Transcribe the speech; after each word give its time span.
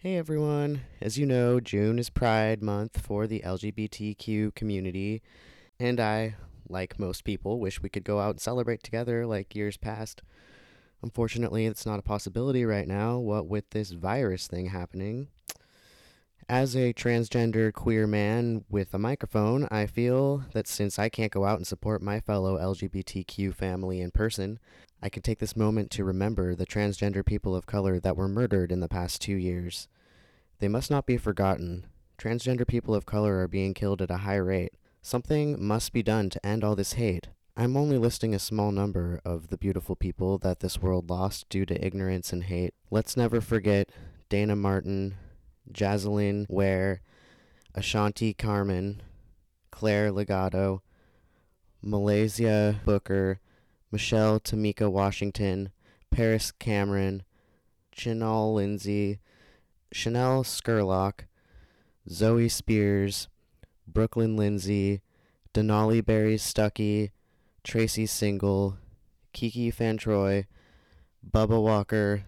Hey 0.00 0.18
everyone. 0.18 0.82
As 1.00 1.16
you 1.16 1.24
know, 1.24 1.58
June 1.58 1.98
is 1.98 2.10
Pride 2.10 2.62
Month 2.62 3.00
for 3.00 3.26
the 3.26 3.40
LGBTQ 3.40 4.54
community, 4.54 5.22
and 5.80 5.98
I, 5.98 6.36
like 6.68 6.98
most 6.98 7.24
people, 7.24 7.58
wish 7.58 7.80
we 7.80 7.88
could 7.88 8.04
go 8.04 8.20
out 8.20 8.32
and 8.32 8.40
celebrate 8.40 8.82
together 8.82 9.26
like 9.26 9.54
years 9.54 9.78
past. 9.78 10.20
Unfortunately, 11.02 11.64
it's 11.64 11.86
not 11.86 11.98
a 11.98 12.02
possibility 12.02 12.66
right 12.66 12.86
now, 12.86 13.16
what 13.16 13.46
with 13.46 13.70
this 13.70 13.92
virus 13.92 14.46
thing 14.46 14.66
happening. 14.66 15.28
As 16.46 16.76
a 16.76 16.92
transgender 16.92 17.72
queer 17.72 18.06
man 18.06 18.66
with 18.68 18.92
a 18.92 18.98
microphone, 18.98 19.66
I 19.70 19.86
feel 19.86 20.44
that 20.52 20.68
since 20.68 20.98
I 20.98 21.08
can't 21.08 21.32
go 21.32 21.46
out 21.46 21.56
and 21.56 21.66
support 21.66 22.02
my 22.02 22.20
fellow 22.20 22.58
LGBTQ 22.58 23.54
family 23.54 24.02
in 24.02 24.10
person, 24.10 24.58
I 25.02 25.08
can 25.08 25.22
take 25.22 25.38
this 25.38 25.56
moment 25.56 25.90
to 25.92 26.04
remember 26.04 26.54
the 26.54 26.66
transgender 26.66 27.24
people 27.24 27.54
of 27.54 27.66
color 27.66 28.00
that 28.00 28.16
were 28.16 28.28
murdered 28.28 28.72
in 28.72 28.80
the 28.80 28.88
past 28.88 29.20
two 29.20 29.36
years. 29.36 29.88
They 30.58 30.68
must 30.68 30.90
not 30.90 31.06
be 31.06 31.16
forgotten. 31.16 31.86
Transgender 32.18 32.66
people 32.66 32.94
of 32.94 33.06
color 33.06 33.40
are 33.40 33.48
being 33.48 33.74
killed 33.74 34.00
at 34.00 34.10
a 34.10 34.18
high 34.18 34.36
rate. 34.36 34.72
Something 35.02 35.62
must 35.62 35.92
be 35.92 36.02
done 36.02 36.30
to 36.30 36.44
end 36.44 36.64
all 36.64 36.74
this 36.74 36.94
hate. 36.94 37.28
I'm 37.56 37.76
only 37.76 37.98
listing 37.98 38.34
a 38.34 38.38
small 38.38 38.72
number 38.72 39.20
of 39.24 39.48
the 39.48 39.56
beautiful 39.56 39.96
people 39.96 40.38
that 40.38 40.60
this 40.60 40.80
world 40.80 41.08
lost 41.08 41.48
due 41.48 41.64
to 41.66 41.86
ignorance 41.86 42.32
and 42.32 42.44
hate. 42.44 42.74
Let's 42.90 43.16
never 43.16 43.40
forget 43.40 43.90
Dana 44.28 44.56
Martin, 44.56 45.14
Jazzaline 45.72 46.46
Ware, 46.48 47.00
Ashanti 47.74 48.34
Carmon, 48.34 49.02
Claire 49.70 50.10
Legato, 50.10 50.82
Muhlaysia 51.84 52.82
Booker, 52.84 53.40
Michelle 53.90 54.40
Tamika 54.40 54.90
Washington, 54.90 55.70
Paris 56.10 56.52
Cameron, 56.52 57.22
Chynal 57.94 58.54
Lindsey, 58.54 59.20
Chanel 59.92 60.42
Scurlock, 60.44 61.26
Zoe 62.08 62.48
Spears, 62.48 63.28
Brooklyn 63.86 64.36
Lindsey, 64.36 65.00
Denali 65.54 66.04
Berry 66.04 66.36
Stuckey, 66.36 67.10
Tracy 67.64 68.06
Single, 68.06 68.76
Kiki 69.32 69.72
Fantroy, 69.72 70.46
Bubba 71.28 71.62
Walker, 71.62 72.24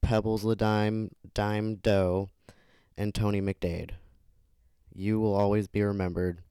Pebbles 0.00 0.44
Ladime 0.44 1.10
Dime 1.34 1.76
Doe, 1.76 2.30
and 2.96 3.14
Tony 3.14 3.40
McDade. 3.40 3.90
You 4.94 5.20
will 5.20 5.34
always 5.34 5.68
be 5.68 5.82
remembered. 5.82 6.42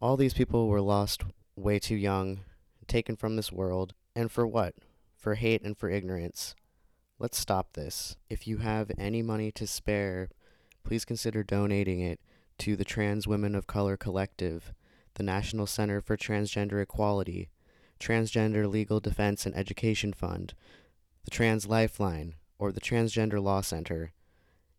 All 0.00 0.16
these 0.16 0.34
people 0.34 0.68
were 0.68 0.80
lost 0.80 1.24
way 1.56 1.78
too 1.78 1.94
young, 1.94 2.40
taken 2.86 3.16
from 3.16 3.36
this 3.36 3.50
world, 3.50 3.94
and 4.16 4.32
for 4.32 4.46
what? 4.46 4.74
For 5.16 5.34
hate 5.34 5.62
and 5.62 5.76
for 5.76 5.90
ignorance. 5.90 6.56
Let's 7.18 7.38
stop 7.38 7.74
this. 7.74 8.16
If 8.28 8.46
you 8.46 8.58
have 8.58 8.90
any 8.98 9.22
money 9.22 9.52
to 9.52 9.66
spare, 9.66 10.30
please 10.82 11.04
consider 11.04 11.42
donating 11.42 12.00
it 12.00 12.18
to 12.58 12.76
the 12.76 12.84
Trans 12.84 13.26
Women 13.26 13.54
of 13.54 13.66
Color 13.66 13.96
Collective, 13.96 14.72
the 15.14 15.22
National 15.22 15.66
Center 15.66 16.00
for 16.00 16.16
Transgender 16.16 16.82
Equality, 16.82 17.50
Transgender 18.00 18.70
Legal 18.70 19.00
Defense 19.00 19.46
and 19.46 19.54
Education 19.54 20.12
Fund, 20.12 20.54
the 21.24 21.30
Trans 21.30 21.66
Lifeline, 21.66 22.34
or 22.58 22.72
the 22.72 22.80
Transgender 22.80 23.42
Law 23.42 23.60
Center. 23.60 24.12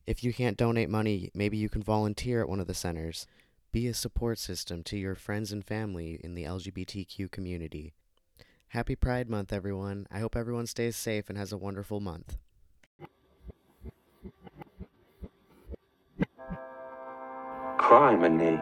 If 0.07 0.23
you 0.23 0.33
can't 0.33 0.57
donate 0.57 0.89
money, 0.89 1.29
maybe 1.33 1.57
you 1.57 1.69
can 1.69 1.83
volunteer 1.83 2.41
at 2.41 2.49
one 2.49 2.59
of 2.59 2.67
the 2.67 2.73
centers. 2.73 3.27
Be 3.71 3.87
a 3.87 3.93
support 3.93 4.39
system 4.39 4.81
to 4.83 4.97
your 4.97 5.15
friends 5.15 5.51
and 5.51 5.63
family 5.63 6.19
in 6.23 6.33
the 6.33 6.45
LGBTQ 6.45 7.29
community. 7.29 7.93
Happy 8.71 8.97
Pride 8.97 9.29
Month, 9.29 9.53
everyone. 9.53 10.07
I 10.11 10.19
hope 10.19 10.35
everyone 10.35 10.67
stays 10.67 10.97
safe 10.97 11.29
and 11.29 11.37
has 11.37 11.53
a 11.53 11.57
wonderful 11.57 12.01
month. 12.01 12.35
Criminy. 17.77 18.61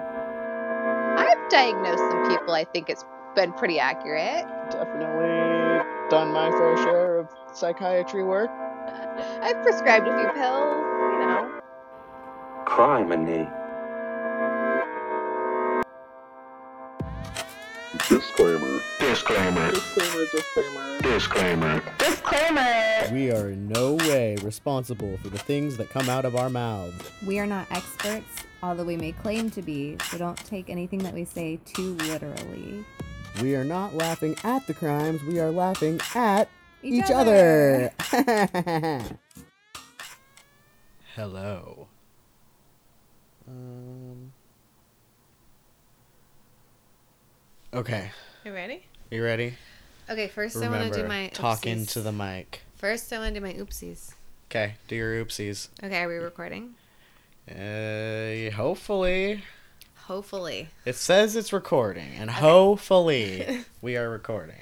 I've 1.17 1.49
diagnosed 1.49 2.03
some 2.11 2.29
people. 2.29 2.53
I 2.53 2.65
think 2.65 2.87
it's 2.87 3.03
been 3.35 3.51
pretty 3.53 3.79
accurate. 3.79 4.45
Definitely 4.69 5.83
done 6.11 6.31
my 6.31 6.51
fair 6.51 6.77
share 6.77 7.17
of 7.17 7.29
psychiatry 7.51 8.23
work. 8.23 8.51
I've 9.41 9.63
prescribed 9.63 10.07
a 10.07 10.15
few 10.19 10.29
pills, 10.39 10.75
you 11.13 11.19
know. 11.25 11.61
Criminy. 12.67 13.64
Disclaimer. 18.09 18.81
Disclaimer. 18.99 19.71
Disclaimer, 19.71 20.25
disclaimer. 20.31 21.01
Disclaimer. 21.01 21.83
Disclaimer. 21.97 23.09
We 23.11 23.31
are 23.31 23.49
in 23.49 23.67
no 23.67 23.93
way 23.93 24.35
responsible 24.43 25.17
for 25.17 25.29
the 25.29 25.39
things 25.39 25.75
that 25.77 25.89
come 25.89 26.07
out 26.07 26.23
of 26.23 26.35
our 26.35 26.49
mouths. 26.49 26.93
We 27.25 27.39
are 27.39 27.47
not 27.47 27.65
experts, 27.71 28.43
although 28.61 28.83
we 28.83 28.95
may 28.95 29.11
claim 29.11 29.49
to 29.51 29.61
be, 29.63 29.97
so 30.11 30.19
don't 30.19 30.37
take 30.37 30.69
anything 30.69 30.99
that 30.99 31.15
we 31.15 31.25
say 31.25 31.59
too 31.65 31.95
literally. 31.95 32.85
We 33.41 33.55
are 33.55 33.65
not 33.65 33.95
laughing 33.95 34.35
at 34.43 34.67
the 34.67 34.75
crimes, 34.75 35.23
we 35.23 35.39
are 35.39 35.49
laughing 35.49 35.99
at 36.13 36.47
each, 36.83 37.09
other. 37.09 37.91
Hello. 41.15 41.87
Um. 43.47 44.01
Okay, 47.75 48.09
You 48.45 48.53
ready? 48.53 48.85
you 49.11 49.21
ready? 49.21 49.55
Okay, 50.09 50.29
first 50.29 50.55
I 50.55 50.69
want 50.69 50.93
to 50.93 51.01
do 51.01 51.05
my 51.05 51.27
talk 51.33 51.63
oopsies. 51.63 51.71
into 51.73 51.99
the 52.01 52.13
mic. 52.13 52.61
First, 52.77 53.11
I 53.11 53.17
want 53.17 53.33
to 53.33 53.39
do 53.41 53.45
my 53.45 53.51
oopsies. 53.53 54.13
Okay, 54.49 54.75
do 54.87 54.95
your 54.95 55.25
oopsies. 55.25 55.67
Okay, 55.83 56.01
are 56.03 56.07
we 56.07 56.15
recording? 56.15 56.75
Uh, 57.49 58.49
hopefully. 58.55 59.43
Hopefully. 59.95 60.69
It 60.85 60.95
says 60.95 61.35
it's 61.35 61.51
recording, 61.51 62.13
and 62.17 62.29
hopefully 62.31 63.65
we 63.81 63.97
are 63.97 64.09
recording. 64.09 64.55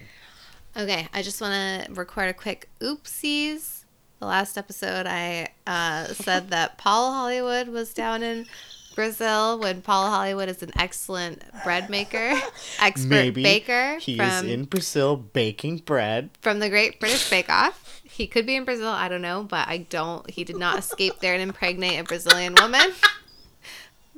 Okay, 0.76 1.08
I 1.14 1.22
just 1.22 1.40
want 1.40 1.86
to 1.86 1.94
record 1.94 2.30
a 2.30 2.34
quick 2.34 2.68
oopsies. 2.80 3.84
The 4.20 4.26
last 4.26 4.58
episode, 4.58 5.06
I 5.06 5.50
uh, 5.68 6.06
said 6.08 6.50
that 6.50 6.80
Paul 6.80 7.12
Hollywood 7.12 7.68
was 7.68 7.94
down 7.94 8.24
in 8.24 8.48
Brazil 8.96 9.60
when 9.60 9.82
Paul 9.82 10.10
Hollywood 10.10 10.50
is 10.50 10.62
an 10.64 10.72
excellent 10.78 11.44
bread 11.64 11.90
maker, 11.90 12.34
expert 12.80 13.08
Maybe 13.10 13.44
baker 13.44 13.98
he 14.00 14.16
from 14.18 14.28
is 14.30 14.44
in 14.44 14.66
Brazil 14.66 15.16
baking 15.18 15.78
bread. 15.80 16.30
from 16.42 16.60
the 16.60 16.70
Great 16.70 17.00
British 17.00 17.30
Bake 17.30 17.50
Off. 17.50 18.02
He 18.04 18.28
could 18.28 18.46
be 18.46 18.56
in 18.56 18.64
Brazil, 18.66 18.90
I 18.90 19.08
don't 19.08 19.22
know, 19.24 19.44
but 19.44 19.68
I 19.68 19.80
don't. 19.80 20.30
He 20.30 20.44
did 20.44 20.58
not 20.58 20.78
escape 20.78 21.20
there 21.20 21.34
and 21.34 21.42
impregnate 21.42 22.00
a 22.00 22.04
Brazilian 22.04 22.54
woman. 22.60 22.92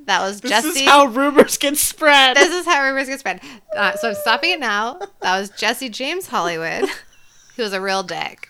That 0.06 0.22
was 0.22 0.41
This 0.41 0.52
Jesse. 0.52 0.81
is 0.81 0.88
how 0.88 1.06
rumors 1.06 1.58
get 1.58 1.78
spread. 1.78 2.35
this 2.38 2.53
is 2.53 2.66
how 2.66 2.84
rumors 2.84 3.08
get 3.08 3.19
spread. 3.19 3.41
Uh, 3.75 3.96
so 3.96 4.09
I'm 4.09 4.16
stopping 4.16 4.52
it 4.52 4.59
now. 4.59 5.00
That 5.22 5.40
was 5.40 5.50
Jesse 5.50 5.90
James 5.90 6.28
Hollywood, 6.28 6.90
who 7.56 7.64
was 7.64 7.74
a 7.74 7.81
real 7.81 8.03
dick. 8.03 8.47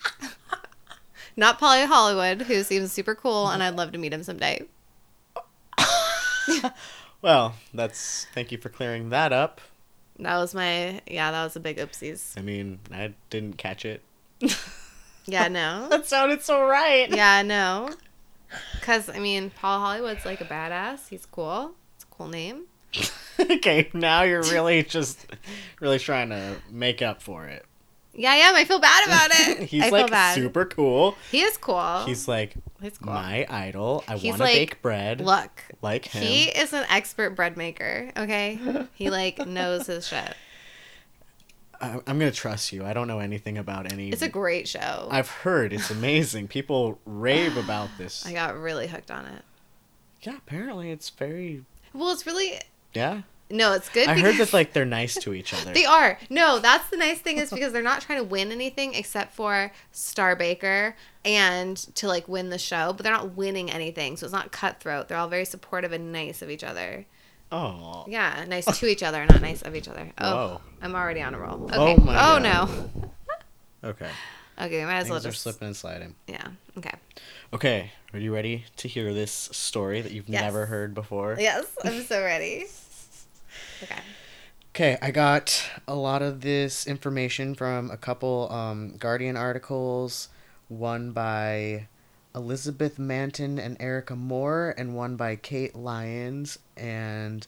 Not 1.36 1.58
Polly 1.58 1.84
Hollywood, 1.86 2.42
who 2.42 2.62
seems 2.62 2.92
super 2.92 3.14
cool, 3.14 3.48
and 3.48 3.62
I'd 3.62 3.76
love 3.76 3.92
to 3.92 3.98
meet 3.98 4.12
him 4.12 4.22
someday. 4.22 4.64
well, 7.22 7.54
that's 7.74 8.26
thank 8.34 8.52
you 8.52 8.58
for 8.58 8.68
clearing 8.68 9.10
that 9.10 9.32
up. 9.32 9.60
That 10.18 10.36
was 10.36 10.54
my 10.54 11.00
yeah. 11.06 11.30
That 11.30 11.44
was 11.44 11.56
a 11.56 11.60
big 11.60 11.78
oopsies. 11.78 12.38
I 12.38 12.42
mean, 12.42 12.78
I 12.92 13.14
didn't 13.30 13.58
catch 13.58 13.84
it. 13.84 14.02
Yeah, 15.26 15.48
no. 15.48 15.86
That 15.90 16.06
sounded 16.06 16.42
so 16.42 16.64
right. 16.64 17.10
Yeah, 17.10 17.42
no. 17.42 17.90
Because 18.74 19.08
I 19.08 19.18
mean, 19.18 19.50
Paul 19.50 19.80
Hollywood's 19.80 20.24
like 20.24 20.40
a 20.40 20.44
badass. 20.44 21.08
He's 21.08 21.26
cool. 21.26 21.72
It's 21.96 22.04
a 22.04 22.06
cool 22.08 22.28
name. 22.28 22.64
okay, 23.38 23.90
now 23.92 24.22
you're 24.22 24.42
really 24.42 24.82
just 24.82 25.26
really 25.80 25.98
trying 25.98 26.30
to 26.30 26.56
make 26.70 27.02
up 27.02 27.20
for 27.20 27.46
it. 27.46 27.66
Yeah, 28.18 28.30
I 28.32 28.36
am. 28.36 28.54
I 28.54 28.64
feel 28.64 28.78
bad 28.80 29.06
about 29.06 29.30
it. 29.32 29.62
He's 29.68 29.82
I 29.84 29.88
like 29.90 30.06
feel 30.06 30.08
bad. 30.08 30.34
super 30.34 30.64
cool. 30.64 31.16
He 31.30 31.42
is 31.42 31.56
cool. 31.58 32.04
He's 32.06 32.26
like 32.26 32.54
He's 32.80 32.96
cool. 32.98 33.12
my 33.12 33.46
idol. 33.48 34.04
I 34.08 34.12
want 34.12 34.22
to 34.22 34.30
like, 34.42 34.54
bake 34.54 34.82
bread 34.82 35.20
Look, 35.20 35.62
like 35.82 36.06
him. 36.06 36.22
he 36.22 36.44
is 36.44 36.72
an 36.72 36.84
expert 36.88 37.30
bread 37.36 37.56
maker. 37.56 38.10
Okay, 38.16 38.58
he 38.94 39.10
like 39.10 39.38
knows 39.46 39.86
his 39.86 40.08
shit. 40.08 40.34
I, 41.80 42.00
I'm 42.06 42.18
gonna 42.18 42.30
trust 42.30 42.72
you. 42.72 42.84
I 42.86 42.94
don't 42.94 43.06
know 43.06 43.18
anything 43.18 43.58
about 43.58 43.92
any. 43.92 44.08
It's 44.08 44.22
a 44.22 44.28
great 44.28 44.66
show. 44.66 45.08
I've 45.10 45.28
heard 45.28 45.72
it's 45.74 45.90
amazing. 45.90 46.48
People 46.48 46.98
rave 47.04 47.56
about 47.62 47.90
this. 47.98 48.24
I 48.24 48.32
got 48.32 48.56
really 48.58 48.86
hooked 48.86 49.10
on 49.10 49.26
it. 49.26 49.42
Yeah, 50.22 50.36
apparently 50.38 50.90
it's 50.90 51.10
very. 51.10 51.64
Well, 51.92 52.10
it's 52.12 52.26
really 52.26 52.60
Yeah, 52.94 53.22
no, 53.50 53.72
it's 53.72 53.88
good. 53.88 54.06
Because 54.08 54.18
I 54.18 54.26
heard 54.26 54.36
that 54.38 54.52
like 54.52 54.72
they're 54.72 54.84
nice 54.84 55.14
to 55.16 55.32
each 55.34 55.52
other. 55.60 55.72
They 55.72 55.84
are. 55.84 56.18
No, 56.30 56.58
that's 56.58 56.88
the 56.90 56.96
nice 56.96 57.18
thing 57.20 57.38
is 57.38 57.50
because 57.50 57.72
they're 57.72 57.82
not 57.82 58.00
trying 58.02 58.18
to 58.18 58.24
win 58.24 58.50
anything 58.52 58.94
except 58.94 59.34
for 59.34 59.70
Star 59.92 60.34
Baker 60.36 60.96
and 61.24 61.76
to 61.96 62.08
like 62.08 62.26
win 62.28 62.50
the 62.50 62.58
show, 62.58 62.92
but 62.92 63.02
they're 63.04 63.12
not 63.12 63.34
winning 63.36 63.70
anything. 63.70 64.16
So 64.16 64.26
it's 64.26 64.32
not 64.32 64.52
cutthroat. 64.52 65.08
They're 65.08 65.18
all 65.18 65.28
very 65.28 65.44
supportive 65.44 65.92
and 65.92 66.12
nice 66.12 66.42
of 66.42 66.50
each 66.50 66.64
other. 66.64 67.06
oh. 67.52 68.04
Yeah, 68.08 68.44
nice 68.48 68.64
to 68.80 68.86
each 68.86 69.02
other, 69.02 69.24
not 69.26 69.40
nice 69.40 69.62
of 69.62 69.74
each 69.76 69.88
other. 69.88 70.10
Oh, 70.18 70.34
Whoa. 70.34 70.60
I'm 70.82 70.94
already 70.94 71.22
on 71.22 71.34
a 71.34 71.38
roll. 71.38 71.68
Oh 71.72 71.92
okay. 71.92 72.02
Oh 72.02 72.36
Oh, 72.36 72.40
my 72.40 72.42
no. 72.42 72.90
Okay. 73.90 74.08
Okay, 74.58 74.80
we 74.80 74.86
might 74.86 74.96
as 75.00 75.10
well 75.10 75.18
Things 75.20 75.26
are 75.26 75.30
just. 75.30 75.42
slipping 75.42 75.66
and 75.68 75.76
sliding. 75.76 76.14
Yeah. 76.26 76.48
Okay. 76.78 76.94
Okay, 77.52 77.90
are 78.14 78.18
you 78.18 78.32
ready 78.34 78.64
to 78.78 78.88
hear 78.88 79.12
this 79.12 79.30
story 79.52 80.00
that 80.00 80.12
you've 80.12 80.28
Yes. 80.28 80.42
never 80.42 80.66
heard 80.66 80.94
before? 80.94 81.36
Yes, 81.38 81.66
I'm 81.84 82.02
so 82.04 82.22
ready. 82.22 82.66
Okay. 83.82 84.00
Okay, 84.76 84.98
I 85.00 85.10
got 85.10 85.70
a 85.88 85.94
lot 85.94 86.20
of 86.22 86.42
this 86.42 86.86
information 86.86 87.54
from 87.54 87.90
a 87.90 87.96
couple 87.96 88.52
um, 88.52 88.96
Guardian 88.98 89.36
articles, 89.36 90.28
one 90.68 91.12
by 91.12 91.88
Elizabeth 92.34 92.98
Manton 92.98 93.58
and 93.58 93.76
Erica 93.80 94.14
Moore, 94.14 94.74
and 94.76 94.94
one 94.94 95.16
by 95.16 95.36
Kate 95.36 95.74
Lyons, 95.74 96.58
and 96.76 97.46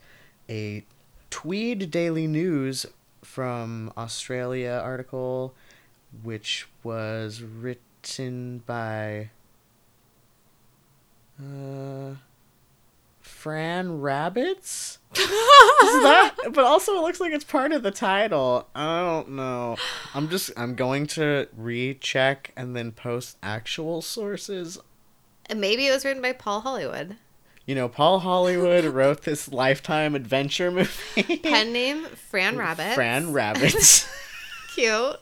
a 0.48 0.84
Tweed 1.28 1.90
Daily 1.90 2.26
News 2.26 2.86
from 3.22 3.92
Australia 3.96 4.80
article, 4.82 5.54
which 6.22 6.66
was 6.82 7.42
written 7.42 8.62
by 8.64 9.28
uh, 11.38 12.14
Fran 13.38 14.00
Rabbits. 14.00 14.98
Is 15.16 15.28
that? 15.28 16.34
But 16.52 16.64
also, 16.64 16.96
it 16.96 17.02
looks 17.02 17.20
like 17.20 17.32
it's 17.32 17.44
part 17.44 17.70
of 17.70 17.84
the 17.84 17.92
title. 17.92 18.66
I 18.74 19.00
don't 19.00 19.30
know. 19.30 19.76
I'm 20.12 20.28
just. 20.28 20.50
I'm 20.56 20.74
going 20.74 21.06
to 21.08 21.46
recheck 21.56 22.50
and 22.56 22.74
then 22.74 22.90
post 22.90 23.36
actual 23.40 24.02
sources. 24.02 24.78
And 25.46 25.60
maybe 25.60 25.86
it 25.86 25.92
was 25.92 26.04
written 26.04 26.20
by 26.20 26.32
Paul 26.32 26.62
Hollywood. 26.62 27.16
You 27.64 27.76
know, 27.76 27.88
Paul 27.88 28.18
Hollywood 28.18 28.84
wrote 28.94 29.22
this 29.22 29.48
Lifetime 29.52 30.16
adventure 30.16 30.72
movie. 30.72 31.36
Pen 31.38 31.72
name 31.72 32.06
Fran 32.06 32.56
Rabbit. 32.58 32.94
Fran 32.94 33.32
Rabbits. 33.32 34.08
Cute. 34.74 35.16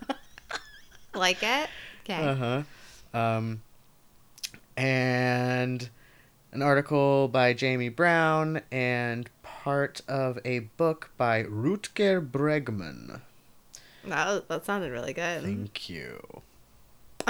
like 1.15 1.43
it. 1.43 1.69
Okay. 2.05 2.25
uh 2.25 2.35
huh. 2.35 2.63
Um, 3.19 3.61
and 4.77 5.91
an 6.57 6.63
article 6.63 7.29
by 7.29 7.53
Jamie 7.53 7.91
Brown 7.91 8.63
and 8.73 9.29
part 9.43 10.01
of 10.09 10.39
a 10.43 10.61
book 10.61 11.11
by 11.19 11.43
Rutger 11.43 12.27
Bregman. 12.27 13.21
That 14.07 14.27
was, 14.27 14.43
that 14.49 14.65
sounded 14.65 14.91
really 14.91 15.13
good. 15.13 15.43
Thank 15.43 15.91
you. 15.91 16.41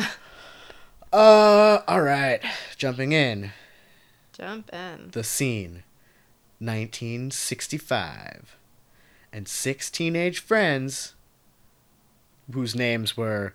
uh, 1.12 1.80
all 1.88 2.02
right. 2.02 2.40
Jumping 2.76 3.10
in. 3.10 3.50
Jump 4.32 4.72
in. 4.72 5.10
The 5.10 5.24
scene 5.24 5.82
1965. 6.60 8.56
And 9.32 9.48
six 9.48 9.90
teenage 9.90 10.38
friends, 10.38 11.14
whose 12.52 12.76
names 12.76 13.16
were, 13.16 13.54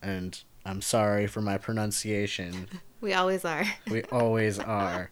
and 0.00 0.42
I'm 0.64 0.80
sorry 0.80 1.26
for 1.26 1.42
my 1.42 1.58
pronunciation, 1.58 2.68
We 3.00 3.12
always 3.12 3.44
are. 3.44 3.64
we 3.90 4.02
always 4.04 4.58
are. 4.58 5.10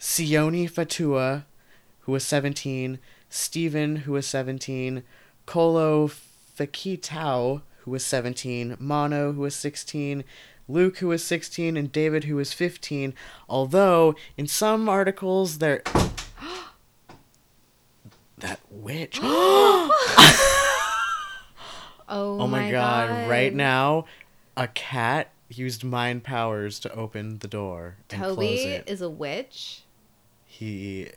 Sione 0.00 0.70
Fatua, 0.70 1.44
who 2.00 2.12
was 2.12 2.24
17, 2.24 2.98
Stephen, 3.28 3.96
who 3.96 4.12
was 4.12 4.26
17, 4.26 5.02
Kolo 5.46 6.08
Fakitao, 6.08 7.62
who 7.78 7.90
was 7.90 8.04
17, 8.04 8.76
Mono, 8.78 9.32
who 9.32 9.42
was 9.42 9.54
16, 9.54 10.24
Luke, 10.66 10.98
who 10.98 11.08
was 11.08 11.24
16, 11.24 11.76
and 11.76 11.92
David, 11.92 12.24
who 12.24 12.36
was 12.36 12.52
15. 12.52 13.14
Although, 13.48 14.14
in 14.36 14.46
some 14.46 14.88
articles, 14.88 15.58
there. 15.58 15.82
that 18.38 18.60
witch. 18.70 19.20
Oh, 22.10 22.40
Oh 22.40 22.46
my, 22.46 22.70
god. 22.70 23.28
Right 23.28 23.54
now, 23.54 24.06
a 24.56 24.66
cat 24.68 25.30
used 25.48 25.84
mind 25.84 26.24
powers 26.24 26.78
to 26.80 26.92
open 26.92 27.38
the 27.38 27.48
door 27.48 27.96
and 28.10 28.20
close 28.20 28.36
Toby 28.36 28.54
it. 28.64 28.88
is 28.88 29.00
a 29.00 29.10
witch. 29.10 29.82
He 30.44 31.10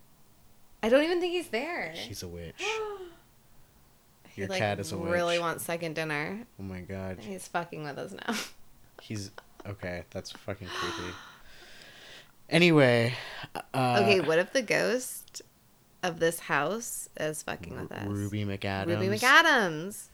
I 0.84 0.90
don't 0.90 1.04
even 1.04 1.20
think 1.20 1.34
he's 1.34 1.50
there. 1.50 1.92
he's 1.94 2.24
a 2.24 2.28
witch. 2.28 2.64
He, 4.34 4.44
Your 4.44 4.50
like, 4.50 4.60
cat 4.60 4.80
is 4.80 4.94
a 4.94 4.98
witch. 4.98 5.12
Really 5.12 5.40
wants 5.40 5.66
second 5.66 5.96
dinner. 5.96 6.48
Oh 6.58 6.64
my 6.64 6.80
god. 6.80 7.18
He's 7.20 7.50
fucking 7.50 7.84
with 7.84 7.98
us 7.98 8.14
now. 8.14 8.34
He's 9.02 9.30
okay. 9.68 10.04
That's 10.12 10.32
fucking 10.32 10.70
creepy. 10.70 11.14
Anyway, 12.50 13.14
uh, 13.74 14.00
okay, 14.02 14.22
what 14.22 14.40
if 14.40 14.54
the 14.54 14.62
ghost 14.62 15.42
of 16.02 16.20
this 16.20 16.40
house 16.40 17.10
is 17.20 17.44
fucking 17.44 17.78
with 17.78 17.92
us? 17.92 18.08
Ruby 18.08 18.46
McAdams. 18.46 18.88
Ruby 18.88 19.18
McAdams. 19.18 20.06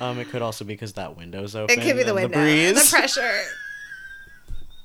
Um, 0.00 0.18
it 0.18 0.28
could 0.30 0.42
also 0.42 0.64
be 0.64 0.74
because 0.74 0.94
that 0.94 1.16
window's 1.16 1.54
open. 1.54 1.78
It 1.78 1.82
could 1.82 1.96
be 1.96 2.02
the 2.02 2.14
window, 2.14 2.38
the 2.40 2.72
the, 2.72 2.88
pressure. 2.90 3.42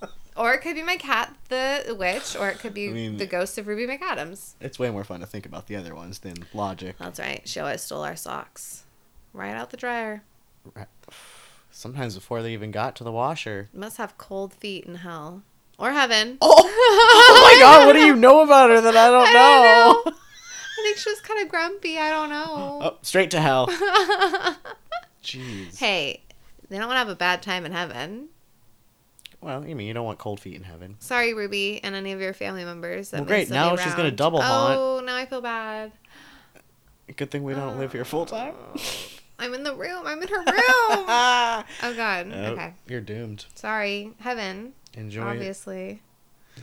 or 0.36 0.54
it 0.54 0.62
could 0.62 0.75
be 0.75 0.83
my 0.83 0.98
cat, 0.98 1.33
the 1.50 1.95
witch, 1.98 2.36
or 2.36 2.50
it 2.50 2.59
could 2.59 2.74
be 2.74 2.89
I 2.89 2.92
mean- 2.92 3.18
the 3.18 3.25
ghost 3.25 3.57
of 3.57 3.68
Ruby 3.68 3.88
McAdams. 3.88 4.54
It's 4.62 4.77
way 4.77 4.89
more 4.92 5.04
fun 5.04 5.21
to 5.21 5.25
think 5.25 5.45
about 5.45 5.68
the 5.68 5.75
other 5.75 5.95
ones 5.95 6.19
than 6.19 6.45
logic. 6.54 6.95
That's 7.00 7.19
right. 7.19 7.42
She 7.48 7.59
always 7.59 7.81
stole 7.81 8.04
our 8.04 8.15
socks. 8.15 8.83
Right 9.33 9.56
out 9.56 9.69
the 9.71 9.77
dryer. 9.77 10.24
Sometimes 11.71 12.15
before 12.15 12.42
they 12.42 12.54
even 12.54 12.71
got 12.71 12.95
to 12.98 13.04
the 13.04 13.12
washer. 13.12 13.69
Must 13.74 13.98
have 13.98 14.18
cold 14.18 14.54
feet 14.54 14.86
in 14.86 14.95
hell. 14.95 15.44
Or 15.80 15.92
heaven. 15.92 16.38
Oh, 16.42 16.56
oh 16.57 17.42
my 17.44 17.59
god! 17.62 17.86
What 17.86 17.94
do 17.94 18.00
you 18.00 18.15
know 18.15 18.42
about 18.42 18.71
her 18.71 18.81
that 18.81 18.98
I 18.98 19.09
don't 19.12 19.27
I 19.27 19.33
know? 19.33 20.01
don't 20.04 20.06
know. 20.07 20.12
I 20.12 20.83
think 20.83 20.98
she 20.98 21.09
was 21.12 21.19
kind 21.21 21.39
of 21.44 21.50
grumpy. 21.50 22.00
I 22.00 22.09
don't 22.09 22.30
know. 22.30 22.80
Oh, 22.81 22.98
straight 23.04 23.30
to 23.31 23.39
hell. 23.39 23.68
Jeez. 25.27 25.77
hey, 25.77 26.21
they 26.69 26.77
don't 26.77 26.88
want 26.88 26.95
to 26.95 27.00
have 27.00 27.09
a 27.09 27.15
bad 27.15 27.41
time 27.41 27.65
in 27.65 27.71
heaven. 27.71 28.29
Well, 29.41 29.68
you 29.68 29.75
mean 29.75 29.88
you 29.88 29.94
don't 29.94 30.06
want 30.06 30.18
cold 30.18 30.39
feet 30.39 30.56
in 30.56 30.63
heaven? 30.63 30.95
Sorry, 31.00 31.33
Ruby, 31.33 31.79
and 31.83 31.94
any 31.95 32.12
of 32.12 32.19
your 32.21 32.33
family 32.33 32.63
members. 32.65 33.12
That 33.12 33.19
Well, 33.21 33.27
great, 33.27 33.50
now 33.50 33.75
she's 33.75 33.94
gonna 33.94 34.09
double 34.12 34.41
haunt. 34.41 34.75
Oh, 34.77 35.00
now 35.06 35.15
I 35.15 35.25
feel 35.25 35.41
bad. 35.41 35.91
Good 37.15 37.29
thing 37.31 37.44
we 37.44 37.53
don't 37.53 37.77
live 37.77 37.91
here 37.91 38.03
full 38.03 38.25
time. 38.25 38.53
Oh, 38.75 38.81
I'm 39.39 39.53
in 39.53 39.63
the 39.63 39.75
room. 39.75 40.01
I'm 40.06 40.21
in 40.21 40.27
her 40.27 40.38
room. 40.39 40.45
Oh 40.47 41.63
God. 41.95 42.31
Oh, 42.33 42.45
Okay. 42.53 42.73
You're 42.88 43.01
doomed. 43.01 43.45
Sorry, 43.53 44.13
heaven. 44.19 44.73
Enjoy 44.95 45.21
Obviously. 45.21 46.01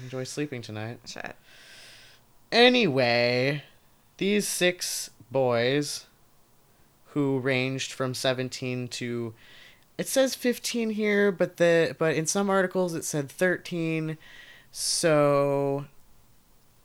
enjoy 0.02 0.25
sleeping 0.25 0.60
tonight. 0.60 0.99
Shit. 1.06 1.37
Anyway, 2.50 3.62
these 4.19 4.46
six 4.49 5.10
boys 5.31 6.06
who 7.14 7.38
ranged 7.38 7.93
from 7.93 8.12
17 8.12 8.88
to 8.88 9.34
it 9.96 10.08
says 10.08 10.34
15 10.34 10.90
here, 10.90 11.31
but 11.31 11.56
the 11.56 11.94
but 11.99 12.14
in 12.14 12.26
some 12.26 12.50
articles 12.50 12.94
it 12.94 13.05
said 13.05 13.31
13. 13.31 14.19
So 14.72 15.87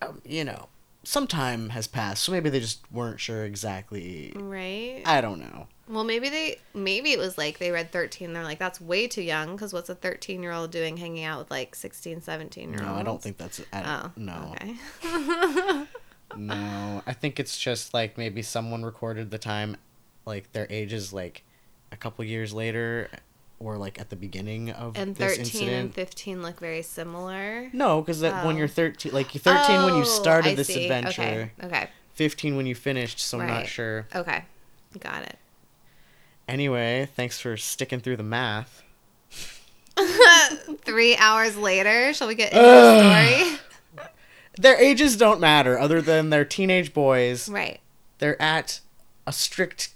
um, 0.02 0.22
you 0.24 0.44
know, 0.44 0.70
some 1.04 1.26
time 1.28 1.70
has 1.70 1.88
passed. 1.88 2.24
So 2.24 2.32
maybe 2.32 2.50
they 2.52 2.60
just 2.60 2.80
weren't 2.92 3.20
sure 3.20 3.44
exactly. 3.44 4.32
Right. 4.36 5.02
I 5.06 5.22
don't 5.22 5.40
know. 5.40 5.68
Well, 5.88 6.04
maybe 6.04 6.30
they 6.30 6.60
maybe 6.76 7.12
it 7.12 7.18
was 7.18 7.36
like 7.36 7.58
they 7.58 7.72
read 7.72 7.92
13 7.92 8.32
they're 8.32 8.44
like 8.44 8.60
that's 8.60 8.80
way 8.80 9.08
too 9.08 9.24
young 9.24 9.58
cuz 9.58 9.74
what's 9.74 9.90
a 9.90 9.96
13-year-old 9.96 10.70
doing 10.70 10.98
hanging 10.98 11.24
out 11.24 11.40
with 11.40 11.50
like 11.50 11.74
16, 11.74 12.22
17-year-olds? 12.22 12.82
No, 12.84 12.94
I 12.94 13.02
don't 13.02 13.20
think 13.20 13.38
that's 13.38 13.60
I 13.74 13.82
Oh. 14.06 14.12
no. 14.16 14.56
Okay. 14.56 15.86
No, 16.38 17.02
I 17.08 17.14
think 17.14 17.40
it's 17.40 17.58
just 17.58 17.94
like 17.94 18.18
maybe 18.18 18.42
someone 18.42 18.84
recorded 18.84 19.32
the 19.32 19.40
time, 19.40 19.78
like 20.26 20.52
their 20.54 20.68
ages, 20.70 21.12
like 21.14 21.44
a 21.92 21.98
couple 21.98 22.24
years 22.26 22.54
later, 22.54 23.10
or 23.60 23.78
like 23.78 24.00
at 24.00 24.10
the 24.10 24.16
beginning 24.16 24.70
of 24.72 24.96
and 24.98 25.16
this 25.16 25.32
13 25.38 25.40
incident. 25.46 25.70
and 25.72 25.94
15 25.94 26.42
look 26.42 26.60
very 26.60 26.82
similar. 26.82 27.70
No, 27.74 28.02
because 28.02 28.22
that 28.22 28.46
when 28.46 28.56
Oh. 28.56 28.60
you're 28.60 28.68
thirteen, 28.68 29.12
like 29.14 29.34
you're 29.34 29.42
thirteen 29.42 29.84
when 29.84 29.96
you 29.96 30.02
Oh, 30.02 30.04
started 30.06 30.52
I 30.52 30.56
this 30.56 30.68
see. 30.68 30.84
adventure, 30.86 31.52
Okay. 31.62 31.66
Okay. 31.66 31.90
fifteen 32.14 32.56
when 32.56 32.66
you 32.66 32.76
finished. 32.76 33.20
So 33.20 33.40
I'm 33.40 33.48
not 33.48 33.68
sure. 33.68 34.08
Okay. 34.16 34.44
Got 35.00 35.24
it. 35.24 35.38
Anyway, 36.48 37.08
thanks 37.16 37.40
for 37.40 37.58
sticking 37.58 38.00
through 38.00 38.18
the 38.18 38.24
math. 38.24 38.82
Three 40.84 41.16
hours 41.18 41.58
later, 41.58 42.14
shall 42.14 42.28
we 42.28 42.36
get 42.36 42.54
into 42.54 42.64
the 42.66 43.36
story? 43.98 44.08
Their 44.58 44.78
ages 44.82 45.16
don't 45.18 45.40
matter, 45.40 45.78
other 45.80 46.02
than 46.02 46.30
they're 46.30 46.46
teenage 46.46 46.94
boys. 46.94 47.48
Right. 47.50 47.80
They're 48.18 48.42
at 48.42 48.82
a 49.28 49.32
strict 49.32 49.94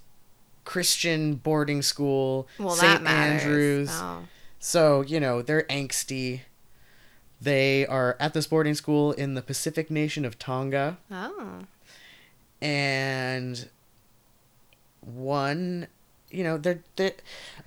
Christian 0.65 1.35
boarding 1.35 1.81
school, 1.81 2.47
Well, 2.57 2.71
St. 2.71 3.05
Andrews. 3.07 3.89
Oh. 3.91 4.23
So, 4.59 5.01
you 5.01 5.19
know, 5.19 5.41
they're 5.41 5.63
angsty. 5.63 6.41
They 7.41 7.85
are 7.85 8.15
at 8.19 8.33
this 8.33 8.47
boarding 8.47 8.75
school 8.75 9.11
in 9.11 9.33
the 9.33 9.41
Pacific 9.41 9.91
nation 9.91 10.23
of 10.23 10.39
Tonga. 10.39 10.97
Oh. 11.11 11.59
And 12.61 13.67
one, 15.01 15.87
you 16.29 16.43
know, 16.45 16.57
they're, 16.57 16.79
they 16.95 17.15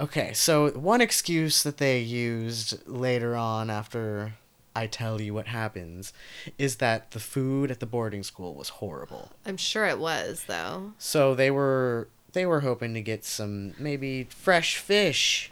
okay. 0.01 0.33
So, 0.33 0.71
one 0.71 1.03
excuse 1.03 1.63
that 1.63 1.77
they 1.77 2.01
used 2.01 2.89
later 2.89 3.37
on 3.37 3.69
after 3.69 4.35
I 4.75 4.87
tell 4.87 5.21
you 5.21 5.35
what 5.35 5.49
happens 5.49 6.15
is 6.57 6.77
that 6.77 7.11
the 7.11 7.21
food 7.21 7.71
at 7.71 7.81
the 7.81 7.87
boarding 7.87 8.23
school 8.23 8.55
was 8.55 8.71
horrible. 8.71 9.33
I'm 9.45 9.59
sure 9.59 9.85
it 9.85 9.99
was 9.99 10.45
though. 10.47 10.93
So, 10.97 11.35
they 11.35 11.51
were 11.51 12.09
they 12.37 12.45
were 12.45 12.61
hoping 12.61 12.93
to 12.93 13.01
get 13.01 13.25
some 13.25 13.73
maybe 13.79 14.25
fresh 14.25 14.77
fish. 14.77 15.51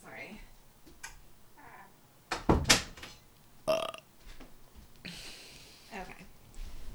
Sorry. 0.00 0.40
Uh. 3.66 3.86
Okay. 5.92 6.14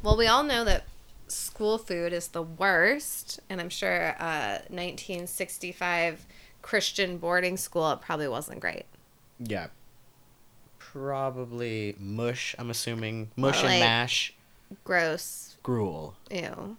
Well, 0.01 0.15
we 0.15 0.27
all 0.27 0.43
know 0.43 0.63
that 0.63 0.85
school 1.27 1.77
food 1.77 2.13
is 2.13 2.29
the 2.29 2.41
worst, 2.41 3.41
and 3.49 3.59
I'm 3.59 3.67
sure 3.67 4.15
uh, 4.17 4.59
1965 4.69 6.25
Christian 6.61 7.17
boarding 7.17 7.57
school 7.57 7.91
it 7.91 7.99
probably 7.99 8.29
wasn't 8.29 8.61
great. 8.61 8.85
Yeah. 9.39 9.67
Probably 10.79 11.97
mush, 11.99 12.55
I'm 12.57 12.69
assuming. 12.69 13.31
Mush 13.35 13.57
or 13.57 13.65
and 13.65 13.67
like 13.67 13.79
mash. 13.81 14.33
Gross. 14.85 15.57
Gruel. 15.63 16.15
Ew. 16.31 16.77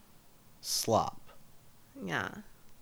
Slop. 0.62 1.25
Yeah. 2.05 2.29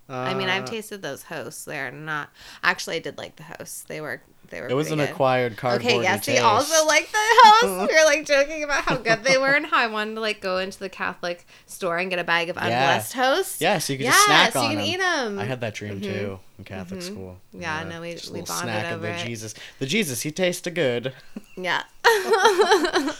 I 0.07 0.35
mean, 0.35 0.49
I've 0.49 0.63
Uh, 0.63 0.67
tasted 0.67 1.01
those 1.01 1.23
hosts. 1.23 1.65
They're 1.65 1.91
not. 1.91 2.29
Actually, 2.61 2.97
I 2.97 2.99
did 2.99 3.17
like 3.17 3.37
the 3.37 3.43
hosts. 3.43 3.81
They 3.87 4.01
were. 4.01 4.21
They 4.51 4.61
were. 4.61 4.67
It 4.67 4.75
was 4.75 4.91
an 4.91 4.99
good. 4.99 5.09
acquired 5.09 5.57
cardboard. 5.57 5.91
Okay, 5.91 6.03
yes, 6.03 6.27
we 6.27 6.37
also 6.37 6.85
like 6.85 7.11
the 7.11 7.17
hosts. 7.17 7.63
we 7.91 7.97
were 7.97 8.05
like 8.05 8.23
joking 8.27 8.61
about 8.63 8.83
how 8.83 8.97
good 8.97 9.23
they 9.23 9.39
were 9.39 9.49
and 9.55 9.65
how 9.65 9.77
I 9.79 9.87
wanted 9.87 10.13
to 10.13 10.21
like 10.21 10.39
go 10.41 10.59
into 10.59 10.77
the 10.77 10.89
Catholic 10.89 11.47
store 11.65 11.97
and 11.97 12.11
get 12.11 12.19
a 12.19 12.23
bag 12.23 12.49
of 12.49 12.55
Yeah. 12.57 12.65
unblessed 12.65 13.13
hosts. 13.13 13.59
Yeah, 13.59 13.79
so 13.79 13.93
you 13.93 13.97
could 13.97 14.03
yes, 14.03 14.13
just 14.13 14.25
snack 14.27 14.53
you 14.53 14.59
on 14.61 14.67
can 14.67 14.77
them. 14.77 14.85
eat 14.85 14.99
them. 14.99 15.39
I 15.39 15.45
had 15.45 15.61
that 15.61 15.73
dream 15.73 15.99
Mhm. 15.99 16.03
too 16.03 16.39
in 16.59 16.63
Catholic 16.65 16.99
Mhm. 16.99 17.03
school. 17.03 17.37
Yeah, 17.53 17.79
Uh, 17.79 17.83
no, 17.85 18.01
we- 18.01 18.13
just 18.13 18.31
we 18.31 18.41
bonded 18.41 18.57
snack 18.61 18.85
of 18.91 18.91
over 18.99 19.07
the 19.07 19.13
it. 19.19 19.25
Jesus. 19.25 19.55
The 19.79 19.87
Jesus, 19.87 20.21
he 20.21 20.29
tasted 20.31 20.75
good. 20.75 21.13
Yeah. 21.57 21.81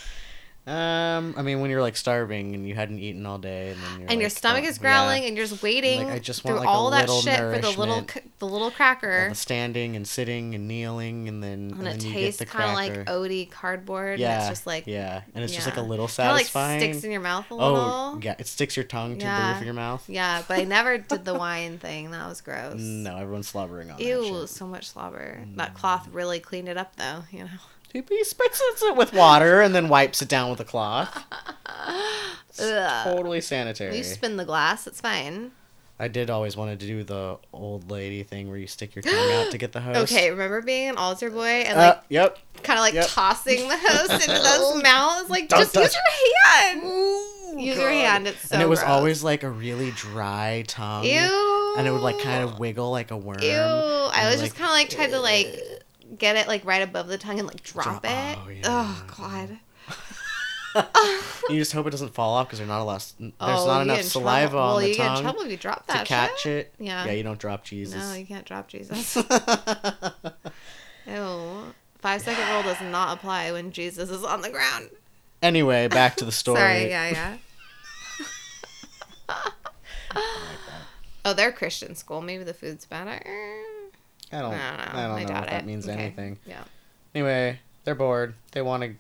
Um, 0.68 1.36
I 1.38 1.44
mean, 1.44 1.62
when 1.62 1.70
you're 1.70 1.82
like 1.82 1.96
starving 1.96 2.56
and 2.56 2.68
you 2.68 2.74
hadn't 2.74 2.98
eaten 2.98 3.24
all 3.28 3.38
day, 3.38 3.70
and 3.70 3.84
then 3.84 4.00
you're 4.00 4.10
and 4.10 4.20
your 4.22 4.32
stomach 4.32 4.64
oh, 4.66 4.68
is 4.68 4.80
growling, 4.80 5.22
yeah. 5.22 5.28
and 5.28 5.38
you're 5.38 5.46
just 5.46 5.62
waiting 5.62 6.10
I 6.10 6.18
just 6.18 6.42
through 6.42 6.56
want, 6.56 6.66
like, 6.66 6.76
all 6.76 6.90
that 6.90 7.08
shit 7.08 7.38
for 7.38 7.60
the 7.60 7.70
little 7.70 8.08
c- 8.08 8.22
the 8.40 8.48
little 8.48 8.72
cracker, 8.72 9.30
the 9.30 9.36
standing 9.36 9.96
and 9.96 10.08
sitting 10.08 10.56
and 10.56 10.68
kneeling, 10.68 11.28
and 11.28 11.44
then 11.44 11.70
and 11.72 11.72
and 11.74 11.88
it 11.88 12.00
then 12.00 12.08
you 12.08 12.14
tastes 12.14 12.40
get 12.40 12.48
the 12.48 12.52
kind 12.52 12.70
of 12.70 12.76
like 12.76 13.08
oaty 13.08 13.50
cardboard. 13.50 14.20
yeah, 14.20 14.32
and 14.32 14.42
it's 14.42 14.50
just 14.50 14.66
like 14.66 14.88
yeah, 14.88 15.22
and 15.36 15.44
it's 15.44 15.54
just 15.54 15.68
like 15.68 15.78
a 15.78 15.82
yeah. 15.82 15.88
little 15.88 16.08
Kinda, 16.08 16.32
like 16.32 16.48
satisfying. 16.48 16.80
sticks 16.80 17.04
in 17.04 17.12
your 17.12 17.22
mouth 17.22 17.50
a 17.52 17.54
little. 17.54 17.78
oh, 17.78 18.20
yeah, 18.24 18.34
it 18.40 18.48
sticks 18.48 18.76
your 18.76 18.86
tongue 18.86 19.20
to 19.20 19.26
the 19.26 19.32
roof 19.32 19.58
of 19.58 19.66
your 19.66 19.74
mouth. 19.76 20.10
Yeah, 20.10 20.42
but 20.48 20.58
I 20.58 20.64
never 20.64 20.98
did 20.98 21.26
the 21.26 21.36
wine 21.36 21.78
thing. 21.78 22.10
That 22.10 22.28
was 22.28 22.42
gross. 22.42 22.80
No, 22.80 23.18
everyone's 23.18 23.48
slobbering 23.48 23.92
on 23.92 24.00
Ew. 24.00 24.20
Mm. 24.20 24.48
so 24.48 24.66
much 24.66 24.90
slobber. 24.90 25.42
That 25.58 25.76
cloth 25.76 26.08
really 26.12 26.40
cleaned 26.40 26.70
it 26.70 26.78
up, 26.78 26.96
though. 26.96 27.24
You 27.32 27.44
know. 27.44 27.50
He, 28.10 28.24
spits 28.24 28.62
it 28.84 28.96
with 28.96 29.14
water 29.14 29.62
and 29.62 29.74
then 29.74 29.88
wipes 29.90 30.22
it 30.22 30.28
down 30.28 30.50
with 30.50 30.60
a 30.60 30.66
cloth. 30.66 31.24
Totally 32.58 33.42
sanitary. 33.42 33.98
You 33.98 34.04
spin 34.04 34.38
the 34.38 34.46
glass. 34.46 34.88
It's 34.88 35.02
fine. 35.02 35.52
I 35.98 36.10
did 36.10 36.30
always 36.30 36.58
want 36.58 36.78
to 36.78 36.86
do 36.86 37.04
the 37.06 37.38
old 37.54 37.90
lady 37.90 38.24
thing 38.24 38.50
where 38.50 38.58
you 38.58 38.68
stick 38.68 38.96
your 38.96 39.02
tongue 39.02 39.32
out 39.32 39.52
to 39.52 39.58
get 39.58 39.72
the 39.72 39.80
hose. 39.80 39.96
Okay, 40.12 40.30
remember 40.30 40.62
being 40.62 40.90
an 40.90 40.98
altar 40.98 41.30
boy 41.30 41.46
and 41.46 41.78
Uh, 41.78 41.82
like 41.82 42.02
yep. 42.10 42.38
kind 42.64 42.78
of 42.78 42.84
like 42.84 42.96
yep. 42.96 43.08
tossing 43.08 43.66
the 43.70 43.78
host 43.78 44.12
into 44.12 44.28
those 44.42 44.84
mouths? 44.84 45.30
Like, 45.30 45.48
Don't 45.48 45.60
just 45.62 45.74
use 45.74 45.94
your 45.96 46.44
hand. 46.52 46.82
use 47.62 47.78
your 47.78 47.90
hand. 47.90 48.28
It's 48.28 48.50
so 48.50 48.56
and 48.56 48.62
it 48.62 48.68
was 48.68 48.80
gross. 48.80 48.92
always 48.92 49.24
like 49.24 49.44
a 49.44 49.50
really 49.50 49.92
dry 49.92 50.66
tongue. 50.68 51.06
Ew. 51.06 51.76
And 51.78 51.88
it 51.88 51.92
would 51.92 52.02
like 52.02 52.20
kind 52.20 52.44
of 52.44 52.60
wiggle 52.60 52.92
like 52.92 53.12
a 53.12 53.18
worm. 53.18 53.40
Ew. 53.42 53.50
I 53.52 54.28
was 54.30 54.42
like, 54.42 54.50
just 54.54 54.56
kind 54.58 54.68
of 54.68 54.74
like 54.74 54.90
tried 54.90 55.12
to 55.12 55.20
like 55.22 55.62
get 56.18 56.36
it 56.36 56.48
like 56.48 56.66
right 56.66 56.82
above 56.82 57.08
the 57.08 57.18
tongue 57.18 57.40
and 57.40 57.48
like 57.48 57.64
drop, 57.64 57.86
Drop- 57.86 58.06
it. 58.06 58.38
oh, 58.44 58.50
yeah. 58.50 58.62
Oh 58.66 59.06
god. 59.18 59.60
You 61.50 61.58
just 61.60 61.72
hope 61.72 61.88
it 61.88 61.92
doesn't 61.92 62.14
fall 62.14 62.34
off 62.34 62.48
because 62.48 62.60
there's 62.60 62.68
not 62.68 62.82
a 62.82 62.84
lot. 62.84 63.14
There's 63.18 63.32
oh, 63.40 63.66
not 63.66 63.84
enough 63.84 64.02
saliva 64.02 64.50
trouble. 64.50 64.60
on 64.60 64.68
well, 64.68 64.78
the 64.80 64.90
you 64.90 64.96
get 64.96 65.06
in 65.06 65.14
tongue 65.14 65.24
trouble 65.24 65.42
if 65.44 65.52
you 65.52 65.58
drop 65.58 65.88
to 65.88 65.94
that 65.94 66.06
catch 66.06 66.42
shit. 66.42 66.74
it. 66.80 66.84
Yeah. 66.84 67.06
Yeah, 67.06 67.12
you 67.14 67.24
don't 67.24 67.40
drop 67.40 67.64
Jesus. 67.64 67.96
No, 67.96 68.14
you 68.14 68.26
can't 68.26 68.46
drop 68.46 68.68
Jesus. 68.68 69.16
Ew. 71.08 71.74
Five 72.00 72.22
second 72.22 72.50
rule 72.50 72.64
does 72.64 72.82
not 72.82 73.18
apply 73.18 73.52
when 73.54 73.72
Jesus 73.72 74.10
is 74.10 74.24
on 74.24 74.42
the 74.42 74.50
ground. 74.50 74.90
anyway, 75.42 75.88
back 75.88 76.16
to 76.18 76.26
the 76.26 76.32
story. 76.32 76.60
Sorry, 76.60 76.90
yeah, 76.90 77.38
yeah. 79.30 79.48
oh, 81.24 81.34
they're 81.34 81.52
Christian 81.52 81.96
school. 81.96 82.22
Maybe 82.22 82.44
the 82.44 82.54
food's 82.54 82.86
better. 82.86 83.22
I 84.32 84.42
don't. 84.42 84.54
I 84.54 84.58
don't 84.58 84.78
know. 84.96 85.00
I 85.00 85.08
don't 85.08 85.22
know 85.22 85.28
doubt 85.28 85.44
if 85.46 85.50
that 85.52 85.64
it. 85.64 85.66
means 85.66 85.88
Okay. 85.88 85.98
anything. 86.00 86.40
Yeah. 86.46 86.64
Anyway, 87.14 87.60
they're 87.84 87.96
bored. 87.96 88.36
They 88.52 88.62
want 88.62 88.84
to 88.84 88.96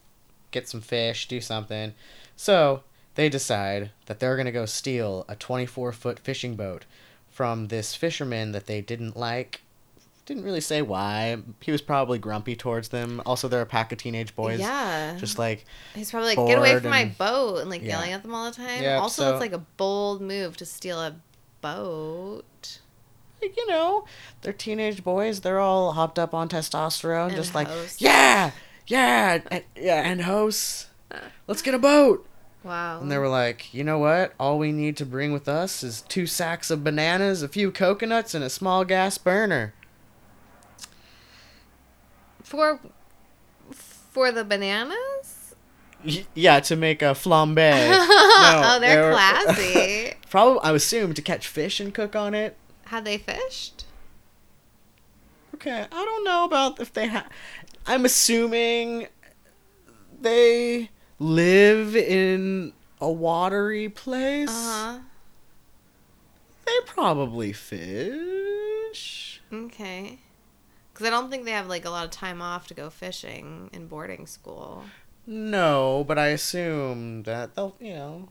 get 0.51 0.70
some 0.70 0.82
fish, 0.82 1.27
do 1.27 1.41
something. 1.41 1.94
So 2.36 2.84
they 3.15 3.29
decide 3.29 3.91
that 4.05 4.20
they're 4.20 4.36
going 4.36 4.46
to 4.46 4.51
go 4.51 4.65
steal 4.65 5.25
a 5.27 5.36
24 5.36 5.91
foot 5.91 6.20
fishing 6.20 6.55
boat 6.55 6.86
from 7.29 7.67
this 7.67 7.96
fisherman 7.96 8.51
that 8.53 8.65
they 8.67 8.82
didn't 8.82 9.17
like. 9.17 9.62
Didn't 10.25 10.44
really 10.44 10.62
say 10.62 10.82
why. 10.82 11.38
He 11.62 11.72
was 11.72 11.82
probably 11.82 12.17
grumpy 12.17 12.55
towards 12.55 12.89
them. 12.89 13.22
Also, 13.27 13.48
they're 13.48 13.62
a 13.62 13.65
pack 13.65 13.91
of 13.91 14.00
teenage 14.00 14.36
boys. 14.36 14.60
Yeah. 14.60 15.15
Just 15.20 15.38
like, 15.38 15.65
He's 15.94 16.10
probably 16.10 16.36
like, 16.36 16.48
get 16.48 16.58
away 16.58 16.79
from 16.79 16.89
my 16.89 17.05
boat 17.05 17.58
and 17.60 17.70
like 17.70 17.82
Yeah. 17.84 17.89
yelling 17.89 18.12
at 18.13 18.24
them 18.24 18.34
all 18.34 18.46
the 18.50 18.55
time. 18.55 18.82
Yeah, 18.82 18.98
also, 19.00 19.22
so- 19.24 19.32
it's 19.34 19.39
like 19.41 19.53
a 19.53 19.60
bold 19.77 20.22
move 20.22 20.58
to 20.58 20.65
steal 20.65 21.00
a 21.00 21.15
boat. 21.62 22.79
Like, 23.48 23.58
you 23.58 23.68
know, 23.68 24.06
they're 24.42 24.54
teenage 24.54 25.04
boys. 25.04 25.42
They're 25.42 25.60
all 25.60 25.94
hopped 25.94 26.20
up 26.20 26.34
on 26.34 26.50
testosterone. 26.50 27.28
And 27.28 27.36
just 27.36 27.56
like, 27.56 27.68
hosts. 27.68 28.02
yeah, 28.02 28.52
yeah, 28.88 29.42
and, 29.52 29.64
yeah, 29.75 30.02
and 30.10 30.22
hosts. 30.22 30.88
Uh. 31.12 31.20
Let's 31.48 31.62
get 31.62 31.74
a 31.74 31.80
boat. 31.80 32.28
Wow. 32.64 33.00
And 33.02 33.12
they 33.12 33.18
were 33.20 33.30
like, 33.30 33.72
you 33.74 33.84
know 33.84 34.00
what? 34.00 34.34
All 34.40 34.58
we 34.58 34.72
need 34.72 34.98
to 34.98 35.06
bring 35.06 35.32
with 35.32 35.48
us 35.48 35.84
is 35.84 36.02
two 36.02 36.25
sacks 36.25 36.72
of 36.72 36.84
bananas, 36.84 37.44
a 37.44 37.48
few 37.48 37.72
coconuts, 37.72 38.34
and 38.34 38.44
a 38.44 38.50
small 38.50 38.84
gas 38.86 39.18
burner. 39.20 39.74
for 42.44 42.80
for 43.72 44.32
the 44.32 44.44
bananas. 44.44 45.56
Yeah, 46.34 46.60
to 46.62 46.75
make 46.75 47.02
a 47.02 47.14
flambe. 47.16 47.56
No, 48.36 48.62
oh, 48.66 48.80
they're 48.80 48.96
they 48.96 49.02
were- 49.08 49.14
classy. 49.14 50.14
Probably, 50.30 50.60
I 50.62 50.74
assume, 50.74 51.14
to 51.14 51.22
catch 51.22 51.48
fish 51.48 51.80
and 51.80 51.94
cook 51.94 52.16
on 52.16 52.34
it. 52.34 52.58
Had 52.86 53.06
they 53.06 53.18
fished? 53.18 53.86
Okay, 55.56 55.86
I 55.92 56.06
don't 56.06 56.24
know 56.24 56.44
about 56.46 56.80
if 56.80 56.94
they 56.94 57.08
have. 57.08 57.30
I'm 57.88 58.06
assuming 58.06 59.08
they 60.20 60.89
live 61.20 61.96
in 61.96 62.74
a 63.00 63.12
watery 63.12 63.89
place. 63.89 64.50
Uh 64.50 64.54
huh. 64.54 65.00
They 66.65 66.74
probably 66.86 67.54
fish. 67.54 69.42
Okay. 69.51 70.20
Because 70.94 71.08
I 71.08 71.10
don't 71.10 71.30
think 71.30 71.46
they 71.46 71.51
have 71.51 71.68
like 71.68 71.86
a 71.86 71.89
lot 71.89 72.06
of 72.06 72.12
time 72.12 72.42
off 72.42 72.68
to 72.68 72.74
go 72.74 72.89
fishing 72.89 73.70
in 73.74 73.88
boarding 73.88 74.25
school. 74.27 74.84
No, 75.27 76.04
but 76.08 76.18
I 76.18 76.27
assume 76.27 77.24
that 77.24 77.56
they'll, 77.56 77.75
you 77.80 77.94
know, 77.94 78.30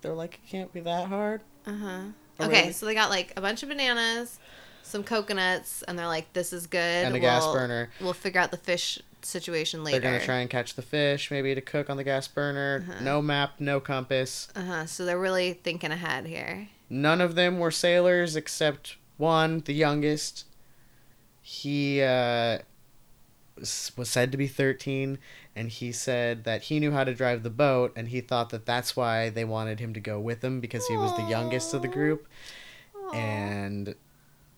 they're 0.00 0.14
like, 0.14 0.34
it 0.34 0.48
can't 0.48 0.72
be 0.72 0.80
that 0.80 1.08
hard. 1.08 1.42
Uh 1.66 1.76
huh. 1.76 2.02
Okay, 2.46 2.72
so 2.72 2.86
they 2.86 2.94
got 2.94 3.10
like 3.10 3.32
a 3.36 3.40
bunch 3.40 3.62
of 3.62 3.68
bananas, 3.68 4.38
some 4.82 5.02
coconuts, 5.04 5.82
and 5.82 5.98
they're 5.98 6.06
like, 6.06 6.32
"This 6.32 6.52
is 6.52 6.66
good." 6.66 6.78
And 7.06 7.14
a 7.14 7.20
gas 7.20 7.42
We'll- 7.42 7.54
burner. 7.54 7.90
We'll 8.00 8.12
figure 8.12 8.40
out 8.40 8.50
the 8.50 8.56
fish 8.56 8.98
situation 9.22 9.84
later. 9.84 10.00
They're 10.00 10.12
gonna 10.12 10.24
try 10.24 10.38
and 10.38 10.48
catch 10.48 10.74
the 10.74 10.82
fish, 10.82 11.30
maybe 11.30 11.54
to 11.54 11.60
cook 11.60 11.90
on 11.90 11.96
the 11.96 12.04
gas 12.04 12.26
burner. 12.28 12.84
Uh-huh. 12.88 13.04
No 13.04 13.20
map, 13.22 13.52
no 13.58 13.78
compass. 13.80 14.48
Uh 14.56 14.62
huh. 14.64 14.86
So 14.86 15.04
they're 15.04 15.18
really 15.18 15.52
thinking 15.52 15.92
ahead 15.92 16.26
here. 16.26 16.68
None 16.88 17.20
of 17.20 17.34
them 17.34 17.58
were 17.58 17.70
sailors 17.70 18.34
except 18.36 18.96
one, 19.16 19.60
the 19.60 19.74
youngest. 19.74 20.44
He 21.42 22.00
uh, 22.02 22.58
was 23.56 24.08
said 24.08 24.32
to 24.32 24.38
be 24.38 24.46
13, 24.46 25.18
and 25.56 25.68
he 25.68 25.92
said 25.92 26.44
that 26.44 26.62
he 26.62 26.78
knew 26.80 26.92
how 26.92 27.04
to 27.04 27.14
drive 27.14 27.42
the 27.42 27.50
boat, 27.50 27.92
and 27.96 28.08
he 28.08 28.20
thought 28.20 28.50
that 28.50 28.66
that's 28.66 28.96
why 28.96 29.30
they 29.30 29.44
wanted 29.44 29.80
him 29.80 29.94
to 29.94 30.00
go 30.00 30.20
with 30.20 30.40
them 30.40 30.60
because 30.60 30.86
he 30.86 30.96
was 30.96 31.14
the 31.16 31.24
youngest 31.24 31.74
of 31.74 31.82
the 31.82 31.88
group. 31.88 32.26
And 33.12 33.94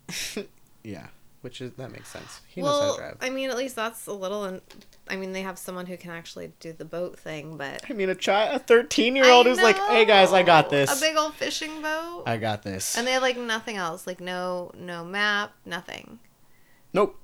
yeah, 0.85 1.07
which 1.41 1.61
is 1.61 1.73
that 1.73 1.91
makes 1.91 2.09
sense. 2.09 2.41
He 2.47 2.61
knows 2.61 2.81
how 2.83 2.93
to 2.93 2.99
drive. 2.99 3.17
I 3.21 3.31
mean, 3.31 3.51
at 3.51 3.57
least 3.57 3.77
that's 3.77 4.07
a 4.07 4.13
little. 4.13 4.45
In- 4.45 4.61
I 5.09 5.17
mean, 5.17 5.33
they 5.33 5.43
have 5.43 5.59
someone 5.59 5.87
who 5.87 5.97
can 5.97 6.11
actually 6.11 6.53
do 6.61 6.73
the 6.73 6.85
boat 6.85 7.19
thing, 7.19 7.57
but 7.57 7.83
I 7.89 7.93
mean, 7.95 8.09
a 8.09 8.15
child, 8.15 8.55
a 8.55 8.59
13 8.59 9.17
year 9.17 9.27
old 9.31 9.47
who's 9.47 9.61
like, 9.61 9.77
"Hey 9.77 10.05
guys, 10.05 10.33
I 10.33 10.43
got 10.43 10.71
this. 10.71 10.97
A 10.97 11.01
big 11.01 11.17
old 11.17 11.35
fishing 11.35 11.83
boat. 11.83 12.25
I 12.27 12.37
got 12.37 12.63
this." 12.63 12.97
and 12.97 13.07
they 13.07 13.13
have 13.13 13.23
like 13.23 13.37
nothing 13.37 13.77
else, 13.77 14.07
like 14.07 14.21
no 14.21 14.71
no 14.75 15.05
map, 15.05 15.53
nothing. 15.65 16.19
Nope. 16.93 17.19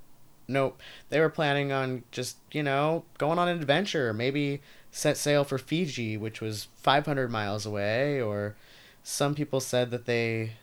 Nope. 0.49 0.81
They 1.09 1.19
were 1.19 1.29
planning 1.29 1.71
on 1.71 2.03
just, 2.11 2.37
you 2.51 2.63
know, 2.63 3.05
going 3.17 3.37
on 3.39 3.47
an 3.47 3.57
adventure. 3.59 4.11
Maybe 4.13 4.61
set 4.91 5.15
sail 5.15 5.43
for 5.43 5.57
Fiji, 5.59 6.17
which 6.17 6.41
was 6.41 6.67
500 6.77 7.29
miles 7.29 7.65
away, 7.65 8.19
or 8.19 8.55
some 9.03 9.35
people 9.35 9.59
said 9.59 9.91
that 9.91 10.05
they 10.05 10.53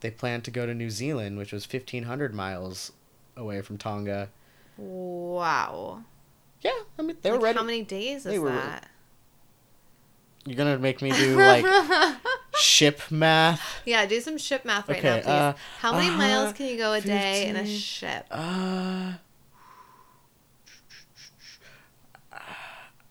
they 0.00 0.10
planned 0.10 0.44
to 0.44 0.50
go 0.50 0.66
to 0.66 0.74
New 0.74 0.90
Zealand, 0.90 1.38
which 1.38 1.52
was 1.52 1.64
1500 1.66 2.34
miles 2.34 2.92
away 3.36 3.62
from 3.62 3.78
Tonga. 3.78 4.28
Wow. 4.76 6.02
Yeah, 6.60 6.72
I 6.98 7.02
mean, 7.02 7.16
they 7.22 7.30
were 7.30 7.38
ready. 7.38 7.58
How 7.58 7.64
many 7.64 7.82
days 7.82 8.18
is 8.18 8.24
They 8.24 8.38
were- 8.38 8.50
that? 8.50 8.88
You're 10.44 10.56
going 10.56 10.74
to 10.74 10.78
make 10.82 11.00
me 11.02 11.12
do 11.12 11.36
like 11.36 11.64
ship 12.54 13.00
math? 13.10 13.60
yeah, 13.84 14.04
do 14.06 14.20
some 14.20 14.36
ship 14.38 14.64
math 14.64 14.88
right 14.88 14.98
Okay, 14.98 15.08
now, 15.08 15.16
please. 15.22 15.26
uh, 15.28 15.52
how 15.80 15.92
many 15.92 16.10
miles 16.10 16.50
uh, 16.50 16.52
can 16.52 16.66
you 16.66 16.76
go 16.76 16.92
a 16.94 17.00
day 17.00 17.46
in 17.46 17.56
a 17.56 17.66
ship? 17.66 18.26
Uh 18.30 19.12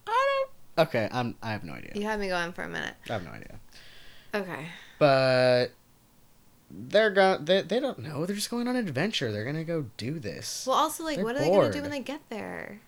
I 0.07 0.45
don't 0.77 0.87
Okay, 0.87 1.09
I'm. 1.11 1.35
I 1.43 1.51
have 1.51 1.63
no 1.63 1.73
idea. 1.73 1.91
You 1.95 2.03
had 2.03 2.19
me 2.19 2.27
going 2.29 2.53
for 2.53 2.63
a 2.63 2.67
minute. 2.69 2.95
I 3.09 3.13
have 3.13 3.23
no 3.23 3.31
idea. 3.31 3.59
Okay. 4.33 4.65
But 4.99 5.67
they're 6.71 7.09
going. 7.11 7.43
They, 7.45 7.61
they 7.61 7.79
don't 7.79 7.99
know. 7.99 8.25
They're 8.25 8.35
just 8.35 8.49
going 8.49 8.67
on 8.67 8.75
an 8.75 8.87
adventure. 8.87 9.31
They're 9.31 9.43
gonna 9.45 9.65
go 9.65 9.87
do 9.97 10.17
this. 10.19 10.65
Well, 10.65 10.77
also, 10.77 11.03
like, 11.03 11.17
They're 11.17 11.25
what 11.25 11.35
are 11.35 11.39
they 11.39 11.49
gonna 11.49 11.71
do 11.73 11.81
when 11.81 11.91
they 11.91 11.99
get 11.99 12.21
there? 12.29 12.79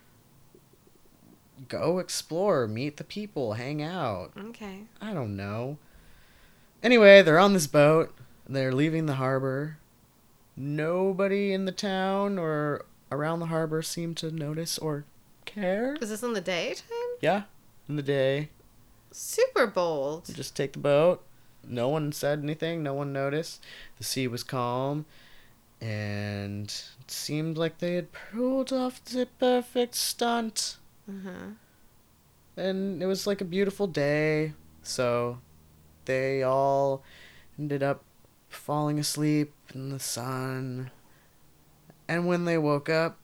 Go 1.68 1.98
explore, 1.98 2.66
meet 2.66 2.96
the 2.96 3.04
people, 3.04 3.54
hang 3.54 3.82
out. 3.82 4.32
Okay. 4.36 4.84
I 5.00 5.14
don't 5.14 5.36
know. 5.36 5.78
Anyway, 6.82 7.22
they're 7.22 7.38
on 7.38 7.52
this 7.54 7.66
boat. 7.66 8.14
They're 8.48 8.72
leaving 8.72 9.06
the 9.06 9.14
harbor. 9.14 9.78
Nobody 10.56 11.52
in 11.52 11.64
the 11.64 11.72
town 11.72 12.38
or 12.38 12.84
around 13.10 13.40
the 13.40 13.46
harbor 13.46 13.82
seemed 13.82 14.16
to 14.18 14.30
notice 14.30 14.78
or 14.78 15.04
care. 15.44 15.96
Is 16.00 16.10
this 16.10 16.22
in 16.22 16.32
the 16.32 16.40
daytime? 16.40 16.84
Yeah, 17.20 17.42
in 17.88 17.96
the 17.96 18.02
day. 18.02 18.50
Super 19.10 19.66
bold. 19.66 20.34
Just 20.34 20.56
take 20.56 20.72
the 20.72 20.78
boat. 20.78 21.22
No 21.66 21.88
one 21.88 22.12
said 22.12 22.40
anything. 22.40 22.82
No 22.82 22.94
one 22.94 23.12
noticed. 23.12 23.62
The 23.98 24.04
sea 24.04 24.26
was 24.28 24.42
calm, 24.42 25.06
and 25.80 26.66
it 26.66 27.10
seemed 27.10 27.56
like 27.56 27.78
they 27.78 27.94
had 27.94 28.08
pulled 28.12 28.72
off 28.72 29.02
the 29.04 29.26
perfect 29.38 29.94
stunt. 29.94 30.76
Uh-huh. 31.08 31.52
And 32.56 33.02
it 33.02 33.06
was 33.06 33.26
like 33.26 33.40
a 33.40 33.44
beautiful 33.44 33.86
day. 33.86 34.52
So 34.82 35.38
they 36.04 36.42
all 36.42 37.02
ended 37.58 37.82
up 37.82 38.02
falling 38.48 38.98
asleep 38.98 39.52
in 39.74 39.90
the 39.90 39.98
sun. 39.98 40.90
And 42.08 42.26
when 42.26 42.44
they 42.44 42.58
woke 42.58 42.88
up, 42.88 43.18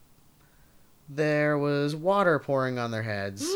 there 1.07 1.57
was 1.57 1.95
water 1.95 2.39
pouring 2.39 2.79
on 2.79 2.91
their 2.91 3.03
heads. 3.03 3.47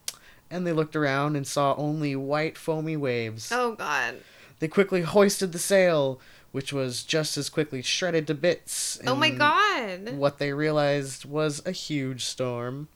and 0.50 0.66
they 0.66 0.72
looked 0.72 0.96
around 0.96 1.36
and 1.36 1.46
saw 1.46 1.74
only 1.76 2.16
white 2.16 2.56
foamy 2.56 2.96
waves. 2.96 3.50
Oh 3.52 3.72
God. 3.74 4.16
They 4.58 4.68
quickly 4.68 5.02
hoisted 5.02 5.52
the 5.52 5.58
sail, 5.58 6.20
which 6.52 6.72
was 6.72 7.02
just 7.02 7.36
as 7.36 7.48
quickly 7.48 7.82
shredded 7.82 8.26
to 8.26 8.34
bits. 8.34 9.00
Oh 9.06 9.14
my 9.14 9.30
God. 9.30 10.16
What 10.16 10.38
they 10.38 10.52
realized 10.52 11.24
was 11.24 11.62
a 11.64 11.72
huge 11.72 12.24
storm. 12.24 12.88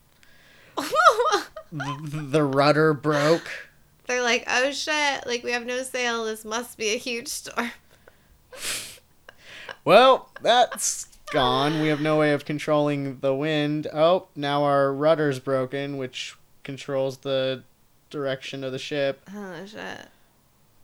Th- 1.79 2.31
the 2.31 2.45
rudder 2.45 2.95
broke. 2.95 3.51
They're 4.07 4.23
like, 4.23 4.45
oh 4.49 4.71
shit! 4.71 5.27
Like 5.27 5.43
we 5.43 5.53
have 5.53 5.67
no 5.67 5.83
sail. 5.83 6.25
This 6.25 6.45
must 6.45 6.79
be 6.79 6.95
a 6.95 6.99
huge 6.99 7.29
storm. 7.29 7.71
Well, 9.85 10.31
that's 10.41 11.09
gone. 11.31 11.81
We 11.83 11.89
have 11.89 12.01
no 12.01 12.19
way 12.19 12.33
of 12.33 12.45
controlling 12.47 13.19
the 13.21 13.35
wind. 13.35 13.87
Oh, 13.93 14.29
now 14.35 14.65
our 14.65 14.93
rudder's 14.93 15.39
broken, 15.39 15.99
which 15.99 16.37
controls 16.63 17.19
the 17.19 17.65
direction 18.09 18.65
of 18.65 18.73
the 18.73 18.79
ship. 18.79 19.21
Oh 19.35 19.67
shit! 19.67 20.09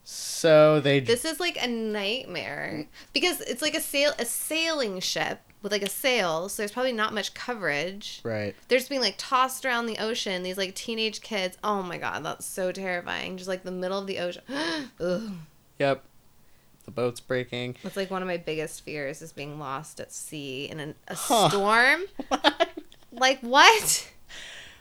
So 0.04 0.80
they 0.80 1.00
This 1.00 1.24
is 1.24 1.40
like 1.40 1.56
a 1.62 1.66
nightmare 1.66 2.88
because 3.14 3.40
it's 3.42 3.62
like 3.62 3.74
a 3.74 3.80
sail, 3.80 4.12
a 4.18 4.26
sailing 4.26 5.00
ship 5.00 5.40
with 5.62 5.72
like 5.72 5.82
a 5.82 5.88
sail. 5.88 6.48
So 6.48 6.62
there's 6.62 6.72
probably 6.72 6.92
not 6.92 7.12
much 7.14 7.34
coverage. 7.34 8.20
right. 8.24 8.54
They're 8.68 8.78
just 8.78 8.88
being 8.90 9.00
like 9.02 9.14
tossed 9.18 9.64
around 9.64 9.86
the 9.86 9.98
ocean. 9.98 10.42
These 10.42 10.56
like 10.58 10.74
teenage 10.74 11.20
kids. 11.20 11.56
Oh 11.62 11.82
my 11.82 11.98
god, 11.98 12.24
that's 12.24 12.46
so 12.46 12.72
terrifying. 12.72 13.36
Just 13.36 13.48
like 13.48 13.62
the 13.64 13.70
middle 13.70 13.98
of 13.98 14.06
the 14.06 14.18
ocean. 14.18 14.42
Ugh. 15.00 15.30
Yep. 15.78 16.04
The 16.86 16.90
boat's 16.90 17.20
breaking. 17.20 17.76
That's 17.82 17.96
like 17.96 18.10
one 18.10 18.22
of 18.22 18.28
my 18.28 18.36
biggest 18.38 18.82
fears 18.82 19.22
is 19.22 19.32
being 19.32 19.58
lost 19.58 20.00
at 20.00 20.12
sea 20.12 20.64
in 20.70 20.80
an, 20.80 20.94
a 21.08 21.14
Huh. 21.14 21.48
storm. 21.50 22.02
Like 23.12 23.40
what? 23.40 24.10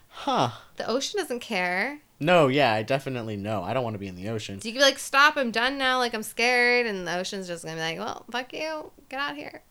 Huh. 0.09 0.51
The 0.77 0.87
ocean 0.87 1.19
doesn't 1.19 1.39
care. 1.39 1.99
No, 2.19 2.47
yeah, 2.47 2.73
I 2.73 2.83
definitely 2.83 3.37
know. 3.37 3.63
I 3.63 3.73
don't 3.73 3.83
want 3.83 3.93
to 3.93 3.99
be 3.99 4.07
in 4.07 4.15
the 4.15 4.27
ocean. 4.29 4.59
So 4.59 4.67
you 4.67 4.73
could 4.73 4.79
be 4.79 4.83
like, 4.83 4.99
stop, 4.99 5.37
I'm 5.37 5.51
done 5.51 5.77
now, 5.77 5.97
like 5.99 6.13
I'm 6.13 6.23
scared, 6.23 6.85
and 6.85 7.07
the 7.07 7.15
ocean's 7.17 7.47
just 7.47 7.63
gonna 7.63 7.75
be 7.77 7.81
like, 7.81 7.97
well, 7.97 8.25
fuck 8.29 8.51
you, 8.51 8.91
get 9.07 9.19
out 9.21 9.35
here. 9.37 9.61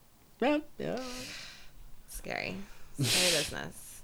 Yeah, 0.41 0.59
yeah. 0.79 1.01
Scary. 2.09 2.57
Scary 3.01 3.31
business. 3.37 4.01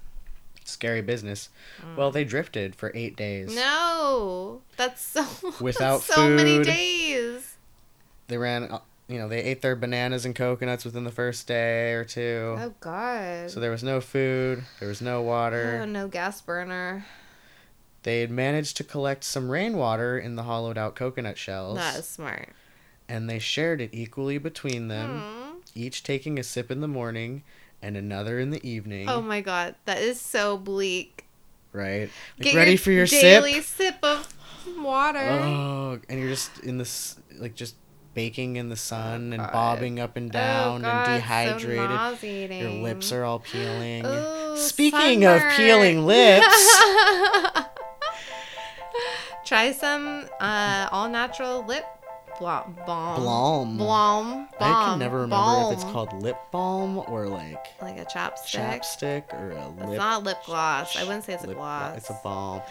Scary 0.65 1.03
business. 1.03 1.49
Well, 1.97 2.11
they 2.11 2.25
drifted 2.25 2.75
for 2.75 2.91
eight 2.95 3.17
days. 3.17 3.55
No, 3.55 4.63
that's 4.77 5.03
so 5.03 5.25
Without 5.61 6.01
so 6.03 6.29
many 6.31 6.63
days. 6.63 7.57
They 8.29 8.39
ran, 8.39 8.65
uh, 8.65 8.79
you 9.07 9.19
know, 9.19 9.29
they 9.29 9.43
ate 9.43 9.61
their 9.63 9.77
bananas 9.77 10.25
and 10.25 10.35
coconuts 10.35 10.85
within 10.85 11.05
the 11.05 11.11
first 11.11 11.47
day 11.47 11.93
or 11.93 12.05
two. 12.05 12.57
Oh 12.59 12.75
God. 12.81 13.51
So 13.51 13.61
there 13.61 13.71
was 13.71 13.83
no 13.83 14.01
food, 14.01 14.65
there 14.81 14.89
was 14.89 15.03
no 15.03 15.21
water. 15.23 15.81
oh, 15.83 15.85
no 15.85 16.09
gas 16.09 16.41
burner. 16.41 17.05
They 18.05 18.21
had 18.21 18.31
managed 18.31 18.77
to 18.79 18.85
collect 18.85 19.25
some 19.25 19.51
rainwater 19.51 20.19
in 20.19 20.37
the 20.37 20.43
hollowed 20.45 20.77
out 20.79 20.95
coconut 20.95 21.37
shells, 21.39 21.77
That 21.79 21.99
is 21.99 22.09
smart. 22.09 22.49
and 23.09 23.29
they 23.29 23.39
shared 23.39 23.81
it 23.83 23.91
equally 23.93 24.39
between 24.39 24.89
them, 24.89 25.21
Hmm. 25.21 25.44
Each 25.75 26.03
taking 26.03 26.39
a 26.39 26.43
sip 26.43 26.71
in 26.71 26.81
the 26.81 26.89
morning 26.89 27.43
and 27.83 27.97
another 27.97 28.39
in 28.39 28.51
the 28.51 28.67
evening. 28.67 29.09
Oh 29.09 29.21
my 29.21 29.41
God, 29.41 29.75
that 29.85 29.99
is 29.99 30.21
so 30.21 30.57
bleak. 30.57 31.27
right? 31.73 32.11
Like, 32.39 32.41
Get 32.41 32.55
ready 32.55 32.77
for 32.77 32.91
your 32.93 33.07
daily 33.07 33.55
sip? 33.55 33.65
sip 33.65 33.99
of 34.05 34.35
water. 34.79 35.19
Oh, 35.21 35.99
and 36.09 36.19
you're 36.21 36.29
just 36.31 36.59
in 36.61 36.79
this, 36.79 37.17
like, 37.39 37.55
just 37.55 37.75
baking 38.15 38.55
in 38.57 38.69
the 38.69 38.77
sun 38.77 39.33
and 39.33 39.43
God. 39.43 39.53
bobbing 39.53 39.99
up 39.99 40.17
and 40.17 40.31
Oh, 40.31 40.33
down 40.33 40.83
God, 40.83 40.89
and 40.89 41.07
so 41.07 41.13
dehydrated. 41.15 42.61
Your 42.61 42.71
lips 42.83 43.11
are 43.13 43.25
all 43.25 43.41
peeling. 43.41 44.07
Ooh, 44.07 44.57
Speaking 44.57 45.25
of 45.25 45.43
peeling 45.57 46.07
lips, 46.07 46.81
Try 49.45 49.73
some 49.73 50.25
uh, 50.41 50.89
all 50.91 51.09
natural 51.11 51.65
lip 51.67 51.85
blo- 52.39 52.65
Blom. 52.85 53.25
Blom. 53.25 53.79
Balm. 53.79 54.49
I 54.61 54.85
can 54.91 54.99
never 54.99 55.17
remember 55.23 55.37
balm. 55.37 55.73
if 55.73 55.79
it's 55.79 55.91
called 55.93 56.13
lip 56.23 56.37
balm 56.51 56.99
or 57.09 57.27
like 57.29 57.67
like 57.83 57.99
a 57.99 58.05
chapstick. 58.05 58.81
chapstick 58.81 59.33
or 59.35 59.51
a 59.53 59.69
lip. 59.69 59.89
It's 59.89 59.97
not 59.99 60.23
lip 60.25 60.39
gloss. 60.47 60.97
I 60.97 61.05
wouldn't 61.05 61.25
say 61.25 61.35
it's 61.35 61.45
a 61.45 61.55
gloss. 61.55 61.97
It's 61.97 62.11
a 62.11 62.19
balm. 62.23 62.63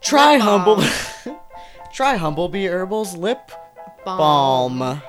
Try 0.00 0.34
Lip 0.34 0.42
humble. 0.42 0.76
balm. 0.76 1.38
Try 1.92 2.16
Humblebee 2.16 2.68
Herbal's 2.70 3.16
lip 3.16 3.50
balm. 4.04 4.78
balm. 4.78 5.02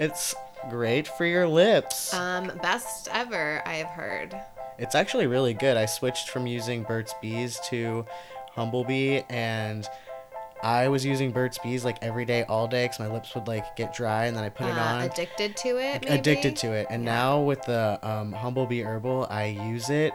It's 0.00 0.34
great 0.70 1.06
for 1.08 1.24
your 1.26 1.46
lips. 1.48 2.14
Um, 2.14 2.50
best 2.62 3.08
ever 3.12 3.62
I 3.66 3.74
have 3.74 3.88
heard. 3.88 4.40
It's 4.78 4.94
actually 4.94 5.26
really 5.26 5.52
good. 5.54 5.76
I 5.76 5.86
switched 5.86 6.30
from 6.30 6.46
using 6.46 6.82
Burt's 6.84 7.14
Bees 7.20 7.60
to 7.70 8.06
Humblebee, 8.56 9.24
and 9.30 9.86
I 10.62 10.88
was 10.88 11.04
using 11.04 11.32
Burt's 11.32 11.58
Bees 11.58 11.84
like 11.84 11.98
every 12.02 12.24
day, 12.24 12.44
all 12.44 12.68
day, 12.68 12.84
because 12.84 13.00
my 13.00 13.08
lips 13.08 13.34
would 13.34 13.48
like 13.48 13.74
get 13.76 13.92
dry, 13.94 14.26
and 14.26 14.36
then 14.36 14.44
I 14.44 14.48
put 14.48 14.66
it 14.68 14.76
Uh, 14.76 14.80
on. 14.80 15.00
Addicted 15.02 15.56
to 15.58 15.68
it. 15.78 16.02
Maybe? 16.04 16.06
addicted 16.08 16.56
to 16.58 16.72
it. 16.72 16.86
And 16.90 17.04
now 17.04 17.40
with 17.40 17.62
the 17.62 17.98
um, 18.02 18.32
Humblebee 18.32 18.84
Herbal, 18.84 19.26
I 19.30 19.46
use 19.46 19.90
it. 19.90 20.12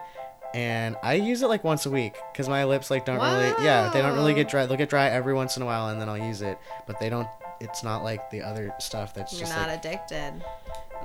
And 0.53 0.95
I 1.03 1.15
use 1.15 1.41
it 1.41 1.47
like 1.47 1.63
once 1.65 1.85
a 1.85 1.89
week 1.91 2.15
because 2.31 2.47
my 2.47 2.63
lips 2.63 2.89
like 2.89 3.05
don't 3.05 3.17
really 3.19 3.53
yeah 3.63 3.89
they 3.93 4.01
don't 4.01 4.15
really 4.15 4.33
get 4.33 4.47
dry 4.47 4.65
they'll 4.65 4.77
get 4.77 4.89
dry 4.89 5.07
every 5.09 5.33
once 5.33 5.57
in 5.57 5.61
a 5.61 5.65
while 5.65 5.89
and 5.89 5.99
then 5.99 6.07
I'll 6.07 6.17
use 6.17 6.41
it 6.41 6.57
but 6.87 6.99
they 7.01 7.09
don't 7.09 7.27
it's 7.59 7.83
not 7.83 8.01
like 8.01 8.29
the 8.31 8.41
other 8.41 8.73
stuff 8.79 9.13
that's 9.13 9.33
You're 9.33 9.41
just 9.41 9.53
not 9.55 9.67
like 9.67 9.79
addicted. 9.79 10.41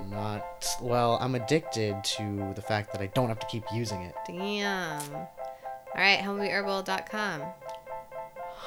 not 0.09 0.65
well 0.81 1.17
I'm 1.21 1.35
addicted 1.35 2.01
to 2.05 2.53
the 2.55 2.61
fact 2.61 2.93
that 2.93 3.01
I 3.01 3.07
don't 3.07 3.27
have 3.27 3.39
to 3.39 3.47
keep 3.47 3.65
using 3.73 4.03
it 4.03 4.15
Damn. 4.25 5.13
All 5.13 5.27
right, 6.01 6.19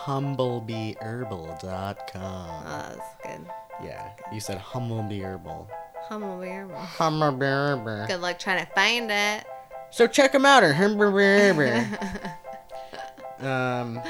humblebeeherbal.com. 0.07 2.49
Oh, 2.51 2.63
that's 2.65 3.01
good. 3.23 3.47
yeah 3.85 4.11
you 4.33 4.41
said 4.41 4.59
Humblebee 4.59 5.23
Herbal 5.23 5.69
Humblebee 6.09 6.55
Herbal. 6.55 6.77
Humblebee 6.77 7.43
Herbal 7.43 8.07
Good 8.07 8.21
luck 8.21 8.39
trying 8.39 8.65
to 8.65 8.73
find 8.73 9.11
it. 9.11 9.45
so 9.91 10.07
check 10.07 10.33
them 10.33 10.47
out 10.47 10.63
at 10.63 10.75
Humblebee 10.75 11.83
Herbal 13.41 13.41
um 13.49 14.01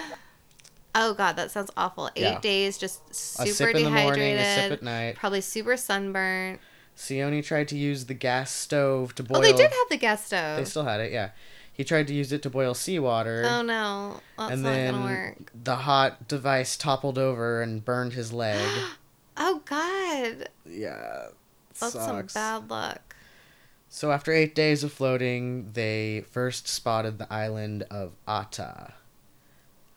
Oh 0.99 1.13
god, 1.13 1.37
that 1.37 1.51
sounds 1.51 1.71
awful. 1.77 2.09
Eight 2.17 2.23
Yeah. 2.23 2.41
days, 2.41 2.79
just 2.79 3.15
super 3.15 3.51
a 3.51 3.53
sip 3.53 3.75
in 3.75 3.85
the 3.85 3.91
morning, 3.91 4.39
a 4.39 4.39
sip 4.39 4.41
dehydrated. 4.47 4.73
at 4.73 4.83
night. 4.83 5.17
Probably 5.17 5.43
super 5.43 5.77
sunburnt. 5.77 6.59
Sione 6.97 7.45
tried 7.45 7.69
to 7.69 7.77
use 7.77 8.07
the 8.07 8.15
gas 8.15 8.51
stove 8.51 9.15
to 9.17 9.23
boil. 9.23 9.37
Oh, 9.37 9.41
they 9.43 9.53
did 9.53 9.71
have 9.71 9.89
the 9.91 9.99
gas 9.99 10.25
stove. 10.25 10.57
They 10.57 10.65
still 10.65 10.85
had 10.85 11.01
it, 11.01 11.13
yeah. 11.13 11.33
He 11.77 11.85
tried 11.85 12.07
to 12.07 12.15
use 12.15 12.33
it 12.33 12.43
to 12.43 12.51
boil 12.51 12.73
seawater. 12.75 13.45
oh 13.47 13.61
no, 13.63 14.21
that's 14.39 14.53
and 14.53 14.63
not 14.63 14.71
then 14.71 14.95
gonna 14.95 15.05
work. 15.05 15.53
the 15.65 15.77
hot 15.77 16.27
device 16.27 16.77
toppled 16.77 17.19
over 17.19 17.61
and 17.61 17.85
burned 17.85 18.15
his 18.15 18.33
leg. 18.33 18.67
Oh 19.39 19.61
god, 19.67 20.49
yeah. 20.65 21.27
that's 21.79 21.93
some 21.93 22.27
bad 22.33 22.71
luck. 22.71 23.15
So 23.91 24.11
after 24.11 24.33
eight 24.33 24.55
days 24.55 24.83
of 24.83 24.95
floating, 24.95 25.73
they 25.73 26.25
first 26.31 26.67
spotted 26.67 27.19
the 27.19 27.31
island 27.31 27.83
of 27.91 28.13
Ata, 28.27 28.95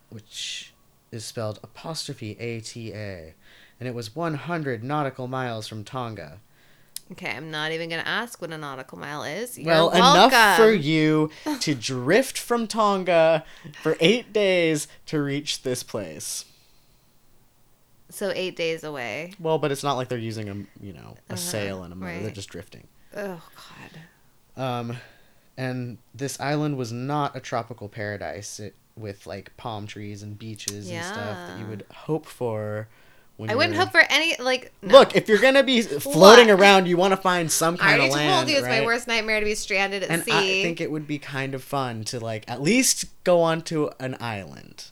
which 0.10 0.74
is 1.14 1.24
spelled 1.24 1.60
apostrophe 1.64 2.36
A 2.38 2.60
T 2.60 2.92
A, 2.94 3.34
and 3.80 3.88
it 3.88 3.96
was 3.96 4.14
100 4.14 4.84
nautical 4.84 5.30
miles 5.30 5.70
from 5.70 5.86
Tonga. 5.86 6.42
Okay, 7.12 7.32
I'm 7.32 7.50
not 7.50 7.72
even 7.72 7.90
gonna 7.90 8.04
ask 8.04 8.40
what 8.42 8.52
a 8.52 8.58
nautical 8.58 8.98
mile 9.00 9.24
is. 9.24 9.58
You're 9.58 9.68
well, 9.68 9.90
enough 9.90 10.58
for 10.58 10.72
you 10.72 11.32
to 11.60 11.74
drift 11.92 12.38
from 12.38 12.68
Tonga 12.68 13.44
for 13.82 13.98
eight 14.00 14.32
days 14.32 14.88
to 15.08 15.22
reach 15.22 15.64
this 15.64 15.82
place. 15.82 16.46
So 18.10 18.32
eight 18.36 18.56
days 18.56 18.84
away. 18.84 19.34
Well, 19.40 19.58
but 19.60 19.72
it's 19.72 19.84
not 19.84 19.94
like 19.94 20.10
they're 20.10 20.18
using 20.18 20.50
a 20.50 20.54
you 20.86 20.94
know 20.94 21.16
a 21.30 21.34
Uh-huh, 21.34 21.36
sail 21.36 21.84
and 21.84 21.94
a 21.94 21.96
motor. 21.96 22.22
They're 22.22 22.32
just 22.32 22.50
drifting. 22.50 22.88
Oh 23.16 23.42
God. 24.56 24.64
Um, 24.64 24.98
and 25.58 25.98
this 26.14 26.40
island 26.40 26.78
was 26.78 26.92
not 26.92 27.36
a 27.36 27.40
tropical 27.40 27.90
paradise 27.90 28.60
it, 28.60 28.76
with 28.96 29.26
like 29.26 29.56
palm 29.58 29.88
trees 29.88 30.22
and 30.22 30.38
beaches 30.38 30.90
and 30.90 31.04
stuff 31.04 31.48
that 31.48 31.60
you 31.60 31.66
would 31.66 31.86
hope 31.92 32.26
for. 32.26 32.88
I 33.48 33.56
wouldn't 33.56 33.76
hope 33.76 33.92
for 33.92 34.02
any 34.10 34.36
like. 34.38 34.74
No. 34.82 35.00
Look, 35.00 35.16
if 35.16 35.30
you're 35.30 35.40
gonna 35.40 35.64
be 35.64 35.82
floating 35.84 36.48
What? 36.50 36.60
around, 36.60 36.88
you 36.88 36.98
want 36.98 37.12
to 37.14 37.18
find 37.18 37.50
some 37.52 37.76
I 37.76 37.78
kind 37.78 37.90
already 38.02 38.08
of 38.08 38.16
land. 38.16 38.34
Told 38.36 38.50
you 38.50 38.58
it's 38.58 38.64
my 38.68 38.80
right? 38.80 38.86
worst 38.86 39.08
nightmare 39.08 39.40
to 39.40 39.46
be 39.46 39.56
stranded 39.56 40.04
at 40.04 40.10
And 40.10 40.24
sea. 40.24 40.32
I 40.34 40.64
think 40.64 40.82
it 40.82 40.92
would 40.92 41.08
be 41.08 41.20
kind 41.20 41.54
of 41.54 41.64
fun 41.64 42.04
to 42.06 42.20
like 42.20 42.44
at 42.50 42.62
least 42.62 43.06
go 43.24 43.42
onto 43.42 43.90
an 44.00 44.18
island. 44.20 44.92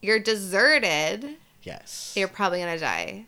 You're 0.00 0.18
deserted. 0.20 1.36
Yes. 1.62 2.14
You're 2.16 2.28
probably 2.28 2.60
gonna 2.60 2.78
die. 2.78 3.26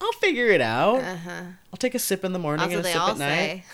I'll 0.00 0.12
figure 0.12 0.46
it 0.48 0.60
out. 0.60 0.96
Uh 1.02 1.16
huh. 1.16 1.42
I'll 1.72 1.76
take 1.78 1.94
a 1.94 1.98
sip 1.98 2.24
in 2.24 2.32
the 2.32 2.38
morning 2.38 2.66
what 2.66 2.70
and 2.72 2.80
a 2.80 2.82
they 2.82 2.92
sip 2.92 3.00
all 3.00 3.10
at 3.10 3.18
night. 3.18 3.28
say. 3.36 3.64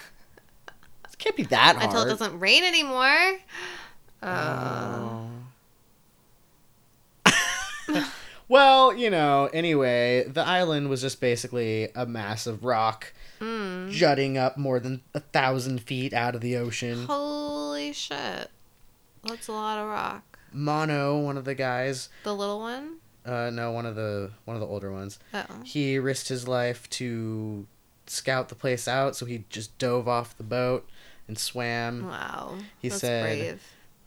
It 1.13 1.19
can't 1.19 1.37
be 1.37 1.45
that 1.45 1.77
hard. 1.77 1.87
Until 1.87 2.03
it 2.03 2.09
doesn't 2.09 2.39
rain 2.41 2.65
anymore. 2.65 3.39
Oh. 4.23 5.27
Well, 8.49 8.95
you 8.95 9.09
know, 9.11 9.49
anyway, 9.53 10.25
the 10.29 10.43
island 10.43 10.89
was 10.91 11.01
just 11.01 11.21
basically 11.21 11.89
a 11.95 12.07
mass 12.07 12.47
of 12.47 12.65
rock 12.65 13.13
Mm. 13.41 13.91
jutting 13.91 14.39
up 14.39 14.57
more 14.57 14.79
than 14.79 15.03
a 15.13 15.21
thousand 15.21 15.83
feet 15.83 16.13
out 16.13 16.35
of 16.35 16.41
the 16.41 16.57
ocean. 16.57 17.05
Holy 17.07 17.93
shit. 17.93 18.51
That's 19.25 19.49
a 19.49 19.53
lot 19.53 19.79
of 19.79 19.89
rock. 19.89 20.39
Mono, 20.53 21.19
one 21.19 21.37
of 21.37 21.45
the 21.45 21.55
guys, 21.55 22.09
The 22.23 22.35
little 22.35 22.61
one? 22.61 22.99
uh, 23.27 23.51
no, 23.51 23.73
one 23.73 23.87
of 23.87 23.97
the 23.97 24.31
one 24.45 24.57
of 24.57 24.61
the 24.61 24.67
older 24.67 24.93
ones. 24.93 25.19
Oh. 25.33 25.45
He 25.65 25.99
risked 25.99 26.29
his 26.29 26.47
life 26.47 26.89
to 26.91 27.67
scout 28.07 28.51
the 28.51 28.55
place 28.55 28.87
out, 28.87 29.17
so 29.17 29.27
he 29.27 29.45
just 29.51 29.77
dove 29.79 30.07
off 30.07 30.37
the 30.37 30.45
boat 30.45 30.89
and 31.27 31.37
swam. 31.39 32.07
Wow. 32.07 32.59
He 32.81 32.89
That's 32.91 33.01
said- 33.01 33.23
brave. 33.25 33.63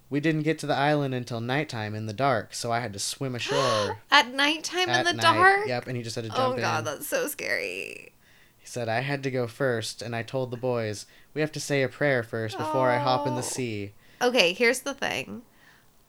We 0.09 0.19
didn't 0.21 0.43
get 0.43 0.57
to 0.59 0.67
the 0.67 0.75
island 0.75 1.13
until 1.13 1.41
nighttime 1.41 1.93
in 1.93 2.05
the 2.05 2.13
dark, 2.13 2.53
so 2.53 2.71
I 2.71 2.79
had 2.79 2.93
to 2.93 2.99
swim 2.99 3.35
ashore. 3.35 3.97
At 4.11 4.33
nighttime 4.33 4.87
at 4.89 4.99
in 4.99 5.05
the 5.05 5.13
night. 5.21 5.21
dark? 5.21 5.67
Yep, 5.67 5.87
and 5.87 5.97
he 5.97 6.03
just 6.03 6.15
had 6.15 6.23
to 6.25 6.29
jump 6.29 6.57
in. 6.57 6.59
Oh 6.59 6.67
god, 6.67 6.79
in. 6.79 6.85
that's 6.85 7.07
so 7.07 7.27
scary. 7.27 8.13
He 8.57 8.65
said 8.65 8.87
I 8.87 9.01
had 9.01 9.21
to 9.23 9.31
go 9.31 9.47
first, 9.47 10.01
and 10.01 10.15
I 10.15 10.23
told 10.23 10.51
the 10.51 10.57
boys 10.57 11.05
we 11.33 11.41
have 11.41 11.51
to 11.53 11.59
say 11.59 11.83
a 11.83 11.89
prayer 11.89 12.23
first 12.23 12.57
before 12.57 12.89
I 12.89 12.99
hop 12.99 13.27
in 13.27 13.33
the 13.33 13.39
Oh. 13.39 13.43
sea. 13.43 13.91
Okay, 14.21 14.53
here's 14.53 14.79
the 14.81 14.93
thing. 14.93 15.41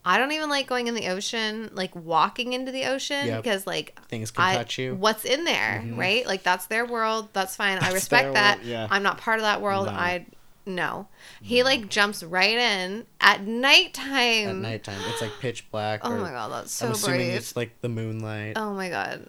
I 0.04 0.16
don't 0.16 0.32
even 0.32 0.48
like 0.48 0.66
going 0.68 0.87
in 0.87 0.94
the 0.94 1.08
ocean, 1.08 1.68
like 1.74 1.94
walking 1.94 2.52
into 2.52 2.70
the 2.72 2.84
ocean, 2.87 3.26
Yep. 3.26 3.42
because 3.42 3.66
like 3.66 3.98
Things 4.08 4.30
can 4.30 4.44
I 4.44 4.54
touch 4.54 4.78
you. 4.78 4.94
what's 4.94 5.24
in 5.24 5.44
there, 5.44 5.82
Mhm. 5.84 5.98
right? 5.98 6.24
Like 6.24 6.44
that's 6.44 6.66
their 6.66 6.87
world. 6.87 7.28
That's 7.32 7.56
fine. 7.56 7.78
I 7.78 7.90
respect 7.92 8.32
that. 8.34 8.64
yeah. 8.64 8.87
I'm 8.90 9.02
not 9.02 9.18
part 9.18 9.38
of 9.38 9.42
that 9.42 9.61
world. 9.61 9.87
No. 9.87 9.92
I 9.92 10.24
no. 10.68 11.09
He 11.42 11.62
like 11.62 11.88
jumps 11.88 12.22
right 12.22 12.57
in 12.57 13.07
at 13.20 13.42
nighttime. 13.46 14.48
At 14.48 14.57
nighttime, 14.57 15.00
it's 15.09 15.20
like 15.22 15.33
pitch 15.40 15.70
black. 15.70 16.00
Oh 16.04 16.12
or- 16.12 16.18
my 16.18 16.31
god, 16.31 16.52
that's 16.52 16.72
so 16.72 16.87
I'm 16.87 16.92
assuming 16.92 17.18
brave. 17.28 17.35
it's 17.35 17.57
like 17.57 17.81
the 17.81 17.88
moonlight 17.88 18.52
Oh 18.57 18.72
my 18.74 18.88
god. 18.88 19.28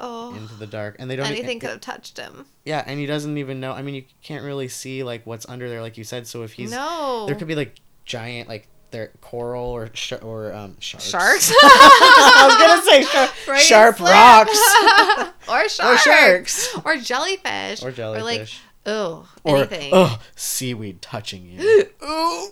Oh. 0.00 0.32
into 0.36 0.54
the 0.54 0.66
dark, 0.68 0.94
and 1.00 1.10
they 1.10 1.16
don't. 1.16 1.26
Anything 1.26 1.56
it- 1.56 1.60
could 1.60 1.70
have 1.70 1.80
touched 1.80 2.18
him. 2.18 2.46
Yeah, 2.64 2.84
and 2.86 3.00
he 3.00 3.06
doesn't 3.06 3.36
even 3.38 3.58
know. 3.58 3.72
I 3.72 3.82
mean, 3.82 3.96
you 3.96 4.04
can't 4.22 4.44
really 4.44 4.68
see 4.68 5.02
like 5.02 5.26
what's 5.26 5.48
under 5.48 5.68
there, 5.68 5.80
like 5.82 5.98
you 5.98 6.04
said. 6.04 6.26
So 6.28 6.44
if 6.44 6.52
he's 6.52 6.70
no. 6.70 7.24
there, 7.26 7.34
could 7.34 7.48
be 7.48 7.56
like 7.56 7.74
giant 8.04 8.48
like 8.48 8.68
there 8.90 9.10
coral 9.20 9.66
or 9.66 9.90
sh- 9.94 10.12
or 10.22 10.52
um 10.54 10.76
sharks. 10.78 11.08
sharks. 11.10 11.52
I 11.62 12.46
was 12.46 12.56
gonna 12.58 12.82
say 13.26 13.28
Right, 13.52 13.60
sharp 13.60 13.98
rocks 14.00 14.58
or 15.48 15.54
or 15.56 15.68
sharks. 15.68 16.02
sharks 16.04 16.74
Or 16.84 16.96
jellyfish. 16.96 17.82
or 17.82 17.90
jellyfish 17.90 18.20
Or 18.22 18.24
like, 18.24 18.48
oh, 18.88 19.28
or 19.44 19.58
anything. 19.58 19.90
oh 19.92 20.18
seaweed 20.36 21.00
touching 21.02 21.44
you. 21.46 21.60
Ooh. 22.02 22.50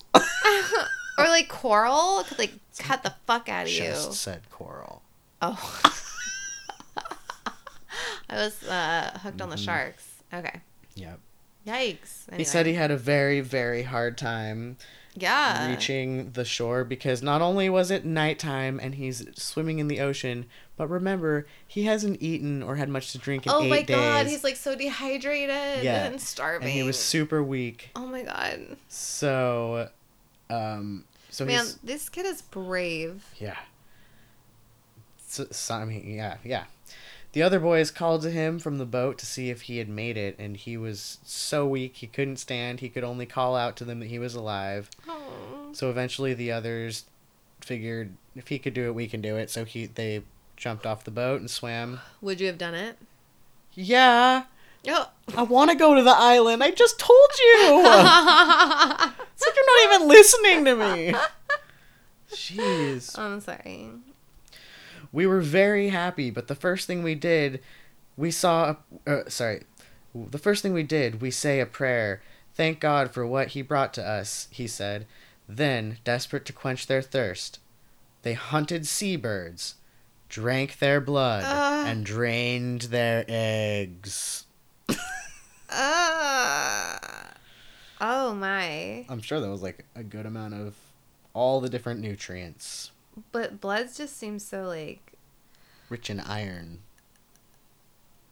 or 1.18 1.24
like 1.28 1.48
coral 1.48 2.22
could 2.28 2.38
like 2.38 2.52
cut 2.78 3.02
the 3.02 3.14
fuck 3.26 3.48
out 3.48 3.66
of 3.66 3.72
you. 3.72 3.80
Just 3.84 4.12
said 4.14 4.42
coral. 4.50 5.02
Oh. 5.42 5.82
I 8.28 8.36
was 8.36 8.62
uh, 8.64 9.18
hooked 9.22 9.40
on 9.40 9.50
the 9.50 9.56
Mhm. 9.56 9.64
sharks. 9.64 10.04
Okay. 10.34 10.60
Yep. 10.94 11.20
Yikes. 11.66 12.34
He 12.36 12.44
said 12.44 12.66
he 12.66 12.74
had 12.74 12.90
a 12.90 12.96
very 12.96 13.40
very 13.40 13.82
hard 13.82 14.16
time 14.18 14.76
yeah. 15.16 15.68
reaching 15.70 16.30
the 16.32 16.44
shore 16.44 16.84
because 16.84 17.22
not 17.22 17.42
only 17.42 17.68
was 17.70 17.90
it 17.90 18.04
nighttime 18.04 18.78
and 18.82 18.94
he's 18.96 19.26
swimming 19.34 19.78
in 19.78 19.88
the 19.88 20.00
ocean, 20.00 20.46
but 20.76 20.88
remember 20.88 21.46
he 21.66 21.84
hasn't 21.84 22.20
eaten 22.22 22.62
or 22.62 22.76
had 22.76 22.88
much 22.88 23.12
to 23.12 23.18
drink 23.18 23.46
in 23.46 23.52
Oh 23.52 23.62
eight 23.62 23.70
my 23.70 23.82
days. 23.82 23.96
god, 23.96 24.26
he's 24.26 24.44
like 24.44 24.56
so 24.56 24.74
dehydrated 24.74 25.82
Yeah. 25.84 26.04
and 26.06 26.20
starving. 26.20 26.68
and 26.68 26.72
he 26.76 26.82
was 26.82 26.98
super 26.98 27.42
weak. 27.42 27.90
Oh 27.96 28.06
my 28.06 28.22
god. 28.22 28.76
So, 28.88 29.88
um, 30.50 31.04
so 31.30 31.44
Man, 31.44 31.66
this 31.82 32.08
kid 32.08 32.26
is 32.26 32.42
brave. 32.42 33.24
yeah. 33.38 33.56
So, 35.28 35.46
so, 35.50 35.74
I 35.74 35.84
mean, 35.84 36.04
yeah, 36.14 36.36
yeah. 36.44 36.64
The 37.36 37.42
other 37.42 37.60
boys 37.60 37.90
called 37.90 38.22
to 38.22 38.30
him 38.30 38.58
from 38.58 38.78
the 38.78 38.86
boat 38.86 39.18
to 39.18 39.26
see 39.26 39.50
if 39.50 39.60
he 39.60 39.76
had 39.76 39.90
made 39.90 40.16
it, 40.16 40.36
and 40.38 40.56
he 40.56 40.78
was 40.78 41.18
so 41.22 41.66
weak 41.66 41.96
he 41.96 42.06
couldn't 42.06 42.38
stand. 42.38 42.80
He 42.80 42.88
could 42.88 43.04
only 43.04 43.26
call 43.26 43.54
out 43.54 43.76
to 43.76 43.84
them 43.84 44.00
that 44.00 44.06
he 44.06 44.18
was 44.18 44.34
alive. 44.34 44.88
Oh. 45.06 45.68
So 45.72 45.90
eventually, 45.90 46.32
the 46.32 46.50
others 46.50 47.04
figured 47.60 48.14
if 48.34 48.48
he 48.48 48.58
could 48.58 48.72
do 48.72 48.86
it, 48.86 48.94
we 48.94 49.06
can 49.06 49.20
do 49.20 49.36
it. 49.36 49.50
So 49.50 49.66
he 49.66 49.84
they 49.84 50.22
jumped 50.56 50.86
off 50.86 51.04
the 51.04 51.10
boat 51.10 51.40
and 51.40 51.50
swam. 51.50 52.00
Would 52.22 52.40
you 52.40 52.46
have 52.46 52.56
done 52.56 52.74
it? 52.74 52.96
Yeah, 53.74 54.44
Oh. 54.88 55.10
I 55.36 55.42
want 55.42 55.70
to 55.70 55.76
go 55.76 55.94
to 55.94 56.02
the 56.02 56.16
island. 56.16 56.62
I 56.62 56.70
just 56.70 56.98
told 56.98 57.30
you. 57.38 57.80
it's 57.84 59.46
like 59.46 59.54
you're 59.54 59.66
not 59.66 59.94
even 59.94 60.08
listening 60.08 60.64
to 60.64 60.74
me. 60.74 61.14
Jeez. 62.32 63.18
I'm 63.18 63.40
sorry. 63.42 63.90
We 65.16 65.26
were 65.26 65.40
very 65.40 65.88
happy, 65.88 66.30
but 66.30 66.46
the 66.46 66.54
first 66.54 66.86
thing 66.86 67.02
we 67.02 67.14
did, 67.14 67.62
we 68.18 68.30
saw. 68.30 68.76
Uh, 69.06 69.22
sorry, 69.28 69.62
the 70.14 70.36
first 70.36 70.62
thing 70.62 70.74
we 70.74 70.82
did, 70.82 71.22
we 71.22 71.30
say 71.30 71.58
a 71.58 71.64
prayer. 71.64 72.20
Thank 72.54 72.80
God 72.80 73.14
for 73.14 73.26
what 73.26 73.48
He 73.48 73.62
brought 73.62 73.94
to 73.94 74.06
us, 74.06 74.46
he 74.50 74.66
said. 74.66 75.06
Then, 75.48 75.96
desperate 76.04 76.44
to 76.44 76.52
quench 76.52 76.86
their 76.86 77.00
thirst, 77.00 77.60
they 78.24 78.34
hunted 78.34 78.86
seabirds, 78.86 79.76
drank 80.28 80.80
their 80.80 81.00
blood, 81.00 81.44
Ugh. 81.46 81.86
and 81.88 82.04
drained 82.04 82.82
their 82.82 83.24
eggs. 83.26 84.44
Uh, 85.70 86.98
oh 88.02 88.34
my. 88.34 89.06
I'm 89.08 89.22
sure 89.22 89.40
that 89.40 89.48
was 89.48 89.62
like 89.62 89.86
a 89.94 90.02
good 90.02 90.26
amount 90.26 90.52
of 90.52 90.74
all 91.32 91.62
the 91.62 91.70
different 91.70 92.00
nutrients, 92.00 92.90
But 93.32 93.60
blood 93.60 93.88
just 93.94 94.16
seems 94.18 94.44
so 94.44 94.64
like. 94.64 95.12
rich 95.88 96.10
in 96.10 96.20
iron. 96.20 96.80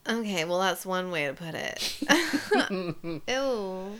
Okay, 0.09 0.44
well, 0.44 0.59
that's 0.59 0.85
one 0.85 1.11
way 1.11 1.27
to 1.27 1.33
put 1.33 1.55
it. 1.55 1.97
Ew. 3.29 3.92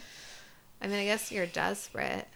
I 0.83 0.87
mean, 0.87 0.99
I 0.99 1.05
guess 1.07 1.33
you're 1.33 1.47
desperate. 1.47 2.29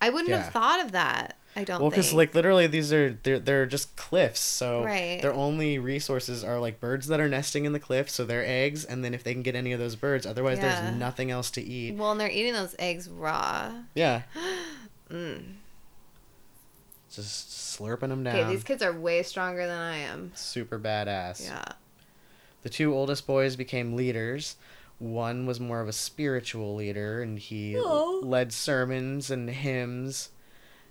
I 0.00 0.10
wouldn't 0.10 0.30
Yeah. 0.30 0.42
have 0.42 0.52
thought 0.52 0.80
of 0.84 0.92
that. 0.92 1.36
I 1.54 1.64
don't 1.64 1.80
Well, 1.80 1.90
because 1.90 2.12
like 2.14 2.34
literally 2.34 2.66
these 2.66 2.92
are 2.94 3.18
they're 3.24 3.38
they're 3.38 3.66
just 3.66 3.94
cliffs, 3.96 4.40
so 4.40 4.84
Right. 4.84 5.20
their 5.20 5.34
only 5.34 5.78
resources 5.78 6.42
are 6.42 6.58
like 6.58 6.80
birds 6.80 7.08
that 7.08 7.20
are 7.20 7.28
nesting 7.28 7.64
in 7.66 7.72
the 7.72 7.78
cliffs, 7.80 8.14
so 8.14 8.24
their 8.24 8.44
eggs, 8.46 8.84
and 8.86 9.04
then 9.04 9.12
if 9.14 9.22
they 9.22 9.32
can 9.34 9.42
get 9.42 9.54
any 9.54 9.72
of 9.72 9.78
those 9.80 9.94
birds, 9.96 10.24
otherwise 10.24 10.58
Yeah. 10.58 10.80
there's 10.80 10.96
nothing 10.96 11.30
else 11.30 11.50
to 11.52 11.62
eat. 11.62 11.96
Well, 11.96 12.12
and 12.12 12.20
they're 12.20 12.30
eating 12.30 12.54
those 12.54 12.74
eggs 12.78 13.08
raw. 13.08 13.72
Yeah, 13.94 14.22
Mm. 15.10 15.56
Just 17.16 17.78
slurping 17.78 18.08
them 18.08 18.24
down. 18.24 18.36
Okay, 18.36 18.48
these 18.50 18.64
kids 18.64 18.82
are 18.82 18.92
way 18.92 19.22
stronger 19.22 19.66
than 19.66 19.78
I 19.78 19.98
am. 19.98 20.32
Super 20.34 20.78
badass. 20.78 21.44
Yeah. 21.44 21.64
The 22.62 22.68
two 22.68 22.94
oldest 22.94 23.26
boys 23.26 23.56
became 23.56 23.96
leaders. 23.96 24.56
One 24.98 25.46
was 25.46 25.58
more 25.58 25.80
of 25.80 25.88
a 25.88 25.92
spiritual 25.92 26.76
leader, 26.76 27.22
and 27.22 27.38
he 27.38 27.76
led 27.78 28.52
sermons 28.52 29.30
and 29.30 29.50
hymns. 29.50 30.30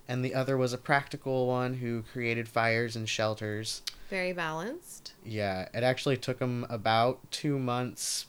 And 0.07 0.25
the 0.25 0.36
other 0.36 0.57
was 0.57 0.73
a 0.73 0.77
practical 0.77 1.47
one 1.47 1.75
who 1.75 2.03
created 2.12 2.49
fires 2.49 2.97
and 2.97 3.07
shelters. 3.07 3.81
Very 4.10 4.34
balanced. 4.34 5.13
Yeah, 5.23 5.69
it 5.73 5.84
actually 5.84 6.17
took 6.17 6.39
him 6.39 6.65
about 6.69 7.31
two 7.31 7.57
months 7.57 8.25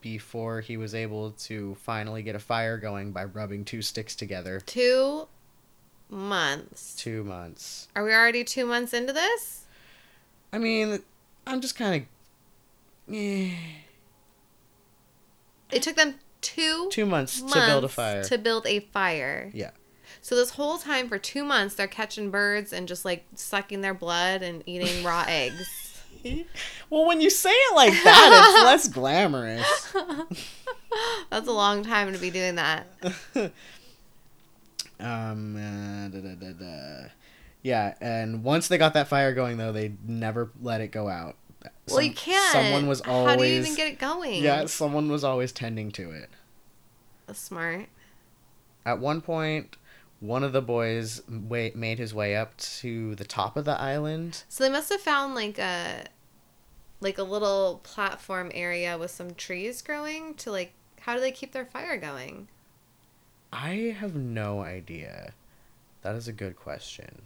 before 0.00 0.60
he 0.60 0.76
was 0.76 0.94
able 0.94 1.32
to 1.32 1.74
finally 1.82 2.22
get 2.22 2.36
a 2.36 2.38
fire 2.38 2.78
going 2.78 3.10
by 3.10 3.24
rubbing 3.24 3.64
two 3.64 3.82
sticks 3.82 4.14
together. 4.14 4.60
Two 4.60 5.26
months. 6.08 6.94
Two 6.96 7.24
months. 7.24 7.88
Are 7.96 8.04
we 8.04 8.12
already 8.12 8.44
two 8.44 8.66
months 8.66 8.92
into 8.94 9.12
this? 9.12 9.64
I 10.52 10.58
mean, 10.58 11.00
I'm 11.46 11.60
just 11.60 11.76
kind 11.76 12.02
of. 13.08 13.14
Eh. 13.14 13.50
It 15.70 15.82
took 15.82 15.96
them 15.96 16.14
two 16.40 16.88
Two 16.90 17.06
months, 17.06 17.40
months 17.40 17.54
to 17.54 17.66
build 17.66 17.84
a 17.84 17.88
fire. 17.88 18.22
to 18.24 18.38
build 18.38 18.66
a 18.66 18.80
fire. 18.80 19.50
yeah. 19.54 19.70
So 20.22 20.34
this 20.34 20.50
whole 20.50 20.78
time 20.78 21.08
for 21.08 21.18
two 21.18 21.44
months, 21.44 21.74
they're 21.76 21.86
catching 21.86 22.30
birds 22.30 22.72
and 22.72 22.88
just 22.88 23.04
like 23.04 23.24
sucking 23.34 23.80
their 23.80 23.94
blood 23.94 24.42
and 24.42 24.62
eating 24.66 25.04
raw 25.04 25.24
eggs. 25.28 26.02
Well, 26.90 27.06
when 27.06 27.20
you 27.20 27.30
say 27.30 27.50
it 27.50 27.76
like 27.76 27.92
that, 28.02 28.52
it's 28.54 28.64
less 28.64 28.88
glamorous. 28.88 29.94
That's 31.30 31.46
a 31.46 31.52
long 31.52 31.84
time 31.84 32.12
to 32.12 32.18
be 32.18 32.30
doing 32.30 32.56
that. 32.56 32.86
Um, 34.98 35.56
uh, 35.56 36.08
da, 36.08 36.20
da, 36.20 36.34
da, 36.34 36.52
da. 36.52 37.08
Yeah, 37.62 37.94
and 38.00 38.44
once 38.44 38.68
they 38.68 38.78
got 38.78 38.94
that 38.94 39.08
fire 39.08 39.34
going, 39.34 39.56
though, 39.56 39.72
they 39.72 39.92
never 40.06 40.50
let 40.62 40.80
it 40.80 40.88
go 40.88 41.08
out. 41.08 41.36
well, 41.88 42.00
you 42.00 42.12
can't. 42.14 42.52
Someone 42.52 42.86
was 42.86 43.00
always. 43.00 43.28
How 43.28 43.36
do 43.36 43.44
you 43.44 43.58
even 43.60 43.74
get 43.74 43.88
it 43.88 43.98
going? 43.98 44.42
Yeah, 44.42 44.66
someone 44.66 45.10
was 45.10 45.24
always 45.24 45.52
tending 45.52 45.90
to 45.92 46.10
it. 46.12 46.30
That's 47.26 47.40
smart. 47.40 47.88
At 48.84 49.00
one 49.00 49.20
point, 49.20 49.76
one 50.20 50.44
of 50.44 50.52
the 50.52 50.62
boys 50.62 51.22
wa- 51.28 51.70
made 51.74 51.98
his 51.98 52.14
way 52.14 52.36
up 52.36 52.56
to 52.56 53.14
the 53.16 53.24
top 53.24 53.56
of 53.56 53.64
the 53.64 53.78
island. 53.80 54.44
So 54.48 54.64
they 54.64 54.70
must 54.70 54.90
have 54.90 55.00
found 55.00 55.34
like 55.34 55.58
a 55.58 56.04
like 57.00 57.18
a 57.18 57.22
little 57.22 57.80
platform 57.82 58.50
area 58.54 58.96
with 58.96 59.10
some 59.10 59.34
trees 59.34 59.82
growing 59.82 60.34
to 60.34 60.50
like 60.50 60.72
how 61.00 61.14
do 61.14 61.20
they 61.20 61.32
keep 61.32 61.52
their 61.52 61.66
fire 61.66 61.96
going? 61.96 62.48
I 63.58 63.96
have 63.98 64.14
no 64.14 64.60
idea. 64.60 65.32
That 66.02 66.14
is 66.14 66.28
a 66.28 66.32
good 66.32 66.56
question. 66.56 67.22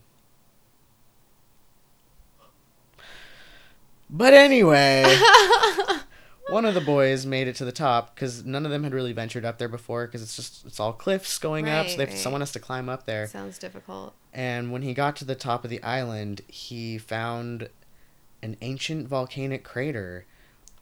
But 4.08 4.32
anyway, 4.32 5.04
one 6.48 6.64
of 6.64 6.74
the 6.74 6.80
boys 6.80 7.26
made 7.26 7.48
it 7.48 7.56
to 7.56 7.64
the 7.64 7.72
top 7.72 8.14
because 8.14 8.44
none 8.44 8.64
of 8.64 8.70
them 8.70 8.84
had 8.84 8.94
really 8.94 9.12
ventured 9.12 9.44
up 9.44 9.58
there 9.58 9.68
before 9.68 10.06
because 10.06 10.22
it's 10.22 10.36
just 10.36 10.64
it's 10.64 10.78
all 10.78 10.92
cliffs 10.92 11.36
going 11.38 11.68
up. 11.68 11.88
So 11.88 11.96
they 11.96 12.04
have, 12.04 12.10
right. 12.10 12.18
someone 12.18 12.42
has 12.42 12.52
to 12.52 12.60
climb 12.60 12.88
up 12.88 13.06
there. 13.06 13.26
Sounds 13.26 13.58
difficult. 13.58 14.14
And 14.32 14.70
when 14.70 14.82
he 14.82 14.94
got 14.94 15.16
to 15.16 15.24
the 15.24 15.34
top 15.34 15.64
of 15.64 15.70
the 15.70 15.82
island, 15.82 16.42
he 16.46 16.96
found 16.96 17.68
an 18.40 18.56
ancient 18.60 19.08
volcanic 19.08 19.64
crater. 19.64 20.26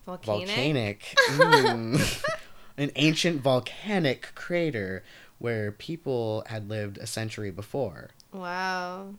Volcanic. 0.04 0.46
Volcanic. 0.46 1.14
Mm. 1.28 2.24
an 2.78 2.92
ancient 2.94 3.40
volcanic 3.42 4.34
crater 4.34 5.02
where 5.38 5.70
people 5.72 6.42
had 6.46 6.68
lived 6.68 6.98
a 6.98 7.06
century 7.06 7.50
before. 7.50 8.10
Wow. 8.32 9.14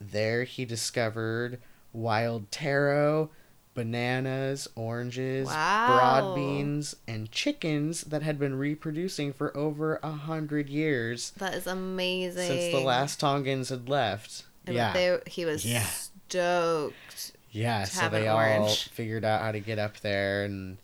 There 0.00 0.44
he 0.44 0.64
discovered 0.64 1.60
wild 1.92 2.50
taro, 2.50 3.30
bananas, 3.74 4.68
oranges, 4.76 5.46
Wow. 5.48 5.86
broad 5.88 6.34
beans, 6.34 6.96
and 7.08 7.30
chickens 7.30 8.02
that 8.02 8.22
had 8.22 8.38
been 8.38 8.54
reproducing 8.58 9.32
for 9.32 9.56
over 9.56 9.98
a 10.02 10.12
hundred 10.12 10.68
years 10.68 11.30
That 11.36 11.54
is 11.54 11.66
amazing. 11.66 12.46
since 12.46 12.72
the 12.74 12.80
last 12.80 13.20
Tongans 13.20 13.68
had 13.68 13.88
left. 13.88 14.44
And 14.66 14.76
yeah. 14.76 14.92
They, 14.92 15.18
he 15.26 15.44
was 15.44 15.64
Yeah. 15.64 15.84
stoked. 15.84 17.32
Yeah, 17.52 17.84
to 17.84 17.90
so 17.90 18.00
have 18.02 18.12
they 18.12 18.22
an 18.22 18.28
all 18.28 18.36
orange. 18.36 18.88
figured 18.90 19.24
out 19.24 19.42
how 19.42 19.50
to 19.52 19.58
get 19.60 19.78
up 19.80 19.98
there, 20.00 20.44
and 20.44 20.78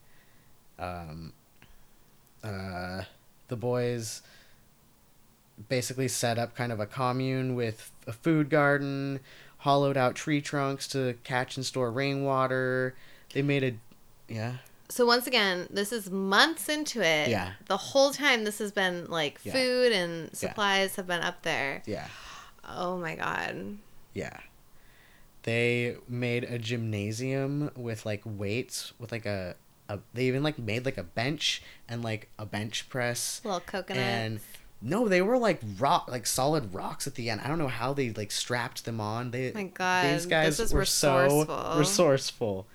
um, 0.81 1.33
uh, 2.43 3.03
the 3.49 3.57
boys 3.57 4.23
basically 5.69 6.09
set 6.09 6.39
up 6.39 6.55
kind 6.55 6.73
of 6.73 6.81
a 6.81 6.87
commune 6.87 7.55
with 7.55 7.91
a 8.07 8.13
food 8.13 8.51
garden, 8.51 9.21
hollowed 9.59 9.97
out 9.97 10.15
tree 10.15 10.41
trunks 10.41 10.87
to 10.89 11.15
catch 11.25 11.57
and 11.57 11.65
store 11.67 11.91
rainwater. 11.91 12.95
They 13.33 13.43
made 13.43 13.65
a 13.65 13.75
yeah, 14.33 14.57
So 14.89 15.07
once 15.07 15.27
again, 15.27 15.69
this 15.71 15.93
is 15.93 16.11
months 16.11 16.69
into 16.69 17.01
it. 17.01 17.29
Yeah. 17.29 17.53
The 17.67 17.77
whole 17.77 18.13
time 18.13 18.45
this 18.45 18.59
has 18.59 18.73
been 18.73 19.07
like 19.09 19.39
Yeah. 19.45 19.53
food 19.53 19.93
and 19.93 20.35
supplies 20.37 20.97
have 20.97 21.07
been 21.07 21.23
up 21.23 21.43
there. 21.43 21.83
yeah, 21.87 22.09
Oh 22.69 22.97
my 22.99 23.15
god. 23.15 23.79
yeah. 24.15 24.41
They 25.45 25.97
made 26.09 26.43
a 26.45 26.59
gymnasium 26.59 27.71
with 27.77 28.05
like 28.05 28.23
weights 28.25 28.93
with 28.99 29.13
like 29.13 29.27
a, 29.27 29.55
a 29.89 30.01
they 30.13 30.25
even 30.25 30.43
like 30.43 30.59
made 30.59 30.85
like 30.85 30.99
a 30.99 31.05
bench 31.05 31.63
and 31.89 32.03
like 32.03 32.29
a 32.37 32.45
bench 32.45 32.89
press 32.89 33.41
Little 33.45 33.61
coconut. 33.61 34.03
and 34.03 34.41
no 34.83 35.09
they 35.09 35.23
were 35.23 35.39
like 35.39 35.61
rock 35.79 36.09
like 36.11 36.27
solid 36.27 36.73
rocks 36.75 37.07
at 37.07 37.15
the 37.15 37.31
end 37.31 37.41
i 37.41 37.49
don't 37.49 37.59
know 37.59 37.69
how 37.69 37.93
they 37.93 38.11
like 38.11 38.31
strapped 38.31 38.85
them 38.85 39.01
on 39.01 39.31
they 39.31 39.53
my 39.53 39.65
god. 39.65 40.15
these 40.15 40.27
guys 40.27 40.59
were 40.73 40.81
resourceful. 40.81 41.47
so 41.47 41.79
resourceful 41.79 42.67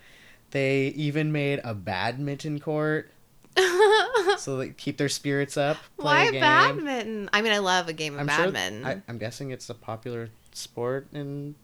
they 0.52 0.88
even 0.88 1.32
made 1.32 1.60
a 1.64 1.74
badminton 1.74 2.60
court 2.60 3.12
so 4.38 4.58
they 4.58 4.70
keep 4.70 4.98
their 4.98 5.10
spirits 5.10 5.58
up 5.58 5.76
Why 5.98 6.32
badminton? 6.32 7.30
I 7.34 7.42
mean, 7.42 7.52
I 7.52 7.58
love 7.58 7.88
a 7.90 7.94
game 7.94 8.14
of 8.14 8.22
i'm 8.22 8.26
badminton. 8.28 8.84
sure 8.84 8.92
I, 8.92 9.02
i'm 9.08 9.18
guessing 9.18 9.52
it's 9.52 9.70
a 9.70 9.74
popular 9.76 10.30
sport 10.54 11.08
in 11.14 11.56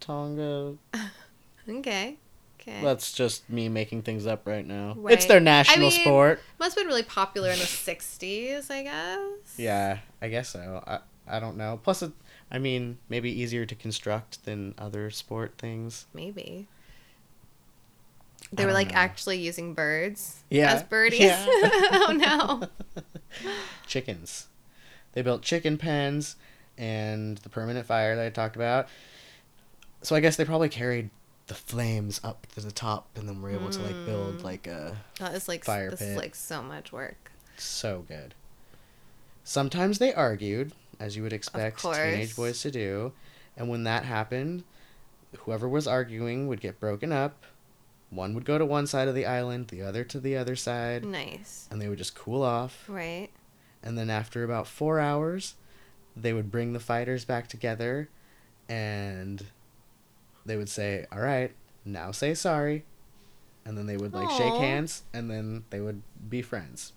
tonga 0.00 0.74
Okay. 1.68 2.16
Okay. 2.62 2.80
that's 2.82 3.12
just 3.12 3.48
me 3.50 3.68
making 3.68 4.02
things 4.02 4.26
up 4.26 4.46
right 4.46 4.64
now 4.66 4.94
Right. 4.96 5.14
it's 5.14 5.26
their 5.26 5.38
I 5.38 5.40
national 5.40 5.90
mean, 5.90 6.00
sport 6.00 6.40
Must 6.60 6.74
have 6.76 6.82
been 6.82 6.86
really 6.88 7.02
popular 7.02 7.50
in 7.50 7.58
the 7.58 7.64
60s, 7.64 8.70
I 8.70 8.82
guess. 8.84 9.58
Yeah, 9.58 9.98
I 10.20 10.28
guess 10.28 10.48
so. 10.50 10.82
I 10.86 11.00
I 11.26 11.38
don't 11.40 11.56
know. 11.56 11.78
Plus, 11.82 12.02
it, 12.02 12.12
I 12.50 12.58
mean, 12.58 12.98
maybe 13.08 13.30
easier 13.30 13.64
to 13.64 13.74
construct 13.76 14.44
than 14.44 14.74
other 14.76 15.08
sport 15.10 15.54
things. 15.56 16.06
Maybe. 16.14 16.66
They 18.52 18.64
I 18.64 18.66
were 18.66 18.72
like 18.72 18.88
know. 18.88 18.96
actually 18.96 19.38
using 19.38 19.72
birds 19.74 20.42
Yeah. 20.50 20.72
as 20.72 20.82
birdies. 20.82 21.20
Yeah. 21.20 21.46
oh 21.48 22.12
no. 22.16 23.02
Chickens. 23.86 24.48
They 25.12 25.22
built 25.22 25.42
chicken 25.42 25.78
pens 25.78 26.36
and 26.78 27.38
the 27.38 27.48
permanent 27.48 27.86
fire 27.86 28.16
that 28.16 28.24
I 28.26 28.30
talked 28.30 28.56
about. 28.56 28.88
So 30.02 30.16
I 30.16 30.20
guess 30.20 30.36
they 30.36 30.44
probably 30.44 30.68
carried 30.68 31.10
the 31.48 31.54
flames 31.54 32.20
up 32.22 32.46
to 32.54 32.60
the 32.60 32.70
top 32.72 33.08
and 33.16 33.28
then 33.28 33.42
we're 33.42 33.50
able 33.50 33.68
to 33.70 33.80
like 33.80 34.06
build 34.06 34.38
Mm. 34.38 34.42
like 34.44 34.66
a 34.66 34.96
That 35.18 35.34
is 35.34 35.48
like 35.48 35.64
Fire 35.64 35.90
this 35.90 36.00
pit. 36.00 36.08
is 36.10 36.16
like 36.16 36.34
so 36.34 36.62
much 36.62 36.92
work. 36.92 37.30
so 37.56 38.04
good. 38.08 38.34
Sometimes 39.44 39.98
they 39.98 40.14
argued, 40.14 40.72
as 41.00 41.16
you 41.16 41.22
would 41.22 41.32
expect 41.32 41.80
teenage 41.82 42.36
boys 42.36 42.62
to 42.62 42.70
do, 42.70 43.12
and 43.56 43.68
when 43.68 43.84
that 43.84 44.04
happened, 44.04 44.62
whoever 45.38 45.68
was 45.68 45.86
arguing 45.88 46.46
would 46.46 46.60
get 46.60 46.78
broken 46.78 47.10
up. 47.12 47.42
One 48.10 48.34
would 48.34 48.44
go 48.44 48.56
to 48.58 48.64
one 48.66 48.86
side 48.86 49.08
of 49.08 49.14
the 49.14 49.26
island, 49.26 49.68
the 49.68 49.82
other 49.82 50.04
to 50.04 50.20
the 50.20 50.36
other 50.36 50.54
side, 50.54 51.04
Nice. 51.04 51.66
and 51.70 51.80
they 51.80 51.88
would 51.88 51.98
just 51.98 52.14
cool 52.14 52.42
off. 52.42 52.84
Right. 52.88 53.30
And 53.82 53.98
then 53.98 54.10
after 54.10 54.44
about 54.44 54.68
four 54.68 55.00
hours, 55.00 55.54
they 56.16 56.32
would 56.32 56.50
bring 56.50 56.72
the 56.72 56.78
fighters 56.80 57.24
back 57.24 57.48
together, 57.48 58.08
and 58.68 59.44
they 60.44 60.56
would 60.56 60.68
say, 60.68 61.06
"All 61.12 61.20
right, 61.20 61.52
now 61.84 62.10
say 62.10 62.34
sorry," 62.34 62.84
and 63.64 63.76
then 63.76 63.86
they 63.86 63.96
would 63.96 64.14
like 64.14 64.30
shake 64.30 64.56
hands, 64.56 65.04
and 65.12 65.30
then 65.30 65.64
they 65.70 65.80
would 65.80 66.02
be 66.28 66.42
friends. 66.42 66.92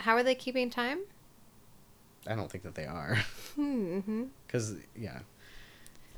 How 0.00 0.14
are 0.14 0.22
they 0.22 0.34
keeping 0.34 0.70
time? 0.70 1.00
I 2.26 2.34
don't 2.34 2.50
think 2.50 2.64
that 2.64 2.74
they 2.74 2.86
are. 2.86 3.16
hmm 3.54 4.24
Because, 4.46 4.74
yeah. 4.96 5.20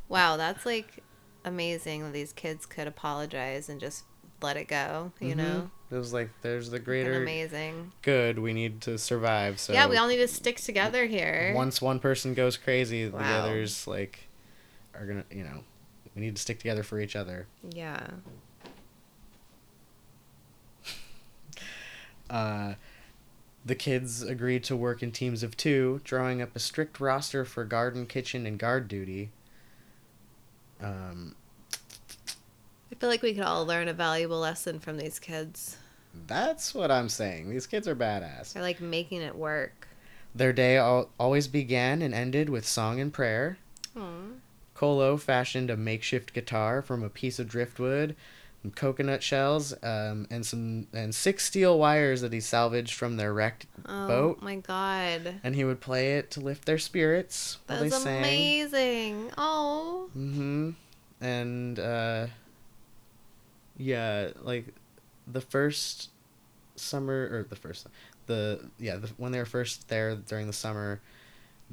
Wow, 0.09 0.37
that's 0.37 0.67
like 0.67 1.03
amazing 1.45 2.03
that 2.03 2.13
these 2.13 2.33
kids 2.33 2.67
could 2.67 2.87
apologize 2.87 3.69
and 3.69 3.81
just 3.81 4.05
let 4.43 4.57
it 4.57 4.69
go, 4.69 5.13
you 5.21 5.35
know? 5.35 5.71
It 5.91 5.95
was 5.97 6.13
like, 6.13 6.31
there's 6.43 6.71
the 6.71 6.79
greater 6.79 7.23
amazing. 7.23 7.93
good. 8.03 8.39
We 8.39 8.53
need 8.53 8.83
to 8.83 8.99
survive. 8.99 9.59
So 9.59 9.73
yeah, 9.73 9.87
we 9.87 9.97
all 9.97 10.09
need 10.09 10.17
to 10.19 10.29
stick 10.29 10.59
together 10.59 11.07
here. 11.07 11.53
Once 11.55 11.81
one 11.81 11.99
person 11.99 12.35
goes 12.35 12.57
crazy, 12.57 13.09
the 13.09 13.17
others, 13.17 13.87
like, 13.87 14.29
are 14.95 15.07
going 15.07 15.25
to, 15.29 15.37
you 15.37 15.45
know, 15.45 15.65
we 16.19 16.27
need 16.27 16.37
to 16.37 16.43
stick 16.43 16.59
together 16.59 16.83
for 16.83 16.99
each 17.01 17.15
other. 17.17 17.47
Yeah. 17.71 18.07
Uh, 22.31 22.75
the 23.65 23.75
kids 23.75 24.23
agreed 24.23 24.63
to 24.65 24.77
work 24.77 25.03
in 25.03 25.11
teams 25.11 25.43
of 25.43 25.57
two, 25.57 25.99
drawing 26.05 26.43
up 26.43 26.55
a 26.55 26.59
strict 26.59 27.01
roster 27.01 27.43
for 27.47 27.65
garden, 27.65 28.05
kitchen, 28.05 28.45
and 28.45 28.59
guard 28.59 28.87
duty. 28.87 29.31
Um, 30.79 31.35
I 32.93 32.95
feel 32.97 33.09
like 33.09 33.23
we 33.23 33.33
could 33.33 33.45
all 33.45 33.65
learn 33.65 33.89
a 33.89 33.95
valuable 33.95 34.41
lesson 34.41 34.79
from 34.79 34.99
these 34.99 35.19
kids. 35.19 35.79
that's 36.27 36.75
what 36.75 36.91
I'm 36.91 37.09
saying. 37.09 37.49
These 37.49 37.67
kids 37.67 37.89
are 37.89 37.97
badass. 37.97 38.53
They're 38.53 38.63
like 38.63 38.83
making 38.83 39.23
it 39.23 39.35
work. 39.35 39.89
Their 40.35 40.53
day 40.53 40.77
al- 40.77 41.09
always 41.19 41.49
began 41.49 42.03
and 42.03 42.13
ended 42.13 42.51
with 42.51 42.67
song 42.67 43.01
and 43.01 43.11
prayer. 43.11 43.57
Aw. 43.97 44.03
Kolo 44.79 45.17
fashioned 45.17 45.71
a 45.71 45.77
makeshift 45.77 46.33
guitar 46.33 46.83
from 46.83 47.03
a 47.03 47.09
piece 47.09 47.41
of 47.41 47.49
driftwood, 47.49 48.15
coconut 48.77 49.25
shells, 49.25 49.73
um, 49.83 50.29
and 50.31 50.47
some 50.47 50.87
and 50.93 51.13
six 51.13 51.45
steel 51.47 51.77
wires 51.77 52.21
that 52.21 52.33
he 52.33 52.39
salvaged 52.39 52.95
from 52.95 53.17
their 53.17 53.35
wrecked 53.35 53.67
Oh 53.85 54.07
boat. 54.07 54.39
Oh 54.41 54.45
my 54.45 54.55
god. 54.55 55.41
And 55.43 55.57
he 55.57 55.65
would 55.65 55.81
play 55.81 56.19
it 56.19 56.31
to 56.33 56.41
lift 56.41 56.65
their 56.65 56.79
spirits 56.79 57.59
That's 57.67 57.83
they 57.83 57.91
sang. 57.91 58.19
amazing. 58.19 59.33
Oh. 59.37 60.11
Mm-hmm. 60.17 60.71
And 61.23 61.79
uh, 61.81 62.27
yeah, 63.77 64.29
like 64.43 64.67
the 65.27 65.41
first 65.41 66.11
summer 66.77 67.29
or 67.33 67.47
the 67.49 67.57
first 67.57 67.89
the 68.27 68.61
yeah 68.79 68.95
the, 68.95 69.09
when 69.17 69.33
they 69.33 69.41
were 69.41 69.45
first 69.45 69.89
there 69.89 70.15
during 70.15 70.47
the 70.47 70.53
summer 70.53 71.01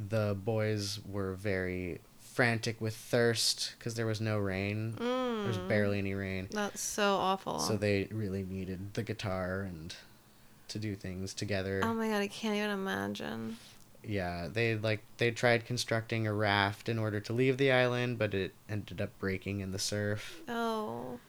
the 0.10 0.36
boys 0.44 1.00
were 1.08 1.36
very 1.36 2.00
frantic 2.36 2.82
with 2.82 2.94
thirst 2.96 3.74
because 3.80 3.96
there 3.96 4.06
was 4.06 4.20
no 4.20 4.38
rain 4.38 4.94
there 5.00 5.48
was 5.48 5.58
Mm. 5.58 5.70
barely 5.70 6.00
any 6.00 6.14
rain 6.14 6.48
That's 6.52 6.82
so 6.82 7.16
awful. 7.16 7.60
so 7.60 7.78
they 7.78 8.10
really 8.12 8.44
needed 8.44 8.94
the 8.94 9.04
guitar 9.04 9.62
and 9.62 9.96
to 10.68 10.78
do 10.78 10.96
things 10.96 11.34
together 11.34 11.80
oh 11.84 11.94
my 11.94 12.10
god, 12.10 12.22
I 12.22 12.28
can't 12.28 12.56
even 12.58 12.72
imagine. 12.72 13.56
yeah 14.04 14.50
they 14.52 14.76
like 14.76 15.00
they 15.18 15.32
tried 15.32 15.66
constructing 15.66 16.28
a 16.28 16.34
raft 16.34 16.90
in 16.90 17.00
order 17.00 17.22
to 17.22 17.32
leave 17.32 17.58
the 17.58 17.72
island 17.72 18.18
but 18.20 18.34
it 18.34 18.54
ended 18.70 19.00
up 19.00 19.18
breaking 19.18 19.62
in 19.62 19.72
the 19.72 19.80
surf 19.80 20.42
Oh. 20.50 21.20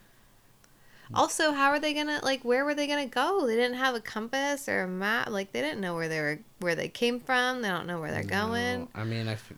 Also, 1.15 1.53
how 1.53 1.71
are 1.71 1.79
they 1.79 1.95
gonna 1.95 2.19
like? 2.25 2.45
Where 2.45 2.65
were 2.65 2.75
they 2.75 2.89
gonna 2.89 3.07
go? 3.07 3.47
They 3.47 3.55
didn't 3.55 3.77
have 3.77 3.95
a 3.95 4.01
compass 4.01 4.69
or 4.69 4.83
a 4.83 4.89
map. 4.89 5.31
Like 5.31 5.53
they 5.53 5.61
didn't 5.63 5.81
know 5.81 5.95
where 5.95 6.09
they 6.09 6.19
were, 6.21 6.41
where 6.59 6.75
they 6.75 6.89
came 6.89 7.21
from. 7.21 7.63
They 7.63 7.69
don't 7.69 7.87
know 7.87 8.01
where 8.01 8.11
they're 8.11 8.25
going. 8.25 8.89
I 8.93 9.05
mean 9.05 9.29
i 9.29 9.35
f- 9.35 9.53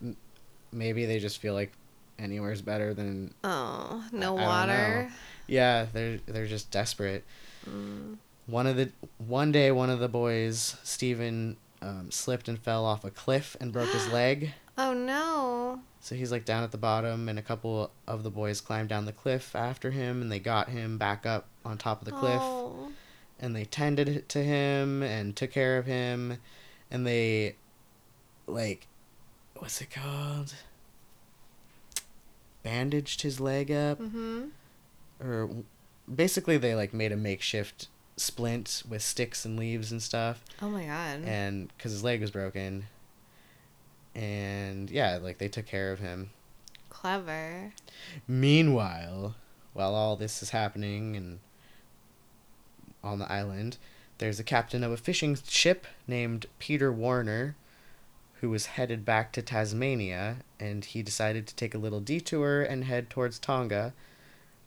maybe 0.71 1.05
they 1.05 1.19
just 1.19 1.39
feel 1.39 1.53
like 1.53 1.71
anywhere's 2.17 2.61
better 2.61 2.93
than 2.93 3.33
Oh, 3.43 4.03
no 4.11 4.35
I 4.37 4.39
don't 4.39 4.45
water. 4.47 5.11
Yeah, 5.47 5.85
they're 5.93 6.19
they're 6.25 6.47
just 6.47 6.69
desperate. 6.71 7.23
Mm. 7.69 8.17
One 8.47 8.67
of 8.67 8.75
the 8.77 8.91
one 9.17 9.51
day, 9.51 9.71
one 9.71 9.89
of 9.89 9.99
the 9.99 10.09
boys, 10.09 10.75
Steven, 10.83 11.57
um, 11.81 12.11
slipped 12.11 12.47
and 12.47 12.57
fell 12.59 12.85
off 12.85 13.03
a 13.03 13.09
cliff 13.11 13.55
and 13.59 13.71
broke 13.71 13.89
his 13.89 14.07
leg. 14.13 14.51
Oh 14.77 14.93
no. 14.93 15.79
So 16.01 16.15
he's 16.15 16.31
like 16.31 16.45
down 16.45 16.63
at 16.63 16.71
the 16.71 16.77
bottom, 16.77 17.27
and 17.27 17.37
a 17.37 17.41
couple 17.41 17.91
of 18.07 18.23
the 18.23 18.29
boys 18.31 18.61
climbed 18.61 18.87
down 18.89 19.05
the 19.05 19.11
cliff 19.11 19.55
after 19.55 19.91
him, 19.91 20.21
and 20.21 20.31
they 20.31 20.39
got 20.39 20.69
him 20.69 20.97
back 20.97 21.25
up 21.25 21.47
on 21.65 21.77
top 21.77 21.99
of 22.01 22.05
the 22.05 22.11
cliff, 22.13 22.39
Oh. 22.41 22.89
and 23.39 23.53
they 23.55 23.65
tended 23.65 24.29
to 24.29 24.41
him 24.43 25.03
and 25.03 25.35
took 25.35 25.51
care 25.51 25.77
of 25.77 25.85
him, 25.85 26.37
and 26.89 27.05
they, 27.05 27.55
like, 28.47 28.87
what's 29.59 29.79
it 29.81 29.89
called? 29.91 30.53
Bandaged 32.63 33.21
his 33.21 33.39
leg 33.39 33.71
up. 33.71 33.99
Mm-hmm. 33.99 34.47
or 35.21 35.49
basically 36.13 36.57
they 36.57 36.75
like 36.75 36.93
made 36.93 37.11
a 37.11 37.17
makeshift 37.17 37.87
splint 38.17 38.83
with 38.89 39.01
sticks 39.01 39.45
and 39.45 39.57
leaves 39.57 39.91
and 39.91 40.01
stuff 40.01 40.43
Oh 40.61 40.69
my 40.69 40.83
god. 40.85 41.23
and 41.23 41.69
because 41.77 41.91
his 41.93 42.03
leg 42.03 42.19
was 42.19 42.31
broken 42.31 42.87
and 44.15 44.89
yeah 44.89 45.19
like 45.21 45.37
they 45.37 45.47
took 45.47 45.65
care 45.67 45.91
of 45.93 45.99
him 45.99 46.31
Clever. 46.89 47.71
meanwhile 48.27 49.35
while 49.73 49.93
all 49.95 50.15
this 50.17 50.41
is 50.43 50.49
happening 50.49 51.15
and 51.15 51.39
on 53.03 53.19
the 53.19 53.31
island 53.31 53.77
there's 54.17 54.39
a 54.39 54.43
captain 54.43 54.83
of 54.83 54.91
a 54.91 54.97
fishing 54.97 55.37
ship 55.47 55.87
named 56.07 56.47
peter 56.57 56.91
warner 56.91 57.55
who 58.41 58.49
was 58.49 58.67
headed 58.67 59.03
back 59.05 59.31
to 59.33 59.41
tasmania 59.41 60.37
and 60.59 60.85
he 60.85 61.01
decided 61.01 61.45
to 61.47 61.55
take 61.55 61.73
a 61.73 61.79
little 61.79 61.99
detour 61.99 62.61
and 62.61 62.85
head 62.85 63.09
towards 63.09 63.39
tonga 63.39 63.93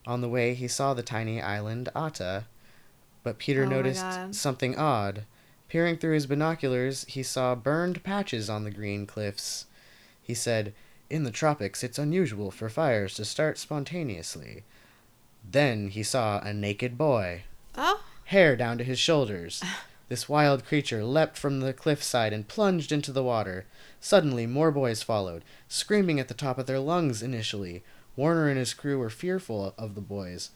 on 0.05 0.21
the 0.21 0.29
way 0.29 0.53
he 0.53 0.67
saw 0.67 0.93
the 0.93 1.03
tiny 1.03 1.41
island 1.41 1.89
Ata, 1.95 2.45
but 3.23 3.37
peter 3.39 3.63
Oh 3.63 3.69
noticed 3.69 4.33
something 4.33 4.77
odd 4.77 5.25
peering 5.69 5.97
through 5.97 6.13
his 6.13 6.27
binoculars 6.27 7.05
he 7.07 7.23
saw 7.23 7.55
burned 7.55 8.03
patches 8.03 8.49
on 8.49 8.63
the 8.63 8.71
green 8.71 9.05
cliffs 9.05 9.65
he 10.21 10.33
said 10.33 10.73
in 11.09 11.25
the 11.25 11.31
tropics, 11.31 11.83
it's 11.83 11.99
unusual 11.99 12.49
for 12.49 12.69
fires 12.69 13.13
to 13.15 13.25
start 13.25 13.59
spontaneously. 13.59 14.63
Then 15.47 15.89
he 15.89 16.01
saw 16.01 16.39
a 16.39 16.53
naked 16.53 16.97
boy, 16.97 17.43
Oh. 17.75 18.01
hair 18.25 18.55
down 18.55 18.79
to 18.79 18.83
his 18.83 18.97
shoulders. 18.97 19.61
This 20.13 20.29
wild 20.29 20.63
creature 20.63 21.03
leapt 21.03 21.39
from 21.39 21.59
the 21.61 21.73
cliffside 21.73 22.33
and 22.33 22.47
plunged 22.47 22.91
into 22.91 23.11
the 23.11 23.23
water. 23.23 23.65
Suddenly, 23.99 24.45
more 24.45 24.69
boys 24.69 25.01
followed, 25.01 25.43
screaming 25.67 26.19
at 26.19 26.27
the 26.27 26.35
top 26.35 26.59
of 26.59 26.67
their 26.67 26.77
lungs 26.77 27.23
initially. 27.23 27.83
Warner 28.15 28.47
and 28.47 28.59
his 28.59 28.75
crew 28.75 28.99
were 28.99 29.09
fearful 29.09 29.73
of 29.75 29.95
the 29.95 30.01
boys. 30.01 30.51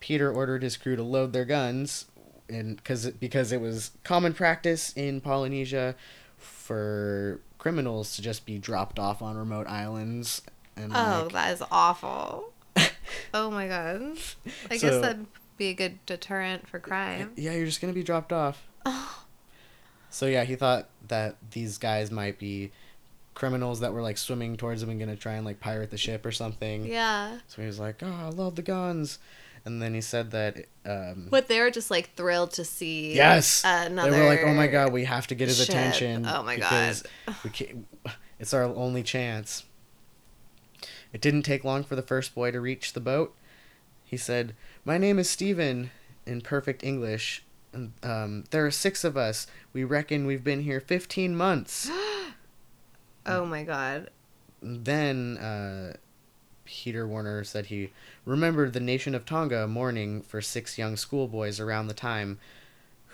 Peter 0.00 0.30
ordered 0.30 0.62
his 0.62 0.76
crew 0.76 0.96
to 0.96 1.02
load 1.02 1.32
their 1.32 1.46
guns, 1.46 2.08
and 2.46 2.84
cause 2.84 3.08
because 3.12 3.52
it 3.52 3.62
was 3.62 3.92
common 4.04 4.34
practice 4.34 4.92
in 4.94 5.22
Polynesia 5.22 5.94
for 6.36 7.40
criminals 7.56 8.16
to 8.16 8.20
just 8.20 8.44
be 8.44 8.58
dropped 8.58 8.98
off 8.98 9.22
on 9.22 9.38
remote 9.38 9.66
islands. 9.66 10.42
And 10.76 10.92
Oh, 10.94 11.22
like, 11.22 11.32
that 11.32 11.52
is 11.54 11.62
awful. 11.70 12.52
oh 13.32 13.50
my 13.50 13.66
god. 13.66 14.18
I 14.70 14.76
So- 14.76 14.90
guess 14.90 15.00
that'd 15.00 15.26
be 15.58 15.68
a 15.68 15.74
good 15.74 16.04
deterrent 16.06 16.68
for 16.68 16.78
crime. 16.78 17.32
yeah, 17.36 17.52
you're 17.52 17.66
just 17.66 17.80
gonna 17.80 17.92
be 17.92 18.02
dropped 18.04 18.32
off. 18.32 18.66
So 20.10 20.24
yeah, 20.26 20.44
he 20.44 20.56
thought 20.56 20.88
that 21.08 21.36
these 21.50 21.76
guys 21.76 22.10
might 22.10 22.38
be 22.38 22.72
criminals 23.34 23.80
that 23.80 23.92
were 23.92 24.00
like 24.00 24.16
swimming 24.16 24.56
towards 24.56 24.82
him 24.82 24.88
and 24.88 24.98
gonna 24.98 25.16
try 25.16 25.34
and 25.34 25.44
like 25.44 25.60
pirate 25.60 25.90
the 25.90 25.98
ship 25.98 26.24
or 26.24 26.32
something. 26.32 26.86
Yeah. 26.86 27.40
So 27.46 27.60
he 27.60 27.66
was 27.66 27.78
like, 27.78 28.02
"Oh, 28.02 28.06
I 28.10 28.28
love 28.30 28.56
the 28.56 28.62
guns," 28.62 29.18
and 29.66 29.82
then 29.82 29.92
he 29.92 30.00
said 30.00 30.30
that. 30.30 30.64
Um, 30.86 31.28
But 31.30 31.48
they 31.48 31.60
were 31.60 31.70
just 31.70 31.90
like 31.90 32.14
thrilled 32.14 32.52
to 32.52 32.64
see. 32.64 33.14
Yes, 33.14 33.62
Another. 33.66 34.10
they 34.10 34.18
were 34.20 34.26
like, 34.26 34.40
"Oh 34.44 34.54
my 34.54 34.66
god, 34.66 34.94
we 34.94 35.04
have 35.04 35.26
to 35.26 35.34
get 35.34 35.48
his 35.48 35.58
ship. 35.58 35.68
attention." 35.68 36.24
Oh 36.26 36.42
my 36.42 36.56
because 36.56 37.04
we 37.44 37.50
can't, 37.50 37.86
it's 38.38 38.54
our 38.54 38.64
only 38.64 39.02
chance. 39.02 39.64
It 41.12 41.20
didn't 41.20 41.42
take 41.42 41.64
long 41.64 41.84
for 41.84 41.96
the 41.96 42.02
first 42.02 42.34
boy 42.34 42.50
to 42.50 42.60
reach 42.62 42.94
the 42.94 43.00
boat. 43.00 43.34
He 44.08 44.16
said, 44.16 44.54
"My 44.84 44.96
name 44.96 45.18
is 45.18 45.28
Stephen," 45.28 45.90
in 46.26 46.40
perfect 46.40 46.82
English. 46.82 47.44
Um, 48.02 48.44
there 48.50 48.64
are 48.64 48.70
six 48.70 49.04
of 49.04 49.16
us. 49.16 49.46
We 49.74 49.84
reckon 49.84 50.24
we've 50.26 50.42
been 50.42 50.62
here 50.62 50.80
fifteen 50.80 51.36
months. 51.36 51.90
Oh 53.26 53.44
my 53.44 53.62
god. 53.62 54.08
then 54.62 55.36
uh, 55.36 55.92
Peter 56.64 57.06
Warner 57.06 57.44
said 57.44 57.66
he 57.66 57.90
remembered 58.24 58.72
the 58.72 58.80
nation 58.80 59.14
of 59.14 59.26
Tonga 59.26 59.66
mourning 59.68 60.22
for 60.22 60.40
six 60.40 60.78
young 60.78 60.96
schoolboys 60.96 61.60
around 61.60 61.88
the 61.88 61.94
time 61.94 62.38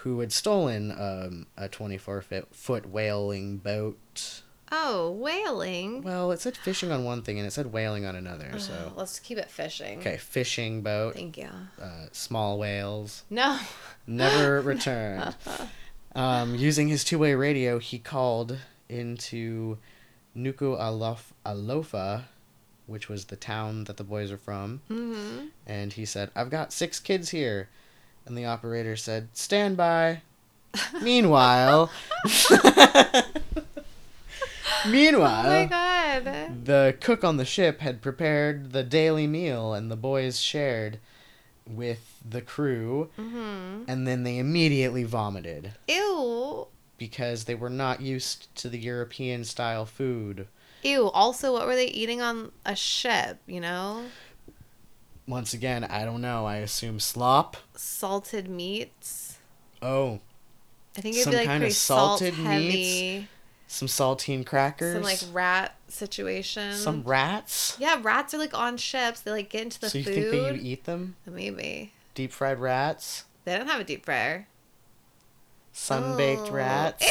who 0.05 0.21
had 0.21 0.31
stolen 0.33 0.93
um, 0.93 1.47
a 1.57 1.69
24 1.69 2.23
foot, 2.23 2.55
foot 2.55 2.87
whaling 2.87 3.57
boat. 3.57 4.43
Oh, 4.73 5.11
whaling. 5.13 6.03
Well, 6.03 6.33
it 6.33 6.41
said 6.41 6.57
fishing 6.57 6.91
on 6.91 7.05
one 7.05 7.23
thing 7.23 7.39
and 7.39 7.47
it 7.47 7.53
said 7.53 7.73
whaling 7.73 8.05
on 8.07 8.17
another. 8.17 8.51
Oh, 8.55 8.59
So, 8.59 8.93
let's 8.97 9.19
keep 9.21 9.39
it 9.39 9.51
fishing. 9.51 9.99
okay, 10.01 10.17
fishing 10.17 10.83
boat, 10.83 11.15
Thank 11.15 11.37
you. 11.39 11.49
uh, 11.81 12.07
small 12.13 12.59
whales, 12.59 13.25
No. 13.31 13.59
never 14.07 14.61
returned. 14.73 15.35
Um, 16.17 16.55
using 16.55 16.87
his 16.87 17.03
two 17.03 17.19
way 17.19 17.35
radio, 17.35 17.81
he 17.81 17.99
called 17.99 18.57
into 18.89 19.79
Nuku 20.37 20.79
Alof- 20.79 21.33
Alofa, 21.45 22.27
which 22.87 23.09
was 23.09 23.25
the 23.25 23.35
town 23.37 23.83
that 23.85 23.97
the 23.97 24.05
boys 24.05 24.31
are 24.31 24.37
from, 24.39 24.81
Mm-hmm. 24.89 25.47
and 25.67 25.93
he 25.95 26.05
said, 26.05 26.31
I've 26.37 26.51
got 26.51 26.73
six 26.73 27.01
kids 27.01 27.31
here. 27.31 27.69
And 28.27 28.39
the 28.39 28.45
operator 28.45 28.95
said, 28.95 29.27
Stand 29.33 29.77
by. 29.77 30.23
Meanwhile, 31.03 31.91
meanwhile, 34.89 35.47
oh 35.47 35.51
my 35.51 35.67
god. 35.67 36.65
the 36.65 36.97
cook 37.01 37.25
on 37.25 37.37
the 37.37 37.45
ship 37.45 37.81
had 37.81 38.01
prepared 38.03 38.73
the 38.73 38.83
daily 38.83 39.27
meal, 39.27 39.75
and 39.75 39.91
the 39.91 39.97
boys 39.97 40.41
shared 40.41 40.99
with 41.67 42.21
the 42.29 42.41
crew, 42.43 43.11
Mm-hmm. 43.19 43.85
and 43.89 44.07
then 44.07 44.23
they 44.23 44.39
immediately 44.39 45.05
vomited 45.05 45.73
Ew. 45.89 46.67
because 46.99 47.45
they 47.45 47.55
were 47.55 47.71
not 47.71 48.01
used 48.01 48.55
to 48.57 48.69
the 48.69 48.79
European 48.79 49.45
style 49.45 49.85
food. 49.87 50.47
Ew. 50.83 51.11
Also, 51.11 51.53
what 51.53 51.67
were 51.67 51.75
they 51.75 51.87
eating 51.87 52.21
on 52.21 52.53
a 52.67 52.77
ship? 52.77 53.39
You 53.47 53.61
know, 53.61 54.05
Once 55.27 55.55
again, 55.55 55.85
I 55.85 56.05
don't 56.05 56.21
know. 56.21 56.45
I 56.47 56.57
assume 56.57 57.01
slop. 57.01 57.57
salted 57.75 58.49
meats. 58.49 59.39
Oh, 59.81 60.21
I 60.97 61.01
think 61.01 61.15
it'd 61.17 61.25
Some 61.25 61.31
be 61.33 61.37
like 61.39 61.47
kind 61.47 61.57
of 61.63 61.67
pretty 61.69 61.75
salt 61.75 62.19
salted 62.21 62.35
heavy. 62.35 63.29
Some 63.75 63.89
saltine 63.89 64.47
crackers. 64.47 64.95
Some 64.95 65.03
like 65.03 65.21
rat 65.33 65.75
situation. 65.89 66.73
some 66.75 67.03
rats. 67.03 67.77
Yeah, 67.81 68.01
rats 68.03 68.33
are 68.35 68.39
like 68.39 68.57
on 68.57 68.77
ships. 68.77 69.21
They 69.21 69.31
like 69.31 69.51
get 69.51 69.63
into 69.63 69.81
the 69.81 69.91
so 69.91 69.99
you 69.99 70.05
food. 70.05 70.15
think 70.15 70.31
that 70.45 70.57
you 70.57 70.73
eat 70.73 70.85
them? 70.85 71.17
Maybe 71.27 71.93
Deep 72.15 72.31
fried 72.33 72.61
rats, 72.61 73.25
they 73.45 73.57
don't 73.57 73.67
have 73.69 73.81
a 73.81 73.85
deep 73.85 74.05
fryer. 74.05 74.47
sun 75.73 76.17
baked 76.17 76.43
Oh. 76.49 76.51
rats. 76.53 77.05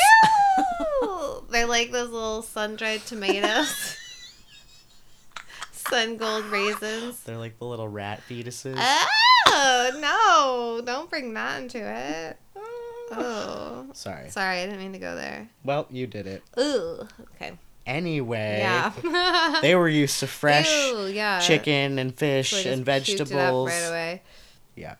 Ew! 1.02 1.46
They're 1.52 1.68
like 1.68 1.92
those 1.92 2.10
little 2.10 2.42
sun 2.42 2.76
dried 2.78 3.02
tomatoes. 3.06 3.98
sun 5.72 6.18
gold 6.18 6.46
raisins. 6.46 7.20
They're 7.24 7.38
like 7.38 7.60
the 7.60 7.66
little 7.66 7.88
rat 7.90 8.22
fetuses. 8.30 8.76
Oh 9.48 9.92
no! 10.00 10.86
Don't 10.86 11.10
bring 11.10 11.34
that 11.34 11.62
into 11.62 11.78
it. 11.80 12.38
Oh, 13.18 13.86
Sorry. 13.94 14.30
sorry, 14.30 14.60
I 14.60 14.66
didn't 14.66 14.80
mean 14.80 14.94
to 14.94 15.00
go 15.00 15.16
there. 15.16 15.48
Well, 15.64 15.88
you 15.90 16.08
did 16.08 16.28
it. 16.28 16.44
Ooh. 16.60 17.08
Okay. 17.36 17.54
Anyway, 17.86 18.60
Yeah. 18.60 19.60
they 19.62 19.76
were 19.76 19.90
used 19.90 20.20
to 20.22 20.28
fresh 20.42 20.74
Ew, 20.74 21.06
yeah. 21.08 21.40
chicken 21.40 22.00
and 22.00 22.16
fish 22.18 22.52
just 22.52 22.66
and 22.66 22.86
puked 22.86 23.10
it 23.10 23.22
up 23.22 23.28
vegetables. 23.28 23.70
right 23.70 23.88
away. 23.90 24.22
Yeah. 24.76 24.96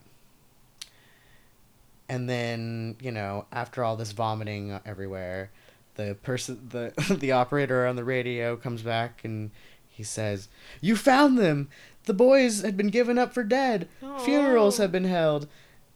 And 2.10 2.30
then, 2.30 2.96
you 3.02 3.12
know, 3.12 3.46
after 3.52 3.84
all 3.84 3.96
this 3.96 4.12
vomiting 4.12 4.78
everywhere, 4.86 5.52
the 5.96 6.16
person 6.24 6.68
the 6.70 6.92
the 7.20 7.32
operator 7.32 7.86
on 7.88 7.96
the 7.96 8.04
radio 8.04 8.56
comes 8.58 8.82
back 8.82 9.22
and 9.24 9.52
he 9.88 10.04
says, 10.04 10.50
"You 10.82 10.96
found 10.96 11.38
them. 11.38 11.70
The 12.06 12.14
boys 12.14 12.62
had 12.62 12.76
been 12.76 12.90
given 12.90 13.18
up 13.18 13.34
for 13.34 13.44
dead. 13.44 13.88
Funerals 14.26 14.80
Oh. 14.80 14.84
have 14.84 14.92
been 14.92 15.06
held. 15.06 15.48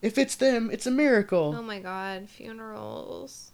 If 0.02 0.18
it's 0.18 0.36
them, 0.36 0.70
it's 0.72 0.86
a 0.86 0.92
miracle." 0.92 1.56
Oh 1.58 1.64
my 1.64 1.80
god, 1.80 2.30
funerals. 2.30 3.52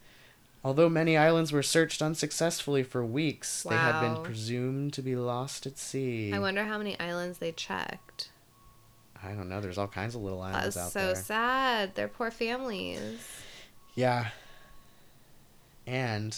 Although 0.65 0.87
many 0.87 1.17
islands 1.17 1.51
were 1.51 1.63
searched 1.63 2.01
unsuccessfully 2.01 2.83
for 2.83 3.03
weeks, 3.03 3.63
they 3.63 3.75
had 3.75 3.99
been 3.99 4.23
presumed 4.23 4.93
to 4.93 5.01
be 5.01 5.15
lost 5.15 5.65
at 5.65 5.77
sea. 5.77 6.31
I 6.33 6.39
wonder 6.39 6.63
how 6.63 6.77
many 6.77 6.97
islands 6.99 7.39
they 7.39 7.51
checked. 7.51 8.29
I 9.21 9.33
don't 9.33 9.49
know. 9.49 9.59
There's 9.59 9.77
all 9.77 9.87
kinds 9.87 10.15
of 10.15 10.21
little 10.21 10.41
islands 10.41 10.75
That's 10.75 10.87
out 10.87 10.91
so 10.91 11.05
there. 11.07 11.15
sad. 11.15 11.95
Their 11.95 12.07
poor 12.07 12.31
families. 12.31 13.27
Yeah. 13.95 14.29
And 15.85 16.37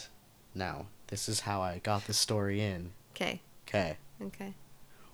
now, 0.55 0.87
this 1.07 1.29
is 1.29 1.41
how 1.41 1.61
I 1.61 1.79
got 1.79 2.05
the 2.05 2.13
story 2.13 2.61
in. 2.61 2.91
Okay. 3.11 3.41
Okay. 3.67 3.97
Okay. 4.21 4.53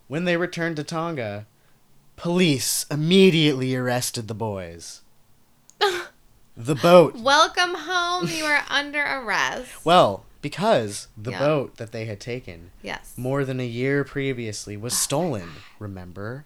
When 0.07 0.25
they 0.25 0.37
returned 0.37 0.77
to 0.77 0.83
Tonga, 0.83 1.47
police 2.21 2.85
immediately 2.91 3.75
arrested 3.75 4.27
the 4.27 4.35
boys. 4.35 5.01
the 6.55 6.75
boat. 6.75 7.15
Welcome 7.15 7.73
home. 7.73 8.27
You 8.27 8.45
are 8.45 8.63
under 8.69 9.01
arrest. 9.03 9.83
Well, 9.83 10.23
because 10.43 11.07
the 11.17 11.31
Yeah. 11.31 11.39
boat 11.39 11.77
that 11.77 11.91
they 11.91 12.05
had 12.05 12.19
taken 12.19 12.69
Yes. 12.83 13.13
more 13.17 13.43
than 13.43 13.59
a 13.59 13.65
year 13.65 14.03
previously 14.03 14.77
was 14.77 14.93
oh, 14.93 14.97
stolen, 14.97 15.49
remember? 15.79 16.45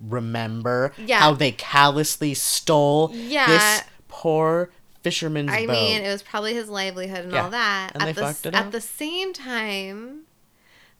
Remember 0.00 0.92
Yeah. 0.98 1.18
how 1.18 1.34
they 1.34 1.50
callously 1.50 2.32
stole 2.34 3.10
Yeah. 3.12 3.46
this 3.48 3.82
poor 4.06 4.70
fisherman's 5.02 5.50
I 5.50 5.66
boat? 5.66 5.72
mean, 5.72 6.02
it 6.02 6.08
was 6.12 6.22
probably 6.22 6.54
his 6.54 6.68
livelihood 6.68 7.24
and 7.24 7.32
Yeah. 7.32 7.42
all 7.42 7.50
that. 7.50 7.90
And 7.94 8.04
at 8.04 8.06
they 8.06 8.12
the, 8.12 8.20
fucked 8.22 8.46
it 8.46 8.54
At 8.54 8.66
up. 8.66 8.70
the 8.72 8.80
same 8.80 9.32
time, 9.32 10.23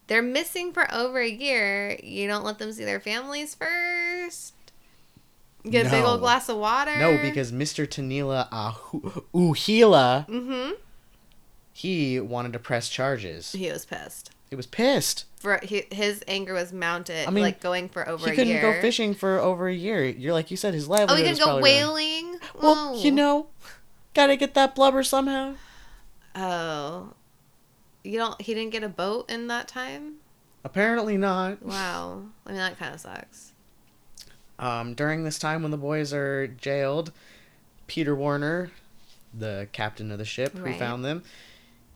they're 0.07 0.23
missing 0.23 0.73
for 0.73 0.93
over 0.93 1.19
a 1.21 1.29
year. 1.31 1.99
You 2.03 2.27
don't 2.29 2.45
let 2.45 2.59
them 2.59 2.73
see 2.73 2.85
their 2.85 3.01
families 3.01 3.55
first. 3.55 4.53
Get 5.69 5.87
a 5.87 5.91
big 5.91 6.05
old 6.05 6.21
glass 6.21 6.49
of 6.51 6.59
water. 6.59 6.95
No, 6.99 7.17
because 7.23 7.51
Mr. 7.51 7.87
Tanila 7.87 8.49
Ahu- 8.53 9.23
Uhila, 9.35 10.29
Mm-hmm. 10.29 10.73
he 11.73 12.21
wanted 12.21 12.53
to 12.53 12.59
press 12.59 12.89
charges. 12.91 13.53
He 13.53 13.71
was 13.71 13.87
pissed. 13.87 14.31
He 14.51 14.57
was 14.57 14.67
pissed. 14.67 15.25
For 15.37 15.59
he, 15.63 15.85
his 15.91 16.23
anger 16.29 16.53
was 16.55 16.73
mounted, 16.73 17.27
I 17.27 17.31
mean, 17.31 17.43
like 17.45 17.61
going 17.61 17.89
for 17.89 18.07
over 18.09 18.27
he 18.27 18.33
a 18.33 18.35
couldn't 18.35 18.53
year. 18.53 18.61
go 18.61 18.81
fishing 18.81 19.15
for 19.15 19.39
over 19.39 19.67
a 19.69 19.75
year. 19.75 20.05
You're 20.05 20.33
like 20.35 20.51
you 20.51 20.57
said, 20.59 20.75
his 20.75 20.87
livelihood. 20.89 21.25
Oh, 21.25 21.29
he 21.29 21.35
can 21.39 21.45
go 21.47 21.61
whaling. 21.63 22.39
Well, 22.61 22.97
you 22.97 23.11
know, 23.11 23.47
gotta 24.15 24.37
get 24.37 24.53
that 24.55 24.75
blubber 24.75 25.03
somehow. 25.03 25.55
Oh, 26.37 27.15
you 28.05 28.19
don't. 28.19 28.41
He 28.41 28.55
didn't 28.55 28.71
get 28.73 28.83
a 28.85 28.89
boat 28.89 29.31
in 29.31 29.49
that 29.49 29.67
time. 29.69 30.15
Apparently 30.63 31.17
not. 31.17 31.63
Wow. 31.63 32.23
I 32.47 32.51
mean, 32.51 32.59
that 32.59 32.79
kind 32.79 32.95
of 32.95 33.01
sucks. 33.01 33.53
Um, 34.59 34.95
during 34.95 35.25
this 35.25 35.39
time 35.39 35.63
when 35.63 35.71
the 35.73 35.77
boys 35.77 36.13
are 36.13 36.47
jailed, 36.47 37.13
Peter 37.87 38.15
Warner, 38.15 38.71
the 39.37 39.69
captain 39.73 40.11
of 40.13 40.19
the 40.19 40.25
ship 40.25 40.57
who 40.57 40.73
found 40.75 41.05
them, 41.05 41.23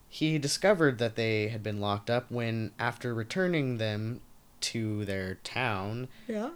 he 0.09 0.37
discovered 0.37 0.97
that 0.97 1.15
they 1.15 1.47
had 1.47 1.63
been 1.63 1.79
locked 1.79 2.09
up 2.09 2.29
when, 2.29 2.71
after 2.77 3.13
returning 3.13 3.77
them 3.77 4.19
to 4.61 5.05
their 5.05 5.35
town, 5.35 6.09
Yeah. 6.27 6.49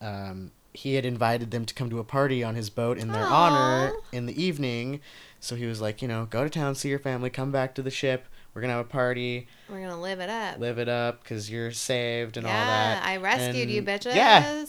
um, 0.00 0.52
he 0.72 0.94
had 0.94 1.04
invited 1.04 1.50
them 1.50 1.66
to 1.66 1.74
come 1.74 1.90
to 1.90 1.98
a 1.98 2.04
party 2.04 2.42
on 2.42 2.54
his 2.54 2.70
boat 2.70 2.96
in 2.98 3.08
their 3.08 3.22
Aw. 3.26 3.32
honor 3.32 3.92
in 4.12 4.26
the 4.26 4.42
evening. 4.42 5.00
So 5.40 5.56
he 5.56 5.66
was 5.66 5.80
like, 5.80 6.00
you 6.02 6.08
know, 6.08 6.24
go 6.26 6.42
to 6.42 6.50
town, 6.50 6.74
see 6.74 6.88
your 6.88 6.98
family, 6.98 7.30
come 7.30 7.52
back 7.52 7.74
to 7.74 7.82
the 7.82 7.90
ship. 7.90 8.26
We're 8.54 8.60
gonna 8.60 8.74
have 8.74 8.86
a 8.86 8.88
party, 8.88 9.48
We're 9.68 9.80
gonna 9.80 10.00
live 10.00 10.20
it 10.20 10.30
up. 10.30 10.58
live 10.60 10.78
it 10.78 10.88
up, 10.88 11.24
cause 11.24 11.50
you're 11.50 11.72
saved 11.72 12.36
and 12.36 12.46
yeah, 12.46 12.52
all 12.58 12.66
that. 12.66 13.02
Yeah, 13.04 13.10
I 13.10 13.16
rescued 13.16 13.68
you, 13.70 13.82
bitches. 13.82 14.14
Yeah, 14.14 14.64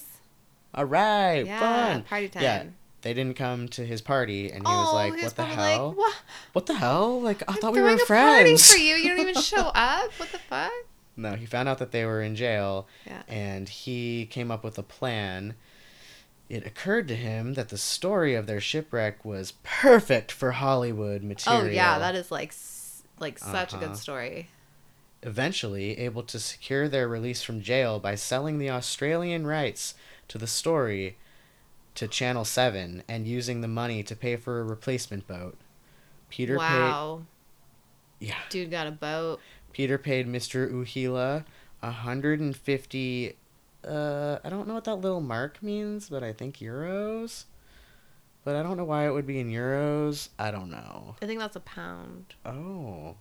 all 0.74 0.86
right, 0.86 1.46
Yeah, 1.46 1.60
fun. 1.60 2.04
party 2.04 2.30
time. 2.30 2.44
Yeah, 2.44 2.64
they 3.04 3.14
didn't 3.14 3.36
come 3.38 3.68
to 3.70 3.86
his 3.86 4.02
party, 4.02 4.52
and 4.52 4.68
he 4.68 4.74
was 4.74 4.90
oh, 4.92 4.96
like, 4.96 5.14
he 5.16 5.24
was 5.24 5.26
"What 5.26 5.36
the 5.36 5.44
hell? 5.46 5.88
Like, 5.90 5.98
what? 5.98 6.16
What 6.54 6.66
the 6.66 6.74
hell? 6.76 7.22
Like 7.22 7.44
I 7.48 7.54
I'm 7.54 7.58
thought 7.62 7.74
we 7.74 7.82
were 7.82 7.98
friends." 8.00 8.68
party 8.68 8.80
for 8.80 8.84
you. 8.84 8.96
You 8.96 9.10
don't 9.10 9.20
even 9.20 9.42
show 9.42 9.58
up. 9.76 10.12
What 10.18 10.32
the 10.32 10.40
fuck? 10.40 10.72
No, 11.16 11.34
he 11.36 11.46
found 11.46 11.70
out 11.70 11.78
that 11.78 11.92
they 11.92 12.04
were 12.06 12.22
in 12.22 12.36
jail, 12.36 12.88
Yeah. 13.06 13.22
and 13.28 13.70
he 13.70 14.26
came 14.26 14.50
up 14.52 14.64
with 14.64 14.78
a 14.78 14.84
plan. 14.84 15.54
It 16.50 16.66
occurred 16.66 17.08
to 17.08 17.16
him 17.16 17.54
that 17.54 17.70
the 17.70 17.78
story 17.78 18.36
of 18.36 18.48
their 18.48 18.60
shipwreck 18.60 19.24
was 19.24 19.54
perfect 19.64 20.32
for 20.32 20.52
Hollywood 20.52 21.24
material. 21.24 21.64
Oh 21.64 21.66
yeah, 21.68 21.98
that 22.00 22.16
is 22.16 22.32
like, 22.32 22.52
like 23.20 23.40
such 23.40 23.74
a 23.74 23.78
Uh-huh. 23.78 23.88
good 23.88 23.98
story. 23.98 24.50
Eventually, 25.24 25.98
able 25.98 26.24
to 26.24 26.40
secure 26.40 26.88
their 26.88 27.08
release 27.08 27.42
from 27.42 27.62
jail 27.62 28.00
by 28.00 28.16
selling 28.16 28.60
the 28.60 28.70
Australian 28.70 29.48
rights 29.48 29.96
to 30.28 30.38
the 30.38 30.48
story 30.48 31.18
to 31.96 32.08
Channel 32.08 32.46
7 32.46 33.04
and 33.08 33.28
using 33.28 33.62
the 33.62 33.68
money 33.68 34.04
to 34.04 34.16
pay 34.16 34.36
for 34.36 34.60
a 34.60 34.64
replacement 34.64 35.28
boat. 35.28 35.58
Peter 36.30 36.58
wow, 36.58 37.24
paid 38.20 38.28
Yeah. 38.28 38.36
dude 38.50 38.72
got 38.72 38.88
a 38.88 38.92
boat. 38.92 39.40
Peter 39.74 39.98
paid 39.98 40.28
Mr. 40.28 40.70
Uhila 40.70 41.44
150 41.82 43.36
uh 43.86 44.40
I 44.44 44.50
don't 44.50 44.68
know 44.68 44.74
what 44.76 44.86
that 44.86 44.96
little 44.96 45.22
mark 45.22 45.62
means, 45.62 46.10
but 46.10 46.24
I 46.24 46.34
think 46.34 46.58
euros. 46.58 47.46
But 48.46 48.56
I 48.56 48.64
don't 48.64 48.78
know 48.78 48.86
why 48.86 49.08
it 49.08 49.12
would 49.12 49.26
be 49.28 49.40
in 49.40 49.52
euros. 49.52 50.30
I 50.40 50.52
don't 50.52 50.70
know. 50.70 51.16
I 51.22 51.26
think 51.26 51.40
that's 51.40 51.56
a 51.58 51.60
pound. 51.60 52.36
Oh. 52.46 53.16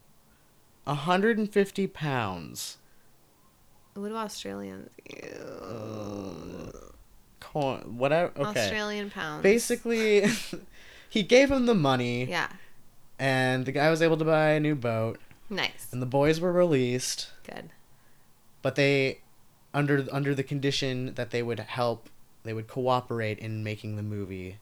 150 0.85 1.87
pounds. 1.89 2.77
What 3.95 4.09
do 4.09 4.17
Australians? 4.17 4.91
Uh, 5.11 6.71
Coin, 7.41 7.97
whatever. 7.97 8.33
Okay. 8.37 8.61
Australian 8.65 9.11
pounds. 9.11 9.43
Basically, 9.43 10.27
he 11.09 11.23
gave 11.23 11.51
him 11.51 11.67
the 11.67 11.75
money, 11.75 12.25
Yeah. 12.27 12.49
and 13.19 13.65
the 13.65 13.73
guy 13.73 13.89
was 13.91 14.03
able 14.03 14.17
to 14.19 14.25
buy 14.25 14.51
a 14.51 14.61
new 14.61 14.75
boat, 14.75 15.19
Nice. 15.49 15.89
and 15.93 16.03
the 16.03 16.07
boys 16.07 16.41
were 16.41 16.53
released. 16.53 17.31
Good. 17.45 17.71
But 18.63 18.75
they, 18.75 19.21
under 19.73 20.07
under 20.13 20.35
the 20.35 20.43
condition 20.43 21.15
that 21.15 21.31
they 21.31 21.43
would 21.43 21.61
help, 21.61 22.11
they 22.43 22.53
would 22.53 22.67
cooperate 22.67 23.39
in 23.39 23.63
making 23.65 23.97
the 23.97 24.03
movie. 24.03 24.59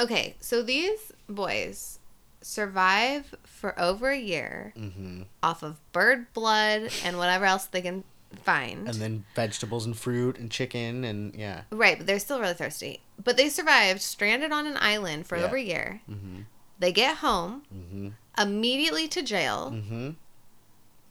Okay, 0.00 0.36
so 0.40 0.62
these 0.62 1.12
boys 1.28 1.98
survive 2.40 3.34
for 3.44 3.78
over 3.78 4.10
a 4.10 4.18
year 4.18 4.72
hmm 4.76 5.22
off 5.42 5.62
of 5.62 5.78
bird 5.92 6.32
blood 6.32 6.90
and 7.04 7.16
whatever 7.18 7.44
else 7.44 7.66
they 7.66 7.80
can 7.82 8.02
find. 8.42 8.88
And 8.88 8.96
then 8.96 9.24
vegetables 9.34 9.86
and 9.86 9.96
fruit 9.96 10.38
and 10.38 10.50
chicken 10.50 11.04
and 11.04 11.34
yeah. 11.34 11.62
right, 11.70 11.96
but 11.98 12.06
they're 12.06 12.18
still 12.18 12.40
really 12.40 12.54
thirsty. 12.54 13.00
But 13.22 13.36
they 13.36 13.48
survived 13.48 14.00
stranded 14.00 14.50
on 14.52 14.66
an 14.66 14.76
island 14.80 15.26
for 15.26 15.36
Yeah. 15.38 15.44
over 15.44 15.56
a 15.56 15.62
year. 15.62 16.00
hmm 16.06 16.40
They 16.78 16.92
get 16.92 17.18
home 17.18 17.62
hmm 17.70 18.08
immediately 18.38 19.06
to 19.08 19.22
jail, 19.22 19.70
hmm 19.70 20.10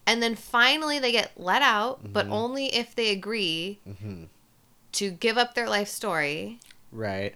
and 0.07 0.21
then 0.21 0.35
finally 0.35 0.97
they 0.99 1.11
get 1.11 1.31
let 1.39 1.61
out, 1.61 2.11
but 2.11 2.25
Mhm. 2.27 2.31
only 2.31 2.73
if 2.75 2.95
they 2.95 3.11
agree 3.11 3.79
hmm 3.85 4.25
to 4.93 5.11
give 5.11 5.37
up 5.37 5.53
their 5.55 5.69
life 5.69 5.87
story 5.87 6.59
Right. 6.91 7.35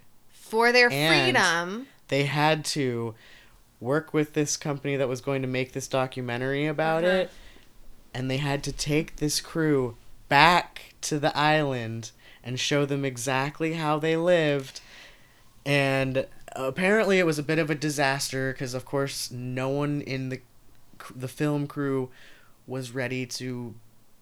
For 0.56 0.72
their 0.72 0.90
And- 0.92 1.24
freedom. 1.36 1.88
They 2.08 2.24
had 2.26 2.64
to 2.66 3.14
work 3.82 4.14
with 4.14 4.34
this 4.34 4.56
company 4.58 4.96
that 4.96 5.10
was 5.10 5.20
going 5.22 5.42
to 5.42 5.48
make 5.48 5.74
this 5.74 5.88
documentary 5.88 6.66
about 6.66 7.04
Uh-huh. 7.04 7.14
it, 7.18 7.32
and 8.14 8.32
they 8.32 8.38
had 8.38 8.64
to 8.64 8.72
take 8.72 9.18
this 9.18 9.42
crew 9.42 9.98
back 10.30 10.94
to 11.02 11.20
the 11.20 11.36
island 11.38 12.12
and 12.44 12.60
show 12.60 12.86
them 12.86 13.04
exactly 13.04 13.74
how 13.74 14.00
they 14.00 14.16
lived. 14.16 14.80
And 15.66 16.28
apparently, 16.56 17.20
it 17.20 17.26
was 17.26 17.38
a 17.40 17.44
bit 17.44 17.60
of 17.60 17.70
a 17.70 17.76
disaster 17.76 18.54
because, 18.54 18.74
of 18.74 18.86
course, 18.86 19.30
no 19.32 19.70
one 19.70 20.02
in 20.02 20.30
the 20.30 20.42
the 21.16 21.28
film 21.28 21.68
crew 21.68 22.10
was 22.66 22.92
ready 22.92 23.26
to 23.26 23.76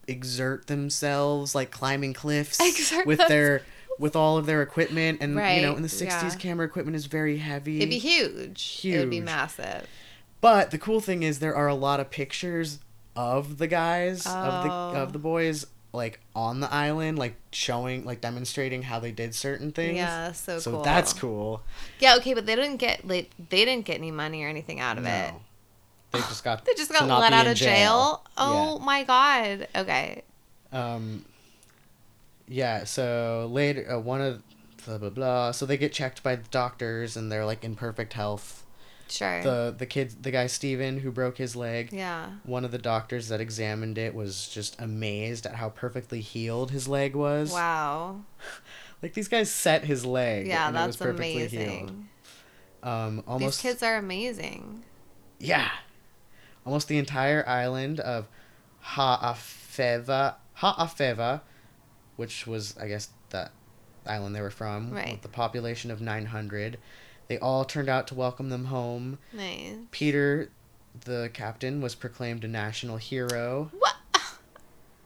exert 0.07 0.67
themselves 0.67 1.53
like 1.55 1.69
climbing 1.71 2.13
cliffs 2.13 2.59
Exert 2.61 3.05
with 3.05 3.19
their 3.29 3.61
with 3.99 4.15
all 4.15 4.37
of 4.37 4.45
their 4.45 4.61
equipment 4.61 5.19
and 5.21 5.33
you 5.33 5.61
know 5.61 5.75
in 5.75 5.81
the 5.81 5.87
60s 5.87 6.09
yeah. 6.09 6.35
camera 6.35 6.65
equipment 6.65 6.95
is 6.95 7.05
very 7.05 7.37
heavy 7.37 7.77
It'd 7.77 7.89
be 7.89 7.99
huge. 7.99 8.61
huge 8.63 8.95
It 8.95 8.99
would 8.99 9.09
be 9.09 9.19
massive. 9.21 9.87
but 10.41 10.71
the 10.71 10.77
cool 10.77 10.99
thing 10.99 11.23
is 11.23 11.39
there 11.39 11.55
are 11.55 11.67
a 11.67 11.75
lot 11.75 11.99
of 11.99 12.09
pictures 12.09 12.79
of 13.15 13.57
the 13.59 13.67
guys 13.67 14.25
of 14.25 14.63
the 14.63 14.69
Oh. 14.71 14.93
of 15.03 15.13
the 15.13 15.19
boys 15.19 15.67
like 15.95 16.19
on 16.35 16.59
the 16.59 16.73
island 16.73 17.19
like 17.19 17.35
showing 17.51 18.03
like 18.03 18.19
demonstrating 18.19 18.81
how 18.81 18.99
they 18.99 19.11
did 19.11 19.35
certain 19.35 19.71
things 19.71 19.97
Yeah, 19.97 20.31
so, 20.31 20.57
so 20.57 20.71
cool. 20.71 20.81
that's 20.81 21.13
cool 21.13 21.61
Yeah, 21.99 22.15
okay, 22.15 22.33
but 22.33 22.47
they 22.47 22.55
didn't 22.55 22.77
get 22.77 23.07
like 23.07 23.29
they 23.49 23.63
didn't 23.63 23.85
get 23.85 23.97
any 23.97 24.09
money 24.09 24.43
or 24.43 24.47
anything 24.47 24.79
out 24.79 24.97
of 24.97 25.05
it. 25.05 25.33
They 26.11 26.19
just 26.19 26.43
got 26.43 26.65
They 26.65 26.73
just 26.73 26.91
got 26.91 27.07
let 27.07 27.31
out 27.33 27.45
of 27.45 27.55
jail. 27.55 28.23
Oh 28.37 28.77
Yeah. 28.79 28.85
my 28.85 29.03
god. 29.03 29.67
Okay. 29.75 30.23
Um, 30.71 31.25
yeah. 32.47 32.83
So 32.83 33.49
later, 33.51 33.91
uh, 33.91 33.99
one 33.99 34.21
of 34.21 34.43
blah 34.85 34.97
blah 34.97 35.09
blah. 35.09 35.51
So 35.51 35.65
they 35.65 35.77
get 35.77 35.93
checked 35.93 36.23
by 36.23 36.35
the 36.35 36.47
doctors, 36.49 37.15
and 37.17 37.31
they're 37.31 37.45
like 37.45 37.63
in 37.63 37.75
perfect 37.75 38.13
health. 38.13 38.65
Sure. 39.09 39.43
The 39.43 39.75
the 39.77 39.85
kid, 39.85 40.23
the 40.23 40.31
guy 40.31 40.47
Steven 40.47 40.99
who 40.99 41.11
broke 41.11 41.37
his 41.37 41.55
leg. 41.55 41.91
yeah. 41.91 42.31
One 42.43 42.65
of 42.65 42.71
the 42.71 42.77
doctors 42.77 43.27
that 43.27 43.39
examined 43.41 43.97
it 43.97 44.15
was 44.15 44.47
just 44.47 44.79
amazed 44.81 45.45
at 45.45 45.55
how 45.55 45.69
perfectly 45.69 46.21
healed 46.21 46.71
his 46.71 46.87
leg 46.87 47.15
was. 47.15 47.51
Wow. 47.51 48.21
Like 49.01 49.15
these 49.15 49.27
guys 49.27 49.51
set 49.51 49.83
his 49.83 50.05
leg. 50.05 50.47
Yeah, 50.47 50.69
and 50.69 50.77
it 50.77 50.79
was 50.79 50.95
that's 50.95 50.95
perfectly 50.95 51.33
amazing. 51.35 51.59
Healed. 51.87 52.03
Um, 52.83 53.23
almost 53.27 53.61
These 53.61 53.71
kids 53.71 53.83
are 53.83 53.97
amazing. 53.97 54.83
Yeah. 55.39 55.69
Almost 56.65 56.87
the 56.87 56.97
entire 56.97 57.45
island 57.45 57.99
of 57.99 58.29
Ha'afeva, 58.79 60.35
Ha'afeva, 60.53 61.41
which 62.15 62.45
was, 62.47 62.75
I 62.77 62.87
guess, 62.87 63.09
that 63.29 63.51
island 64.05 64.35
they 64.35 64.41
were 64.41 64.49
from, 64.51 64.91
Right. 64.91 65.13
with 65.13 65.21
the 65.21 65.27
population 65.29 65.89
of 65.91 66.01
900. 66.01 66.77
They 67.27 67.37
all 67.39 67.63
turned 67.65 67.89
out 67.89 68.07
to 68.07 68.15
welcome 68.15 68.49
them 68.49 68.65
home. 68.65 69.17
Nice. 69.31 69.75
Peter, 69.91 70.49
the 71.05 71.29
captain, 71.33 71.81
was 71.81 71.95
proclaimed 71.95 72.43
a 72.43 72.47
national 72.47 72.97
hero 72.97 73.71
What? 73.77 73.95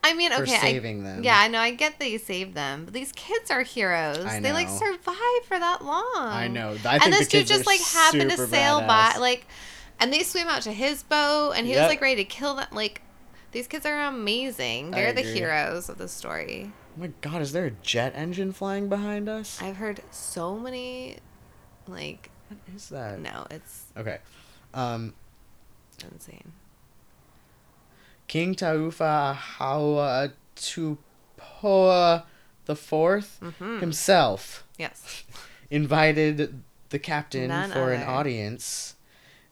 I 0.04 0.14
mean, 0.14 0.32
okay, 0.32 0.56
I, 0.56 0.60
saving 0.60 1.04
them. 1.04 1.22
yeah, 1.24 1.38
I 1.38 1.50
know. 1.50 1.60
I 1.60 1.72
get 1.72 2.00
that 2.00 2.10
you 2.10 2.18
saved 2.18 2.54
them, 2.56 2.86
but 2.86 2.94
these 2.94 3.12
kids 3.12 3.52
are 3.52 3.64
heroes. 3.64 4.24
I 4.26 4.40
They 4.40 4.54
like 4.54 4.70
survived 4.70 5.46
for 5.46 5.60
that 5.60 5.84
long. 5.84 6.04
I 6.16 6.48
know. 6.48 6.70
I 6.72 6.78
think 6.78 7.04
and 7.06 7.14
the 7.14 7.18
this 7.18 7.28
dude 7.28 7.46
just 7.48 7.66
like 7.66 7.82
happened 7.82 8.32
to 8.32 8.38
sail 8.48 8.80
badass. 8.82 8.88
by, 8.88 9.16
like, 9.20 9.46
and 10.00 10.14
they 10.14 10.24
swim 10.24 10.48
out 10.48 10.62
to 10.62 10.72
his 10.72 11.04
boat, 11.04 11.54
and 11.58 11.68
he 11.68 11.74
Yep. 11.74 11.82
was 11.84 11.90
like 11.90 12.02
ready 12.02 12.16
to 12.18 12.26
kill 12.26 12.56
them. 12.56 12.68
Like, 12.72 13.02
these 13.52 13.68
kids 13.68 13.86
are 13.86 14.00
amazing. 14.06 14.92
They're 14.92 15.12
the 15.14 15.22
heroes 15.24 15.90
of 15.90 15.98
the 15.98 16.08
story. 16.08 16.72
Oh 16.98 17.02
my 17.02 17.12
god, 17.22 17.44
is 17.44 17.52
there 17.52 17.66
a 17.66 17.72
jet 17.72 18.14
engine 18.16 18.52
flying 18.52 18.90
behind 18.90 19.30
us? 19.30 19.62
I've 19.62 19.76
heard 19.78 20.02
so 20.10 20.58
many, 20.58 21.18
like, 21.88 22.32
What 22.48 22.58
is 22.76 22.90
that? 22.90 23.20
no, 23.20 23.46
it's 23.52 23.86
Okay. 23.96 24.18
Um, 24.74 25.14
insane. 26.12 26.54
King 28.28 28.56
Taufa 28.56 29.36
Hawa 29.36 30.32
Tupoa 30.56 32.24
the 32.66 32.76
Fourth 32.76 33.40
Mm-hmm. 33.44 33.80
himself 33.80 34.66
Yes. 34.78 35.24
invited 35.70 36.62
the 36.90 37.00
captain 37.00 37.50
None 37.50 37.72
for 37.72 37.94
an 37.94 38.02
audience, 38.04 38.96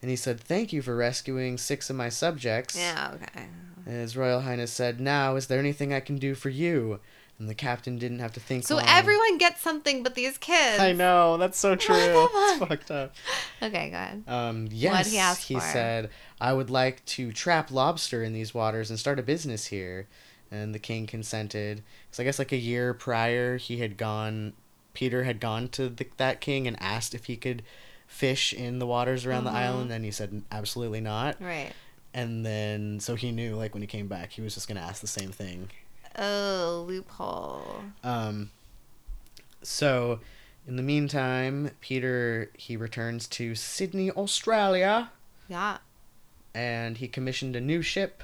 and 0.01 0.09
he 0.09 0.15
said, 0.17 0.39
"Thank 0.39 0.73
you 0.73 0.81
for 0.81 0.95
rescuing 0.95 1.57
six 1.59 1.89
of 1.91 1.95
my 1.95 2.09
subjects." 2.09 2.75
Yeah. 2.77 3.11
Okay. 3.13 3.45
His 3.85 4.17
Royal 4.17 4.41
Highness 4.41 4.71
said, 4.71 4.99
"Now, 4.99 5.35
is 5.35 5.47
there 5.47 5.59
anything 5.59 5.93
I 5.93 5.99
can 5.99 6.17
do 6.17 6.35
for 6.35 6.49
you?" 6.49 6.99
And 7.37 7.49
the 7.49 7.53
captain 7.55 7.97
didn't 7.97 8.19
have 8.19 8.31
to 8.33 8.39
think. 8.39 8.65
So 8.65 8.77
long. 8.77 8.85
everyone 8.87 9.37
gets 9.37 9.59
something, 9.61 10.03
but 10.03 10.15
these 10.15 10.37
kids. 10.37 10.79
I 10.79 10.93
know 10.93 11.35
that's 11.37 11.57
so 11.57 11.75
true. 11.75 11.95
it's 11.97 12.59
fucked 12.59 12.89
up. 12.91 13.13
Okay, 13.61 13.89
go 13.89 13.97
ahead. 13.97 14.23
Um, 14.27 14.67
yes, 14.71 15.11
he 15.11 15.17
ask 15.17 15.47
for? 15.51 15.59
said, 15.59 16.09
"I 16.39 16.53
would 16.53 16.69
like 16.69 17.03
to 17.07 17.31
trap 17.33 17.71
lobster 17.71 18.23
in 18.23 18.31
these 18.33 18.53
waters 18.53 18.89
and 18.89 18.97
start 18.97 19.19
a 19.19 19.23
business 19.23 19.65
here." 19.67 20.07
And 20.51 20.73
the 20.73 20.79
king 20.79 21.07
consented. 21.07 21.83
Because 22.07 22.19
I 22.19 22.23
guess 22.23 22.39
like 22.39 22.51
a 22.53 22.57
year 22.57 22.93
prior, 22.93 23.57
he 23.57 23.77
had 23.77 23.97
gone. 23.97 24.53
Peter 24.93 25.25
had 25.25 25.41
gone 25.41 25.67
to 25.69 25.89
the, 25.89 26.07
that 26.15 26.39
king 26.39 26.67
and 26.67 26.81
asked 26.81 27.13
if 27.13 27.25
he 27.25 27.35
could 27.35 27.63
fish 28.07 28.53
in 28.53 28.79
the 28.79 28.87
waters 28.87 29.25
around 29.25 29.43
Mm-hmm. 29.43 29.53
the 29.53 29.59
island, 29.59 29.91
and 29.91 30.05
he 30.05 30.11
said 30.11 30.43
absolutely 30.51 31.01
not. 31.01 31.35
Right. 31.41 31.73
And 32.15 32.45
then 32.45 33.01
so 33.01 33.15
he 33.15 33.31
knew 33.31 33.55
like 33.57 33.73
when 33.75 33.81
he 33.83 33.87
came 33.87 34.07
back, 34.07 34.31
he 34.31 34.41
was 34.41 34.53
just 34.55 34.67
gonna 34.69 34.79
ask 34.79 35.01
the 35.01 35.07
same 35.07 35.31
thing. 35.31 35.69
Oh, 36.17 36.85
loophole. 36.87 37.83
Um, 38.01 38.51
so, 39.61 40.21
in 40.65 40.77
the 40.77 40.81
meantime, 40.81 41.71
Peter 41.81 42.49
he 42.55 42.77
returns 42.77 43.27
to 43.27 43.53
Sydney, 43.53 44.09
Australia. 44.11 45.11
Yeah. 45.49 45.77
and 46.55 46.97
he 46.97 47.07
commissioned 47.09 47.55
a 47.55 47.61
new 47.61 47.81
ship. 47.81 48.23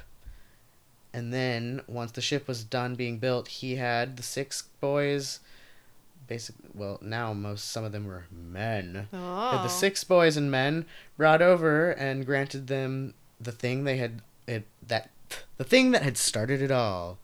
And 1.12 1.30
then, 1.34 1.82
once 1.86 2.12
the 2.12 2.22
ship 2.22 2.48
was 2.48 2.64
done 2.64 2.94
being 2.94 3.18
built, 3.18 3.46
he 3.46 3.76
had 3.76 4.16
the 4.16 4.22
six 4.22 4.62
boys. 4.80 5.40
Basically, 6.26 6.70
well, 6.72 6.98
now 7.02 7.34
most 7.34 7.70
some 7.70 7.84
of 7.84 7.92
them 7.92 8.06
were 8.06 8.24
men. 8.30 9.08
Oh. 9.12 9.60
the 9.62 9.68
six 9.68 10.02
boys 10.02 10.38
and 10.38 10.50
men 10.50 10.86
brought 11.18 11.42
over 11.42 11.90
and 11.90 12.24
granted 12.24 12.68
them 12.68 13.12
the 13.42 13.52
thing 13.52 13.84
they 13.84 13.96
had 13.96 14.22
it 14.46 14.66
that 14.86 15.10
the 15.56 15.64
thing 15.64 15.92
that 15.92 16.02
had 16.02 16.16
started 16.16 16.60
it 16.60 16.70
all, 16.70 17.18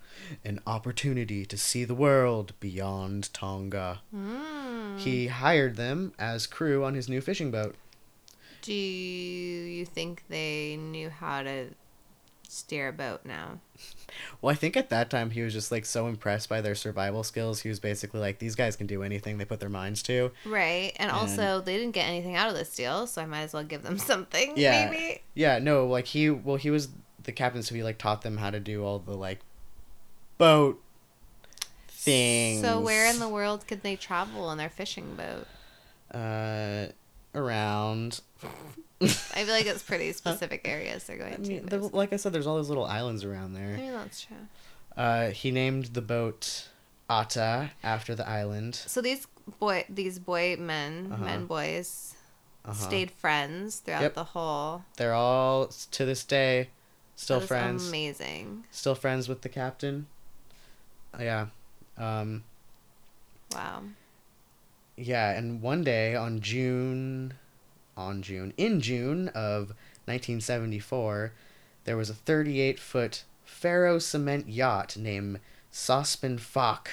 an 0.45 0.61
opportunity 0.67 1.45
to 1.45 1.57
see 1.57 1.85
the 1.85 1.95
world 1.95 2.53
beyond 2.61 3.33
Tonga. 3.33 4.01
Mm. 4.15 4.99
He 4.99 5.29
hired 5.29 5.77
them 5.77 6.13
as 6.19 6.47
crew 6.47 6.85
on 6.85 6.95
his 6.95 7.09
new 7.09 7.21
fishing 7.21 7.51
boat. 7.51 7.77
Do 8.63 8.75
you 8.75 9.85
think 9.85 10.25
they 10.29 10.77
knew 10.77 11.11
how 11.11 11.43
to 11.43 11.69
steer 12.49 12.89
a 12.89 12.93
boat 12.93 13.21
now? 13.25 13.61
Well, 14.41 14.51
I 14.51 14.57
think 14.57 14.77
at 14.77 14.89
that 14.91 15.11
time 15.11 15.31
he 15.31 15.43
was 15.43 15.53
just 15.53 15.71
like 15.71 15.85
so 15.85 16.07
impressed 16.09 16.49
by 16.49 16.61
their 16.61 16.75
survival 16.75 17.23
skills. 17.23 17.61
He 17.61 17.69
was 17.69 17.79
basically 17.79 18.19
like, 18.21 18.39
these 18.41 18.55
guys 18.57 18.75
can 18.75 18.87
do 18.87 19.03
anything 19.03 19.39
they 19.39 19.45
put 19.45 19.61
their 19.61 19.69
minds 19.69 20.03
to. 20.05 20.33
Right. 20.45 20.93
And, 20.97 21.11
And- 21.11 21.21
also, 21.21 21.61
they 21.61 21.77
didn't 21.77 21.93
get 21.93 22.09
anything 22.09 22.35
out 22.35 22.49
of 22.49 22.57
this 22.57 22.75
deal, 22.75 23.07
so 23.07 23.23
I 23.23 23.27
might 23.27 23.43
as 23.43 23.53
well 23.53 23.63
give 23.65 23.83
them 23.83 23.99
something. 24.11 24.55
Yeah. 24.57 24.91
Maybe. 24.91 25.23
Yeah, 25.35 25.59
no, 25.61 25.87
like 25.87 26.07
he, 26.07 26.31
well, 26.31 26.57
he 26.57 26.71
was 26.71 26.89
the 27.23 27.33
captain, 27.33 27.63
so 27.63 27.75
he 27.75 27.83
like 27.85 27.99
taught 27.99 28.23
them 28.23 28.39
how 28.39 28.51
to 28.51 28.59
do 28.61 28.83
all 28.85 28.99
the 28.99 29.15
like 29.15 29.41
boat 30.39 30.81
things. 31.89 32.63
So, 32.63 32.81
where 32.81 33.11
in 33.11 33.19
the 33.21 33.29
world 33.29 33.67
could 33.67 33.83
they 33.83 33.97
travel 33.97 34.51
in 34.51 34.59
their 34.59 34.71
fishing 34.71 35.15
boat? 35.17 35.47
uh 36.19 36.87
around? 37.35 38.21
I 39.01 39.07
feel 39.45 39.49
like 39.55 39.67
it's 39.67 39.83
pretty 39.83 40.13
specific 40.23 40.63
areas 40.65 41.05
they're 41.05 41.17
going 41.19 41.35
I 41.35 41.37
to. 41.37 41.43
mean, 41.43 41.67
there, 41.67 41.79
it's- 41.79 41.93
like 41.93 42.13
I 42.13 42.17
said, 42.17 42.33
there's 42.33 42.47
all 42.47 42.57
those 42.57 42.69
little 42.69 42.85
islands 42.85 43.25
around 43.25 43.55
there. 43.55 43.77
Maybe 43.77 43.91
that's 43.91 44.23
true. 44.23 44.37
Uh, 44.97 45.31
he 45.31 45.51
named 45.53 45.87
the 45.95 46.03
boat 46.03 46.69
Ata 47.09 47.71
after 47.83 48.15
the 48.15 48.29
island. 48.29 48.75
So 48.75 49.01
these 49.01 49.27
boy, 49.61 49.85
these 49.89 50.19
boy 50.19 50.57
men, 50.59 51.11
Uh-huh. 51.13 51.25
men 51.25 51.47
boys, 51.47 52.15
Uh-huh. 52.65 52.75
stayed 52.75 53.11
friends 53.13 53.77
throughout 53.77 54.03
Yep. 54.03 54.15
the 54.15 54.25
whole. 54.25 54.85
They're 54.97 55.15
all 55.15 55.69
to 55.69 56.05
this 56.05 56.25
day 56.25 56.71
still 57.15 57.41
That 57.41 57.47
friends. 57.47 57.89
Amazing. 57.89 58.65
Still 58.73 58.95
friends 58.97 59.29
with 59.29 59.43
the 59.43 59.49
captain. 59.49 60.07
Uh, 61.15 61.23
Yeah. 61.23 61.47
Um, 61.97 62.45
Wow. 63.53 63.83
yeah, 64.97 65.31
and 65.31 65.63
one 65.63 65.83
day 65.85 66.15
on 66.15 66.41
June, 66.41 67.35
on 67.99 68.23
June, 68.23 68.55
in 68.57 68.81
June 68.81 69.29
of 69.29 69.75
1974, 70.07 71.33
there 71.85 71.97
was 71.97 72.09
a 72.09 72.15
38 72.15 72.79
foot 72.79 73.25
ferro 73.45 73.99
cement 73.99 74.49
yacht 74.49 74.97
named 74.97 75.41
Sospan 75.73 76.39
Fach. 76.39 76.89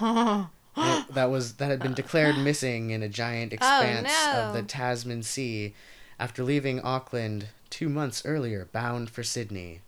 that- 0.00 1.06
that 1.14 1.30
was 1.30 1.54
that 1.54 1.70
had 1.70 1.78
been 1.80 1.94
declared 1.94 2.36
missing 2.36 2.90
in 2.90 3.02
a 3.02 3.08
giant 3.08 3.52
oh, 3.52 3.54
expanse 3.54 4.12
of 4.34 4.54
the. 4.54 4.62
Tasman 4.62 5.22
Sea 5.22 5.72
after 6.18 6.42
leaving 6.42 6.80
Auckland 6.80 7.48
two 7.70 7.88
months 7.88 8.24
earlier, 8.24 8.68
bound 8.72 9.08
for 9.10 9.22
Sydney. 9.22 9.82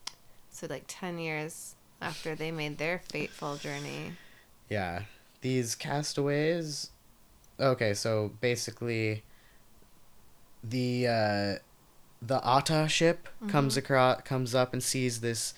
So 0.50 0.66
like 0.68 0.84
ten 0.86 1.18
years 1.18 1.74
after 2.00 2.34
they 2.36 2.50
made 2.52 2.78
their 2.78 3.00
fateful 3.10 3.56
journey. 3.56 4.12
Yeah, 4.68 5.02
these 5.40 5.74
castaways. 5.74 6.90
Okay, 7.58 7.94
so 7.94 8.32
basically, 8.40 9.24
the 10.68 11.06
uh, 11.06 11.54
the 12.22 12.42
Ata 12.42 12.88
ship 12.88 13.28
comes 13.48 13.76
across, 13.76 14.22
comes 14.22 14.54
up 14.54 14.72
and 14.72 14.82
sees 14.82 15.20
this 15.20 15.54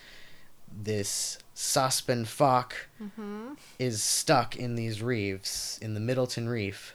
this 0.70 1.38
Sospan 1.54 2.24
Fach 2.26 2.72
Mm-hmm. 3.02 3.54
is 3.78 4.02
stuck 4.02 4.56
in 4.56 4.74
these 4.74 5.02
reefs 5.02 5.78
in 5.78 5.94
the 5.94 6.00
Middleton 6.00 6.48
Reef, 6.48 6.94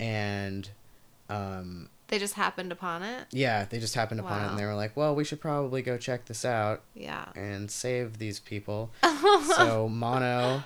and 0.00 0.68
um, 1.28 1.88
They 2.08 2.18
just 2.18 2.34
happened 2.34 2.72
upon 2.72 3.02
it. 3.02 3.26
yeah, 3.30 3.64
they 3.66 3.78
just 3.78 3.94
happened 3.94 4.20
upon 4.20 4.42
it 4.44 4.48
and 4.50 4.58
they 4.58 4.64
were 4.64 4.74
like, 4.74 4.96
"Well, 4.96 5.14
we 5.14 5.24
should 5.24 5.40
probably 5.40 5.82
go 5.82 5.96
check 5.98 6.24
this 6.26 6.44
out 6.44 6.82
Yeah. 6.94 7.26
and 7.36 7.70
save 7.70 8.18
these 8.18 8.40
people." 8.40 8.90
so 9.56 9.88
Mono, 9.88 10.64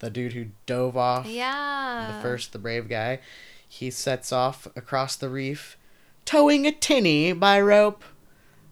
the 0.00 0.10
dude 0.10 0.32
who 0.32 0.46
dove 0.66 0.96
off 0.96 1.26
yeah. 1.26 2.12
the 2.16 2.22
first, 2.22 2.52
the 2.52 2.58
brave 2.58 2.88
guy, 2.88 3.20
he 3.68 3.90
sets 3.90 4.32
off 4.32 4.66
across 4.76 5.16
the 5.16 5.28
reef, 5.28 5.76
towing 6.24 6.66
a 6.66 6.72
tinny 6.72 7.32
by 7.32 7.60
rope. 7.60 8.04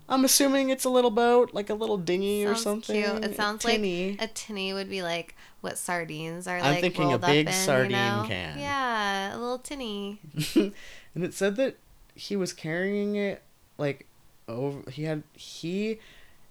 I'm 0.08 0.24
assuming 0.24 0.68
it's 0.68 0.84
a 0.84 0.90
little 0.90 1.10
boat, 1.10 1.54
like 1.54 1.70
a 1.70 1.74
little 1.74 1.96
dinghy 1.96 2.44
or 2.44 2.54
something. 2.54 3.02
Cute. 3.02 3.24
It 3.24 3.36
sounds 3.36 3.64
tinny. 3.64 4.10
like 4.12 4.22
a 4.22 4.32
tinny 4.32 4.72
would 4.74 4.90
be 4.90 5.02
like 5.02 5.34
what 5.62 5.78
sardines 5.78 6.46
are 6.46 6.58
I'm 6.58 6.74
like. 6.74 6.80
thinking 6.80 7.04
a 7.04 7.08
rolled 7.08 7.22
big 7.22 7.46
up 7.46 7.54
in, 7.54 7.58
sardine 7.58 7.90
you 7.90 7.96
know? 7.96 8.24
can. 8.28 8.58
Yeah, 8.58 9.34
a 9.34 9.38
little 9.38 9.58
tinny. 9.58 10.20
and 10.54 11.24
it 11.24 11.32
said 11.32 11.56
that 11.56 11.78
he 12.14 12.36
was 12.36 12.52
carrying 12.52 13.16
it 13.16 13.42
like 13.78 14.06
over. 14.46 14.90
He 14.90 15.04
had 15.04 15.22
he 15.32 15.98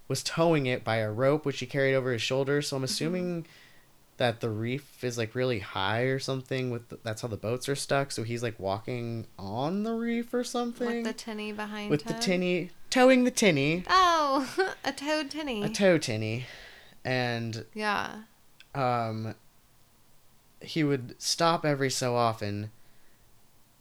was 0.07 0.23
towing 0.23 0.65
it 0.65 0.83
by 0.83 0.97
a 0.97 1.11
rope, 1.11 1.45
which 1.45 1.59
he 1.59 1.65
carried 1.65 1.95
over 1.95 2.11
his 2.11 2.21
shoulder. 2.21 2.61
So 2.61 2.75
I'm 2.75 2.79
mm-hmm. 2.79 2.85
assuming 2.85 3.47
that 4.17 4.41
the 4.41 4.49
reef 4.49 5.03
is 5.03 5.17
like 5.17 5.33
really 5.35 5.59
high 5.59 6.01
or 6.03 6.19
something. 6.19 6.69
With 6.71 6.89
the, 6.89 6.99
that's 7.03 7.21
how 7.21 7.27
the 7.27 7.37
boats 7.37 7.67
are 7.69 7.75
stuck. 7.75 8.11
So 8.11 8.23
he's 8.23 8.43
like 8.43 8.59
walking 8.59 9.25
on 9.37 9.83
the 9.83 9.93
reef 9.93 10.33
or 10.33 10.43
something 10.43 10.87
With 10.87 11.03
the 11.05 11.13
tinny 11.13 11.51
behind 11.51 11.89
with 11.89 12.03
the 12.05 12.13
tinny 12.13 12.69
towing 12.89 13.23
the 13.23 13.31
tinny, 13.31 13.83
Oh, 13.89 14.73
a 14.85 14.91
toad 14.91 15.31
tinny. 15.31 15.63
a 15.63 15.69
tow 15.69 15.97
tinny, 15.97 16.45
and 17.03 17.65
yeah. 17.73 18.17
um, 18.75 19.33
he 20.61 20.83
would 20.83 21.15
stop 21.21 21.65
every 21.65 21.89
so 21.89 22.15
often 22.15 22.69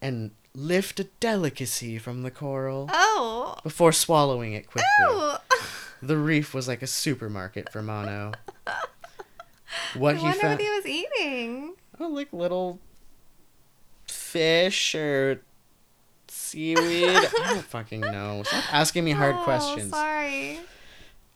and 0.01 0.31
lift 0.55 0.99
a 1.01 1.05
delicacy 1.21 1.99
from 1.99 2.23
the 2.23 2.31
coral 2.31 2.89
Oh. 2.93 3.57
before 3.63 3.93
swallowing 3.93 4.53
it 4.55 4.67
quickly. 4.67 4.89
Oh. 5.03 5.39
The 6.05 6.17
reef 6.17 6.53
was 6.53 6.67
like 6.67 6.83
a 6.83 6.89
supermarket 6.89 7.71
for 7.71 7.81
Mono. 7.81 8.33
What 9.95 10.15
I 10.17 10.19
he 10.19 10.25
wonder 10.25 10.39
found, 10.41 10.53
what 10.59 10.61
he 10.61 10.69
was 10.71 10.87
eating. 10.87 11.75
oh, 12.01 12.09
like 12.09 12.33
little 12.33 12.81
fish 14.07 14.95
or 14.95 15.41
seaweed. 16.29 17.09
I 17.09 17.31
don't 17.49 17.65
fucking 17.69 18.01
know. 18.01 18.43
Stop 18.45 18.73
asking 18.75 19.05
me 19.05 19.13
hard 19.13 19.37
Oh, 19.39 19.45
questions. 19.45 19.91
Sorry. 19.91 20.61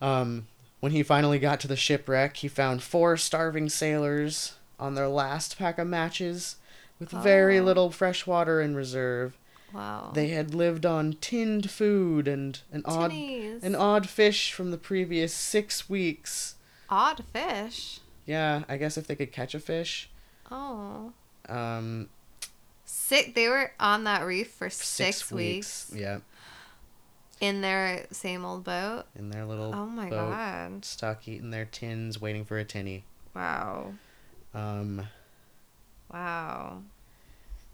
Um, 0.01 0.47
when 0.81 0.93
he 0.93 1.03
finally 1.03 1.39
got 1.39 1.61
to 1.61 1.69
the 1.69 1.77
shipwreck, 1.77 2.37
he 2.39 2.49
found 2.49 2.83
four 2.83 3.17
starving 3.17 3.69
sailors 3.69 4.55
on 4.79 4.95
their 4.95 5.09
last 5.09 5.59
pack 5.59 5.79
of 5.79 5.87
matches 5.87 6.57
with 6.99 7.11
very 7.11 7.59
Oh. 7.59 7.63
little 7.65 7.91
fresh 7.91 8.27
water 8.27 8.61
in 8.61 8.75
reserve. 8.75 9.37
Wow. 9.73 10.13
They 10.15 10.29
had 10.29 10.55
lived 10.55 10.87
on 10.87 11.15
tinned 11.21 11.71
food 11.71 12.29
and 12.29 12.59
an 12.73 12.83
odd 12.87 13.13
an 13.13 13.75
odd 13.75 14.09
fish 14.09 14.53
from 14.53 14.71
the 14.71 14.79
previous 14.79 15.35
six 15.35 15.89
weeks. 15.89 16.55
Odd 16.89 17.25
fish. 17.33 18.01
Yeah, 18.27 18.65
I 18.69 18.77
guess 18.77 18.97
if 18.99 19.07
they 19.07 19.15
could 19.17 19.33
catch 19.33 19.55
a 19.55 19.61
fish. 19.61 20.11
Oh. 20.51 21.13
Um, 21.49 22.09
Six, 22.85 23.31
they 23.35 23.49
were 23.49 23.73
on 23.81 24.05
that 24.05 24.25
reef 24.27 24.51
for 24.51 24.69
six, 24.71 25.19
six, 25.19 25.33
weeks, 25.33 25.93
Yeah, 25.95 26.19
in 27.41 27.61
their 27.61 28.07
same 28.13 28.45
old 28.45 28.65
boat. 28.65 29.05
in 29.17 29.31
their 29.31 29.45
little 29.45 29.75
Oh 29.75 29.87
my 29.87 30.09
boat, 30.11 30.31
god. 30.31 30.85
stuck 30.85 31.27
eating 31.29 31.51
their 31.51 31.65
tins, 31.65 32.21
waiting 32.21 32.45
for 32.45 32.59
a 32.59 32.65
tinny. 32.65 33.05
Wow. 33.35 33.95
Um, 34.55 35.07
Wow. 36.13 36.83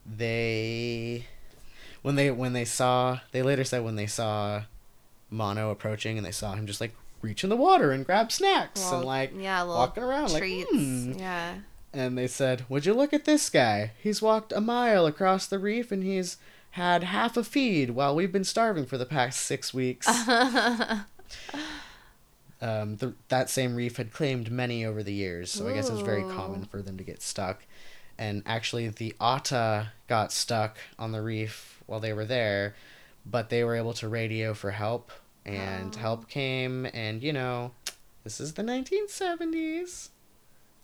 they 0.07 1.27
when 2.03 2.15
they 2.17 2.31
when 2.31 2.53
they 2.53 2.65
saw 2.65 3.21
they 3.33 3.43
later 3.43 3.65
said 3.65 3.85
when 3.85 3.97
they 3.97 4.07
saw 4.07 4.63
Mono 5.31 5.71
approaching 5.71 6.17
and 6.19 6.27
they 6.27 6.33
saw 6.33 6.55
him 6.55 6.67
just 6.67 6.81
like 6.81 6.95
reach 7.23 7.43
in 7.45 7.51
the 7.51 7.57
water 7.57 7.93
and 7.93 8.05
grab 8.05 8.31
snacks 8.31 8.91
and 8.91 9.05
like 9.05 9.33
yeah, 9.37 9.65
walking 9.65 10.03
around 10.03 10.29
treats. 10.31 10.71
like 10.71 10.81
hmm. 10.81 11.13
Yeah. 11.19 11.55
and 11.93 12.19
they 12.19 12.27
said 12.27 12.65
would 12.69 12.85
you 12.85 12.93
look 12.93 13.13
at 13.13 13.25
this 13.25 13.49
guy 13.49 13.93
he's 14.03 14.21
walked 14.21 14.53
a 14.53 14.61
mile 14.61 15.07
across 15.07 15.47
the 15.47 15.59
reef 15.59 15.91
and 15.91 16.03
he's 16.03 16.37
had 16.73 17.05
half 17.05 17.37
a 17.37 17.45
feed 17.45 17.91
while 17.91 18.15
we've 18.15 18.33
been 18.33 18.45
starving 18.45 18.87
for 18.87 18.99
the 18.99 19.07
past 19.07 19.41
six 19.41 19.73
weeks 19.73 20.07
um, 22.63 22.97
the, 22.97 23.15
that 23.29 23.51
same 23.51 23.75
reef 23.75 23.97
had 23.97 24.13
claimed 24.13 24.51
many 24.51 24.85
over 24.85 25.03
the 25.03 25.13
years, 25.13 25.51
so 25.51 25.69
I 25.69 25.75
guess 25.75 25.91
it's 25.91 26.01
very 26.01 26.23
common 26.23 26.65
for 26.65 26.81
them 26.81 26.97
to 26.97 27.05
get 27.05 27.21
stuck. 27.21 27.67
And 28.19 28.43
actually, 28.47 28.89
the 28.89 29.15
Ata 29.21 29.89
got 30.07 30.31
stuck 30.33 30.79
on 30.99 31.11
the 31.11 31.23
reef 31.23 31.83
while 31.87 31.99
they 31.99 32.13
were 32.13 32.25
there, 32.25 32.77
but 33.27 33.51
they 33.51 33.65
were 33.65 33.75
able 33.75 33.95
to 33.95 34.09
radio 34.09 34.55
for 34.55 34.71
help, 34.71 35.11
and 35.45 35.95
Oh. 35.97 35.99
help 35.99 36.29
came, 36.29 36.87
and 36.87 37.23
you 37.23 37.33
know, 37.33 37.73
this 38.25 38.41
is 38.41 38.55
the 38.55 38.63
1970s. 38.63 40.11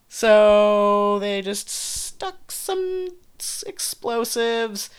So 0.09 1.19
they 1.19 1.43
just 1.43 1.69
stuck 1.69 2.51
some 2.51 3.09
explosives 3.67 4.91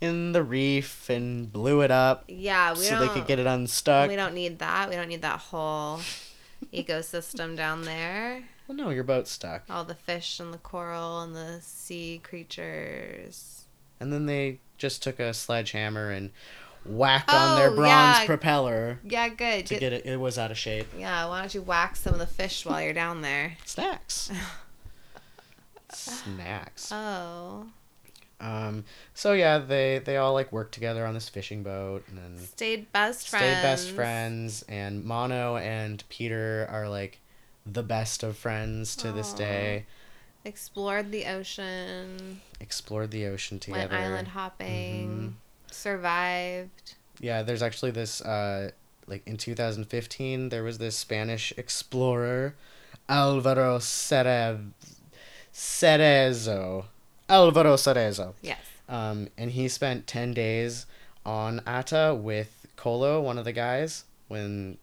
in 0.00 0.32
the 0.32 0.42
reef 0.42 1.10
and 1.10 1.52
blew 1.52 1.82
it 1.82 1.90
up 1.90 2.24
yeah, 2.28 2.72
we 2.72 2.84
so 2.84 2.98
they 3.00 3.08
could 3.08 3.26
get 3.26 3.38
it 3.38 3.46
unstuck. 3.46 4.08
We 4.08 4.16
don't 4.16 4.34
need 4.34 4.58
that. 4.60 4.88
We 4.88 4.94
don't 4.96 5.08
need 5.08 5.22
that 5.22 5.38
whole 5.40 6.00
ecosystem 6.72 7.56
down 7.56 7.82
there. 7.82 8.44
Well, 8.66 8.76
no, 8.76 8.90
your 8.90 9.04
boat's 9.04 9.30
stuck. 9.30 9.64
All 9.68 9.84
the 9.84 9.94
fish 9.94 10.38
and 10.40 10.54
the 10.54 10.58
coral 10.58 11.20
and 11.22 11.34
the 11.34 11.58
sea 11.60 12.20
creatures. 12.22 13.64
And 13.98 14.12
then 14.12 14.26
they 14.26 14.60
just 14.78 15.02
took 15.02 15.18
a 15.18 15.34
sledgehammer 15.34 16.10
and 16.10 16.30
whacked 16.84 17.32
on 17.32 17.58
their 17.58 17.70
Oh, 17.70 17.74
bronze 17.76 18.18
yeah. 18.20 18.26
propeller 18.26 18.98
Yeah, 19.04 19.28
good. 19.28 19.66
to 19.66 19.78
Get- 19.78 19.92
it. 19.92 20.06
It 20.06 20.18
was 20.20 20.38
out 20.38 20.50
of 20.50 20.58
shape. 20.58 20.88
yeah, 20.96 21.26
why 21.26 21.40
don't 21.40 21.54
you 21.54 21.62
whack 21.62 21.96
some 21.96 22.12
of 22.14 22.18
the 22.18 22.26
fish 22.26 22.64
while 22.64 22.80
you're 22.82 22.92
down 22.92 23.20
there? 23.22 23.56
Snacks. 23.64 24.30
Snacks. 25.92 26.90
Oh. 26.92 27.66
Um. 28.40 28.84
So 29.14 29.32
yeah, 29.34 29.58
they 29.58 29.98
they 29.98 30.16
all 30.16 30.32
like 30.32 30.50
worked 30.52 30.72
together 30.72 31.04
on 31.04 31.12
this 31.14 31.28
fishing 31.28 31.62
boat 31.62 32.04
and 32.08 32.16
then 32.16 32.38
Stayed 32.46 32.90
best 32.92 33.28
friends. 33.28 33.44
stayed 33.44 33.62
best 33.62 33.90
friends. 33.90 34.64
And 34.68 35.04
Mono 35.04 35.56
and 35.56 36.02
Peter 36.08 36.66
are 36.70 36.88
like 36.88 37.18
the 37.66 37.82
best 37.82 38.22
of 38.22 38.36
friends 38.38 38.96
to 38.96 39.12
this 39.12 39.32
day. 39.34 39.84
Explored 40.44 41.12
the 41.12 41.26
ocean. 41.26 42.40
Explored 42.60 43.10
the 43.10 43.26
ocean 43.26 43.58
together. 43.58 43.80
Went 43.90 43.92
island 43.92 44.28
hopping. 44.28 45.09
Survived. 45.72 46.94
Yeah, 47.20 47.42
there's 47.42 47.62
actually 47.62 47.90
this 47.90 48.20
uh 48.20 48.70
like 49.06 49.22
in 49.26 49.36
2015 49.36 50.48
there 50.50 50.62
was 50.62 50.78
this 50.78 50.96
Spanish 50.96 51.52
explorer 51.56 52.54
Alvaro 53.08 53.78
Cerezo 53.78 54.70
Cerezo 55.52 56.84
Alvaro 57.28 57.74
Cerezo. 57.74 58.34
Yes. 58.42 58.58
Um 58.88 59.28
and 59.38 59.50
he 59.50 59.68
spent 59.68 60.06
10 60.06 60.34
days 60.34 60.86
on 61.26 61.60
Ata 61.66 62.14
with 62.18 62.66
Kolo, 62.76 63.20
one 63.20 63.38
of 63.38 63.44
the 63.44 63.52
guys 63.52 64.04
when 64.28 64.78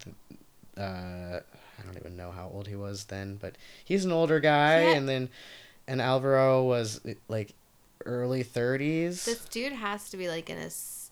the, 0.00 0.82
uh 0.82 1.40
I 1.78 1.82
don't 1.84 1.96
even 1.96 2.16
know 2.16 2.30
how 2.32 2.50
old 2.52 2.66
he 2.66 2.74
was 2.74 3.04
then, 3.04 3.36
but 3.40 3.56
he's 3.84 4.04
an 4.04 4.12
older 4.12 4.40
guy 4.40 4.82
Yeah. 4.82 4.92
and 4.96 5.08
then 5.08 5.28
and 5.86 6.00
Alvaro 6.00 6.64
was 6.64 7.00
like 7.28 7.54
early 8.06 8.42
30s. 8.44 9.24
This 9.24 9.44
dude 9.46 9.72
has 9.72 10.08
to 10.10 10.16
be 10.16 10.28
like 10.28 10.48
in 10.48 10.56
his 10.58 11.10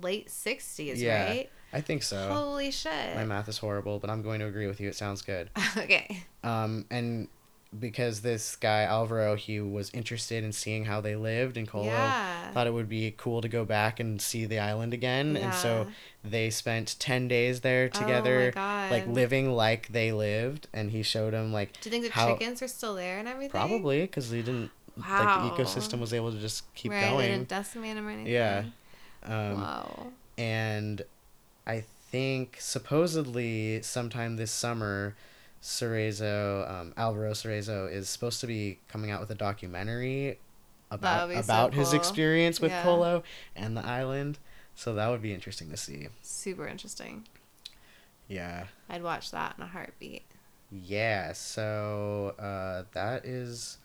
late 0.00 0.28
60s, 0.28 0.96
Yeah. 0.96 1.24
right? 1.28 1.50
I 1.72 1.80
think 1.80 2.02
so. 2.02 2.28
Holy 2.32 2.70
shit. 2.70 3.14
My 3.14 3.24
math 3.24 3.48
is 3.48 3.58
horrible, 3.58 3.98
but 3.98 4.10
I'm 4.10 4.22
going 4.22 4.40
to 4.40 4.46
agree 4.46 4.66
with 4.66 4.80
you. 4.80 4.88
It 4.88 4.94
sounds 4.94 5.22
good. 5.22 5.48
okay. 5.76 6.24
Um, 6.44 6.84
and 6.90 7.28
because 7.78 8.20
this 8.20 8.56
guy 8.56 8.82
Alvaro, 8.82 9.34
he 9.36 9.58
was 9.58 9.90
interested 9.94 10.44
in 10.44 10.52
seeing 10.52 10.84
how 10.84 11.00
they 11.00 11.16
lived 11.16 11.56
in 11.56 11.66
Kolo. 11.66 11.86
Yeah. 11.86 12.50
Thought 12.52 12.66
it 12.66 12.74
would 12.74 12.90
be 12.90 13.14
cool 13.16 13.40
to 13.40 13.48
go 13.48 13.64
back 13.64 13.98
and 14.00 14.20
see 14.20 14.44
the 14.44 14.58
island 14.58 14.92
again, 14.92 15.38
and 15.38 15.54
so 15.54 15.86
they 16.22 16.50
spent 16.50 16.96
ten 16.98 17.28
days 17.28 17.62
there 17.62 17.88
together, 17.88 18.52
Oh 18.54 18.60
like 18.90 19.06
living 19.06 19.50
like 19.52 19.88
they 19.88 20.12
lived. 20.12 20.68
And 20.74 20.90
he 20.90 21.02
showed 21.02 21.32
him 21.32 21.50
like 21.54 21.80
Do 21.80 21.88
you 21.88 21.90
think 21.92 22.04
the 22.04 22.10
how- 22.10 22.34
chickens 22.36 22.60
are 22.60 22.68
still 22.68 22.94
there 22.94 23.18
and 23.18 23.26
everything? 23.26 23.50
probably 23.52 24.02
because 24.02 24.28
they 24.30 24.42
didn't 24.42 24.70
Wow. 24.96 25.44
like 25.46 25.56
the 25.56 25.62
ecosystem 25.64 26.00
was 26.00 26.12
able 26.12 26.32
to 26.32 26.38
just 26.38 26.72
keep 26.74 26.92
right, 26.92 27.00
They 27.02 27.10
going. 27.10 27.30
didn't 27.30 27.48
decimate 27.48 27.94
them 27.94 28.06
or 28.06 28.10
anything. 28.10 28.32
Yeah. 28.32 28.64
Um, 29.24 29.60
wow. 29.60 30.06
and 30.36 31.02
I 31.66 31.84
think 32.10 32.56
supposedly 32.60 33.80
sometime 33.82 34.36
this 34.36 34.50
summer, 34.50 35.14
Cerezo, 35.62 36.68
um, 36.70 36.92
Alvaro 36.96 37.30
Cerezo 37.32 37.90
is 37.90 38.08
supposed 38.08 38.40
to 38.40 38.46
be 38.46 38.78
coming 38.88 39.10
out 39.10 39.20
with 39.20 39.30
a 39.30 39.34
documentary 39.34 40.38
about 40.90 41.28
be 41.28 41.34
so 41.36 41.40
about 41.40 41.72
his 41.74 41.90
cool. 41.90 41.98
experience 41.98 42.60
with 42.60 42.72
Yeah. 42.72 42.82
Kolo 42.82 43.22
and 43.56 43.76
the 43.76 43.84
island. 43.86 44.38
So 44.74 44.94
that 44.94 45.08
would 45.08 45.22
be 45.22 45.32
interesting 45.32 45.70
to 45.70 45.76
see. 45.76 46.08
Super 46.22 46.66
interesting. 46.66 47.26
Yeah. 48.28 48.64
I'd 48.88 49.02
watch 49.02 49.30
that 49.30 49.54
in 49.56 49.62
a 49.64 49.66
heartbeat. 49.68 50.24
Yeah, 50.70 51.32
so 51.34 52.34
uh, 52.38 52.84
that 52.92 53.24
is 53.26 53.76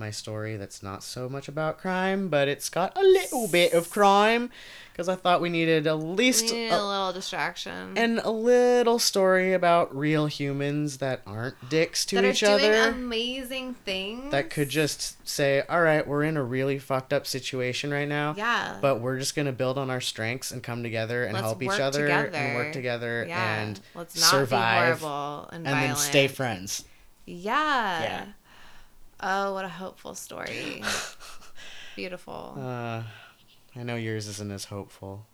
my 0.00 0.10
story 0.10 0.56
that's 0.56 0.82
not 0.82 1.04
so 1.04 1.28
much 1.28 1.46
about 1.46 1.78
crime, 1.78 2.28
but 2.28 2.48
it's 2.48 2.68
got 2.68 2.96
a 2.96 3.02
little 3.02 3.46
bit 3.46 3.72
of 3.72 3.88
crime 3.90 4.50
because 4.92 5.08
I 5.08 5.14
thought 5.14 5.40
we 5.40 5.48
needed 5.48 5.86
at 5.86 5.94
least 5.94 6.50
a- 6.52 6.68
a 6.70 6.76
little 6.84 7.12
distraction. 7.12 7.92
and 7.96 8.18
a 8.18 8.30
little 8.30 8.98
story 8.98 9.52
about 9.52 9.94
real 9.96 10.26
humans 10.26 10.98
that 10.98 11.20
aren't 11.26 11.68
dicks 11.70 12.04
to 12.06 12.16
that 12.16 12.24
each 12.24 12.42
are 12.42 12.58
doing 12.58 12.70
other 12.72 12.90
amazing 12.90 13.74
things. 13.84 14.30
that 14.32 14.50
could 14.50 14.68
just 14.68 15.16
say 15.26 15.62
all 15.70 15.80
right 15.80 16.06
we're 16.06 16.24
in 16.24 16.36
a 16.36 16.42
really 16.42 16.78
fucked 16.78 17.12
up 17.12 17.26
situation 17.26 17.90
right 17.92 18.08
now 18.08 18.34
Yeah. 18.36 18.76
but 18.82 19.00
we're 19.00 19.18
just 19.18 19.34
gonna 19.36 19.52
build 19.52 19.78
on 19.78 19.88
our 19.90 20.00
strengths 20.00 20.50
and 20.50 20.62
come 20.62 20.82
together 20.82 21.24
and 21.24 21.32
Let's 21.34 21.44
help 21.44 21.62
each 21.62 21.78
other 21.80 22.08
and 22.08 22.54
work 22.56 22.72
together 22.72 23.24
yeah. 23.28 23.60
and 23.62 23.80
Let's 23.94 24.20
not 24.20 24.30
survive 24.30 25.02
and, 25.04 25.66
and 25.66 25.66
then 25.66 25.96
stay 25.96 26.26
friends 26.28 26.84
Yeah. 27.26 28.02
Yeah. 28.02 28.24
Oh, 29.22 29.54
what 29.54 29.64
a 29.64 29.68
hopeful 29.68 30.14
story. 30.14 30.82
Beautiful. 31.96 32.54
uh 32.58 33.02
i 33.76 33.82
know 33.82 33.96
yours 33.96 34.26
isn't 34.26 34.50
as 34.50 34.64
hopeful 34.66 35.26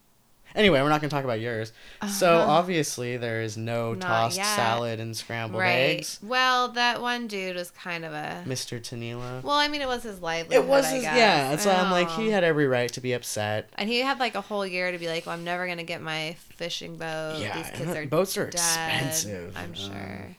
Anyway, 0.55 0.81
we're 0.81 0.89
not 0.89 1.03
going 1.03 1.11
to 1.11 1.15
talk 1.15 1.25
about 1.25 1.41
yours. 1.41 1.73
So 2.09 2.33
Uh-huh. 2.39 2.51
obviously 2.53 3.19
there 3.19 3.43
is 3.43 3.59
no 3.59 3.93
Not 3.93 4.01
tossed 4.07 4.37
yet. 4.39 4.47
salad 4.47 5.01
and 5.01 5.15
scrambled 5.15 5.61
right. 5.61 5.99
eggs. 5.99 6.19
Well, 6.23 6.69
that 6.69 7.03
one 7.03 7.27
dude 7.27 7.57
was 7.57 7.71
kind 7.73 8.07
of 8.07 8.13
a. 8.15 8.43
Mr. 8.47 8.81
Tanila. 8.81 9.43
Well, 9.43 9.57
I 9.57 9.69
mean, 9.69 9.83
it 9.83 9.89
was 9.89 10.03
his 10.05 10.21
livelihood. 10.23 10.65
it 10.65 10.69
was 10.69 10.89
his, 10.89 11.03
yeah. 11.03 11.57
So 11.57 11.71
I'm 11.71 11.91
like 11.91 12.09
he 12.13 12.31
had 12.31 12.43
every 12.43 12.67
right 12.67 12.91
to 12.95 13.03
be 13.03 13.13
upset. 13.13 13.69
And 13.77 13.91
he 13.91 13.99
had 14.01 14.19
like 14.19 14.35
a 14.35 14.41
whole 14.41 14.67
year 14.67 14.93
to 14.93 14.99
be 14.99 15.09
like, 15.09 15.27
well, 15.27 15.35
I'm 15.35 15.45
never 15.45 15.67
gonna 15.67 15.83
get 15.83 16.01
my 16.01 16.37
fishing 16.39 16.97
boat. 16.97 17.39
Yeah, 17.39 17.61
These 17.61 17.71
kids 17.79 17.91
are 17.97 18.07
boats 18.07 18.39
are 18.39 18.49
dead. 18.49 18.55
expensive. 18.55 19.55
I'm 19.59 19.65
Um, 19.71 19.75
sure. 19.75 20.37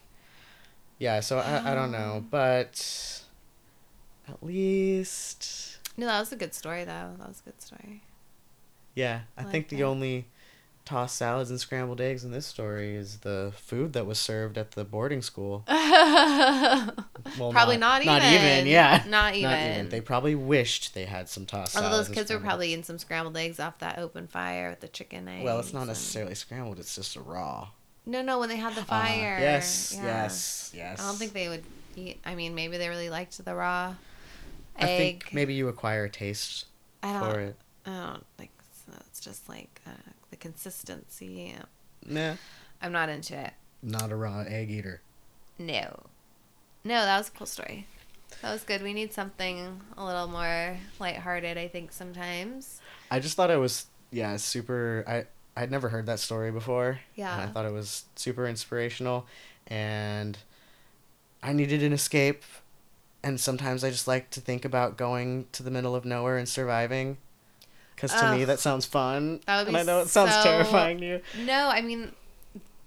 Yeah, 0.98 1.20
so 1.20 1.38
I, 1.38 1.74
I 1.74 1.76
don't 1.76 1.92
know, 1.92 2.26
but 2.32 3.22
at 4.28 4.44
least 4.44 5.78
No, 5.98 6.06
that 6.08 6.20
was 6.20 6.32
a 6.32 6.36
good 6.36 6.54
story 6.54 6.84
though. 6.84 7.12
That 7.18 7.28
was 7.28 7.42
a 7.46 7.50
good 7.50 7.62
story. 7.62 8.02
yeah, 8.96 9.22
I, 9.38 9.42
I 9.42 9.44
like 9.44 9.52
think 9.52 9.70
the 9.70 9.78
that. 9.78 9.84
only 9.84 10.26
tossed 10.86 11.18
salads 11.18 11.50
and 11.50 11.60
scrambled 11.60 12.00
eggs 12.00 12.24
in 12.24 12.32
this 12.32 12.46
story 12.46 12.96
is 12.96 13.18
the 13.18 13.52
food 13.58 13.92
that 13.94 14.06
was 14.06 14.18
served 14.18 14.58
at 14.58 14.72
the 14.72 14.84
boarding 14.86 15.22
school. 15.22 15.64
Well, 17.38 17.52
probably 17.52 17.78
not, 17.78 18.06
Not 18.06 18.22
even. 18.24 18.34
even, 18.34 18.68
yeah. 18.68 19.04
Not 19.08 19.36
even. 19.42 19.90
They 19.90 20.00
probably 20.00 20.34
wished 20.34 20.94
they 20.94 21.04
had 21.06 21.28
some 21.28 21.46
tossed 21.46 21.76
Although 21.76 21.90
salads. 21.90 22.08
those 22.08 22.16
kids 22.16 22.32
were 22.32 22.40
probably 22.40 22.72
eating 22.72 22.84
some 22.86 22.98
scrambled 22.98 23.36
eggs 23.36 23.60
off 23.60 23.78
that 23.80 24.00
open 24.00 24.28
fire 24.28 24.70
with 24.70 24.80
the 24.80 24.88
chicken 24.88 25.28
eggs. 25.28 25.44
Well, 25.44 25.60
it's 25.60 25.74
not 25.74 25.82
and- 25.82 25.90
necessarily 25.90 26.36
scrambled. 26.36 26.80
It's 26.80 26.96
just 26.96 27.16
a 27.18 27.22
raw. 27.22 27.68
No, 28.06 28.22
no, 28.22 28.40
when 28.40 28.48
they 28.48 28.56
had 28.56 28.74
the 28.76 28.82
Ah, 28.82 29.04
fire. 29.04 29.38
yes, 29.42 29.94
yeah. 29.96 30.04
yes, 30.06 30.72
yes. 30.74 31.02
I 31.02 31.08
don't 31.08 31.18
think 31.18 31.34
they 31.34 31.50
would 31.50 31.64
eat. 31.98 32.20
I 32.26 32.36
mean, 32.36 32.56
maybe 32.56 32.78
they 32.78 32.88
really 32.88 33.10
liked 33.10 33.44
the 33.44 33.54
raw 33.54 33.94
I 34.80 34.86
think 34.86 35.30
maybe 35.34 35.54
you 35.54 35.68
acquire 35.68 36.06
a 36.06 36.10
taste 36.10 36.66
I 37.04 37.14
don't. 37.14 37.32
for 37.32 37.40
it. 37.40 37.56
I 37.86 37.90
don't 37.90 38.26
like. 38.40 38.52
So 38.86 38.94
it's 39.08 39.20
just 39.20 39.48
like 39.50 39.82
uh, 39.86 40.12
the 40.30 40.36
consistency. 40.38 41.56
Nah, 42.06 42.36
I'm 42.82 42.92
not 42.92 43.10
into 43.10 43.38
it. 43.38 43.54
not 43.84 44.12
a 44.12 44.16
raw 44.16 44.42
egg 44.48 44.70
eater. 44.72 45.02
No. 45.60 46.04
No, 46.84 47.02
that 47.04 47.18
was 47.18 47.28
a 47.28 47.32
cool 47.32 47.48
story. 47.48 47.88
That 48.42 48.52
was 48.52 48.64
good. 48.64 48.82
We 48.84 48.94
need 48.94 49.12
something 49.14 49.82
a 49.98 50.06
little 50.06 50.28
more 50.28 50.78
lighthearted, 51.00 51.58
I 51.58 51.68
think, 51.68 51.92
sometimes. 51.92 52.82
I 53.10 53.20
just 53.20 53.36
thought 53.36 53.50
it 53.52 53.58
was 53.58 53.88
yeah 54.12 54.38
super. 54.38 55.04
I 55.08 55.26
I'd 55.60 55.72
never 55.72 55.90
heard 55.90 56.06
that 56.06 56.20
story 56.20 56.52
before. 56.52 57.00
Yeah. 57.16 57.34
and 57.34 57.50
I 57.50 57.52
thought 57.52 57.66
it 57.66 57.74
was 57.74 58.06
super 58.16 58.46
inspirational, 58.48 59.26
and 59.66 60.38
I 61.42 61.52
needed 61.54 61.82
an 61.84 61.94
escape. 61.94 62.44
And 63.28 63.38
sometimes 63.42 63.84
I 63.84 63.90
just 63.90 64.08
like 64.08 64.30
to 64.32 64.40
think 64.40 64.64
about 64.64 64.96
going 64.96 65.48
to 65.52 65.62
the 65.62 65.70
middle 65.70 65.96
of 65.96 66.06
nowhere 66.06 66.38
and 66.38 66.48
surviving. 66.48 67.18
Because 67.94 68.14
to 68.14 68.32
me 68.32 68.46
that 68.46 68.60
sounds 68.60 68.86
fun. 68.86 69.42
That 69.48 69.60
would 69.60 69.68
and 69.68 69.76
I 69.78 69.84
know 69.84 70.00
it 70.00 70.08
sounds 70.08 70.34
so- 70.34 70.44
terrifying 70.44 71.00
to 71.00 71.06
you. 71.06 71.22
No, 71.44 71.68
I 71.68 71.82
mean, 71.82 72.14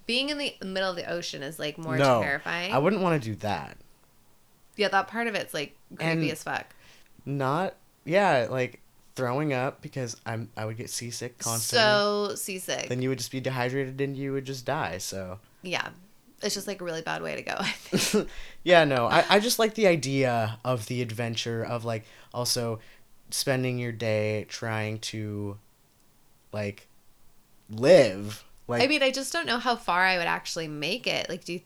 being 0.07 0.29
in 0.29 0.39
the 0.39 0.55
middle 0.65 0.89
of 0.89 0.95
the 0.95 1.07
ocean 1.07 1.43
is 1.43 1.59
like 1.59 1.77
more 1.77 1.95
no, 1.95 2.23
terrifying. 2.23 2.73
I 2.73 2.79
wouldn't 2.79 3.03
want 3.03 3.21
to 3.21 3.29
do 3.29 3.35
that. 3.37 3.77
yeah, 4.77 4.87
that 4.87 5.07
part 5.07 5.27
of 5.27 5.35
it's 5.35 5.53
like 5.53 5.75
creepy 5.95 6.11
And- 6.11 6.31
as 6.31 6.41
fuck. 6.43 6.73
Not 7.23 7.75
yeah, 8.03 8.47
like 8.49 8.79
throwing 9.15 9.53
up 9.53 9.83
because 9.83 10.17
I'm 10.25 10.49
I 10.57 10.65
would 10.65 10.77
get 10.77 10.89
seasick 10.89 11.37
constantly. 11.37 11.83
So 11.83 12.35
seasick. 12.35 12.89
then 12.89 13.03
you 13.03 13.09
would 13.09 13.19
just 13.19 13.31
be 13.31 13.41
dehydrated 13.41 14.01
and 14.01 14.17
you 14.17 14.33
would 14.33 14.45
just 14.45 14.65
die. 14.65 14.97
So 14.97 15.37
yeah. 15.61 15.89
It's 16.43 16.55
just 16.55 16.67
like 16.67 16.81
a 16.81 16.83
really 16.83 17.01
bad 17.01 17.21
way 17.21 17.35
to 17.35 17.41
go, 17.43 18.25
yeah, 18.63 18.83
no, 18.83 19.05
I, 19.07 19.23
I 19.29 19.39
just 19.39 19.59
like 19.59 19.75
the 19.75 19.87
idea 19.87 20.57
of 20.65 20.87
the 20.87 21.01
adventure 21.01 21.63
of 21.63 21.85
like 21.85 22.05
also 22.33 22.79
spending 23.29 23.77
your 23.77 23.91
day 23.91 24.45
trying 24.49 24.99
to 24.99 25.57
like 26.51 26.87
live. 27.69 28.43
Like 28.67 28.83
I 28.83 28.87
mean, 28.87 29.03
I 29.03 29.11
just 29.11 29.31
don't 29.33 29.45
know 29.45 29.59
how 29.59 29.75
far 29.75 30.01
I 30.03 30.17
would 30.17 30.27
actually 30.27 30.67
make 30.67 31.07
it. 31.07 31.29
Like, 31.29 31.43
do 31.45 31.53
you, 31.53 31.61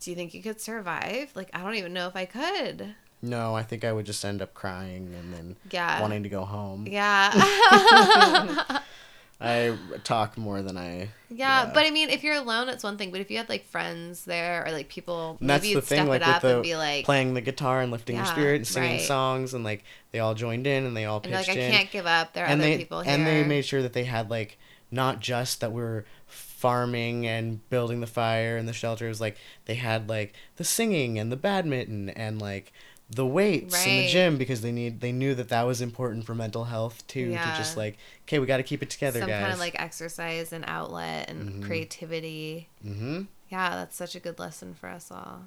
do 0.00 0.10
you 0.10 0.16
think 0.16 0.34
you 0.34 0.42
could 0.42 0.60
survive? 0.60 1.30
Like, 1.34 1.50
I 1.52 1.62
don't 1.62 1.74
even 1.74 1.92
know 1.92 2.06
if 2.06 2.16
I 2.16 2.24
could. 2.26 2.94
no, 3.22 3.54
I 3.54 3.62
think 3.62 3.84
I 3.84 3.92
would 3.92 4.06
just 4.06 4.24
end 4.24 4.40
up 4.42 4.54
crying 4.54 5.14
and 5.18 5.32
then 5.34 5.56
Yeah. 5.70 6.00
wanting 6.00 6.22
to 6.22 6.28
go 6.28 6.44
home. 6.44 6.86
Yeah. 6.86 7.30
I 9.40 9.76
talk 10.04 10.36
more 10.36 10.60
than 10.62 10.76
I. 10.76 11.08
yeah, 11.30 11.64
Yeah. 11.64 11.70
but 11.72 11.86
I 11.86 11.90
mean, 11.90 12.10
if 12.10 12.22
you're 12.22 12.34
alone, 12.36 12.68
it's 12.68 12.84
one 12.84 12.98
thing. 12.98 13.10
But 13.10 13.20
if 13.22 13.30
you 13.30 13.38
had 13.38 13.48
like 13.48 13.64
friends 13.64 14.24
there 14.26 14.66
or 14.66 14.70
like 14.72 14.88
people, 14.88 15.38
And 15.40 15.48
that's 15.48 15.62
maybe 15.62 15.74
the 15.74 15.78
you'd 15.78 15.84
thing, 15.84 15.96
step 16.00 16.08
like 16.08 16.22
it 16.22 16.28
up 16.28 16.42
the 16.42 16.54
and 16.56 16.62
be 16.62 16.76
like, 16.76 17.04
playing 17.06 17.32
the 17.34 17.40
guitar 17.40 17.80
and 17.80 17.90
lifting 17.90 18.16
your 18.16 18.26
spirit 18.26 18.56
and 18.56 18.66
singing 18.66 18.90
right. 18.98 19.00
songs 19.00 19.54
and 19.54 19.64
like 19.64 19.82
they 20.12 20.18
all 20.18 20.34
joined 20.34 20.66
in 20.66 20.84
and 20.84 20.94
they 20.96 21.06
all 21.06 21.16
and 21.24 21.32
pitched 21.32 21.48
like, 21.48 21.56
I 21.56 21.60
in. 21.60 21.72
can't 21.72 21.90
give 21.90 22.06
up. 22.06 22.34
There 22.34 22.44
are 22.44 22.48
and 22.48 22.60
other 22.60 22.70
they 22.70 22.76
people 22.78 23.00
here. 23.00 23.12
and 23.14 23.26
they 23.26 23.42
made 23.44 23.64
sure 23.64 23.80
that 23.82 23.94
they 23.94 24.04
had 24.04 24.28
like 24.30 24.58
not 24.90 25.20
just 25.20 25.60
that 25.60 25.72
we're 25.72 26.04
farming 26.26 27.26
and 27.26 27.66
building 27.70 28.00
the 28.00 28.06
fire 28.06 28.56
and 28.56 28.68
the 28.68 28.72
shelters. 28.72 29.20
like 29.20 29.36
they 29.64 29.76
had 29.76 30.08
like 30.08 30.34
the 30.56 30.64
singing 30.64 31.18
and 31.18 31.32
the 31.32 31.36
badminton 31.36 32.10
and 32.10 32.40
like 32.40 32.72
the 33.12 33.26
weights 33.26 33.86
in 33.86 33.96
the 33.96 34.08
gym 34.08 34.38
because 34.38 34.60
they 34.60 34.70
need 34.70 35.00
they 35.00 35.10
knew 35.10 35.34
that 35.34 35.48
that 35.48 35.64
was 35.64 35.80
important 35.80 36.24
for 36.24 36.34
mental 36.34 36.64
health 36.64 37.04
too 37.08 37.32
to 37.32 37.52
just 37.56 37.76
like 37.76 37.98
okay 38.22 38.38
we 38.38 38.46
got 38.46 38.58
to 38.58 38.62
keep 38.62 38.82
it 38.82 38.90
together 38.90 39.18
some 39.20 39.28
guys 39.28 39.40
kind 39.40 39.52
of 39.52 39.58
like 39.58 39.74
exercise 39.80 40.52
and 40.52 40.64
outlet 40.68 41.28
and 41.28 41.50
Mhm. 41.62 41.66
creativity. 41.66 42.68
mm-hmm 42.86 43.22
Yeah, 43.48 43.70
that's 43.70 43.96
such 43.96 44.14
a 44.14 44.20
good 44.20 44.38
lesson 44.38 44.74
for 44.74 44.88
us 44.88 45.10
all. 45.10 45.42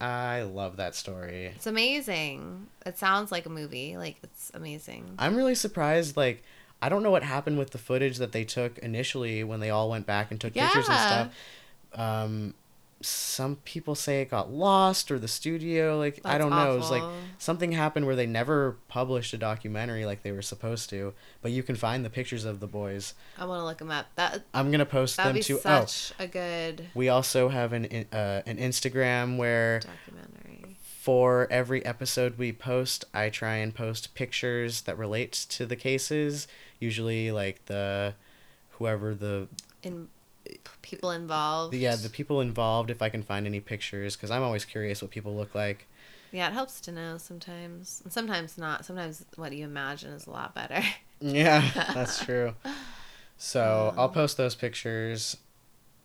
i 0.00 0.42
love 0.42 0.76
that 0.76 0.94
story 0.96 1.46
It's 1.54 1.66
amazing. 1.68 2.66
It 2.84 2.98
sounds 2.98 3.30
like 3.30 3.46
a 3.46 3.50
movie. 3.50 3.96
Like 3.96 4.16
it's 4.24 4.50
amazing. 4.54 5.14
i'm 5.18 5.36
really 5.36 5.54
surprised 5.54 6.16
like 6.16 6.42
i 6.82 6.88
don't 6.88 7.04
know 7.04 7.10
what 7.12 7.22
happened 7.22 7.56
with 7.56 7.70
the 7.70 7.78
footage 7.78 8.18
that 8.18 8.32
they 8.32 8.42
took 8.44 8.78
initially 8.78 9.44
when 9.44 9.60
they 9.60 9.70
all 9.70 9.88
went 9.88 10.06
back 10.06 10.32
and 10.32 10.40
took 10.40 10.54
pictures 10.54 10.88
and 10.88 10.98
stuff 10.98 11.28
um 11.94 12.54
some 13.06 13.56
people 13.64 13.94
say 13.94 14.22
it 14.22 14.30
got 14.30 14.50
lost 14.50 15.10
or 15.10 15.18
the 15.18 15.28
studio 15.28 15.98
like 15.98 16.20
i 16.24 16.38
don't 16.38 16.50
know 16.50 16.72
it 16.74 16.76
was 16.78 16.90
like 16.90 17.02
something 17.38 17.72
happened 17.72 18.06
where 18.06 18.16
they 18.16 18.26
never 18.26 18.76
published 18.88 19.32
a 19.34 19.38
documentary 19.38 20.06
like 20.06 20.22
they 20.22 20.32
were 20.32 20.42
supposed 20.42 20.88
to 20.90 21.12
but 21.42 21.52
you 21.52 21.62
can 21.62 21.76
find 21.76 22.04
the 22.04 22.10
pictures 22.10 22.44
of 22.44 22.60
the 22.60 22.66
boys 22.66 23.14
I 23.38 23.44
want 23.44 23.60
to 23.60 23.64
look 23.64 23.78
them 23.78 23.90
up. 23.90 24.06
That 24.16 24.44
i'm 24.54 24.70
gonna 24.70 24.86
post 24.86 25.16
them 25.16 25.38
to 25.38 25.54
oh 25.54 25.58
such 25.58 26.12
a 26.18 26.26
good 26.26 26.88
we 26.94 27.08
also 27.08 27.48
have 27.48 27.72
an 27.72 27.84
uh, 28.12 28.42
an 28.46 28.56
instagram 28.58 29.36
where 29.36 29.80
documentary. 29.80 30.76
for 31.00 31.46
every 31.50 31.84
episode 31.84 32.38
we 32.38 32.52
post 32.52 33.04
i 33.12 33.28
try 33.28 33.56
and 33.56 33.74
post 33.74 34.14
pictures 34.14 34.82
that 34.82 34.96
relate 34.96 35.32
to 35.32 35.66
the 35.66 35.76
cases 35.76 36.48
usually 36.80 37.30
like 37.30 37.66
the 37.66 38.14
whoever 38.78 39.14
the 39.14 39.48
In 39.82 40.08
people 40.94 41.10
involved. 41.10 41.74
yeah 41.74 41.96
the 41.96 42.08
people 42.08 42.40
involved 42.40 42.90
if 42.90 43.00
i 43.02 43.08
can 43.08 43.22
find 43.22 43.46
any 43.46 43.60
pictures 43.60 44.16
because 44.16 44.30
i'm 44.30 44.42
always 44.42 44.64
curious 44.64 45.02
what 45.02 45.10
people 45.10 45.34
look 45.34 45.54
like 45.54 45.86
Yeah, 46.32 46.48
it 46.48 46.52
helps 46.52 46.80
to 46.82 46.90
know 46.92 47.16
sometimes, 47.18 48.00
and 48.02 48.12
sometimes 48.12 48.58
not. 48.58 48.84
Sometimes 48.84 49.24
what 49.36 49.52
you 49.52 49.64
imagine 49.64 50.10
is 50.12 50.26
a 50.26 50.30
lot 50.30 50.52
better. 50.54 50.82
yeah 51.20 51.62
that's 51.94 52.18
true 52.24 52.54
so 53.38 53.94
i'll 53.96 54.06
Um, 54.08 54.12
post 54.14 54.36
those 54.36 54.54
pictures 54.54 55.36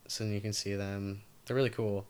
so 0.08 0.24
you 0.24 0.40
can 0.42 0.54
see 0.54 0.76
them 0.76 1.22
they're 1.46 1.56
really 1.56 1.70
cool 1.70 2.06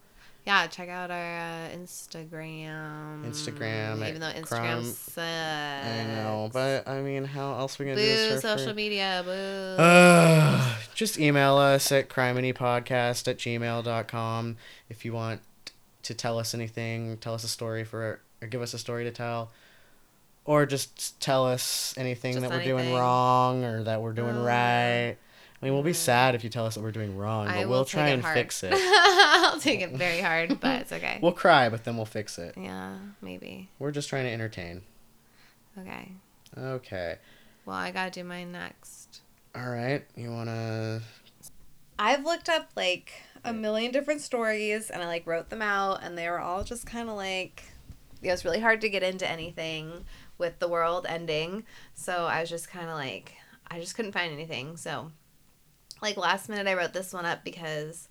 yeah, 0.46 0.68
check 0.68 0.90
out 0.90 1.12
our 1.12 1.18
uh, 1.38 1.70
Instagram. 1.76 3.24
Instagram 3.26 4.08
even 4.08 4.20
though 4.22 4.32
Instagram 4.32 4.84
sucks. 4.84 5.18
i 5.18 6.04
know 6.08 6.50
but 6.52 6.88
i 6.88 7.02
mean 7.02 7.24
how 7.24 7.54
else 7.54 7.80
are 7.80 7.84
we 7.84 7.90
gonna 7.92 8.02
do 8.02 8.08
this 8.08 8.42
social 8.42 8.74
free? 8.74 8.84
media. 8.90 9.22
Boo. 9.26 9.32
Uh, 9.82 10.76
just 10.96 11.20
email 11.20 11.58
us 11.58 11.92
at 11.92 12.10
crimeanypodcast 12.10 13.28
at 13.28 13.38
gmail.com 13.38 14.58
if 14.90 15.06
you 15.06 15.14
want 15.14 15.42
to 16.04 16.14
tell 16.16 16.40
us 16.40 16.54
anything, 16.54 17.18
tell 17.18 17.34
us 17.34 17.44
a 17.44 17.48
story 17.48 17.84
for, 17.84 18.20
or 18.42 18.48
give 18.48 18.62
us 18.62 18.74
a 18.74 18.80
story 18.80 19.04
to 19.04 19.12
tell, 19.12 19.52
or 20.46 20.66
just 20.66 21.20
tell 21.22 21.46
us 21.46 21.94
anything 21.98 22.34
Just 22.34 22.48
that 22.48 22.52
we're 22.52 22.64
doing 22.64 22.94
wrong 22.94 23.64
or 23.64 23.84
that 23.84 24.02
we're 24.02 24.14
doing 24.14 24.38
Uh, 24.38 24.44
right. 24.44 25.18
I 25.62 25.66
mean, 25.66 25.74
we'll 25.74 25.84
be 25.84 25.94
sad 25.94 26.36
if 26.36 26.44
you 26.44 26.50
tell 26.50 26.66
us 26.66 26.76
that 26.76 26.82
we're 26.82 26.92
doing 26.92 27.18
wrong, 27.18 27.48
but 27.48 27.56
I 27.56 27.66
we'll 27.66 27.84
try 27.86 28.10
and 28.10 28.22
hard. 28.22 28.34
fix 28.34 28.64
it. 28.64 28.74
I'll 28.76 29.60
take 29.60 29.82
it 29.82 29.92
very 29.92 30.22
hard, 30.22 30.60
but 30.62 30.82
it's 30.82 30.92
okay. 30.94 31.20
We'll 31.22 31.34
cry, 31.34 31.70
but 31.70 31.84
then 31.84 31.98
we'll 31.98 32.06
fix 32.06 32.38
it. 32.40 32.56
yeah, 32.58 32.96
maybe. 33.22 33.70
We're 33.78 33.92
just 33.92 34.10
trying 34.10 34.26
to 34.26 34.32
entertain. 34.32 34.84
Okay. 35.78 36.12
Okay. 36.58 37.18
Well, 37.66 37.76
I 37.76 37.92
gotta 37.92 38.12
do 38.12 38.24
mine 38.24 38.52
next. 38.52 39.22
All 39.56 39.70
right. 39.70 40.06
You 40.16 40.32
want 40.32 40.48
to. 40.50 41.02
I've 41.98 42.24
looked 42.24 42.48
up 42.48 42.70
like 42.76 43.12
a 43.44 43.52
million 43.52 43.92
different 43.92 44.22
stories 44.22 44.90
and 44.90 45.04
I 45.04 45.08
like 45.08 45.28
wrote 45.28 45.50
them 45.50 45.62
out 45.62 46.02
and 46.02 46.18
they 46.18 46.30
were 46.30 46.40
all 46.40 46.64
just 46.64 46.86
kind 46.86 47.10
of 47.10 47.16
like 47.16 47.64
it 48.22 48.32
was 48.32 48.46
really 48.46 48.60
hard 48.60 48.82
to 48.82 48.90
get 48.90 49.04
into 49.04 49.30
anything 49.30 50.06
with 50.38 50.60
the 50.60 50.68
world 50.68 51.06
ending. 51.08 51.64
So 51.94 52.26
I 52.26 52.42
was 52.42 52.50
just 52.50 52.70
kind 52.70 52.90
of 52.90 52.96
like, 52.96 53.36
I 53.70 53.80
just 53.80 53.96
couldn't 53.96 54.12
find 54.14 54.34
anything. 54.34 54.78
So, 54.78 55.12
like, 56.02 56.18
last 56.18 56.50
minute, 56.50 56.68
I 56.68 56.74
wrote 56.74 56.94
this 56.94 57.14
one 57.14 57.26
up 57.26 57.44
because 57.44 58.08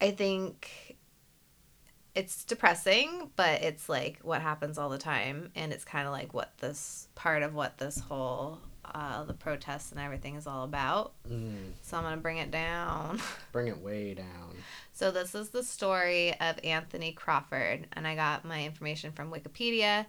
I 0.00 0.10
think 0.10 0.96
it's 2.14 2.44
depressing, 2.44 3.30
but 3.36 3.62
it's 3.62 3.88
like 3.88 4.18
what 4.22 4.40
happens 4.42 4.78
all 4.78 4.88
the 4.88 4.98
time. 4.98 5.50
And 5.54 5.72
it's 5.72 5.84
kind 5.84 6.06
of 6.06 6.12
like 6.12 6.34
what 6.34 6.52
this 6.58 7.08
part 7.14 7.42
of 7.42 7.54
what 7.54 7.78
this 7.78 7.98
whole 7.98 8.58
uh, 8.92 9.22
the 9.24 9.34
protests 9.34 9.92
and 9.92 10.00
everything 10.00 10.34
is 10.34 10.46
all 10.46 10.64
about. 10.64 11.12
Mm, 11.30 11.72
So 11.82 11.96
I'm 11.96 12.02
gonna 12.02 12.16
bring 12.16 12.38
it 12.38 12.50
down. 12.50 13.20
bring 13.52 13.68
it 13.68 13.78
way 13.78 14.14
down. 14.14 14.56
So 14.92 15.10
this 15.10 15.34
is 15.34 15.50
the 15.50 15.62
story 15.62 16.34
of 16.40 16.58
Anthony 16.64 17.12
Crawford, 17.12 17.86
and 17.92 18.06
I 18.06 18.14
got 18.16 18.44
my 18.44 18.64
information 18.64 19.12
from 19.12 19.30
Wikipedia, 19.30 20.06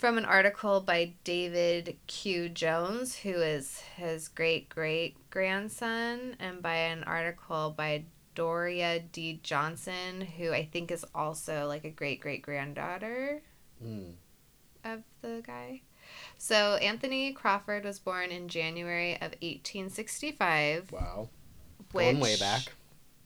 from 0.00 0.16
an 0.16 0.24
article 0.24 0.80
by 0.80 1.12
David 1.24 1.96
Q. 2.06 2.48
Jones, 2.48 3.16
who 3.16 3.34
is 3.34 3.80
his 3.96 4.28
great 4.28 4.70
great 4.70 5.16
grandson, 5.28 6.36
and 6.40 6.62
by 6.62 6.74
an 6.74 7.04
article 7.04 7.74
by 7.76 8.04
Doria 8.34 9.00
D. 9.00 9.40
Johnson, 9.42 10.22
who 10.22 10.52
I 10.52 10.64
think 10.64 10.90
is 10.90 11.04
also 11.14 11.66
like 11.68 11.84
a 11.84 11.90
great 11.90 12.20
great 12.20 12.40
granddaughter 12.42 13.42
Mm. 13.84 14.14
of 14.84 15.02
the 15.22 15.42
guy. 15.46 15.82
So 16.38 16.76
Anthony 16.76 17.32
Crawford 17.32 17.84
was 17.84 17.98
born 17.98 18.30
in 18.30 18.48
January 18.48 19.14
of 19.16 19.34
1865. 19.42 20.92
Wow. 20.92 21.28
Which, 21.92 22.04
Going 22.04 22.20
way 22.20 22.36
back. 22.38 22.72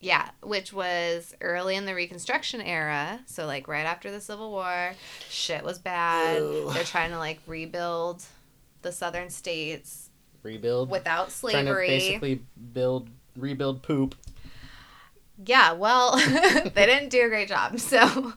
Yeah, 0.04 0.28
which 0.42 0.70
was 0.70 1.34
early 1.40 1.76
in 1.76 1.86
the 1.86 1.94
Reconstruction 1.94 2.60
era. 2.60 3.20
So, 3.24 3.46
like, 3.46 3.66
right 3.66 3.86
after 3.86 4.10
the 4.10 4.20
Civil 4.20 4.50
War, 4.50 4.92
shit 5.30 5.64
was 5.64 5.78
bad. 5.78 6.42
Ew. 6.42 6.70
They're 6.74 6.84
trying 6.84 7.10
to, 7.12 7.18
like, 7.18 7.40
rebuild 7.46 8.22
the 8.82 8.92
southern 8.92 9.30
states 9.30 10.10
Rebuild. 10.42 10.90
without 10.90 11.32
slavery. 11.32 11.54
Trying 11.54 11.64
to 11.64 11.72
slavery. 11.72 11.86
basically 11.88 12.42
build, 12.74 13.08
rebuild 13.34 13.82
poop. 13.82 14.14
Yeah, 15.42 15.72
well, 15.72 16.16
they 16.18 16.84
didn't 16.86 17.08
do 17.08 17.24
a 17.24 17.28
great 17.30 17.48
job. 17.48 17.80
So, 17.80 18.34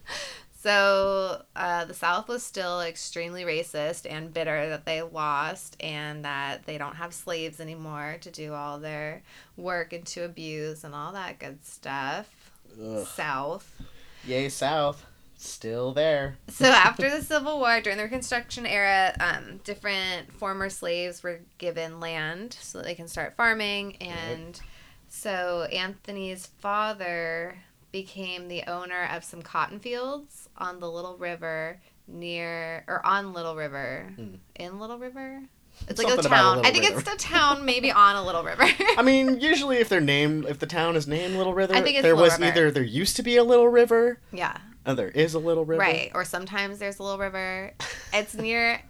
so 0.66 1.42
uh, 1.54 1.84
the 1.84 1.94
South 1.94 2.26
was 2.26 2.42
still 2.42 2.80
extremely 2.80 3.44
racist 3.44 4.04
and 4.10 4.34
bitter 4.34 4.68
that 4.68 4.84
they 4.84 5.00
lost 5.00 5.76
and 5.78 6.24
that 6.24 6.66
they 6.66 6.76
don't 6.76 6.96
have 6.96 7.14
slaves 7.14 7.60
anymore 7.60 8.16
to 8.22 8.32
do 8.32 8.52
all 8.52 8.80
their 8.80 9.22
work 9.56 9.92
and 9.92 10.04
to 10.06 10.24
abuse 10.24 10.82
and 10.82 10.92
all 10.92 11.12
that 11.12 11.38
good 11.38 11.64
stuff. 11.64 12.50
Ugh. 12.82 13.06
South. 13.06 13.80
Yay, 14.26 14.48
South. 14.48 15.06
Still 15.36 15.92
there. 15.92 16.36
So 16.48 16.64
after 16.66 17.08
the 17.10 17.22
Civil 17.22 17.60
War, 17.60 17.80
during 17.80 17.98
the 17.98 18.02
Reconstruction 18.02 18.66
era, 18.66 19.14
um, 19.20 19.60
different 19.62 20.32
former 20.32 20.68
slaves 20.68 21.22
were 21.22 21.42
given 21.58 22.00
land 22.00 22.56
so 22.60 22.78
that 22.78 22.88
they 22.88 22.96
can 22.96 23.06
start 23.06 23.36
farming, 23.36 23.98
and 23.98 24.60
so 25.06 25.68
Anthony's 25.70 26.46
father 26.58 27.56
became 27.92 28.48
the 28.48 28.62
owner 28.64 29.08
of 29.12 29.24
some 29.24 29.42
cotton 29.42 29.78
fields 29.80 30.48
on 30.56 30.80
the 30.80 30.90
Little 30.90 31.16
River 31.16 31.80
near 32.08 32.84
or 32.88 33.04
on 33.04 33.32
Little 33.32 33.56
River 33.56 34.12
Hmm. 34.16 34.34
in 34.54 34.78
Little 34.78 34.98
River. 34.98 35.42
It's 35.88 36.00
Something 36.00 36.16
like 36.16 36.24
a 36.24 36.28
town. 36.28 36.56
little 36.56 36.66
I 36.66 36.70
think 36.72 36.84
river. 36.88 37.00
it's 37.00 37.10
the 37.10 37.16
town, 37.18 37.64
maybe 37.66 37.92
on 37.92 38.16
a 38.16 38.24
little 38.24 38.42
river. 38.42 38.64
I 38.96 39.02
mean, 39.02 39.40
usually 39.40 39.76
if 39.76 39.90
they're 39.90 40.00
named, 40.00 40.46
if 40.46 40.58
the 40.58 40.66
town 40.66 40.96
is 40.96 41.06
named 41.06 41.34
Little 41.36 41.52
River, 41.52 41.74
I 41.74 41.82
think 41.82 42.00
there 42.00 42.12
Little 42.14 42.22
was 42.24 42.32
River. 42.38 42.44
either 42.46 42.70
there 42.70 42.82
used 42.82 43.16
to 43.16 43.22
be 43.22 43.36
a 43.36 43.44
Little 43.44 43.68
River, 43.68 44.18
yeah, 44.32 44.56
or 44.86 44.94
there 44.94 45.10
is 45.10 45.34
a 45.34 45.38
Little 45.38 45.66
River. 45.66 45.80
right. 45.80 46.10
Or 46.14 46.24
sometimes 46.24 46.78
there's 46.78 46.98
a 46.98 47.02
little 47.02 47.18
river. 47.18 47.72
It's 48.14 48.34
near 48.34 48.80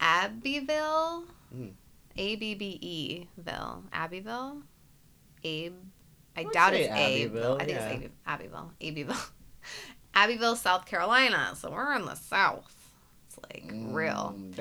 Abbeville. 0.00 1.24
Mm. 1.54 1.72
A 2.16 2.36
B 2.36 2.54
B 2.56 2.78
E 2.80 3.26
Ville. 3.36 3.84
Abbeville? 3.92 4.62
Abe. 5.44 5.74
I, 6.38 6.44
doubt 6.52 6.74
it's. 6.74 6.88
Abbeville, 6.88 7.56
I 7.60 7.64
think 7.64 7.78
yeah. 7.78 7.88
it's 7.88 8.14
Abbeville. 8.26 8.72
Abbeville. 8.80 9.04
Abbeville. 9.04 9.16
Abbeville, 10.14 10.56
South 10.56 10.86
Carolina. 10.86 11.54
So 11.56 11.70
we're 11.70 11.94
in 11.94 12.04
the 12.04 12.14
South. 12.14 12.74
It's 13.26 13.38
like 13.42 13.70
real. 13.72 14.34
Mm. 14.36 14.56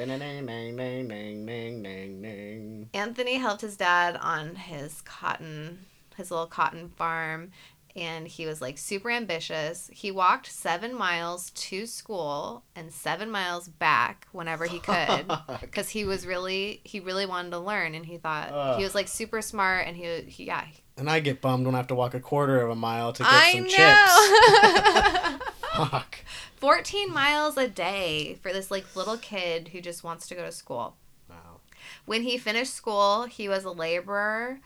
Anthony 2.94 3.36
helped 3.36 3.62
his 3.62 3.78
dad 3.78 4.18
on 4.18 4.56
his 4.56 5.02
cotton, 5.02 5.86
his 6.16 6.32
little 6.32 6.48
cotton 6.48 6.90
farm, 6.90 7.52
and 7.98 8.28
he 8.28 8.46
was 8.46 8.62
like 8.62 8.78
super 8.78 9.10
ambitious. 9.10 9.90
He 9.92 10.12
walked 10.12 10.52
seven 10.52 10.96
miles 10.96 11.50
to 11.52 11.88
school 11.88 12.64
and 12.76 12.94
seven 12.94 13.32
miles 13.32 13.68
back 13.68 14.28
whenever 14.32 14.66
he 14.66 14.80
could. 14.80 15.26
Because 15.62 15.90
he 15.90 16.06
was 16.06 16.26
really 16.26 16.82
he 16.84 17.00
really 17.00 17.26
wanted 17.26 17.52
to 17.52 17.60
learn 17.60 17.96
and 17.96 18.06
he 18.06 18.18
thought 18.18 18.50
Ugh. 18.52 18.78
he 18.78 18.84
was 18.84 18.94
like 18.94 19.08
super 19.08 19.42
smart 19.42 19.88
and 19.88 19.98
he, 19.98 20.22
he 20.22 20.46
yeah 20.46 20.66
And 20.98 21.10
I 21.10 21.20
get 21.20 21.42
bummed 21.42 21.66
when 21.66 21.76
I 21.76 21.78
have 21.78 21.88
to 21.88 21.96
walk 21.96 22.14
a 22.16 22.20
quarter 22.20 22.60
of 22.62 22.70
a 22.72 22.76
mile 22.76 23.14
to 23.14 23.24
get 23.24 23.32
i 23.32 23.52
some 23.52 23.64
know 23.64 25.38
chips. 25.38 25.44
Fuck. 25.92 26.18
14 26.56 27.14
miles 27.14 27.56
a 27.56 27.68
day 27.68 28.38
for 28.42 28.52
this 28.52 28.72
like 28.72 28.96
little 28.96 29.18
kid 29.18 29.68
who 29.70 29.80
just 29.82 30.04
wants 30.04 30.28
to 30.28 30.36
go 30.36 30.44
to 30.44 30.52
school 30.52 30.96
Wow. 31.30 31.60
when 32.06 32.24
he 32.24 32.38
finished 32.40 32.74
school 32.74 33.24
he 33.26 33.48
was 33.48 33.64
a 33.64 33.70
laborer 33.72 34.60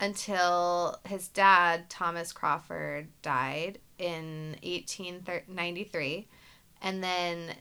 until 0.00 0.98
his 1.04 1.28
dad 1.28 1.90
thomas 1.90 2.32
crawford 2.32 3.08
died 3.20 3.78
in 3.98 4.56
1893 4.62 6.28
and 6.80 7.02
then 7.04 7.54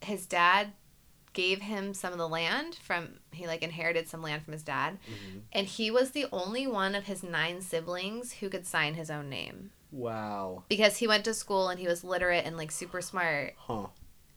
his 0.00 0.24
dad 0.24 0.72
gave 1.32 1.60
him 1.60 1.94
some 1.94 2.12
of 2.12 2.18
the 2.18 2.28
land 2.28 2.74
from 2.74 3.20
he 3.32 3.46
like 3.46 3.62
inherited 3.62 4.08
some 4.08 4.20
land 4.22 4.42
from 4.42 4.52
his 4.52 4.62
dad 4.62 4.98
Mhm. 5.08 5.40
and 5.52 5.66
he 5.66 5.90
was 5.90 6.10
the 6.10 6.26
only 6.32 6.66
one 6.66 6.94
of 6.94 7.04
his 7.04 7.22
nine 7.22 7.60
siblings 7.62 8.32
who 8.34 8.48
could 8.48 8.66
sign 8.66 8.94
his 8.94 9.10
own 9.10 9.28
name 9.30 9.70
Wow. 9.92 10.64
because 10.68 10.96
he 10.98 11.06
went 11.06 11.24
to 11.26 11.34
school 11.34 11.68
and 11.68 11.78
he 11.78 11.86
was 11.86 12.02
literate 12.04 12.44
and 12.46 12.56
like 12.56 12.70
super 12.72 13.00
smart 13.00 13.54
Huh. 13.58 13.86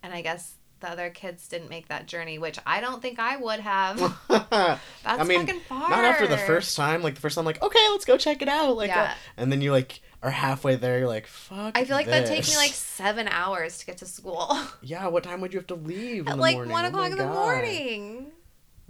and 0.03 0.13
i 0.13 0.21
guess 0.21 0.55
the 0.81 0.89
other 0.89 1.09
kids 1.09 1.47
didn't 1.47 1.69
make 1.69 1.87
that 1.87 2.07
journey 2.07 2.37
which 2.37 2.59
i 2.65 2.79
don't 2.81 3.01
think 3.01 3.17
i 3.17 3.37
would 3.37 3.61
have 3.61 3.97
that's 4.29 4.79
I 5.05 5.23
mean, 5.23 5.39
fucking 5.45 5.61
far 5.61 5.89
Not 5.89 6.03
after 6.03 6.27
the 6.27 6.37
first 6.37 6.75
time. 6.75 7.01
Like 7.01 7.15
the 7.15 7.21
first 7.21 7.35
time, 7.35 7.45
like 7.45 7.61
okay, 7.61 7.87
let's 7.91 8.05
go 8.05 8.17
check 8.17 8.41
it 8.41 8.47
out. 8.47 8.75
Like, 8.77 8.95
uh, 8.95 9.13
and 9.37 9.51
then 9.51 9.61
you 9.61 9.71
like 9.71 10.01
are 10.23 10.31
halfway 10.31 10.75
there. 10.75 10.99
You're 10.99 11.07
like, 11.07 11.27
fuck. 11.27 11.77
i 11.77 11.83
feel 11.83 11.95
like 11.95 12.05
that'd 12.07 12.27
take 12.27 12.47
me 12.47 12.55
like 12.55 12.71
seven 12.71 13.27
hours 13.27 13.77
to 13.79 13.85
get 13.85 13.97
to 13.97 14.05
school 14.05 14.57
Yeah. 14.81 15.07
What 15.07 15.23
time 15.23 15.41
would 15.41 15.53
you 15.53 15.59
have 15.59 15.67
to 15.67 15.75
leave? 15.75 16.21
in 16.25 16.27
at 16.29 16.35
the 16.35 16.41
like 16.41 16.55
morning? 16.55 16.71
one 16.71 16.85
Oh 16.85 16.87
o'clock 16.89 17.11
in 17.11 17.17
the 17.17 17.23
God. 17.25 17.33
morning 17.33 18.31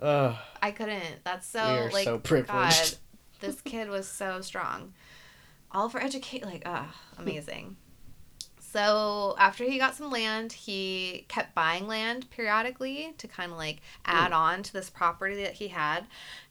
Ugh. 0.01 0.35
i 0.61 0.71
couldn't 0.71 1.23
that's 1.23 1.47
so 1.47 1.89
like 1.93 2.03
so 2.05 2.19
privileged. 2.19 2.47
God, 2.49 2.93
this 3.41 3.61
kid 3.71 3.89
was 3.89 4.07
so 4.07 4.41
strong 4.41 4.93
all 5.71 5.87
for 5.89 6.01
educate 6.01 6.43
like 6.45 6.63
ah 6.65 6.93
amazing 7.17 7.77
so 8.59 9.35
after 9.37 9.63
he 9.63 9.77
got 9.77 9.95
some 9.95 10.09
land 10.11 10.51
he 10.51 11.25
kept 11.29 11.53
buying 11.55 11.87
land 11.87 12.29
periodically 12.31 13.13
to 13.17 13.27
kind 13.27 13.51
of 13.51 13.57
like 13.57 13.81
add 14.05 14.31
on 14.33 14.63
to 14.63 14.73
this 14.73 14.89
property 14.89 15.35
that 15.43 15.53
he 15.53 15.67
had 15.69 16.05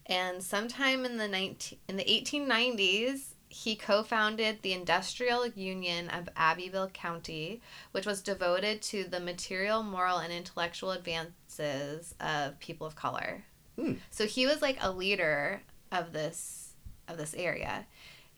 and 0.07 0.43
sometime 0.43 1.05
in 1.05 1.17
the 1.19 1.29
19 1.29 1.79
in 1.89 1.97
the 1.97 2.05
1890s 2.05 3.32
he 3.53 3.77
co-founded 3.77 4.63
the 4.63 4.73
industrial 4.73 5.47
union 5.49 6.09
of 6.09 6.27
abbeville 6.37 6.89
county 6.89 7.61
which 7.93 8.07
was 8.07 8.23
devoted 8.23 8.81
to 8.81 9.05
the 9.05 9.21
material 9.21 9.83
moral 9.83 10.17
and 10.17 10.33
intellectual 10.33 10.91
advances 10.91 12.15
of 12.19 12.59
people 12.61 12.87
of 12.87 12.95
color. 12.97 13.45
Hmm. 13.77 13.95
so 14.11 14.27
he 14.27 14.47
was 14.47 14.63
like 14.63 14.79
a 14.81 14.91
leader 14.91 15.63
of 15.91 16.13
this 16.13 16.73
of 17.09 17.19
this 17.19 17.35
area. 17.35 17.87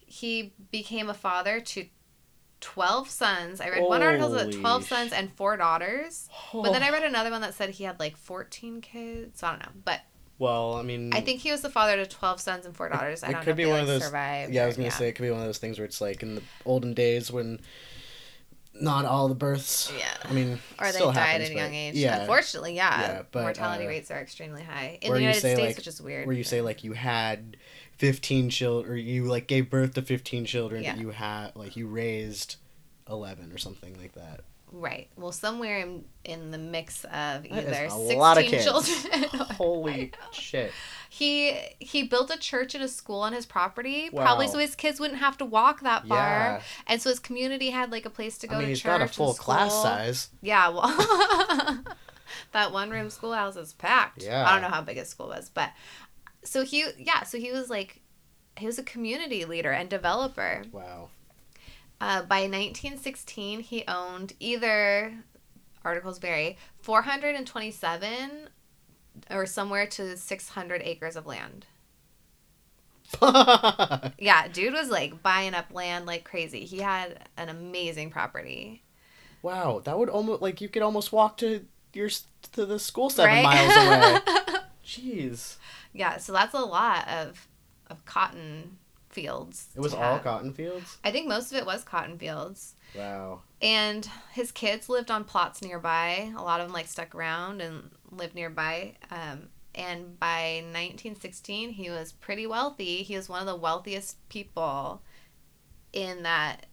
He 0.06 0.52
became 0.72 1.08
a 1.08 1.14
father 1.14 1.60
to 1.60 1.86
12 2.60 3.08
sons. 3.08 3.60
I 3.60 3.68
read 3.68 3.82
one 3.82 4.02
article 4.02 4.30
that 4.30 4.46
Holy 4.46 4.60
12 4.60 4.84
sh- 4.84 4.88
sons 4.88 5.12
and 5.12 5.32
four 5.32 5.56
daughters 5.56 6.28
but 6.52 6.72
then 6.72 6.82
i 6.82 6.90
read 6.90 7.04
another 7.04 7.30
one 7.30 7.42
that 7.42 7.54
said 7.54 7.70
he 7.70 7.84
had 7.84 8.00
like 8.00 8.16
14 8.16 8.80
kids. 8.80 9.40
So 9.40 9.46
i 9.46 9.50
don't 9.50 9.60
know 9.60 9.72
but 9.84 10.00
Well, 10.38 10.74
I 10.74 10.82
mean, 10.82 11.12
i 11.14 11.20
think 11.20 11.40
he 11.40 11.50
was 11.52 11.60
the 11.62 11.70
father 11.70 11.96
to 11.96 12.06
12 12.06 12.40
sons 12.40 12.66
and 12.66 12.76
four 12.76 12.88
daughters 12.88 13.22
i 13.22 13.28
it 13.28 13.32
don't 13.32 13.40
could 13.44 13.46
know 13.46 13.50
if 13.52 13.56
be 13.56 13.66
one 13.66 13.72
like, 13.74 13.82
of 13.82 13.86
those- 13.88 14.04
survived 14.04 14.52
yeah, 14.52 14.64
I 14.64 14.66
was 14.66 14.76
gonna 14.76 14.90
say 14.90 15.08
it 15.08 15.12
could 15.12 15.22
be 15.22 15.30
one 15.30 15.40
of 15.40 15.46
those 15.46 15.58
things 15.58 15.78
where 15.78 15.84
it's 15.86 16.00
like 16.00 16.22
in 16.22 16.34
the 16.36 16.42
olden 16.66 16.92
days 16.94 17.30
when 17.30 17.60
not 18.80 19.04
all 19.04 19.28
the 19.28 19.34
births. 19.36 19.92
yeah 19.96 20.08
I 20.24 20.32
mean, 20.32 20.58
or 20.80 20.90
they 20.90 20.98
died 20.98 21.14
happens, 21.14 21.50
at 21.50 21.54
a 21.54 21.58
young 21.58 21.74
age. 21.74 21.94
Yeah, 21.94 22.22
Unfortunately, 22.22 22.74
yeah. 22.74 23.00
Yeah, 23.00 23.22
but, 23.30 23.42
mortality 23.42 23.84
uh, 23.84 23.88
rates 23.88 24.10
are 24.10 24.18
extremely 24.18 24.62
high 24.64 24.98
in 25.00 25.12
the 25.12 25.20
United 25.20 25.38
States, 25.38 25.60
like- 25.60 25.76
which 25.76 25.86
is 25.86 26.02
weird. 26.02 26.26
where 26.26 26.34
you 26.34 26.42
say 26.42 26.60
like 26.60 26.82
you 26.82 26.92
had 26.94 27.56
fifteen 27.96 28.50
children, 28.50 28.92
or 28.92 28.96
you 28.96 29.26
like 29.26 29.46
gave 29.46 29.70
birth 29.70 29.94
to 29.94 30.02
fifteen 30.02 30.44
children, 30.44 30.82
Yeah. 30.82 30.94
but 30.94 31.00
you 31.00 31.10
had 31.10 31.54
like 31.54 31.76
you 31.76 31.86
raised 31.86 32.56
eleven 33.08 33.52
or 33.52 33.58
something 33.58 33.96
like 33.96 34.14
that. 34.14 34.40
Right. 34.74 35.08
Well, 35.16 35.32
somewhere 35.32 35.78
in 35.78 36.04
in 36.24 36.50
the 36.50 36.58
mix 36.58 37.04
of 37.04 37.46
either 37.46 37.88
sixteen 37.88 38.18
lot 38.18 38.38
of 38.38 38.44
kids. 38.44 38.64
children. 38.64 39.22
Holy 39.56 40.12
shit! 40.32 40.72
He 41.08 41.56
he 41.78 42.02
built 42.04 42.30
a 42.30 42.38
church 42.38 42.74
and 42.74 42.82
a 42.82 42.88
school 42.88 43.20
on 43.20 43.32
his 43.32 43.46
property, 43.46 44.10
probably 44.10 44.48
so 44.48 44.58
his 44.58 44.74
kids 44.74 44.98
wouldn't 45.00 45.20
have 45.20 45.38
to 45.38 45.44
walk 45.44 45.80
that 45.82 46.06
far, 46.06 46.18
Yeah, 46.18 46.62
and 46.86 47.00
so 47.00 47.10
his 47.10 47.18
community 47.18 47.70
had 47.70 47.90
like 47.92 48.04
a 48.04 48.10
place 48.10 48.36
to 48.38 48.46
go 48.46 48.56
I 48.56 48.58
mean 48.58 48.64
to 48.66 48.68
he's 48.70 48.80
church. 48.80 48.98
got 48.98 49.02
a 49.02 49.08
full 49.08 49.34
class 49.34 49.72
size. 49.72 50.28
Yeah, 50.42 50.68
well, 50.70 50.88
that 52.52 52.72
one 52.72 52.90
room 52.90 53.10
schoolhouse 53.10 53.56
is 53.56 53.72
packed. 53.74 54.22
Yeah. 54.22 54.44
I 54.46 54.52
don't 54.52 54.62
know 54.62 54.68
how 54.74 54.82
big 54.82 54.96
his 54.96 55.08
school 55.08 55.28
was, 55.28 55.50
but 55.52 55.70
so 56.42 56.64
he, 56.64 56.84
yeah, 56.98 57.22
so 57.22 57.38
he 57.38 57.52
was 57.52 57.70
like, 57.70 58.00
he 58.56 58.66
was 58.66 58.78
a 58.78 58.82
community 58.82 59.44
leader 59.44 59.72
and 59.72 59.88
developer. 59.88 60.62
Wow. 60.72 61.08
Uh, 62.00 62.22
by 62.22 62.42
1916, 62.42 63.60
he 63.60 63.84
owned 63.86 64.34
either, 64.40 65.14
articles 65.84 66.18
vary, 66.18 66.58
427 66.80 68.48
or 69.30 69.46
somewhere 69.46 69.86
to 69.86 70.16
600 70.16 70.82
acres 70.84 71.16
of 71.16 71.26
land. 71.26 71.66
Yeah, 74.18 74.48
dude 74.48 74.72
was 74.72 74.88
like 74.88 75.22
buying 75.22 75.54
up 75.54 75.66
land 75.72 76.06
like 76.06 76.24
crazy. 76.24 76.64
He 76.64 76.78
had 76.78 77.28
an 77.36 77.48
amazing 77.48 78.10
property. 78.10 78.82
Wow, 79.42 79.80
that 79.84 79.98
would 79.98 80.08
almost 80.08 80.42
like 80.42 80.60
you 80.60 80.68
could 80.68 80.82
almost 80.82 81.12
walk 81.12 81.36
to 81.38 81.66
your 81.92 82.08
to 82.52 82.66
the 82.66 82.78
school 82.78 83.10
seven 83.10 83.30
right? 83.30 83.42
miles 83.44 83.76
away. 83.76 84.60
Jeez, 84.84 85.56
yeah, 85.92 86.16
so 86.16 86.32
that's 86.32 86.54
a 86.54 86.60
lot 86.60 87.06
of 87.08 87.46
of 87.88 88.04
cotton 88.04 88.78
fields. 89.14 89.68
it 89.74 89.80
was 89.80 89.94
all 89.94 90.14
have. 90.14 90.24
cotton 90.24 90.52
fields. 90.52 90.98
I 91.04 91.10
think 91.10 91.28
most 91.28 91.52
of 91.52 91.58
it 91.58 91.64
was 91.64 91.84
cotton 91.84 92.18
fields. 92.18 92.74
Wow. 92.94 93.42
And 93.62 94.08
his 94.32 94.52
kids 94.52 94.88
lived 94.88 95.10
on 95.10 95.24
plots 95.24 95.62
nearby. 95.62 96.32
A 96.36 96.42
lot 96.42 96.60
of 96.60 96.66
them 96.66 96.74
like 96.74 96.88
stuck 96.88 97.14
around 97.14 97.62
and 97.62 97.90
lived 98.10 98.34
nearby. 98.34 98.96
Um, 99.10 99.48
and 99.74 100.18
by 100.18 100.62
1916, 100.72 101.70
he 101.70 101.90
was 101.90 102.12
pretty 102.12 102.46
wealthy. 102.46 103.02
He 103.02 103.16
was 103.16 103.28
one 103.28 103.40
of 103.40 103.46
the 103.46 103.56
wealthiest 103.56 104.28
people 104.28 105.02
in 105.92 106.24
that 106.24 106.66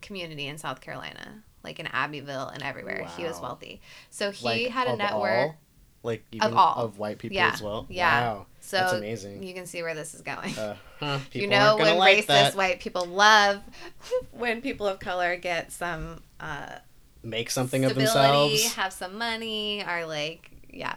community 0.00 0.46
in 0.46 0.58
South 0.58 0.80
Carolina, 0.80 1.42
like 1.64 1.78
in 1.78 1.86
Abbeville 1.86 2.48
and 2.48 2.62
everywhere. 2.62 3.06
He 3.16 3.24
was 3.24 3.40
wealthy. 3.40 3.80
So 4.10 4.30
he 4.30 4.44
like, 4.44 4.66
had 4.68 4.88
a 4.88 4.96
network. 4.96 5.30
all? 5.30 5.58
Like 6.02 6.24
even 6.32 6.54
all. 6.54 6.76
of 6.76 6.98
white 6.98 7.18
people 7.18 7.36
Yeah, 7.36 7.50
as 7.52 7.60
well. 7.62 7.86
yeah. 7.90 8.20
Wow, 8.32 8.46
So 8.60 8.76
that's 8.78 8.92
amazing. 8.94 9.42
you 9.42 9.52
can 9.54 9.66
see 9.66 9.82
where 9.82 9.94
this 9.94 10.14
is 10.14 10.22
going. 10.22 10.56
Uh, 10.56 10.76
huh, 10.98 11.18
you 11.32 11.46
know 11.46 11.76
when 11.76 11.96
like 11.98 12.18
racist 12.18 12.26
that. 12.26 12.54
white 12.54 12.80
people 12.80 13.04
love 13.04 13.60
when 14.32 14.60
people 14.62 14.86
of 14.86 14.98
color 15.00 15.36
get 15.36 15.72
some 15.72 16.22
uh, 16.40 16.76
Make 17.22 17.50
something 17.50 17.84
of 17.84 17.94
themselves. 17.94 18.72
have 18.74 18.92
some 18.94 19.18
money, 19.18 19.84
are 19.84 20.06
like, 20.06 20.50
yeah. 20.70 20.94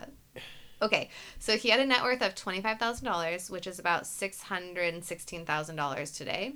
Okay, 0.82 1.10
so 1.40 1.56
he 1.58 1.70
had 1.70 1.80
a 1.80 1.86
net 1.86 2.02
worth 2.04 2.22
of 2.22 2.34
twenty-five 2.36 2.78
thousand 2.80 3.06
dollars, 3.06 3.50
which 3.50 3.68
is 3.68 3.80
about 3.80 4.06
six 4.08 4.42
hundred 4.42 5.04
sixteen 5.04 5.46
thousand 5.46 5.76
dollars 5.78 6.12
today. 6.12 6.54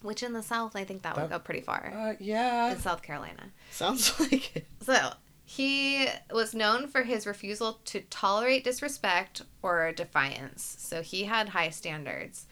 Which 0.00 0.24
in 0.24 0.32
the 0.32 0.42
South, 0.42 0.74
I 0.74 0.82
think 0.84 1.02
that 1.02 1.16
would 1.16 1.30
go 1.30 1.38
pretty 1.38 1.60
far. 1.60 1.92
Uh, 1.96 2.14
yeah, 2.18 2.72
in 2.72 2.78
South 2.80 3.02
Carolina. 3.02 3.50
sounds 3.70 4.18
like 4.20 4.56
it. 4.56 4.66
So 4.80 5.10
he 5.56 6.06
was 6.32 6.54
known 6.54 6.88
for 6.88 7.02
his 7.02 7.26
refusal 7.26 7.80
to 7.84 8.00
tolerate 8.08 8.64
disrespect 8.64 9.42
or 9.60 9.92
defiance. 9.92 10.76
So 10.78 11.02
he 11.02 11.24
had 11.24 11.50
high 11.50 11.68
standards. 11.68 12.46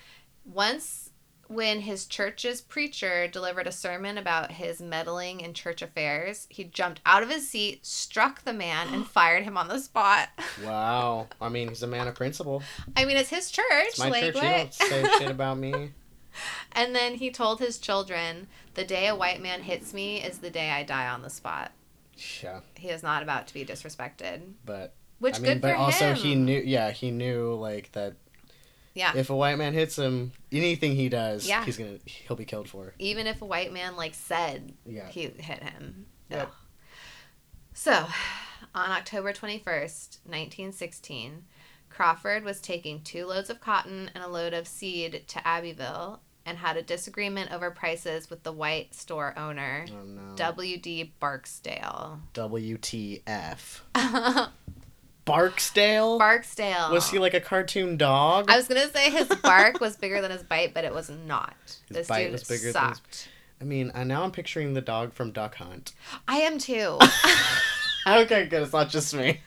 Once, 0.45 1.09
when 1.49 1.81
his 1.81 2.05
church's 2.05 2.61
preacher 2.61 3.27
delivered 3.27 3.67
a 3.67 3.73
sermon 3.73 4.19
about 4.19 4.53
his 4.53 4.83
meddling 4.83 5.41
in 5.41 5.55
church 5.55 5.81
affairs, 5.81 6.47
he 6.51 6.65
jumped 6.65 7.01
out 7.07 7.23
of 7.23 7.31
his 7.31 7.49
seat, 7.49 7.87
struck 7.87 8.45
the 8.45 8.53
man, 8.53 8.93
and 8.93 9.07
fired 9.09 9.45
him 9.45 9.57
on 9.57 9.69
the 9.69 9.79
spot. 9.79 10.29
Wow. 10.63 11.29
I 11.41 11.49
mean, 11.49 11.69
he's 11.69 11.83
a 11.83 11.87
man 11.87 12.07
of 12.07 12.15
principle. 12.15 12.63
I 12.99 13.07
mean, 13.07 13.17
it's 13.17 13.31
his 13.31 13.51
church. 13.51 13.65
It's 13.87 13.99
my 13.99 14.11
like 14.11 14.25
church. 14.25 14.35
what? 14.35 14.45
You 14.45 14.51
don't 14.51 14.75
say 14.75 15.05
shit 15.19 15.31
about 15.31 15.57
me. 15.57 15.93
and 16.73 16.95
then 16.95 17.15
he 17.15 17.31
told 17.31 17.61
his 17.61 17.79
children, 17.79 18.47
"The 18.75 18.85
day 18.85 19.07
a 19.09 19.17
white 19.17 19.41
man 19.41 19.63
hits 19.63 19.95
me 19.95 20.23
is 20.23 20.39
the 20.39 20.51
day 20.51 20.69
I 20.71 20.83
die 20.83 21.09
on 21.09 21.23
the 21.23 21.31
spot." 21.31 21.73
Yeah, 22.43 22.61
He 22.77 22.89
is 22.89 23.03
not 23.03 23.23
about 23.23 23.47
to 23.49 23.55
be 23.55 23.65
disrespected. 23.65 24.43
but 24.65 24.95
Which 25.19 25.37
I 25.37 25.39
mean, 25.41 25.53
good 25.53 25.61
but 25.63 25.71
for 25.73 25.77
also 25.77 26.11
him. 26.11 26.17
he 26.17 26.35
knew. 26.35 26.63
Yeah, 26.65 26.91
he 26.91 27.11
knew 27.11 27.55
like 27.55 27.93
that. 27.93 28.15
Yeah. 28.95 29.13
If 29.17 29.31
a 29.31 29.37
white 29.37 29.57
man 29.57 29.73
hits 29.73 29.97
him, 29.97 30.33
anything 30.51 30.97
he 30.97 31.09
does, 31.09 31.47
Yeah. 31.49 31.65
he's 31.65 31.77
gonna 31.77 31.99
he'll 32.05 32.37
be 32.37 32.45
killed 32.45 32.69
for. 32.69 32.95
even 32.99 33.27
if 33.27 33.41
a 33.41 33.47
white 33.47 33.73
man 33.73 33.97
like 33.97 34.15
said 34.15 34.75
Yeah. 34.85 35.09
he 35.09 35.23
hit 35.29 35.63
him. 35.63 36.07
Yep. 36.29 36.49
Ugh. 36.49 36.55
So, 37.73 38.07
on 38.75 38.91
October 38.91 39.33
21st, 39.33 40.19
1916, 40.27 41.45
Crawford 41.89 42.45
was 42.45 42.61
taking 42.61 43.01
two 43.03 43.27
loads 43.27 43.49
of 43.49 43.61
cotton 43.61 44.11
and 44.15 44.23
a 44.23 44.29
load 44.29 44.53
of 44.53 44.69
seed 44.69 45.25
to 45.29 45.47
Abbeville 45.49 46.21
and 46.51 46.59
had 46.59 46.77
a 46.77 46.83
disagreement 46.83 47.51
over 47.53 47.71
prices 47.71 48.29
with 48.29 48.43
the 48.43 48.53
white 48.53 48.95
store 48.95 49.33
owner, 49.39 49.87
Oh 49.91 50.05
no. 50.05 50.37
W.D. 50.37 51.15
Barksdale. 51.21 52.21
WTF. 52.35 53.81
Barksdale. 55.25 56.19
Barksdale. 56.19 56.91
Was 56.93 57.11
he 57.11 57.19
like 57.19 57.35
a 57.35 57.41
cartoon 57.41 57.97
dog? 57.97 58.51
I 58.51 58.57
was 58.57 58.67
gonna 58.69 58.89
say 58.91 59.11
his 59.11 59.29
bark 59.29 59.81
was 59.81 59.97
bigger 59.97 60.21
than 60.21 60.31
his 60.31 60.43
bite, 60.43 60.75
but 60.75 60.85
it 60.85 60.93
was 60.93 61.09
not. 61.11 61.55
His 61.89 61.97
this 61.99 62.09
bite 62.09 62.25
dude 62.25 62.33
was 62.33 62.45
bigger 62.45 62.73
than 62.73 62.89
his- 62.89 62.97
sucked. 62.97 63.29
I 63.61 63.65
mean, 63.65 63.93
I 63.95 64.05
now 64.05 64.25
I'm 64.25 64.33
picturing 64.33 64.73
the 64.75 64.81
dog 64.81 65.13
from 65.13 65.31
Duck 65.33 65.57
Hunt. 65.57 65.93
I 66.29 66.39
am 66.39 66.59
too. 66.59 66.99
Okay, 68.07 68.47
good. 68.47 68.63
It's 68.63 68.73
not 68.73 68.89
just 68.89 69.15
me. 69.15 69.41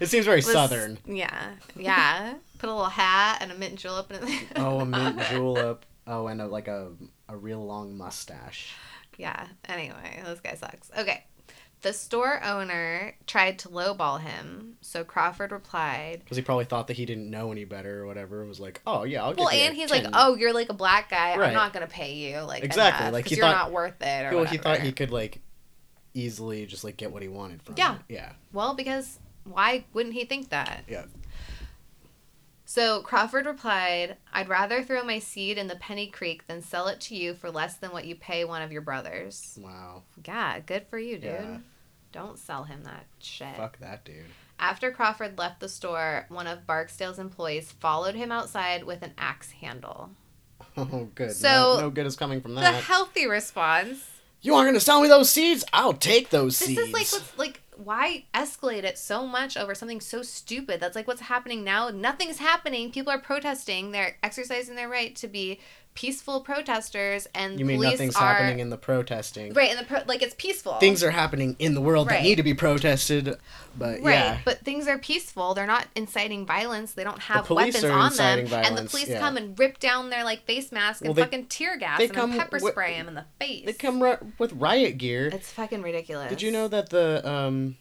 It 0.00 0.06
seems 0.06 0.24
very 0.24 0.38
was- 0.38 0.50
southern. 0.50 0.96
Yeah, 1.04 1.50
yeah. 1.76 2.32
Put 2.56 2.70
a 2.70 2.72
little 2.72 2.88
hat 2.88 3.38
and 3.42 3.52
a 3.52 3.54
mint 3.54 3.76
julep 3.76 4.10
in 4.10 4.26
it. 4.26 4.44
Oh, 4.56 4.80
a 4.80 4.86
mint 4.86 5.20
julep. 5.30 5.84
Oh, 6.06 6.26
and 6.26 6.40
a, 6.40 6.46
like 6.46 6.68
a 6.68 6.92
a 7.28 7.36
real 7.36 7.64
long 7.64 7.96
mustache. 7.96 8.74
yeah. 9.18 9.46
Anyway, 9.68 10.22
this 10.24 10.40
guy 10.40 10.54
sucks. 10.54 10.90
Okay. 10.98 11.24
The 11.82 11.94
store 11.94 12.42
owner 12.44 13.14
tried 13.26 13.58
to 13.60 13.68
lowball 13.68 14.20
him, 14.20 14.76
so 14.82 15.02
Crawford 15.02 15.50
replied. 15.50 16.20
Because 16.22 16.36
he 16.36 16.42
probably 16.42 16.66
thought 16.66 16.88
that 16.88 16.96
he 16.98 17.06
didn't 17.06 17.30
know 17.30 17.52
any 17.52 17.64
better 17.64 18.02
or 18.02 18.06
whatever. 18.06 18.42
It 18.42 18.48
was 18.48 18.60
like, 18.60 18.82
oh 18.86 19.04
yeah, 19.04 19.24
I'll. 19.24 19.34
Well, 19.34 19.50
you 19.50 19.60
and 19.60 19.74
he's 19.74 19.90
like, 19.90 20.04
"Oh, 20.12 20.36
you're 20.36 20.52
like 20.52 20.68
a 20.68 20.74
black 20.74 21.08
guy. 21.08 21.36
Right. 21.38 21.48
I'm 21.48 21.54
not 21.54 21.72
gonna 21.72 21.86
pay 21.86 22.12
you 22.16 22.40
like 22.40 22.64
Exactly, 22.64 23.04
enough 23.06 23.12
like, 23.14 23.28
he 23.28 23.36
you're 23.36 23.46
thought- 23.46 23.56
not 23.56 23.72
worth 23.72 24.00
it." 24.02 24.26
Or 24.26 24.36
Well, 24.36 24.44
he 24.44 24.58
thought 24.58 24.80
he 24.80 24.92
could 24.92 25.10
like 25.10 25.40
easily 26.12 26.66
just 26.66 26.84
like 26.84 26.96
get 26.98 27.12
what 27.12 27.22
he 27.22 27.28
wanted 27.28 27.62
from 27.62 27.76
Yeah. 27.78 27.94
it. 27.94 28.00
Yeah. 28.10 28.32
Well, 28.52 28.74
because 28.74 29.18
why 29.44 29.84
wouldn't 29.94 30.14
he 30.14 30.24
think 30.26 30.50
that? 30.50 30.84
Yeah. 30.88 31.04
So 32.70 33.02
Crawford 33.02 33.46
replied, 33.46 34.16
I'd 34.32 34.48
rather 34.48 34.84
throw 34.84 35.02
my 35.02 35.18
seed 35.18 35.58
in 35.58 35.66
the 35.66 35.74
Penny 35.74 36.06
Creek 36.06 36.46
than 36.46 36.62
sell 36.62 36.86
it 36.86 37.00
to 37.00 37.16
you 37.16 37.34
for 37.34 37.50
less 37.50 37.74
than 37.74 37.90
what 37.90 38.04
you 38.04 38.14
pay 38.14 38.44
one 38.44 38.62
of 38.62 38.70
your 38.70 38.80
brothers. 38.80 39.58
Wow. 39.60 40.04
Yeah, 40.24 40.60
good 40.60 40.86
for 40.86 40.96
you, 40.96 41.16
dude. 41.16 41.32
Yeah. 41.32 41.58
Don't 42.12 42.38
sell 42.38 42.62
him 42.62 42.84
that 42.84 43.06
shit. 43.18 43.56
Fuck 43.56 43.80
that 43.80 44.04
dude. 44.04 44.26
After 44.60 44.92
Crawford 44.92 45.36
left 45.36 45.58
the 45.58 45.68
store, 45.68 46.26
one 46.28 46.46
of 46.46 46.64
Barksdale's 46.64 47.18
employees 47.18 47.72
followed 47.72 48.14
him 48.14 48.30
outside 48.30 48.84
with 48.84 49.02
an 49.02 49.14
axe 49.18 49.50
handle. 49.50 50.10
Oh, 50.76 51.08
good. 51.16 51.32
So, 51.32 51.48
no, 51.48 51.80
no 51.80 51.90
good 51.90 52.06
is 52.06 52.14
coming 52.14 52.40
from 52.40 52.54
that. 52.54 52.70
The 52.70 52.80
healthy 52.82 53.26
response. 53.26 54.08
you 54.42 54.54
aren't 54.54 54.68
gonna 54.68 54.78
sell 54.78 55.02
me 55.02 55.08
those 55.08 55.28
seeds? 55.28 55.64
I'll 55.72 55.92
take 55.92 56.30
those 56.30 56.56
This 56.56 56.68
seeds. 56.68 56.78
This 56.78 56.86
is 56.86 56.92
like 56.94 57.12
what's 57.12 57.38
like 57.38 57.60
why 57.84 58.24
escalate 58.34 58.84
it 58.84 58.98
so 58.98 59.26
much 59.26 59.56
over 59.56 59.74
something 59.74 60.00
so 60.00 60.22
stupid? 60.22 60.80
That's 60.80 60.96
like 60.96 61.06
what's 61.06 61.22
happening 61.22 61.64
now. 61.64 61.88
Nothing's 61.90 62.38
happening. 62.38 62.92
People 62.92 63.12
are 63.12 63.20
protesting. 63.20 63.90
They're 63.90 64.16
exercising 64.22 64.76
their 64.76 64.88
right 64.88 65.14
to 65.16 65.28
be 65.28 65.60
peaceful 65.94 66.40
protesters, 66.40 67.26
and 67.34 67.58
you 67.58 67.64
mean 67.64 67.76
police 67.78 67.92
nothing's 67.92 68.16
are 68.16 68.34
happening 68.34 68.60
in 68.60 68.70
the 68.70 68.76
protesting? 68.78 69.52
right. 69.54 69.70
And 69.70 69.78
the 69.80 69.84
pro- 69.84 70.02
like 70.06 70.22
it's 70.22 70.34
peaceful. 70.38 70.74
Things 70.74 71.02
are 71.02 71.10
happening 71.10 71.56
in 71.58 71.74
the 71.74 71.80
world 71.80 72.06
Right. 72.08 72.18
that 72.18 72.22
need 72.22 72.36
to 72.36 72.42
be 72.42 72.54
protested, 72.54 73.36
but 73.76 74.00
Right, 74.00 74.14
yeah. 74.14 74.38
but 74.44 74.60
things 74.64 74.86
are 74.88 74.98
peaceful. 74.98 75.52
They're 75.54 75.66
not 75.66 75.88
inciting 75.94 76.46
violence. 76.46 76.92
They 76.92 77.04
don't 77.04 77.18
have 77.22 77.44
police 77.44 77.74
weapons 77.74 77.84
are 77.84 77.90
on 77.92 78.14
them, 78.16 78.38
inciting 78.40 78.64
and 78.66 78.78
the 78.78 78.88
police 78.88 79.08
yeah. 79.08 79.18
come 79.18 79.36
and 79.36 79.58
rip 79.58 79.78
down 79.80 80.10
their 80.10 80.24
like 80.24 80.44
face 80.46 80.70
mask 80.72 81.04
and 81.04 81.14
they- 81.14 81.22
fucking 81.22 81.46
tear 81.46 81.76
gas 81.76 81.98
they 81.98 82.04
and 82.06 82.14
come 82.14 82.32
pepper 82.32 82.58
wi- 82.58 82.70
spray 82.70 82.94
them 82.96 83.08
in 83.08 83.14
the 83.14 83.24
face. 83.40 83.66
They 83.66 83.72
come 83.72 84.02
ri- 84.02 84.16
with 84.38 84.52
riot 84.52 84.96
gear. 84.98 85.28
It's 85.32 85.50
fucking 85.52 85.82
ridiculous. 85.82 86.30
Did 86.30 86.40
you 86.42 86.50
know 86.52 86.68
that 86.68 86.90
the 86.90 87.28
um, 87.28 87.76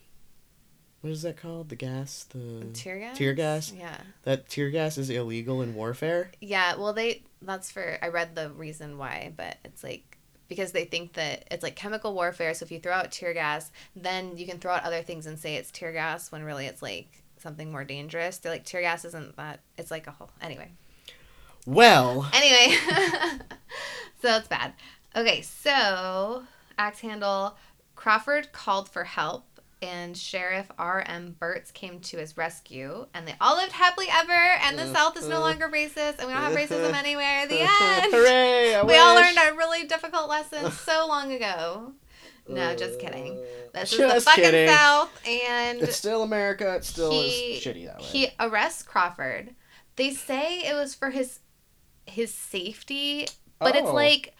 what 1.02 1.12
is 1.12 1.22
that 1.22 1.38
called? 1.38 1.70
The 1.70 1.76
gas, 1.76 2.26
the 2.30 2.66
tear 2.74 3.00
gas? 3.00 3.18
Tear 3.18 3.34
gas. 3.34 3.74
Yeah. 3.76 3.98
That 4.24 4.50
tear 4.50 4.70
gas 4.70 4.98
is 4.98 5.10
illegal 5.10 5.62
in 5.62 5.76
warfare. 5.76 6.32
Yeah, 6.42 6.76
well, 6.76 6.94
they 6.94 7.24
that's 7.42 7.72
for 7.72 7.98
I 8.02 8.10
read 8.10 8.36
the 8.36 8.50
reason 8.52 8.98
why, 8.98 9.34
but 9.36 9.58
it's 9.64 9.84
like 9.84 10.18
because 10.50 10.72
they 10.72 10.84
think 10.86 11.14
that 11.14 11.46
it's 11.52 11.64
like 11.64 11.76
chemical 11.76 12.14
warfare. 12.14 12.54
So 12.54 12.64
if 12.66 12.72
you 12.72 12.80
throw 12.80 12.94
out 12.94 13.12
tear 13.12 13.34
gas, 13.34 13.72
then 13.96 14.36
you 14.38 14.46
can 14.46 14.58
throw 14.60 14.74
out 14.74 14.84
other 14.84 15.02
things 15.02 15.26
and 15.26 15.40
say 15.40 15.56
it's 15.56 15.72
tear 15.72 15.94
gas 15.94 16.32
when 16.32 16.44
really 16.44 16.66
it's 16.66 16.82
like 16.82 17.24
something 17.38 17.72
more 17.72 17.84
dangerous. 17.84 18.38
They're 18.40 18.52
like 18.52 18.66
tear 18.66 18.82
gas 18.82 19.06
isn't 19.06 19.38
that. 19.38 19.62
It's 19.78 19.92
like 19.92 20.08
a 20.08 20.12
whole 20.12 20.32
anyway. 20.42 20.72
Well, 21.66 22.28
Anyway, 22.34 22.76
so 24.22 24.38
it's 24.38 24.48
bad. 24.48 24.74
Okay, 25.16 25.42
so 25.42 26.44
axe 26.78 27.02
handle 27.02 27.58
Crawford 27.96 28.52
called 28.54 28.90
for 28.90 29.04
help. 29.04 29.46
And 29.82 30.18
Sheriff 30.18 30.70
R.M. 30.78 31.38
Burts 31.40 31.72
came 31.72 32.02
to 32.02 32.18
his 32.18 32.36
rescue, 32.36 33.06
and 33.14 33.26
they 33.26 33.36
all 33.40 33.56
lived 33.56 33.72
happily 33.72 34.08
ever. 34.12 34.32
And 34.32 34.78
the 34.78 34.88
South 34.94 35.18
is 35.18 35.28
no 35.28 35.36
uh-huh. 35.38 35.46
longer 35.46 35.70
racist, 35.70 36.20
and 36.20 36.28
we 36.28 36.34
don't 36.34 36.44
have 36.44 36.54
racism 36.54 36.94
anywhere. 36.98 37.48
The 37.48 37.62
uh-huh. 37.62 38.02
end. 38.04 38.14
Hooray! 38.14 38.76
I 38.76 38.84
we 38.84 38.98
all 38.98 39.16
learned 39.16 39.38
a 39.38 39.56
really 39.56 39.88
difficult 39.88 40.28
lesson 40.28 40.70
so 40.86 41.06
long 41.08 41.32
ago. 41.32 41.94
No, 42.50 42.76
just 42.76 43.00
kidding. 43.00 43.38
Uh, 43.38 43.80
this 43.80 43.94
is 43.94 44.00
the 44.00 44.22
fucking 44.22 44.44
kidding. 44.44 44.70
South, 44.70 45.12
and 45.28 45.82
It's 45.82 45.96
still 45.96 46.24
America. 46.24 46.76
It 46.76 46.84
still 46.84 47.12
he, 47.12 47.54
is 47.54 47.64
shitty 47.64 47.86
that 47.86 48.00
way. 48.00 48.06
He 48.06 48.28
arrests 48.40 48.84
Crawford. 48.84 49.56
They 49.96 50.12
say 50.12 50.62
it 50.62 50.74
was 50.74 50.96
for 50.96 51.12
his 51.12 51.40
his 52.06 52.34
safety, 52.34 53.28
but 53.60 53.76
it's 53.76 53.88
Oh. 53.88 53.94
like 53.94 54.36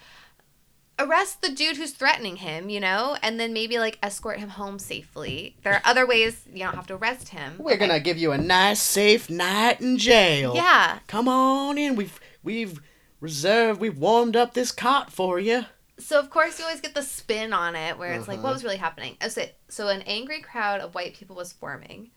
arrest 1.00 1.42
the 1.42 1.50
dude 1.50 1.78
who's 1.78 1.92
threatening 1.94 2.36
him, 2.38 2.70
you 2.70 2.80
know, 2.80 3.18
and 3.24 3.40
then 3.40 3.54
maybe 3.54 3.80
like 3.80 3.98
escort 4.04 4.40
him 4.40 4.50
home 4.50 4.78
safely. 4.80 5.56
There 5.64 5.74
are 5.74 5.82
other 5.86 6.06
ways 6.06 6.42
you 6.52 6.60
don't 6.64 6.76
have 6.76 6.88
to 6.88 6.96
arrest 6.96 7.30
him. 7.30 7.56
We're 7.58 7.72
Okay. 7.74 7.88
gonna 7.88 8.00
give 8.00 8.18
you 8.18 8.32
a 8.32 8.38
nice, 8.38 8.82
safe 8.82 9.30
night 9.30 9.82
in 9.82 9.98
jail. 9.98 10.54
Yeah. 10.56 11.00
Come 11.08 11.28
on 11.28 11.78
in. 11.78 11.96
We've 11.96 12.20
we've 12.44 12.80
reserved. 13.20 13.80
We've 13.82 13.98
warmed 13.98 14.36
up 14.36 14.54
this 14.54 14.72
cot 14.72 15.12
for 15.12 15.40
you. 15.40 15.66
So 15.98 16.18
of 16.20 16.30
course 16.30 16.60
you 16.60 16.66
always 16.66 16.82
get 16.82 16.94
the 16.96 17.02
spin 17.04 17.52
on 17.54 17.76
it 17.76 17.98
where 17.98 18.14
it's 18.14 18.28
like 18.28 18.38
Uh-huh. 18.38 18.48
what 18.48 18.54
was 18.54 18.64
really 18.64 18.78
happening. 18.78 19.18
Oh, 19.22 19.28
so, 19.28 19.46
so 19.68 19.88
an 19.90 20.02
angry 20.04 20.42
crowd 20.42 20.80
of 20.82 20.96
white 20.96 21.14
people 21.16 21.36
was 21.36 21.52
forming. 21.52 22.12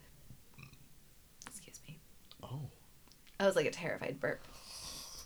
Excuse 1.47 1.81
me. 1.89 1.99
Oh. 2.43 2.71
I 3.41 3.47
was 3.47 3.57
like 3.57 3.67
a 3.67 3.71
terrified 3.71 4.21
burp. 4.21 4.47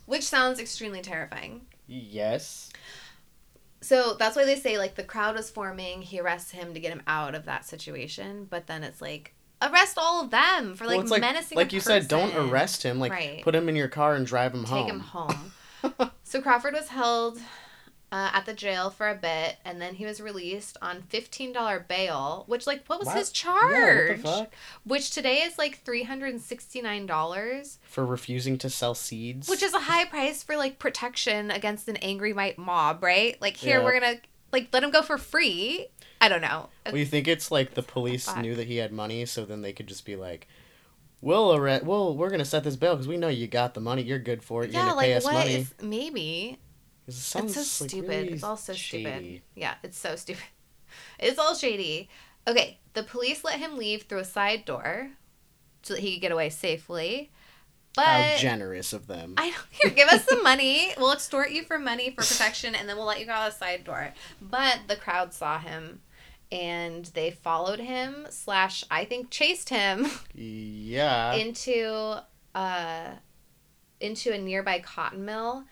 Which 0.06 0.22
sounds 0.22 0.58
extremely 0.60 1.02
terrifying. 1.02 1.66
Yes. 1.88 2.70
So 3.86 4.14
that's 4.14 4.34
why 4.34 4.44
they 4.44 4.56
say 4.56 4.78
like 4.78 4.96
the 4.96 5.04
crowd 5.04 5.36
was 5.36 5.48
forming, 5.48 6.02
he 6.02 6.18
arrests 6.18 6.50
him 6.50 6.74
to 6.74 6.80
get 6.80 6.90
him 6.90 7.02
out 7.06 7.36
of 7.36 7.44
that 7.44 7.64
situation, 7.64 8.48
but 8.50 8.66
then 8.66 8.82
it's 8.82 9.00
like 9.00 9.32
arrest 9.62 9.96
all 9.96 10.24
of 10.24 10.30
them 10.32 10.74
for 10.74 10.86
like, 10.86 10.98
well, 10.98 11.06
like 11.06 11.20
menacing 11.20 11.54
like 11.54 11.72
you 11.72 11.78
said, 11.78 12.08
don't 12.08 12.34
arrest 12.34 12.82
him. 12.82 12.98
Like 12.98 13.12
Right. 13.12 13.42
put 13.42 13.54
him 13.54 13.68
in 13.68 13.76
your 13.76 13.86
car 13.86 14.16
and 14.16 14.26
drive 14.26 14.52
him 14.52 14.64
home. 14.64 14.82
Take 14.82 14.92
him 14.92 15.00
home. 15.00 15.52
so 16.24 16.42
Crawford 16.42 16.74
was 16.74 16.88
held 16.88 17.38
uh, 18.12 18.30
at 18.32 18.46
the 18.46 18.54
jail 18.54 18.88
for 18.90 19.08
a 19.08 19.14
bit, 19.14 19.56
and 19.64 19.80
then 19.80 19.94
he 19.96 20.04
was 20.06 20.20
released 20.20 20.76
on 20.80 21.02
fifteen 21.02 21.52
dollar 21.52 21.84
bail. 21.86 22.44
Which, 22.46 22.66
like, 22.66 22.84
what 22.86 22.98
was 23.00 23.06
What? 23.06 23.16
his 23.16 23.32
Yeah, 23.44 23.52
what 23.52 23.70
charge? 23.72 24.22
the 24.22 24.28
fuck? 24.28 24.52
Which 24.84 25.10
today 25.10 25.38
is 25.38 25.58
like 25.58 25.82
three 25.84 26.04
hundred 26.04 26.28
and 26.32 26.40
sixty 26.40 26.80
nine 26.80 27.06
dollars, 27.06 27.78
For 27.82 28.06
refusing 28.06 28.58
to 28.58 28.70
sell 28.70 28.94
seeds. 28.94 29.48
which 29.48 29.62
is 29.62 29.74
a 29.74 29.80
high 29.80 30.04
price 30.04 30.42
for 30.42 30.56
like 30.56 30.78
protection 30.78 31.50
against 31.50 31.88
an 31.88 31.96
angry 31.96 32.32
white 32.32 32.58
mob, 32.58 33.02
right? 33.02 33.40
Like, 33.42 33.56
here 33.56 33.78
Yeah. 33.78 33.84
we're 33.84 33.98
gonna 34.00 34.16
like 34.52 34.68
let 34.72 34.84
him 34.84 34.90
go 34.90 35.02
for 35.02 35.18
free. 35.18 35.88
I 36.20 36.28
don't 36.28 36.40
know. 36.40 36.68
Well, 36.86 36.96
you 36.96 37.04
think 37.04 37.28
it's 37.28 37.50
like 37.50 37.74
the 37.74 37.82
police 37.82 38.34
knew 38.36 38.54
that 38.54 38.66
he 38.68 38.76
had 38.76 38.92
money, 38.92 39.26
so 39.26 39.44
then 39.44 39.60
they 39.62 39.72
could 39.72 39.86
just 39.88 40.06
be 40.06 40.16
like, 40.16 40.46
"We'll 41.20 41.52
arrest. 41.54 41.84
Well, 41.84 42.16
we're 42.16 42.30
gonna 42.30 42.44
set 42.44 42.64
this 42.64 42.76
bail 42.76 42.94
because 42.94 43.08
we 43.08 43.16
know 43.16 43.28
you 43.28 43.46
got 43.48 43.74
the 43.74 43.80
money. 43.80 44.02
You're 44.02 44.18
good 44.18 44.42
for 44.42 44.62
it. 44.62 44.70
You're 44.70 44.80
yeah, 44.82 44.88
gonna 44.90 45.00
pay 45.02 45.08
like 45.14 45.16
us 45.18 45.24
what 45.24 45.34
money." 45.34 45.54
is 45.56 45.74
maybe 45.82 46.58
it 47.06 47.14
sounds, 47.14 47.56
it's 47.56 47.68
so 47.68 47.84
like, 47.84 47.90
stupid. 47.90 48.08
really 48.08 48.28
it's 48.28 48.42
all 48.42 48.56
so 48.56 48.72
stupid. 48.72 49.42
Yeah, 49.54 49.74
it's 49.82 49.98
so 49.98 50.16
stupid. 50.16 50.42
It's 51.18 51.38
all 51.38 51.54
shady. 51.54 52.08
Okay, 52.46 52.78
the 52.94 53.02
police 53.02 53.44
let 53.44 53.58
him 53.58 53.76
leave 53.76 54.04
through 54.04 54.20
a 54.20 54.24
side 54.24 54.64
door 54.64 55.10
so 55.82 55.94
that 55.94 56.00
he 56.00 56.14
could 56.14 56.22
get 56.22 56.32
away 56.32 56.48
safely. 56.48 57.30
But 57.94 58.04
How 58.04 58.36
generous 58.36 58.92
of 58.92 59.06
them. 59.06 59.34
I 59.36 59.50
don't 59.50 59.66
here, 59.70 59.90
give 59.90 60.08
us 60.08 60.24
some 60.24 60.42
money. 60.42 60.92
We'll 60.98 61.12
extort 61.12 61.50
you 61.50 61.64
for 61.64 61.78
money 61.78 62.10
for 62.10 62.22
protection 62.22 62.74
and 62.74 62.88
then 62.88 62.96
we'll 62.96 63.06
let 63.06 63.20
you 63.20 63.26
go 63.26 63.32
out 63.32 63.50
the 63.50 63.56
side 63.56 63.84
door. 63.84 64.12
But 64.40 64.80
the 64.86 64.96
crowd 64.96 65.32
saw 65.32 65.58
him 65.58 66.02
and 66.52 67.06
they 67.06 67.30
followed 67.30 67.80
him 67.80 68.26
slash 68.30 68.84
I 68.90 69.04
think 69.06 69.30
chased 69.30 69.70
him 69.70 70.06
yeah. 70.34 71.34
into 71.34 72.22
uh 72.54 73.10
into 73.98 74.32
a 74.32 74.38
nearby 74.38 74.78
cotton 74.80 75.24
mill 75.24 75.64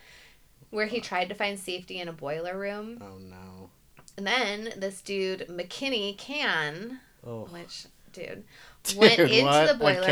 where 0.75 0.87
he 0.87 1.01
tried 1.01 1.29
to 1.29 1.35
find 1.35 1.59
safety 1.59 1.99
in 2.01 2.09
a 2.09 2.12
boiler 2.12 2.59
room. 2.59 2.99
oh 3.01 3.18
no. 3.18 3.70
And 4.16 4.27
then 4.27 4.72
this 4.77 5.01
dude, 5.01 5.47
McKinney 5.49 6.16
Cann, 6.18 7.01
Oh. 7.27 7.47
which 7.51 7.87
dude, 8.12 8.45
Dude, 8.85 8.99
went 8.99 9.18
into 9.18 9.45
what 9.45 9.66
the 9.66 9.75
boiler 9.75 10.07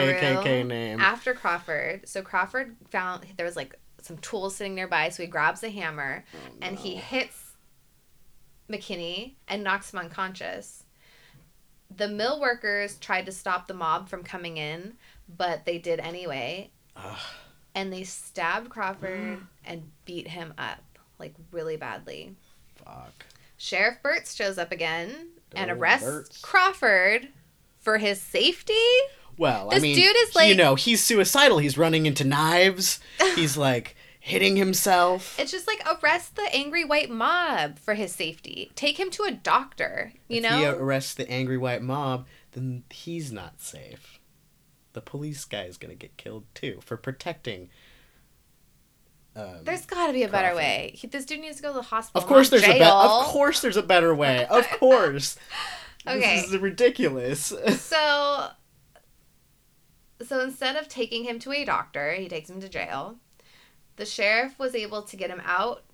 room 0.45 0.69
name. 0.69 1.01
after 1.01 1.35
Crawford. 1.35 2.09
So 2.09 2.23
Crawford 2.23 2.75
found 2.91 3.27
there 3.37 3.47
was 3.47 3.55
like 3.57 3.79
some 4.01 4.19
tools 4.19 4.57
sitting 4.57 4.75
nearby, 4.75 5.09
so 5.11 5.23
he 5.23 5.29
grabs 5.29 5.63
a 5.63 5.71
hammer 5.71 6.25
Oh, 6.35 6.39
and 6.63 6.79
he 6.79 6.97
hits 6.97 7.53
McKinney 8.71 9.35
and 9.49 9.63
knocks 9.63 9.93
him 9.93 9.99
unconscious. 10.01 10.85
The 11.95 12.09
mill 12.09 12.41
workers 12.41 12.97
tried 12.99 13.27
to 13.27 13.33
stop 13.33 13.69
the 13.69 13.75
mob 13.75 14.09
from 14.09 14.23
coming 14.25 14.57
in, 14.57 14.95
but 15.29 15.65
they 15.67 15.79
did 15.79 16.01
anyway. 16.01 16.71
Ugh. 16.97 17.19
And 17.75 17.93
they 17.93 18.05
stabbed 18.05 18.68
Crawford 18.70 19.39
and 19.64 19.91
beat 20.05 20.29
him 20.29 20.55
up 20.59 20.81
like 21.18 21.35
really 21.51 21.77
badly. 21.77 22.35
Fuck. 22.85 23.27
Sheriff 23.57 23.99
Burts 24.03 24.35
shows 24.35 24.59
up 24.59 24.73
again 24.73 25.29
and 25.55 25.70
arrests 25.70 26.05
Burts. 26.05 26.41
Crawford 26.41 27.29
for 27.79 27.99
his 27.99 28.20
safety. 28.20 28.75
Well, 29.39 29.70
I 29.73 29.79
mean, 29.79 29.97
dude 29.97 30.16
is 30.16 30.35
like 30.35 30.49
you 30.49 30.55
know, 30.55 30.75
he's 30.75 31.03
suicidal. 31.03 31.59
He's 31.59 31.79
running 31.79 32.07
into 32.07 32.25
knives. 32.25 33.01
He's 33.35 33.57
like 33.57 33.97
hitting 34.20 34.57
himself. 34.57 35.39
It's 35.39 35.51
just 35.51 35.66
like 35.66 35.83
arrest 35.85 36.37
the 36.37 36.49
angry 36.55 36.85
white 36.85 37.11
mob 37.11 37.79
for 37.79 37.95
his 37.95 38.12
safety. 38.12 38.70
Take 38.77 39.01
him 39.01 39.11
to 39.11 39.25
a 39.25 39.33
doctor, 39.33 40.12
you 40.29 40.37
if 40.37 40.43
know? 40.43 40.59
he 40.59 40.66
arrests 40.66 41.14
the 41.14 41.29
angry 41.31 41.59
white 41.59 41.83
mob, 41.83 42.27
then 42.53 42.85
he's 42.91 43.33
not 43.33 43.61
safe. 43.61 44.12
The 44.93 45.01
police 45.01 45.45
guy 45.45 45.62
is 45.64 45.76
gonna 45.78 45.95
get 45.95 46.16
killed 46.16 46.45
too 46.55 46.80
for 46.82 46.97
protecting. 46.97 47.68
Um, 49.34 49.61
There's 49.64 49.86
got 49.86 50.09
to 50.09 50.12
be 50.12 50.24
a 50.24 50.28
better 50.28 50.55
way. 50.55 50.93
He, 50.95 51.07
this 51.07 51.24
dude 51.24 51.40
needs 51.40 51.57
to 51.57 51.62
go 51.62 51.68
to 51.70 51.76
the 51.76 51.82
hospital. 51.82 52.20
of 52.20 52.28
course, 52.28 52.51
there's 52.51 52.64
a 52.64 52.66
jail. 52.66 52.78
better. 52.80 52.90
Of 52.90 53.24
course, 53.28 53.62
there's 53.62 53.78
a 53.78 53.82
better 53.82 54.14
way. 54.14 54.47
Of 54.51 54.68
course. 54.70 55.36
Okay. 56.05 56.40
This 56.40 56.53
is 56.53 56.59
ridiculous. 56.59 57.53
So, 57.76 58.49
so 60.26 60.40
instead 60.40 60.74
of 60.74 60.88
taking 60.88 61.22
him 61.22 61.38
to 61.38 61.53
a 61.53 61.64
doctor, 61.64 62.14
he 62.14 62.28
takes 62.28 62.51
him 62.51 62.61
to 62.61 62.68
jail. 62.68 63.18
The 63.97 64.05
sheriff 64.05 64.59
was 64.59 64.74
able 64.74 65.03
to 65.03 65.16
get 65.16 65.30
him 65.30 65.40
out 65.45 65.84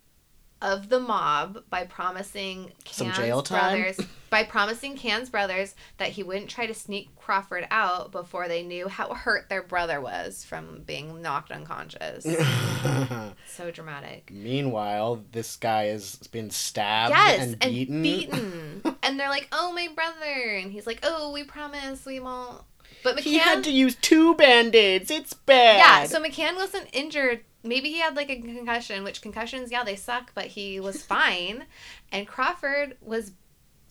of 0.61 0.89
the 0.89 0.99
mob 0.99 1.63
by 1.71 1.85
promising 1.85 2.73
Some 2.87 3.07
Cann's 3.09 3.19
jail 3.19 3.43
time? 3.43 3.59
brothers 3.81 4.07
by 4.31 4.43
promising 4.43 4.97
Cann's 4.97 5.31
brothers 5.31 5.75
that 5.99 6.09
he 6.11 6.23
wouldn't 6.23 6.51
try 6.51 6.67
to 6.67 6.75
sneak 6.75 7.15
Crawford 7.17 7.67
out 7.71 8.11
before 8.13 8.49
they 8.49 8.63
knew 8.63 8.89
how 8.89 9.15
hurt 9.15 9.49
their 9.49 9.63
brother 9.63 10.01
was 10.01 10.45
from 10.45 10.83
being 10.87 11.23
knocked 11.23 11.51
unconscious. 11.53 12.25
so 13.47 13.71
dramatic. 13.71 14.31
Meanwhile, 14.33 15.25
this 15.33 15.57
guy 15.57 15.85
has 15.87 16.17
been 16.31 16.51
stabbed 16.51 17.15
Yes, 17.15 17.41
and 17.41 17.57
and 17.63 17.73
beaten. 17.73 18.03
beaten. 18.03 18.83
and 19.03 19.19
they're 19.19 19.29
like, 19.29 19.49
"Oh, 19.53 19.73
my 19.73 19.89
brother," 19.95 20.57
and 20.57 20.73
he's 20.73 20.87
like, 20.87 21.01
"Oh, 21.03 21.33
we 21.33 21.45
promise 21.45 22.05
we 22.05 22.21
won't." 22.21 22.63
But 23.05 23.17
McCann, 23.17 23.23
He 23.23 23.39
had 23.39 23.65
to 23.65 23.71
use 23.71 23.95
two 23.95 24.35
band-aids. 24.35 25.11
It's 25.11 25.33
bad. 25.33 25.79
yeah. 25.79 26.05
So 26.07 26.23
McCann 26.23 26.57
wasn't 26.57 26.89
injured. 26.93 27.41
Maybe 27.69 27.91
he 27.91 28.01
had 28.01 28.17
like 28.17 28.31
a 28.31 28.41
concussion, 28.41 29.05
which 29.05 29.21
concussions, 29.21 29.71
yeah, 29.71 29.85
they 29.85 29.97
suck, 29.97 30.33
but 30.35 30.47
he 30.47 30.81
was 30.81 31.03
fine. 31.17 31.65
and 32.11 32.27
Crawford 32.27 32.97
was 33.01 33.33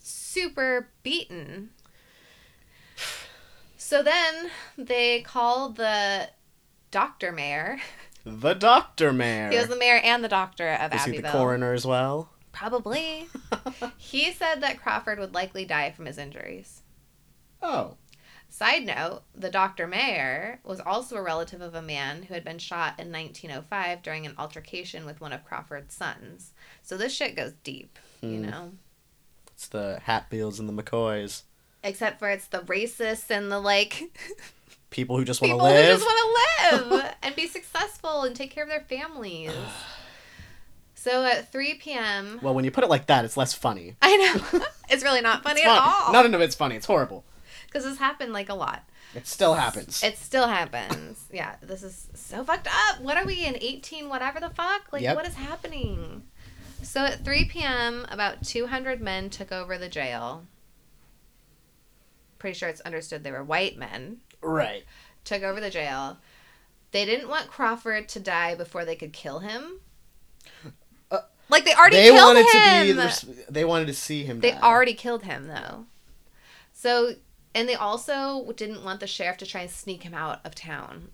super 0.01 0.89
beaten. 1.03 1.69
So 3.77 4.03
then 4.03 4.49
they 4.77 5.21
called 5.21 5.77
the 5.77 6.29
doctor 6.91 7.31
mayor. 7.31 7.77
the 8.25 8.53
doctor 8.53 9.13
mayor. 9.13 9.49
He 9.51 9.57
was 9.57 9.67
the 9.67 9.77
mayor 9.77 9.97
and 10.03 10.23
the 10.23 10.27
doctor 10.27 10.73
of 10.73 10.93
Is 10.93 11.05
he 11.05 11.19
the 11.19 11.29
coroner 11.29 11.73
as 11.73 11.85
well? 11.85 12.29
Probably. 12.51 13.27
he 13.97 14.31
said 14.31 14.61
that 14.61 14.81
Crawford 14.81 15.19
would 15.19 15.33
likely 15.35 15.63
die 15.63 15.91
from 15.91 16.07
his 16.07 16.17
injuries. 16.17 16.81
Oh. 17.61 17.95
Side 18.57 18.87
note, 18.87 19.21
the 19.35 19.51
Dr. 19.51 19.85
Mayer 19.85 20.59
was 20.63 20.79
also 20.79 21.15
a 21.15 21.21
relative 21.21 21.61
of 21.61 21.75
a 21.75 21.81
man 21.83 22.23
who 22.23 22.33
had 22.33 22.43
been 22.43 22.57
shot 22.57 22.99
in 22.99 23.11
1905 23.11 24.01
during 24.01 24.25
an 24.25 24.33
altercation 24.35 25.05
with 25.05 25.21
one 25.21 25.31
of 25.31 25.45
Crawford's 25.45 25.93
sons. 25.93 26.53
So 26.81 26.97
this 26.97 27.13
shit 27.13 27.35
goes 27.35 27.53
deep, 27.63 27.99
you 28.19 28.37
Hmm. 28.39 28.49
know? 28.49 28.71
It's 29.53 29.67
the 29.67 29.99
Hatfields 30.05 30.59
and 30.59 30.67
the 30.67 30.73
McCoys. 30.73 31.43
Except 31.83 32.17
for 32.17 32.31
it's 32.31 32.47
the 32.47 32.61
racists 32.61 33.29
and 33.29 33.51
the 33.51 33.59
like 33.59 34.05
People 34.89 35.17
who 35.17 35.23
just 35.23 35.39
want 35.39 35.51
to 35.51 35.57
live. 35.57 35.75
people 35.75 35.83
who 35.83 35.93
just 35.93 36.05
want 36.07 36.89
to 36.89 36.95
live 36.95 37.13
and 37.21 37.35
be 37.35 37.45
successful 37.45 38.23
and 38.23 38.35
take 38.35 38.49
care 38.49 38.63
of 38.63 38.69
their 38.71 38.81
families. 38.81 39.51
So 40.95 41.23
at 41.23 41.51
3 41.51 41.75
p.m., 41.75 42.39
Well, 42.41 42.55
when 42.55 42.65
you 42.65 42.71
put 42.71 42.83
it 42.83 42.89
like 42.89 43.05
that, 43.05 43.23
it's 43.23 43.37
less 43.37 43.53
funny. 43.53 43.95
I 44.01 44.17
know 44.17 44.61
it's 44.89 45.03
really 45.03 45.21
not 45.21 45.43
funny 45.43 45.61
It's 45.61 45.69
at 45.69 45.77
all 45.79 46.11
None 46.11 46.33
of 46.33 46.41
it's 46.41 46.55
funny. 46.55 46.75
It's 46.75 46.87
horrible. 46.87 47.23
Because 47.67 47.83
this 47.83 47.97
happened 47.99 48.33
like 48.33 48.49
a 48.49 48.53
lot. 48.55 48.83
It 49.15 49.27
still 49.27 49.53
happens. 49.53 50.03
It 50.03 50.17
still 50.17 50.47
happens. 50.47 51.25
Yeah, 51.31 51.55
this 51.61 51.83
is 51.83 52.07
so 52.15 52.43
fucked 52.43 52.67
up. 52.67 53.01
What 53.01 53.17
are 53.17 53.25
we 53.25 53.45
in 53.45 53.55
18 53.61 54.09
whatever 54.09 54.39
the 54.39 54.49
fuck? 54.49 54.83
Like 54.91 55.03
Yep. 55.03 55.15
what 55.15 55.27
is 55.27 55.35
happening? 55.35 56.23
So 56.83 57.01
at 57.05 57.23
3 57.25 57.45
p.m., 57.45 58.05
about 58.09 58.43
200 58.43 59.01
men 59.01 59.29
took 59.29 59.51
over 59.51 59.77
the 59.77 59.89
jail. 59.89 60.45
Pretty 62.39 62.57
sure 62.57 62.69
it's 62.69 62.81
understood 62.81 63.23
they 63.23 63.31
were 63.31 63.43
white 63.43 63.77
men. 63.77 64.17
right. 64.41 64.83
Took 65.23 65.43
over 65.43 65.59
the 65.59 65.69
jail. 65.69 66.17
They 66.91 67.03
didn't 67.03 67.27
want 67.27 67.47
Crawford 67.49 68.07
to 68.09 68.19
die 68.21 68.55
before 68.55 68.85
they 68.85 68.95
could 68.95 69.11
kill 69.11 69.39
him. 69.39 69.81
Uh, 71.11 71.17
like 71.49 71.65
they 71.65 71.73
already 71.73 71.97
They 71.97 72.11
killed 72.11 72.23
wanted 72.35 72.45
him. 72.45 72.87
to 72.87 72.87
be. 72.87 72.91
The, 73.43 73.51
they 73.51 73.65
wanted 73.65 73.87
to 73.87 73.93
see 73.93 74.23
him. 74.23 74.39
They 74.39 74.51
die. 74.51 74.59
already 74.61 74.93
killed 74.93 75.23
him 75.23 75.47
though. 75.47 75.85
So, 76.71 77.15
and 77.57 77.67
they 77.67 77.73
also 77.73 78.51
didn't 78.55 78.83
want 78.83 78.99
the 78.99 79.07
sheriff 79.07 79.37
to 79.37 79.45
try 79.47 79.61
and 79.61 79.71
sneak 79.71 80.03
him 80.03 80.13
out 80.13 80.45
of 80.45 80.53
town. 80.53 81.07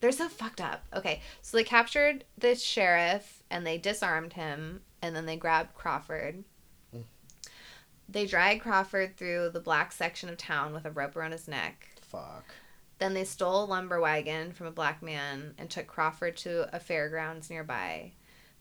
They're 0.00 0.10
so 0.10 0.26
fucked 0.26 0.58
up. 0.58 0.86
Okay, 0.96 1.20
so 1.42 1.54
they 1.54 1.64
captured 1.64 2.24
the 2.38 2.54
sheriff 2.54 3.42
and 3.50 3.66
they 3.66 3.76
disarmed 3.76 4.32
him 4.32 4.80
and 5.02 5.14
then 5.14 5.26
they 5.26 5.36
grabbed 5.36 5.74
Crawford. 5.74 6.44
They 8.08 8.24
dragged 8.24 8.62
Crawford 8.62 9.18
through 9.18 9.50
the 9.50 9.60
black 9.60 9.92
section 9.92 10.30
of 10.30 10.38
town 10.38 10.72
with 10.72 10.86
a 10.86 10.90
rope 10.90 11.14
around 11.14 11.32
his 11.32 11.46
neck. 11.46 11.90
Fuck. 12.00 12.54
Then 12.98 13.12
they 13.12 13.24
stole 13.24 13.64
a 13.64 13.66
lumber 13.66 14.00
wagon 14.00 14.52
from 14.52 14.66
a 14.66 14.72
black 14.72 15.02
man 15.02 15.52
and 15.58 15.68
took 15.68 15.86
Crawford 15.86 16.38
to 16.38 16.74
a 16.74 16.80
fairgrounds 16.80 17.50
nearby. 17.50 18.12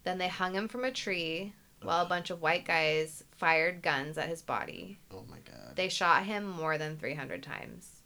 Then 0.03 0.17
they 0.17 0.27
hung 0.27 0.53
him 0.53 0.67
from 0.67 0.83
a 0.83 0.91
tree 0.91 1.53
while 1.81 2.05
a 2.05 2.09
bunch 2.09 2.29
of 2.29 2.41
white 2.41 2.65
guys 2.65 3.23
fired 3.31 3.81
guns 3.81 4.17
at 4.17 4.29
his 4.29 4.41
body. 4.41 4.99
Oh 5.11 5.23
my 5.29 5.37
god. 5.45 5.75
They 5.75 5.89
shot 5.89 6.25
him 6.25 6.47
more 6.47 6.77
than 6.77 6.97
300 6.97 7.43
times. 7.43 8.01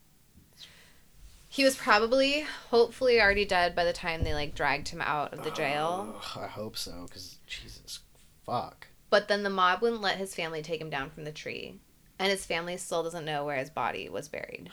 He 1.50 1.66
was 1.66 1.76
probably, 1.76 2.46
hopefully, 2.70 3.20
already 3.20 3.44
dead 3.44 3.76
by 3.76 3.84
the 3.84 3.92
time 3.92 4.24
they 4.24 4.34
like 4.34 4.56
dragged 4.56 4.88
him 4.88 5.02
out 5.02 5.34
of 5.34 5.44
the 5.44 5.52
jail. 5.52 6.16
Ugh, 6.16 6.44
I 6.44 6.48
hope 6.48 6.78
so, 6.78 7.06
because 7.08 7.40
Jesus, 7.46 8.00
fuck. 8.46 8.88
But 9.10 9.28
then 9.28 9.44
the 9.44 9.50
mob 9.50 9.82
wouldn't 9.82 10.02
let 10.02 10.18
his 10.18 10.34
family 10.34 10.62
take 10.62 10.80
him 10.80 10.90
down 10.90 11.10
from 11.10 11.26
the 11.26 11.32
tree, 11.34 11.76
and 12.18 12.30
his 12.30 12.46
family 12.46 12.78
still 12.78 13.04
doesn't 13.04 13.26
know 13.26 13.44
where 13.44 13.58
his 13.58 13.70
body 13.70 14.08
was 14.08 14.30
buried. 14.30 14.70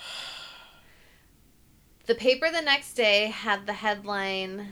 The 2.06 2.14
paper 2.14 2.48
the 2.48 2.62
next 2.62 2.94
day 2.94 3.26
had 3.26 3.66
the 3.66 3.72
headline 3.72 4.68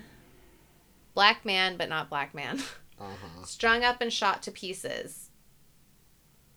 Black 1.13 1.45
Man, 1.45 1.77
but 1.77 1.89
not 1.89 2.09
Black 2.09 2.35
Man, 2.35 2.63
Uh 3.01 3.05
huh. 3.05 3.45
strung 3.45 3.85
up 3.85 4.01
and 4.01 4.13
shot 4.13 4.43
to 4.45 4.51
pieces. 4.51 5.31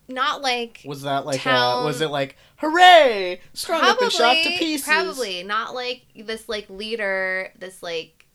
Not 0.08 0.42
like 0.42 0.82
Was 0.86 1.04
that 1.04 1.26
like? 1.26 1.42
Town- 1.42 1.84
Uh, 1.84 1.86
was 1.86 2.02
it 2.02 2.10
like, 2.10 2.36
hooray, 2.58 3.40
strung 3.54 3.82
up 3.84 4.02
and 4.02 4.12
shot 4.12 4.34
to 4.34 4.42
Probably- 4.42 4.58
pieces? 4.58 4.86
Probably 4.88 5.44
not 5.44 5.76
like 5.76 6.04
this 6.16 6.50
like 6.50 6.68
leader, 6.70 7.52
this 7.60 7.84
like 7.84 8.26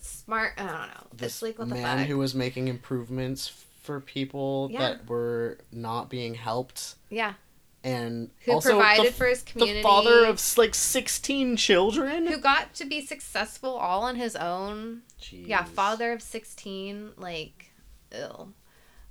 smart. 0.00 0.54
I 0.56 0.62
don't 0.62 0.72
know. 0.88 1.06
This 1.12 1.18
This 1.40 1.42
like 1.42 1.58
what 1.58 1.68
the 1.68 1.74
man 1.74 1.98
fuck? 1.98 2.06
who 2.06 2.16
was 2.18 2.34
making 2.34 2.68
improvements 2.68 3.48
for 3.82 4.00
people 4.00 4.68
Yeah. 4.72 4.78
that 4.78 5.06
were 5.08 5.58
not 5.70 6.08
being 6.08 6.34
helped, 6.34 6.94
yeah, 7.10 7.34
and 7.84 8.30
who 8.44 8.52
also 8.52 8.70
provided 8.70 9.12
the, 9.12 9.12
for 9.12 9.26
his 9.26 9.42
community, 9.42 9.80
the 9.80 9.82
father 9.82 10.24
of 10.24 10.40
like 10.56 10.74
sixteen 10.74 11.56
children. 11.56 12.26
who 12.26 12.38
got 12.38 12.74
to 12.74 12.84
be 12.84 13.04
successful 13.04 13.74
all 13.74 14.02
on 14.02 14.16
his 14.16 14.36
own. 14.36 15.02
Yeah, 15.30 15.64
father 15.64 16.12
of 16.12 16.22
sixteen. 16.22 17.10
Like, 17.16 17.72
ill. 18.10 18.54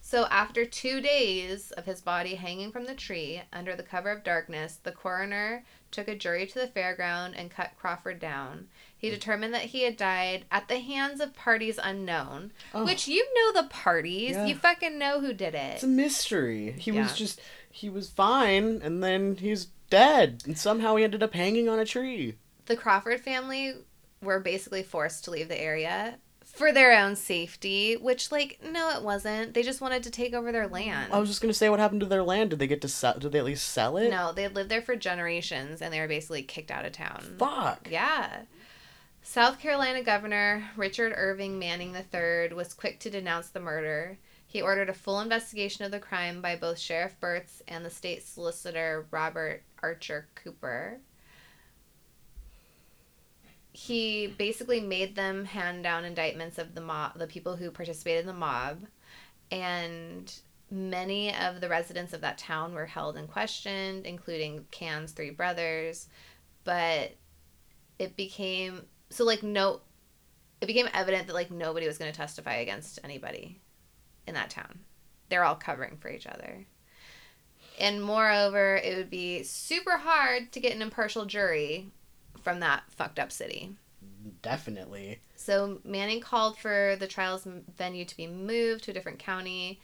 So 0.03 0.25
after 0.25 0.65
two 0.65 0.99
days 0.99 1.71
of 1.71 1.85
his 1.85 2.01
body 2.01 2.35
hanging 2.35 2.71
from 2.71 2.85
the 2.85 2.95
tree 2.95 3.43
under 3.53 3.75
the 3.75 3.83
cover 3.83 4.09
of 4.09 4.23
darkness, 4.23 4.79
the 4.81 4.91
coroner 4.91 5.63
took 5.91 6.07
a 6.07 6.15
jury 6.15 6.47
to 6.47 6.59
the 6.59 6.67
fairground 6.67 7.33
and 7.35 7.51
cut 7.51 7.71
Crawford 7.79 8.19
down. 8.19 8.67
He 8.97 9.09
mm. 9.09 9.13
determined 9.13 9.53
that 9.53 9.65
he 9.65 9.83
had 9.83 9.97
died 9.97 10.45
at 10.51 10.67
the 10.67 10.79
hands 10.79 11.21
of 11.21 11.35
parties 11.35 11.79
unknown, 11.81 12.51
Oh. 12.73 12.83
which 12.83 13.07
you 13.07 13.25
know 13.35 13.61
the 13.61 13.67
parties. 13.69 14.31
Yeah. 14.31 14.47
You 14.47 14.55
fucking 14.55 14.97
know 14.97 15.21
who 15.21 15.33
did 15.33 15.53
it. 15.53 15.75
It's 15.75 15.83
a 15.83 15.87
mystery. 15.87 16.73
He 16.77 16.91
Yeah. 16.91 17.03
was 17.03 17.15
just 17.15 17.39
he 17.71 17.89
was 17.89 18.09
fine, 18.09 18.81
and 18.83 19.03
then 19.03 19.37
he's 19.37 19.67
dead, 19.89 20.43
and 20.45 20.57
somehow 20.57 20.95
he 20.95 21.03
ended 21.03 21.23
up 21.23 21.33
hanging 21.33 21.69
on 21.69 21.79
a 21.79 21.85
tree. 21.85 22.35
The 22.65 22.77
Crawford 22.77 23.21
family 23.21 23.73
were 24.21 24.39
basically 24.39 24.83
forced 24.83 25.25
to 25.25 25.31
leave 25.31 25.49
the 25.49 25.59
area 25.59 26.17
for 26.45 26.71
their 26.71 26.97
own 26.97 27.15
safety, 27.15 27.95
which 27.95 28.31
like 28.31 28.59
no 28.63 28.89
it 28.91 29.03
wasn't. 29.03 29.53
They 29.53 29.63
just 29.63 29.81
wanted 29.81 30.03
to 30.03 30.11
take 30.11 30.33
over 30.33 30.51
their 30.51 30.67
land. 30.67 31.13
I 31.13 31.19
was 31.19 31.29
just 31.29 31.41
gonna 31.41 31.53
say, 31.53 31.69
what 31.69 31.79
happened 31.79 32.01
to 32.01 32.05
their 32.05 32.23
land? 32.23 32.51
Did 32.51 32.59
they 32.59 32.67
get 32.67 32.81
to 32.81 32.87
sell? 32.87 33.17
Did 33.17 33.31
they 33.31 33.39
at 33.39 33.45
least 33.45 33.69
sell 33.69 33.97
it? 33.97 34.09
No, 34.09 34.31
they 34.31 34.43
had 34.43 34.55
lived 34.55 34.69
there 34.69 34.81
for 34.81 34.95
generations 34.95 35.81
and 35.81 35.93
they 35.93 35.99
were 35.99 36.07
basically 36.07 36.43
kicked 36.43 36.71
out 36.71 36.85
of 36.85 36.91
town. 36.91 37.35
Fuck. 37.39 37.87
Yeah. 37.89 38.41
South 39.23 39.59
Carolina 39.59 40.03
Governor 40.03 40.69
Richard 40.75 41.13
Irvine 41.15 41.57
Manning 41.59 41.95
III 41.95 42.53
was 42.53 42.73
quick 42.73 42.99
to 43.01 43.09
denounce 43.09 43.49
the 43.49 43.59
murder. 43.59 44.17
He 44.51 44.61
ordered 44.61 44.89
a 44.89 44.93
full 44.93 45.21
investigation 45.21 45.85
of 45.85 45.91
the 45.91 45.99
crime 46.01 46.41
by 46.41 46.57
both 46.57 46.77
Sheriff 46.77 47.17
Burts 47.21 47.61
and 47.69 47.85
the 47.85 47.89
state 47.89 48.27
solicitor 48.27 49.07
Robert 49.09 49.63
Archer 49.81 50.27
Cooper. 50.35 50.99
He 53.71 54.27
basically 54.27 54.81
made 54.81 55.15
them 55.15 55.45
hand 55.45 55.83
down 55.83 56.03
indictments 56.03 56.57
of 56.57 56.75
the 56.75 56.81
mob, 56.81 57.17
the 57.17 57.27
people 57.27 57.55
who 57.55 57.71
participated 57.71 58.19
in 58.19 58.27
the 58.27 58.33
mob, 58.33 58.81
and 59.51 60.37
many 60.69 61.33
of 61.33 61.61
the 61.61 61.69
residents 61.69 62.11
of 62.11 62.19
that 62.19 62.37
town 62.37 62.73
were 62.73 62.87
held 62.87 63.15
and 63.15 63.29
questioned, 63.29 64.05
including 64.05 64.65
Cann's 64.69 65.13
three 65.13 65.29
brothers. 65.29 66.09
But 66.65 67.13
it 67.99 68.17
became 68.17 68.81
so 69.11 69.23
like 69.23 69.43
no 69.43 69.79
it 70.59 70.65
became 70.65 70.89
evident 70.93 71.27
that 71.27 71.33
like 71.33 71.51
nobody 71.51 71.87
was 71.87 71.97
going 71.97 72.11
to 72.11 72.17
testify 72.17 72.55
against 72.55 72.99
anybody 73.05 73.61
in 74.27 74.33
that 74.33 74.49
town 74.49 74.79
they're 75.29 75.43
all 75.43 75.55
covering 75.55 75.97
for 75.97 76.09
each 76.09 76.27
other 76.27 76.65
and 77.79 78.03
moreover 78.03 78.75
it 78.77 78.95
would 78.97 79.09
be 79.09 79.43
super 79.43 79.97
hard 79.97 80.51
to 80.51 80.59
get 80.59 80.75
an 80.75 80.81
impartial 80.81 81.25
jury 81.25 81.89
from 82.41 82.59
that 82.59 82.83
fucked 82.89 83.19
up 83.19 83.31
city 83.31 83.71
Definitely. 84.41 85.19
so 85.35 85.79
manning 85.83 86.19
called 86.21 86.57
for 86.57 86.95
the 86.99 87.07
trial's 87.07 87.47
venue 87.77 88.05
to 88.05 88.17
be 88.17 88.27
moved 88.27 88.83
to 88.83 88.91
a 88.91 88.93
different 88.93 89.19
county 89.19 89.79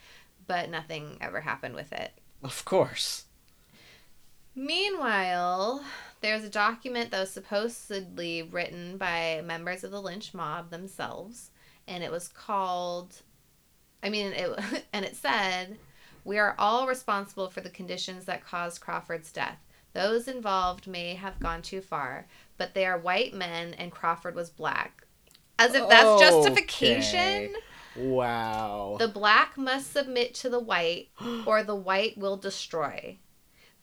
but 0.46 0.70
nothing 0.70 1.18
ever 1.20 1.40
happened 1.40 1.74
with 1.74 1.92
it 1.92 2.12
Of 2.42 2.64
course. 2.64 3.24
Meanwhile, 4.54 5.84
there's 6.20 6.42
a 6.42 6.48
document 6.50 7.10
that 7.10 7.20
was 7.20 7.30
supposedly 7.30 8.42
written 8.42 8.96
by 8.96 9.40
members 9.44 9.84
of 9.84 9.92
the 9.92 10.02
lynch 10.02 10.34
mob 10.34 10.70
themselves, 10.70 11.50
and 11.86 12.02
it 12.02 12.10
was 12.10 12.26
called 12.28 13.22
I 14.02 14.08
mean 14.08 14.32
it 14.32 14.58
and 14.92 15.04
it 15.04 15.16
said, 15.16 15.78
"We 16.24 16.38
are 16.38 16.54
all 16.58 16.86
responsible 16.86 17.50
for 17.50 17.60
the 17.60 17.70
conditions 17.70 18.24
that 18.26 18.44
caused 18.44 18.80
Crawford's 18.80 19.32
death. 19.32 19.58
Those 19.94 20.28
involved 20.28 20.86
may 20.86 21.14
have 21.14 21.40
gone 21.40 21.62
too 21.62 21.80
far, 21.80 22.26
but 22.56 22.74
they 22.74 22.86
are 22.86 22.98
white 22.98 23.34
men 23.34 23.74
and 23.74 23.92
Crawford 23.92 24.34
was 24.34 24.50
black." 24.50 25.04
As 25.58 25.74
if 25.74 25.88
that's 25.88 26.20
justification. 26.20 27.54
Wow. 27.96 28.96
The 28.98 29.08
black 29.08 29.58
must 29.58 29.92
submit 29.92 30.34
to 30.36 30.48
the 30.48 30.60
white, 30.60 31.08
or 31.46 31.64
the 31.64 31.74
white 31.74 32.16
will 32.16 32.36
destroy. 32.36 33.18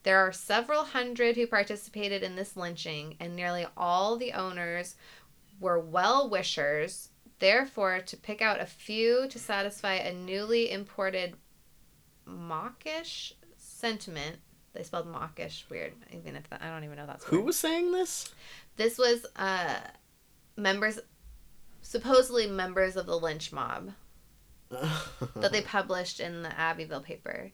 There 0.04 0.20
are 0.20 0.32
several 0.32 0.84
hundred 0.84 1.36
who 1.36 1.48
participated 1.48 2.24
in 2.24 2.36
this 2.36 2.56
lynching, 2.56 3.18
and 3.20 3.36
nearly 3.36 3.66
all 3.76 4.18
the 4.18 4.34
owners 4.34 4.96
were 5.60 5.80
well 5.80 6.30
wishers. 6.30 7.10
Therefore, 7.40 8.00
to 8.00 8.18
pick 8.18 8.42
out 8.42 8.62
a 8.62 8.66
few 8.66 9.28
to 9.30 9.40
satisfy 9.40 9.96
a 9.96 10.14
newly 10.14 10.72
imported 10.72 11.36
mawkish 12.26 13.34
sentiment, 13.58 14.38
they 14.74 14.84
spelled 14.84 15.08
mawkish 15.08 15.66
weird, 15.70 15.94
even 16.12 16.36
if 16.36 16.50
that, 16.50 16.62
I 16.62 16.70
don't 16.70 16.84
even 16.84 16.98
know 16.98 17.06
that's 17.06 17.26
Who 17.26 17.38
weird. 17.38 17.46
was 17.48 17.58
saying 17.58 17.92
this? 17.92 18.34
This 18.78 18.98
was 18.98 19.26
uh, 19.36 19.80
members, 20.58 21.00
supposedly 21.82 22.48
members 22.48 22.96
of 22.96 23.06
the 23.06 23.18
lynch 23.18 23.52
mob 23.52 23.92
that 24.70 25.52
they 25.52 25.62
published 25.62 26.20
in 26.20 26.42
the 26.42 26.60
Abbeville 26.60 27.02
paper. 27.02 27.52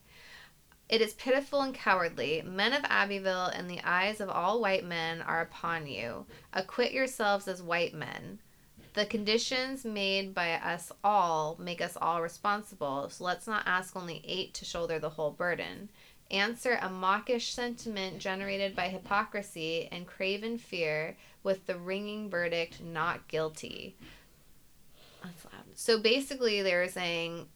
It 0.90 1.02
is 1.02 1.14
pitiful 1.14 1.62
and 1.62 1.74
cowardly. 1.74 2.42
Men 2.46 2.74
of 2.74 2.84
Abbeville, 2.84 3.46
and 3.46 3.70
the 3.70 3.80
eyes 3.84 4.20
of 4.20 4.30
all 4.30 4.60
white 4.60 4.84
men 4.84 5.22
are 5.22 5.42
upon 5.42 5.88
you. 5.88 6.26
Acquit 6.54 6.92
yourselves 6.92 7.48
as 7.48 7.64
white 7.64 7.94
men. 7.94 8.40
The 8.94 9.06
conditions 9.06 9.86
made 9.86 10.34
by 10.34 10.54
us 10.54 10.92
all 11.04 11.56
make 11.60 11.82
us 11.82 11.98
all 12.02 12.22
responsible, 12.22 13.10
so 13.10 13.24
let's 13.24 13.48
not 13.48 13.64
ask 13.66 13.96
only 13.96 14.22
eight 14.26 14.54
to 14.56 14.66
shoulder 14.66 15.00
the 15.00 15.10
whole 15.10 15.32
burden. 15.32 15.90
Answer 16.30 16.78
a 16.82 16.90
mawkish 16.90 17.54
sentiment 17.54 18.20
generated 18.20 18.76
by 18.76 18.90
hypocrisy 18.90 19.88
and 19.92 20.06
craven 20.06 20.58
fear 20.58 21.16
with 21.44 21.66
the 21.68 21.78
ringing 21.78 22.30
verdict 22.30 22.82
not 22.82 23.28
guilty. 23.28 23.96
That's 25.24 25.46
loud. 25.46 25.64
So 25.76 26.00
basically, 26.00 26.62
they 26.62 26.76
were 26.76 26.88
saying, 26.88 27.48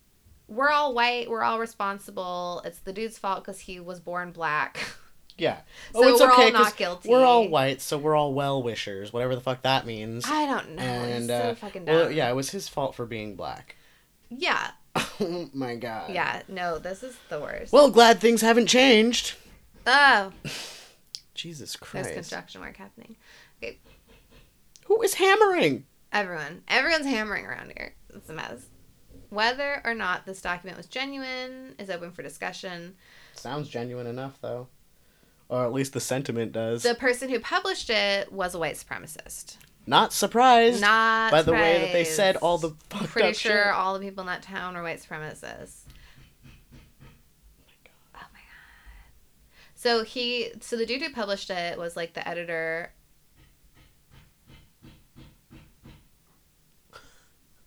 we're 0.47 0.69
all 0.69 0.93
white, 0.93 1.29
we're 1.29 1.43
all 1.43 1.59
responsible. 1.59 2.61
It's 2.63 2.79
the 2.79 2.93
dude's 2.93 3.17
fault 3.17 3.43
because 3.43 3.59
he 3.59 3.79
was 3.79 3.99
born 3.99 4.31
black. 4.31 4.79
yeah. 5.37 5.57
So 5.93 6.03
oh, 6.03 6.07
it's 6.07 6.21
we're 6.21 6.31
all 6.31 6.51
not 6.51 6.77
guilty. 6.77 7.09
We're 7.09 7.25
all 7.25 7.47
white, 7.47 7.81
so 7.81 7.97
we're 7.97 8.15
all 8.15 8.33
well 8.33 8.61
wishers, 8.63 9.11
whatever 9.11 9.35
the 9.35 9.41
fuck 9.41 9.61
that 9.63 9.85
means. 9.85 10.25
I 10.27 10.45
don't 10.45 10.75
know. 10.75 10.81
and 10.81 11.27
so 11.27 11.35
uh, 11.35 11.55
fucking 11.55 11.85
dumb. 11.85 11.95
well, 11.95 12.11
yeah, 12.11 12.29
it 12.29 12.35
was 12.35 12.49
his 12.51 12.67
fault 12.67 12.95
for 12.95 13.05
being 13.05 13.35
black. 13.35 13.75
Yeah. 14.29 14.71
oh 14.95 15.49
my 15.53 15.75
god. 15.75 16.11
Yeah. 16.11 16.41
No, 16.47 16.79
this 16.79 17.03
is 17.03 17.17
the 17.29 17.39
worst. 17.39 17.73
Well, 17.73 17.89
glad 17.91 18.19
things 18.19 18.41
haven't 18.41 18.67
changed. 18.67 19.35
oh, 19.85 20.31
Jesus 21.33 21.75
Christ. 21.75 22.05
there's 22.05 22.15
construction 22.15 22.61
work 22.61 22.77
happening. 22.77 23.17
Okay, 23.61 23.79
Who 24.85 25.01
is 25.01 25.15
hammering? 25.15 25.85
everyone. 26.13 26.63
Everyone's 26.69 27.05
hammering 27.05 27.45
around 27.45 27.73
here. 27.75 27.93
It's 28.13 28.29
a 28.29 28.33
mess. 28.33 28.67
Whether 29.29 29.81
or 29.83 29.93
not 29.93 30.25
this 30.25 30.41
document 30.41 30.77
was 30.77 30.85
genuine 30.87 31.75
is 31.77 31.89
open 31.89 32.11
for 32.11 32.23
discussion. 32.23 32.95
Sounds 33.33 33.67
genuine 33.67 34.07
enough, 34.07 34.37
though. 34.41 34.69
Or 35.47 35.63
at 35.65 35.73
least 35.73 35.93
the 35.93 35.99
sentiment 35.99 36.51
does. 36.53 36.83
The 36.83 36.95
person 36.95 37.29
who 37.29 37.39
published 37.39 37.89
it 37.89 38.31
was 38.31 38.55
a 38.55 38.59
white 38.59 38.75
supremacist. 38.75 39.57
Not 39.87 40.11
surprised 40.11 40.81
Not 40.81 41.29
by 41.31 41.43
the 41.43 41.51
way 41.51 41.79
that 41.81 41.93
they 41.93 42.03
said 42.03 42.37
all 42.37 42.57
the 42.57 42.71
fucked 42.89 43.09
Pretty 43.11 43.29
up 43.29 43.35
sure 43.35 43.65
shit. 43.65 43.73
all 43.73 43.93
the 43.93 43.99
people 43.99 44.21
in 44.21 44.27
that 44.27 44.41
town 44.41 44.75
are 44.75 44.81
white 44.81 44.99
supremacists. 44.99 45.81
Oh 48.15 48.25
my 48.33 48.39
god. 48.39 48.49
So 49.75 50.03
he, 50.03 50.49
so 50.59 50.75
the 50.75 50.87
dude 50.87 51.03
who 51.03 51.11
published 51.11 51.51
it 51.51 51.77
was 51.77 51.95
like 51.95 52.13
the 52.15 52.27
editor. 52.27 52.93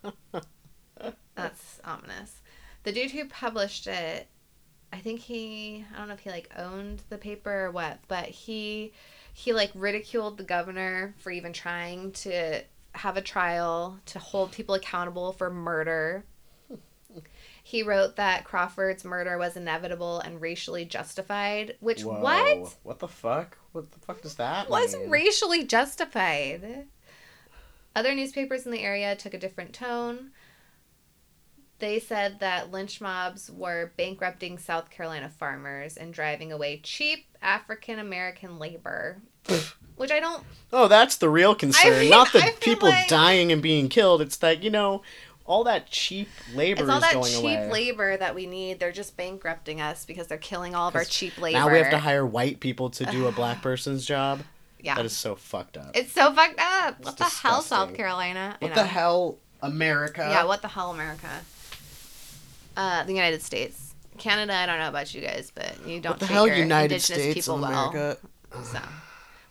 That's 1.36 1.80
ominous. 1.84 2.40
The 2.82 2.90
dude 2.92 3.12
who 3.12 3.26
published 3.28 3.86
it, 3.86 4.26
I 4.92 4.98
think 4.98 5.20
he, 5.20 5.84
I 5.94 5.98
don't 5.98 6.08
know 6.08 6.14
if 6.14 6.20
he 6.20 6.30
like 6.30 6.50
owned 6.56 7.02
the 7.08 7.18
paper 7.18 7.66
or 7.66 7.70
what, 7.70 7.98
but 8.08 8.26
he, 8.26 8.92
he 9.32 9.52
like 9.52 9.70
ridiculed 9.74 10.38
the 10.38 10.44
governor 10.44 11.14
for 11.18 11.30
even 11.30 11.52
trying 11.52 12.12
to 12.12 12.62
have 12.92 13.16
a 13.16 13.22
trial 13.22 14.00
to 14.06 14.18
hold 14.18 14.52
people 14.52 14.74
accountable 14.74 15.32
for 15.32 15.50
murder. 15.50 16.24
He 17.62 17.82
wrote 17.82 18.16
that 18.16 18.44
Crawford's 18.44 19.04
murder 19.04 19.36
was 19.36 19.56
inevitable 19.56 20.20
and 20.20 20.40
racially 20.40 20.86
justified, 20.86 21.76
which 21.80 22.02
Whoa. 22.02 22.20
what 22.20 22.76
What 22.82 22.98
the 22.98 23.08
fuck? 23.08 23.58
What 23.72 23.92
the 23.92 23.98
fuck 24.00 24.22
does 24.22 24.36
that 24.36 24.70
was 24.70 24.96
mean? 24.96 25.10
racially 25.10 25.64
justified. 25.64 26.86
Other 27.94 28.14
newspapers 28.14 28.64
in 28.64 28.72
the 28.72 28.80
area 28.80 29.14
took 29.16 29.34
a 29.34 29.38
different 29.38 29.74
tone. 29.74 30.30
They 31.80 32.00
said 32.00 32.40
that 32.40 32.72
lynch 32.72 33.00
mobs 33.00 33.50
were 33.50 33.92
bankrupting 33.96 34.58
South 34.58 34.90
Carolina 34.90 35.28
farmers 35.28 35.96
and 35.96 36.12
driving 36.12 36.50
away 36.52 36.80
cheap 36.82 37.26
African 37.40 37.98
American 37.98 38.58
labor. 38.58 39.18
Which 39.96 40.10
I 40.12 40.20
don't 40.20 40.44
Oh, 40.72 40.88
that's 40.88 41.16
the 41.16 41.28
real 41.28 41.54
concern. 41.54 42.00
mean, 42.00 42.10
Not 42.10 42.32
the 42.32 42.52
people 42.60 42.88
like- 42.88 43.08
dying 43.08 43.52
and 43.52 43.62
being 43.62 43.88
killed. 43.88 44.20
It's 44.22 44.36
that, 44.38 44.62
you 44.62 44.70
know, 44.70 45.02
all 45.44 45.64
that 45.64 45.88
cheap 45.90 46.28
labor 46.54 46.82
It's 46.82 46.90
all 46.90 46.96
is 46.98 47.02
that 47.02 47.14
going 47.14 47.32
cheap 47.32 47.44
away. 47.44 47.70
labor 47.70 48.16
that 48.16 48.34
we 48.34 48.46
need. 48.46 48.78
They're 48.80 48.92
just 48.92 49.16
bankrupting 49.16 49.80
us 49.80 50.04
because 50.04 50.26
they're 50.26 50.36
killing 50.36 50.74
all 50.74 50.88
of 50.88 50.94
our 50.94 51.04
cheap 51.04 51.38
labor. 51.40 51.58
Now 51.58 51.70
we 51.70 51.78
have 51.78 51.90
to 51.90 51.98
hire 51.98 52.26
white 52.26 52.60
people 52.60 52.90
to 52.90 53.06
do 53.06 53.26
a 53.28 53.32
black 53.32 53.62
person's 53.62 54.04
job. 54.04 54.40
Yeah. 54.80 54.94
That 54.94 55.06
is 55.06 55.16
so 55.16 55.34
fucked 55.34 55.76
up. 55.76 55.92
It's 55.96 56.12
so 56.12 56.32
fucked 56.32 56.60
up. 56.60 57.00
what 57.04 57.16
the 57.16 57.24
hell, 57.24 57.62
South. 57.62 57.94
Carolina? 57.94 58.56
What 58.60 58.74
the 58.74 58.84
hell, 58.84 59.38
America? 59.62 60.20
Yeah, 60.30 60.44
what 60.44 60.60
the 60.62 60.68
hell, 60.68 60.90
America? 60.92 61.28
Uh, 62.78 63.02
the 63.04 63.12
United 63.12 63.42
States. 63.42 63.94
Canada, 64.18 64.54
I 64.54 64.66
don't 64.66 64.78
know 64.78 64.88
about 64.88 65.12
you 65.12 65.20
guys, 65.20 65.50
but 65.54 65.84
you 65.86 66.00
don't 66.00 66.12
What 66.12 66.20
the 66.20 66.26
treat 66.26 66.34
hell, 66.34 66.46
your 66.46 66.56
United 66.56 66.94
indigenous 66.94 67.22
States 67.22 67.46
people 67.46 67.60
well. 67.60 67.88
America? 67.90 68.18
So, 68.64 68.78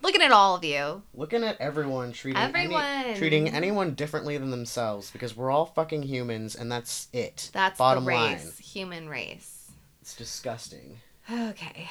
looking 0.02 0.22
at 0.22 0.32
all 0.32 0.56
of 0.56 0.64
you. 0.64 1.04
Looking 1.14 1.44
at 1.44 1.60
everyone 1.62 2.12
treating 2.14 2.42
any- 2.42 2.48
Everyone. 2.64 3.16
treating 3.16 3.50
anyone 3.50 3.96
differently 3.96 4.38
than 4.38 4.50
themselves 4.52 5.12
because 5.12 5.36
we're 5.36 5.52
all 5.52 5.66
fucking 5.66 6.04
humans 6.04 6.56
and 6.56 6.72
that's 6.72 7.08
it. 7.14 7.50
That's 7.54 7.78
bottom 7.78 8.06
the 8.06 8.10
race, 8.12 8.44
line. 8.46 8.54
human 8.62 9.10
race. 9.10 9.72
It's 10.02 10.16
disgusting. 10.16 11.00
Okay. 11.30 11.90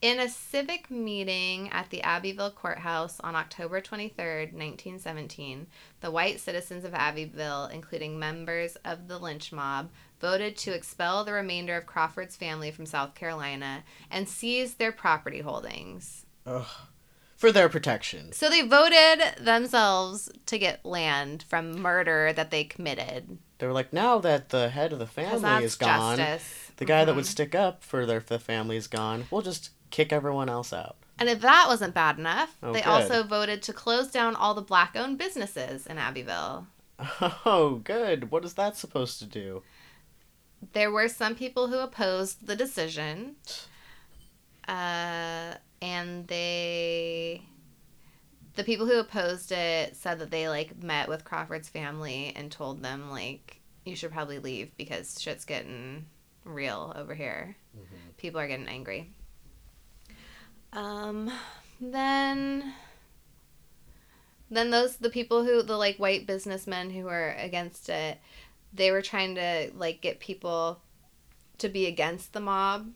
In 0.00 0.18
a 0.18 0.28
civic 0.28 0.90
meeting 0.90 1.70
at 1.70 1.90
the 1.90 2.02
Abbeville 2.02 2.50
Courthouse 2.50 3.20
on 3.20 3.36
October 3.36 3.80
23rd, 3.80 4.52
1917, 4.52 5.68
the 6.00 6.10
white 6.10 6.40
citizens 6.40 6.84
of 6.84 6.92
Abbeville, 6.92 7.66
including 7.66 8.18
members 8.18 8.74
of 8.84 9.06
the 9.06 9.18
lynch 9.18 9.52
mob, 9.52 9.90
voted 10.22 10.56
to 10.56 10.72
expel 10.72 11.24
the 11.24 11.32
remainder 11.34 11.76
of 11.76 11.84
Crawford's 11.84 12.36
family 12.36 12.70
from 12.70 12.86
South 12.86 13.14
Carolina 13.14 13.82
and 14.10 14.26
seize 14.26 14.74
their 14.74 14.92
property 14.92 15.40
holdings. 15.40 16.24
Ugh. 16.46 16.64
For 17.36 17.50
their 17.52 17.68
protection. 17.68 18.32
So 18.32 18.48
they 18.48 18.62
voted 18.62 19.20
themselves 19.44 20.30
to 20.46 20.58
get 20.58 20.84
land 20.86 21.44
from 21.48 21.78
murder 21.82 22.32
that 22.32 22.52
they 22.52 22.62
committed. 22.64 23.36
They 23.58 23.66
were 23.66 23.72
like, 23.72 23.92
now 23.92 24.18
that 24.20 24.50
the 24.50 24.68
head 24.70 24.92
of 24.92 25.00
the 25.00 25.06
family 25.06 25.64
is 25.64 25.74
gone, 25.74 26.18
justice. 26.18 26.70
the 26.76 26.84
guy 26.84 27.04
that 27.04 27.14
would 27.16 27.24
Mhm. 27.24 27.28
stick 27.28 27.54
up 27.54 27.82
for 27.82 28.06
their 28.06 28.20
the 28.20 28.38
family 28.38 28.76
is 28.76 28.86
gone. 28.86 29.26
We'll 29.30 29.42
just 29.42 29.70
kick 29.90 30.12
everyone 30.12 30.48
else 30.48 30.72
out. 30.72 30.96
And 31.18 31.28
if 31.28 31.40
that 31.40 31.66
wasn't 31.68 31.94
bad 31.94 32.18
enough, 32.18 32.56
Oh, 32.62 32.72
they 32.72 32.80
good. 32.80 32.88
also 32.88 33.22
voted 33.24 33.60
to 33.64 33.72
close 33.72 34.08
down 34.08 34.34
all 34.36 34.54
the 34.54 34.62
black 34.62 34.94
owned 34.96 35.18
businesses 35.18 35.86
in 35.86 35.98
Abbeville. 35.98 36.68
Oh, 37.44 37.80
good. 37.82 38.30
What 38.30 38.44
is 38.44 38.54
that 38.54 38.76
supposed 38.76 39.18
to 39.18 39.26
do? 39.26 39.62
There 40.72 40.90
were 40.90 41.08
some 41.08 41.34
people 41.34 41.68
who 41.68 41.78
opposed 41.78 42.46
the 42.46 42.56
decision. 42.56 43.36
Uh, 44.68 45.54
and 45.80 46.26
they. 46.28 47.42
The 48.54 48.64
people 48.64 48.86
who 48.86 48.98
opposed 49.00 49.50
it 49.50 49.96
said 49.96 50.18
that 50.18 50.30
they 50.30 50.48
like 50.48 50.82
met 50.82 51.08
with 51.08 51.24
Crawford's 51.24 51.68
family 51.68 52.32
and 52.36 52.52
told 52.52 52.82
them 52.82 53.10
like 53.10 53.60
you 53.84 53.96
should 53.96 54.12
probably 54.12 54.38
leave 54.38 54.76
because 54.76 55.20
shit's 55.20 55.44
getting 55.44 56.06
real 56.44 56.92
over 56.96 57.14
here. 57.14 57.56
People 58.18 58.40
are 58.40 58.46
getting 58.46 58.68
angry. 58.68 59.10
Um, 60.72 61.30
then 61.80 62.74
then 64.50 64.70
those 64.70 64.96
the 64.96 65.10
people 65.10 65.44
who 65.44 65.62
the 65.62 65.76
like 65.76 65.96
white 65.96 66.26
businessmen 66.26 66.90
who 66.90 67.04
were 67.04 67.34
against 67.38 67.88
it 67.88 68.18
they 68.72 68.90
were 68.90 69.02
trying 69.02 69.34
to 69.34 69.70
like 69.74 70.00
get 70.00 70.20
people 70.20 70.80
to 71.58 71.68
be 71.68 71.86
against 71.86 72.32
the 72.32 72.40
mob 72.40 72.90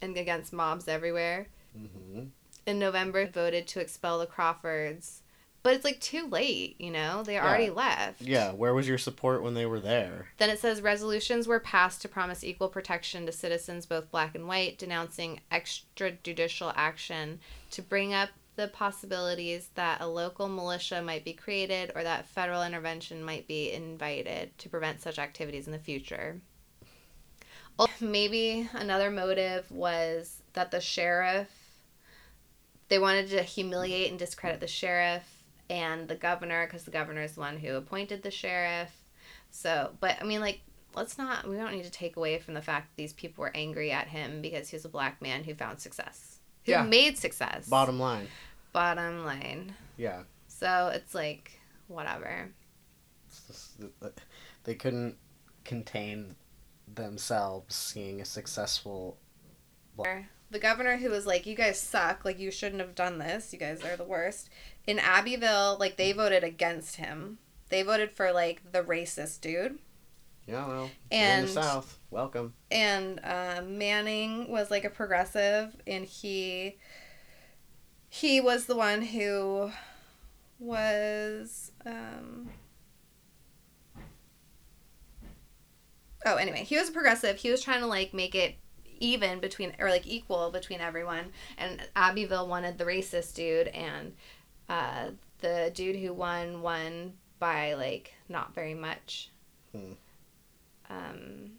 and 0.00 0.16
against 0.16 0.52
mobs 0.52 0.88
everywhere. 0.88 1.48
Mm-hmm. 1.78 2.22
in 2.66 2.78
november 2.78 3.26
voted 3.26 3.66
to 3.68 3.80
expel 3.80 4.18
the 4.18 4.26
crawfords. 4.26 5.22
But 5.62 5.74
it's 5.74 5.84
like 5.84 6.00
too 6.00 6.26
late 6.26 6.76
you 6.80 6.90
know? 6.90 7.22
They 7.22 7.38
already 7.38 7.68
left. 7.70 8.22
Yeah, 8.22 8.52
where 8.52 8.74
was 8.74 8.88
your 8.88 8.98
support 8.98 9.42
when 9.42 9.54
they 9.54 9.66
were 9.66 9.80
there? 9.80 10.28
then 10.38 10.50
it 10.50 10.58
says 10.58 10.80
resolutions 10.80 11.46
were 11.46 11.60
passed 11.60 12.00
to 12.02 12.08
promise 12.08 12.42
equal 12.42 12.68
protection 12.68 13.26
to 13.26 13.32
citizens, 13.32 13.86
both 13.86 14.10
black 14.10 14.34
and 14.34 14.48
white, 14.48 14.78
denouncing 14.78 15.40
extrajudicial 15.52 16.72
action 16.74 17.40
to 17.72 17.82
bring 17.82 18.14
up 18.14 18.30
the 18.58 18.66
possibilities 18.68 19.70
that 19.76 20.00
a 20.00 20.06
local 20.08 20.48
militia 20.48 21.00
might 21.00 21.24
be 21.24 21.32
created 21.32 21.92
or 21.94 22.02
that 22.02 22.26
federal 22.26 22.64
intervention 22.64 23.22
might 23.22 23.46
be 23.46 23.70
invited 23.70 24.50
to 24.58 24.68
prevent 24.68 25.00
such 25.00 25.16
activities 25.16 25.66
in 25.66 25.72
the 25.72 25.78
future. 25.78 26.40
Or 27.78 27.86
Maybe 28.00 28.68
another 28.74 29.12
motive 29.12 29.70
was 29.70 30.42
that 30.54 30.72
the 30.72 30.80
sheriff, 30.80 31.48
they 32.88 32.98
wanted 32.98 33.30
to 33.30 33.44
humiliate 33.44 34.10
and 34.10 34.18
discredit 34.18 34.58
the 34.58 34.66
sheriff 34.66 35.22
and 35.70 36.08
the 36.08 36.16
governor 36.16 36.66
because 36.66 36.82
the 36.82 36.90
governor 36.90 37.22
is 37.22 37.34
the 37.34 37.40
one 37.40 37.58
who 37.58 37.76
appointed 37.76 38.24
the 38.24 38.32
sheriff. 38.32 38.90
So, 39.52 39.92
but 40.00 40.16
I 40.20 40.24
mean, 40.24 40.40
like, 40.40 40.62
let's 40.96 41.16
not, 41.16 41.48
we 41.48 41.54
don't 41.54 41.72
need 41.72 41.84
to 41.84 41.92
take 41.92 42.16
away 42.16 42.40
from 42.40 42.54
the 42.54 42.62
fact 42.62 42.88
that 42.88 43.00
these 43.00 43.12
people 43.12 43.42
were 43.42 43.54
angry 43.54 43.92
at 43.92 44.08
him 44.08 44.42
because 44.42 44.68
he 44.68 44.74
was 44.74 44.84
a 44.84 44.88
black 44.88 45.22
man 45.22 45.44
who 45.44 45.54
found 45.54 45.78
success, 45.78 46.40
who 46.66 46.72
Yeah. 46.72 46.82
made 46.82 47.16
success. 47.16 47.68
Bottom 47.68 48.00
line. 48.00 48.26
Bottom 48.72 49.24
line. 49.24 49.74
Yeah. 49.96 50.22
So 50.46 50.90
it's 50.94 51.14
like, 51.14 51.58
whatever. 51.88 52.50
It's 53.28 53.46
just 53.46 53.80
they 54.64 54.74
couldn't 54.74 55.16
contain 55.64 56.36
themselves 56.92 57.74
seeing 57.74 58.20
a 58.20 58.24
successful. 58.24 59.18
The 60.50 60.58
governor 60.58 60.96
who 60.96 61.10
was 61.10 61.26
like, 61.26 61.44
"You 61.46 61.54
guys 61.54 61.78
suck. 61.80 62.24
Like 62.24 62.38
you 62.38 62.50
shouldn't 62.50 62.80
have 62.80 62.94
done 62.94 63.18
this. 63.18 63.52
You 63.52 63.58
guys 63.58 63.84
are 63.84 63.96
the 63.96 64.04
worst." 64.04 64.48
In 64.86 64.98
Abbeville, 64.98 65.76
like 65.78 65.96
they 65.96 66.12
voted 66.12 66.42
against 66.44 66.96
him. 66.96 67.38
They 67.68 67.82
voted 67.82 68.12
for 68.12 68.32
like 68.32 68.72
the 68.72 68.82
racist 68.82 69.40
dude. 69.42 69.78
Yeah, 70.46 70.66
well, 70.66 70.90
And- 71.10 71.46
in 71.48 71.54
the 71.54 71.62
South. 71.62 71.98
Welcome. 72.10 72.54
and 72.70 73.20
uh, 73.22 73.60
Manning 73.66 74.50
was 74.50 74.70
like 74.70 74.84
a 74.84 74.90
progressive, 74.90 75.76
and 75.86 76.06
he 76.06 76.78
he 78.08 78.40
was 78.40 78.66
the 78.66 78.76
one 78.76 79.02
who 79.02 79.70
was 80.58 81.70
um 81.86 82.48
oh 86.26 86.36
anyway 86.36 86.64
he 86.64 86.76
was 86.76 86.88
a 86.88 86.92
progressive. 86.92 87.36
He 87.36 87.50
was 87.50 87.62
trying 87.62 87.80
to 87.80 87.86
like 87.86 88.12
make 88.12 88.34
it 88.34 88.56
even 89.00 89.38
between 89.38 89.74
or 89.78 89.90
like 89.90 90.06
equal 90.06 90.50
between 90.50 90.80
everyone. 90.80 91.26
And 91.56 91.80
abbeville 91.94 92.48
wanted 92.48 92.78
the 92.78 92.84
racist 92.84 93.34
dude 93.34 93.68
and 93.68 94.14
uh 94.68 95.10
the 95.40 95.70
dude 95.74 95.96
who 95.96 96.12
won 96.12 96.62
won 96.62 97.12
by 97.38 97.74
like 97.74 98.14
not 98.28 98.54
very 98.54 98.74
much. 98.74 99.30
Hmm. 99.72 99.92
um 100.90 101.50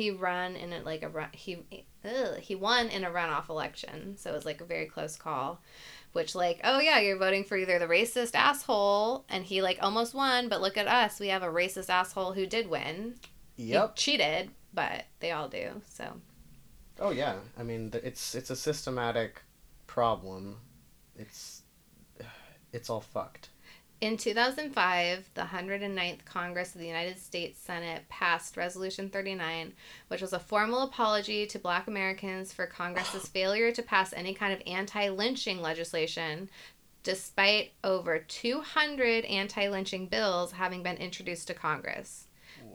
he 0.00 0.10
run 0.10 0.56
in 0.56 0.72
a, 0.72 0.82
like 0.82 1.02
a 1.02 1.08
run 1.08 1.28
he 1.32 1.62
ugh, 2.04 2.38
he 2.38 2.54
won 2.54 2.88
in 2.88 3.04
a 3.04 3.10
runoff 3.10 3.48
election 3.48 4.16
so 4.16 4.30
it 4.30 4.34
was 4.34 4.44
like 4.44 4.60
a 4.60 4.64
very 4.64 4.86
close 4.86 5.16
call 5.16 5.60
which 6.12 6.34
like 6.34 6.60
oh 6.64 6.80
yeah 6.80 6.98
you're 6.98 7.18
voting 7.18 7.44
for 7.44 7.56
either 7.56 7.78
the 7.78 7.86
racist 7.86 8.34
asshole 8.34 9.24
and 9.28 9.44
he 9.44 9.62
like 9.62 9.78
almost 9.82 10.14
won 10.14 10.48
but 10.48 10.60
look 10.60 10.76
at 10.76 10.88
us 10.88 11.20
we 11.20 11.28
have 11.28 11.42
a 11.42 11.46
racist 11.46 11.88
asshole 11.88 12.32
who 12.32 12.46
did 12.46 12.68
win 12.68 13.14
Yep. 13.56 13.98
he 13.98 14.02
cheated 14.02 14.50
but 14.72 15.04
they 15.20 15.32
all 15.32 15.48
do 15.48 15.82
so 15.86 16.20
Oh 17.00 17.10
yeah. 17.10 17.36
I 17.58 17.62
mean, 17.62 17.90
it's 17.94 18.34
it's 18.34 18.50
a 18.50 18.56
systematic 18.56 19.42
problem. 19.86 20.58
It's 21.16 21.62
it's 22.72 22.90
all 22.90 23.00
fucked. 23.00 23.48
In 24.00 24.16
2005, 24.16 25.30
the 25.34 25.42
109th 25.42 26.24
Congress 26.24 26.74
of 26.74 26.80
the 26.80 26.86
United 26.86 27.18
States 27.18 27.60
Senate 27.60 28.08
passed 28.08 28.56
Resolution 28.56 29.10
39, 29.10 29.74
which 30.08 30.22
was 30.22 30.32
a 30.32 30.38
formal 30.38 30.80
apology 30.80 31.46
to 31.46 31.58
black 31.58 31.86
Americans 31.86 32.50
for 32.50 32.66
Congress's 32.66 33.28
failure 33.28 33.70
to 33.72 33.82
pass 33.82 34.14
any 34.14 34.32
kind 34.32 34.54
of 34.54 34.62
anti 34.66 35.10
lynching 35.10 35.60
legislation, 35.60 36.48
despite 37.02 37.72
over 37.84 38.18
200 38.18 39.26
anti 39.26 39.68
lynching 39.68 40.06
bills 40.06 40.52
having 40.52 40.82
been 40.82 40.96
introduced 40.96 41.46
to 41.48 41.54
Congress. 41.54 42.26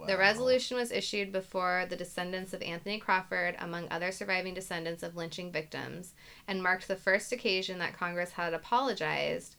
The 0.08 0.18
resolution 0.18 0.78
was 0.78 0.92
issued 0.92 1.32
before 1.32 1.88
the 1.90 1.96
descendants 1.96 2.54
of 2.54 2.62
Anthony 2.62 3.00
Crawford, 3.00 3.56
among 3.60 3.88
other 3.90 4.12
surviving 4.12 4.54
descendants 4.54 5.02
of 5.02 5.16
lynching 5.16 5.52
victims, 5.52 6.14
and 6.48 6.62
marked 6.62 6.88
the 6.88 6.96
first 6.96 7.32
occasion 7.32 7.80
that 7.80 7.98
Congress 7.98 8.32
had 8.32 8.54
apologized 8.54 9.55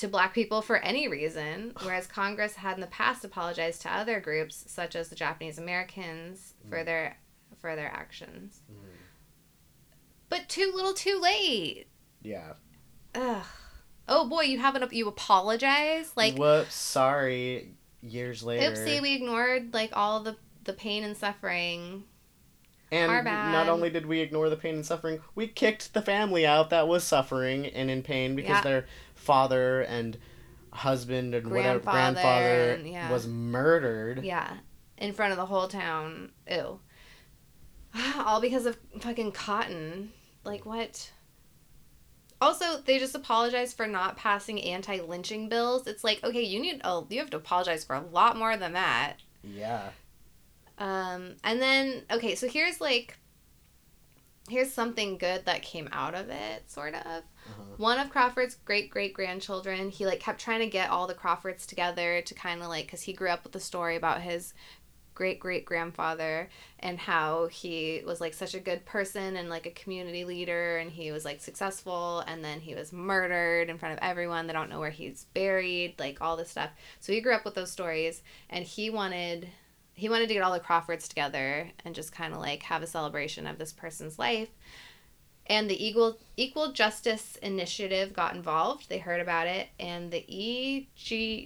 to 0.00 0.08
black 0.08 0.34
people 0.34 0.62
for 0.62 0.76
any 0.78 1.08
reason, 1.08 1.72
whereas 1.82 2.06
Congress 2.06 2.54
had 2.54 2.74
in 2.74 2.80
the 2.80 2.86
past 2.88 3.24
apologized 3.24 3.82
to 3.82 3.92
other 3.92 4.20
groups, 4.20 4.64
such 4.66 4.96
as 4.96 5.08
the 5.08 5.14
Japanese 5.14 5.58
Americans, 5.58 6.54
mm. 6.66 6.70
for 6.70 6.84
their 6.84 7.16
for 7.60 7.76
their 7.76 7.88
actions. 7.92 8.62
Mm. 8.70 8.76
But 10.28 10.48
too 10.48 10.72
little, 10.74 10.94
too 10.94 11.18
late. 11.20 11.88
Yeah. 12.22 12.54
Ugh. 13.14 13.44
Oh 14.08 14.28
boy, 14.28 14.42
you 14.42 14.58
haven't 14.58 14.92
you 14.92 15.08
apologize 15.08 16.12
like 16.16 16.36
Whoops. 16.36 16.74
Sorry. 16.74 17.74
Years 18.02 18.42
later. 18.42 18.70
oopsie, 18.70 19.02
we 19.02 19.14
ignored 19.14 19.74
like 19.74 19.90
all 19.92 20.20
the 20.20 20.36
the 20.64 20.72
pain 20.72 21.04
and 21.04 21.16
suffering. 21.16 22.04
and 22.90 23.10
our 23.10 23.22
bad. 23.22 23.52
not 23.52 23.68
only 23.68 23.88
did 23.90 24.06
we 24.06 24.20
ignore 24.20 24.48
the 24.48 24.56
pain 24.56 24.74
and 24.74 24.86
suffering, 24.86 25.20
we 25.34 25.46
kicked 25.46 25.92
the 25.94 26.02
family 26.02 26.46
out 26.46 26.70
that 26.70 26.88
was 26.88 27.04
suffering 27.04 27.66
and 27.66 27.90
in 27.90 28.02
pain 28.02 28.34
because 28.34 28.56
Yeah. 28.56 28.62
their 28.62 28.86
father 29.30 29.82
and 29.82 30.18
husband 30.72 31.36
and 31.36 31.48
whatever 31.48 31.78
Grandfather 31.78 32.12
grandfather 32.12 32.70
and- 32.72 32.88
yeah. 32.88 33.12
was 33.12 33.28
murdered. 33.28 34.24
Yeah, 34.24 34.52
in 34.98 35.12
front 35.12 35.30
of 35.30 35.38
the 35.38 35.46
whole 35.46 35.68
town. 35.68 36.32
Ew. 36.50 36.80
All 38.18 38.40
because 38.40 38.66
of 38.66 38.76
fucking 38.98 39.30
cotton. 39.32 40.10
Like 40.42 40.66
what? 40.66 41.12
Also, 42.40 42.80
they 42.84 42.98
just 42.98 43.14
apologized 43.14 43.76
for 43.76 43.86
not 43.86 44.16
passing 44.16 44.60
anti-lynching 44.62 45.48
bills. 45.48 45.86
It's 45.86 46.02
like, 46.02 46.24
okay, 46.24 46.42
you 46.42 46.58
need 46.58 46.80
oh, 46.82 47.06
you 47.08 47.20
have 47.20 47.30
to 47.30 47.36
apologize 47.36 47.84
for 47.84 47.94
a 47.94 48.00
lot 48.00 48.36
more 48.36 48.56
than 48.56 48.72
that. 48.72 49.16
Yeah. 49.44 49.90
Um, 50.78 51.36
and 51.44 51.62
then 51.62 52.02
okay, 52.10 52.34
so 52.34 52.48
here's 52.48 52.80
like 52.80 53.16
here's 54.48 54.72
something 54.72 55.18
good 55.18 55.44
that 55.44 55.62
came 55.62 55.88
out 55.92 56.16
of 56.16 56.30
it, 56.30 56.68
sort 56.68 56.94
of. 56.94 57.22
One 57.80 57.98
of 57.98 58.10
Crawford's 58.10 58.56
great 58.66 58.90
great 58.90 59.14
grandchildren, 59.14 59.88
he 59.88 60.04
like 60.04 60.20
kept 60.20 60.38
trying 60.38 60.60
to 60.60 60.66
get 60.66 60.90
all 60.90 61.06
the 61.06 61.14
Crawfords 61.14 61.64
together 61.64 62.20
to 62.20 62.34
kind 62.34 62.60
of 62.60 62.68
like 62.68 62.88
cuz 62.88 63.00
he 63.00 63.14
grew 63.14 63.30
up 63.30 63.42
with 63.42 63.54
the 63.54 63.58
story 63.58 63.96
about 63.96 64.20
his 64.20 64.52
great 65.14 65.40
great 65.40 65.64
grandfather 65.64 66.50
and 66.80 66.98
how 66.98 67.46
he 67.46 68.02
was 68.04 68.20
like 68.20 68.34
such 68.34 68.52
a 68.52 68.60
good 68.60 68.84
person 68.84 69.34
and 69.34 69.48
like 69.48 69.64
a 69.64 69.70
community 69.70 70.26
leader 70.26 70.76
and 70.76 70.90
he 70.90 71.10
was 71.10 71.24
like 71.24 71.40
successful 71.40 72.20
and 72.26 72.44
then 72.44 72.60
he 72.60 72.74
was 72.74 72.92
murdered 72.92 73.70
in 73.70 73.78
front 73.78 73.94
of 73.94 73.98
everyone. 74.02 74.46
They 74.46 74.52
don't 74.52 74.68
know 74.68 74.80
where 74.80 74.90
he's 74.90 75.24
buried 75.32 75.98
like 75.98 76.20
all 76.20 76.36
this 76.36 76.50
stuff. 76.50 76.72
So 77.00 77.14
he 77.14 77.22
grew 77.22 77.32
up 77.32 77.46
with 77.46 77.54
those 77.54 77.72
stories 77.72 78.22
and 78.50 78.66
he 78.66 78.90
wanted 78.90 79.48
he 79.94 80.10
wanted 80.10 80.28
to 80.28 80.34
get 80.34 80.42
all 80.42 80.52
the 80.52 80.60
crawfords 80.60 81.08
together 81.08 81.70
and 81.82 81.94
just 81.94 82.12
kind 82.12 82.34
of 82.34 82.40
like 82.40 82.62
have 82.64 82.82
a 82.82 82.86
celebration 82.86 83.46
of 83.46 83.56
this 83.56 83.72
person's 83.72 84.18
life 84.18 84.50
and 85.50 85.68
the 85.68 85.84
equal 85.84 86.16
equal 86.36 86.70
justice 86.72 87.36
initiative 87.42 88.14
got 88.14 88.36
involved. 88.36 88.88
They 88.88 88.98
heard 88.98 89.20
about 89.20 89.48
it. 89.48 89.66
And 89.80 90.12
the 90.12 90.24
EJI 90.28 91.40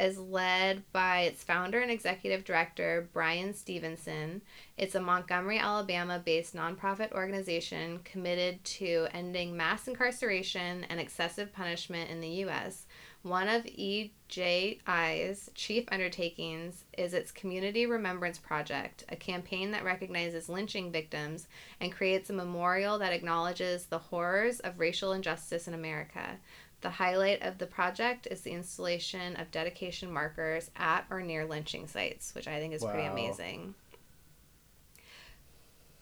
is 0.00 0.18
led 0.18 0.82
by 0.92 1.20
its 1.20 1.44
founder 1.44 1.78
and 1.78 1.92
executive 1.92 2.44
director 2.44 3.08
Bryan 3.12 3.54
Stevenson. 3.54 4.42
It's 4.76 4.96
a 4.96 5.00
Montgomery 5.00 5.60
Alabama 5.60 6.20
based 6.22 6.56
nonprofit 6.56 7.12
organization 7.12 8.00
committed 8.02 8.64
to 8.64 9.06
ending 9.14 9.56
mass 9.56 9.86
incarceration 9.86 10.84
and 10.90 10.98
excessive 10.98 11.52
punishment 11.52 12.10
in 12.10 12.20
the 12.20 12.42
US 12.46 12.86
one 13.24 13.48
of 13.48 13.64
EJI's 13.64 15.50
chief 15.54 15.84
undertakings 15.90 16.84
is 16.98 17.14
its 17.14 17.32
Community 17.32 17.86
Remembrance 17.86 18.36
Project, 18.38 19.04
a 19.08 19.16
campaign 19.16 19.70
that 19.70 19.82
recognizes 19.82 20.50
lynching 20.50 20.92
victims 20.92 21.48
and 21.80 21.90
creates 21.90 22.28
a 22.28 22.34
memorial 22.34 22.98
that 22.98 23.14
acknowledges 23.14 23.86
the 23.86 23.98
horrors 23.98 24.60
of 24.60 24.78
racial 24.78 25.12
injustice 25.12 25.66
in 25.66 25.72
America. 25.72 26.36
The 26.82 26.90
highlight 26.90 27.40
of 27.40 27.56
the 27.56 27.66
project 27.66 28.28
is 28.30 28.42
the 28.42 28.52
installation 28.52 29.36
of 29.36 29.50
dedication 29.50 30.12
markers 30.12 30.70
at 30.76 31.06
or 31.08 31.22
near 31.22 31.46
lynching 31.46 31.86
sites, 31.86 32.34
which 32.34 32.46
I 32.46 32.58
think 32.58 32.74
is 32.74 32.84
pretty 32.84 33.06
amazing. 33.06 33.74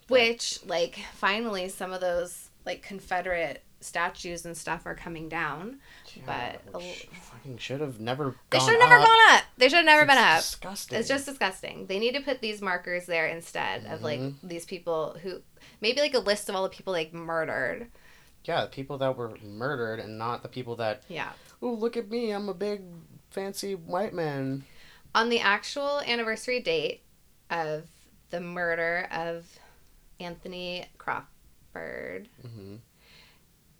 Which, 0.08 0.58
like, 0.66 0.98
finally, 1.14 1.68
some 1.68 1.92
of 1.92 2.00
those 2.00 2.50
like 2.66 2.82
Confederate 2.82 3.62
statues 3.84 4.44
and 4.46 4.56
stuff 4.56 4.86
are 4.86 4.94
coming 4.94 5.28
down. 5.28 5.78
Yeah, 6.14 6.56
But- 6.72 6.82
fucking 7.14 7.58
should 7.58 7.80
have 7.80 7.98
never 8.00 8.36
They 8.50 8.58
should 8.58 8.70
have 8.70 8.78
never 8.78 8.96
up. 8.98 9.06
gone 9.06 9.30
up. 9.36 9.44
They 9.56 9.68
should 9.68 9.76
have 9.78 9.84
never 9.86 10.06
been 10.06 10.18
It's 10.18 10.26
up. 10.26 10.40
Disgusting. 10.40 10.98
It's 10.98 11.08
just 11.08 11.26
disgusting. 11.26 11.86
They 11.86 11.98
need 11.98 12.14
to 12.14 12.20
put 12.20 12.40
these 12.40 12.60
markers 12.62 13.06
there 13.06 13.26
instead 13.26 13.84
of 13.86 14.02
like 14.02 14.20
Mhm. 14.20 14.34
these 14.42 14.64
people 14.64 15.16
who 15.22 15.42
maybe 15.80 16.00
like 16.00 16.14
a 16.14 16.18
list 16.20 16.48
of 16.48 16.54
all 16.56 16.62
the 16.62 16.68
people 16.68 16.92
like 16.92 17.12
murdered. 17.12 17.90
yeah, 18.44 18.62
the 18.62 18.70
people 18.70 18.98
that 18.98 19.16
were 19.16 19.36
murdered 19.42 20.00
and 20.00 20.18
not 20.18 20.42
the 20.42 20.48
people 20.48 20.74
that 20.76 21.04
Yeah. 21.08 21.32
oh 21.62 21.72
look 21.72 21.96
at 21.96 22.10
me, 22.10 22.30
I'm 22.32 22.48
a 22.48 22.54
big 22.54 22.82
fancy 23.30 23.74
white 23.74 24.12
man. 24.12 24.64
On 25.14 25.28
the 25.28 25.38
actual 25.40 26.00
anniversary 26.00 26.58
date 26.60 27.02
of 27.50 27.86
the 28.30 28.40
murder 28.40 29.06
of 29.12 29.46
Anthony 30.18 30.86
Crawford, 30.98 32.28
hmm 32.40 32.76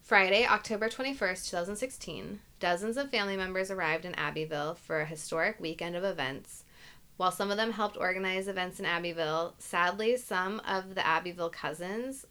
Friday, 0.02 0.44
October 0.46 0.88
21st, 0.88 1.48
2016, 1.50 2.40
dozens 2.58 2.96
of 2.96 3.10
family 3.10 3.36
members 3.36 3.70
arrived 3.70 4.04
in 4.04 4.14
Abbeville 4.16 4.74
for 4.74 5.00
a 5.00 5.06
historic 5.06 5.60
weekend 5.60 5.94
of 5.96 6.04
events. 6.04 6.64
While 7.16 7.30
some 7.30 7.50
of 7.50 7.56
them 7.56 7.72
helped 7.72 7.96
organize 7.96 8.48
events 8.48 8.80
in 8.80 8.84
Abbeville, 8.84 9.54
sadly, 9.58 10.16
some 10.16 10.60
of 10.66 10.94
the 10.94 11.06
Abbeville 11.06 11.50
cousins 11.50 12.26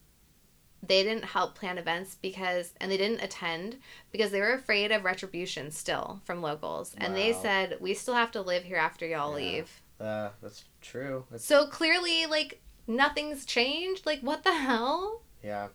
they 0.83 1.03
didn't 1.03 1.25
help 1.25 1.53
plan 1.53 1.77
events 1.77 2.17
because 2.23 2.73
and 2.81 2.91
they 2.91 2.97
didn't 2.97 3.21
attend 3.21 3.77
because 4.11 4.31
they 4.31 4.41
were 4.41 4.53
afraid 4.53 4.91
of 4.91 5.03
retribution 5.03 5.69
still 5.69 6.19
from 6.25 6.41
locals. 6.41 6.95
And 6.97 7.15
they 7.15 7.33
said, 7.33 7.77
"We 7.79 7.93
still 7.93 8.15
have 8.15 8.31
to 8.31 8.41
live 8.41 8.63
here 8.63 8.77
after 8.77 9.05
y'all 9.05 9.29
Yeah. 9.39 9.45
leave." 9.45 9.81
Uh, 9.99 10.29
that's 10.41 10.63
true. 10.81 11.27
It's, 11.31 11.45
So 11.45 11.67
clearly 11.67 12.25
like 12.25 12.61
nothing's 12.87 13.45
changed. 13.45 14.07
Like 14.07 14.21
what 14.21 14.43
the 14.43 14.55
hell? 14.55 15.21
yeah. 15.43 15.67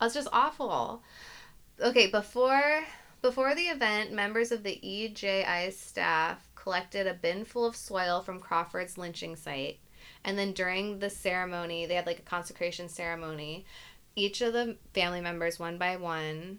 That's 0.00 0.14
just 0.14 0.28
awful. 0.32 1.02
Okay, 1.80 2.06
before 2.08 2.84
before 3.22 3.54
the 3.54 3.62
event, 3.62 4.12
members 4.12 4.52
of 4.52 4.62
the 4.62 4.78
EJI 4.82 5.72
staff 5.72 6.48
collected 6.54 7.06
a 7.06 7.14
bin 7.14 7.44
full 7.44 7.64
of 7.64 7.74
soil 7.74 8.20
from 8.20 8.40
Crawford's 8.40 8.98
lynching 8.98 9.36
site. 9.36 9.78
And 10.24 10.38
then 10.38 10.52
during 10.52 10.98
the 10.98 11.10
ceremony, 11.10 11.86
they 11.86 11.94
had 11.94 12.06
like 12.06 12.18
a 12.18 12.22
consecration 12.22 12.88
ceremony. 12.88 13.64
Each 14.14 14.40
of 14.40 14.52
the 14.52 14.76
family 14.94 15.20
members, 15.20 15.58
one 15.58 15.78
by 15.78 15.96
one, 15.96 16.58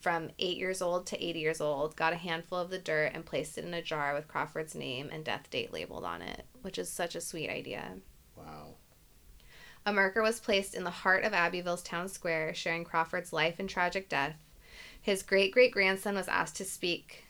from 0.00 0.30
eight 0.38 0.56
years 0.56 0.82
old 0.82 1.06
to 1.06 1.24
80 1.24 1.38
years 1.38 1.60
old, 1.60 1.96
got 1.96 2.12
a 2.12 2.16
handful 2.16 2.58
of 2.58 2.70
the 2.70 2.78
dirt 2.78 3.12
and 3.14 3.24
placed 3.24 3.56
it 3.56 3.64
in 3.64 3.74
a 3.74 3.82
jar 3.82 4.14
with 4.14 4.28
Crawford's 4.28 4.74
name 4.74 5.08
and 5.12 5.24
death 5.24 5.48
date 5.50 5.72
labeled 5.72 6.04
on 6.04 6.22
it, 6.22 6.44
which 6.62 6.78
is 6.78 6.88
such 6.88 7.14
a 7.14 7.20
sweet 7.20 7.48
idea. 7.48 7.94
A 9.84 9.92
marker 9.92 10.22
was 10.22 10.40
placed 10.40 10.74
in 10.74 10.84
the 10.84 10.90
heart 10.90 11.24
of 11.24 11.32
Abbeville's 11.32 11.82
town 11.82 12.08
square, 12.08 12.54
sharing 12.54 12.84
Crawford's 12.84 13.32
life 13.32 13.58
and 13.58 13.68
tragic 13.68 14.08
death. 14.08 14.36
His 15.00 15.22
great 15.22 15.52
great 15.52 15.72
grandson 15.72 16.14
was 16.14 16.28
asked 16.28 16.56
to 16.56 16.64
speak, 16.64 17.24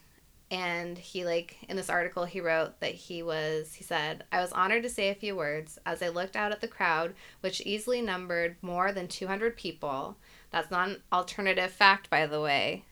and 0.51 0.99
he, 0.99 1.25
like, 1.25 1.57
in 1.67 1.75
this 1.75 1.89
article, 1.89 2.25
he 2.25 2.39
wrote 2.39 2.79
that 2.79 2.93
he 2.93 3.23
was, 3.23 3.73
he 3.73 3.83
said, 3.83 4.23
I 4.31 4.39
was 4.39 4.51
honored 4.51 4.83
to 4.83 4.89
say 4.89 5.09
a 5.09 5.15
few 5.15 5.35
words 5.35 5.79
as 5.83 6.03
I 6.03 6.09
looked 6.09 6.35
out 6.35 6.51
at 6.51 6.61
the 6.61 6.67
crowd, 6.67 7.15
which 7.41 7.61
easily 7.61 8.03
numbered 8.03 8.57
more 8.61 8.91
than 8.91 9.07
200 9.07 9.57
people. 9.57 10.15
That's 10.51 10.69
not 10.69 10.89
an 10.89 11.01
alternative 11.11 11.71
fact, 11.71 12.11
by 12.11 12.27
the 12.27 12.39
way. 12.39 12.83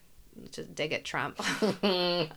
Just 0.51 0.73
dig 0.73 0.91
it, 0.91 1.05
Trump. 1.05 1.39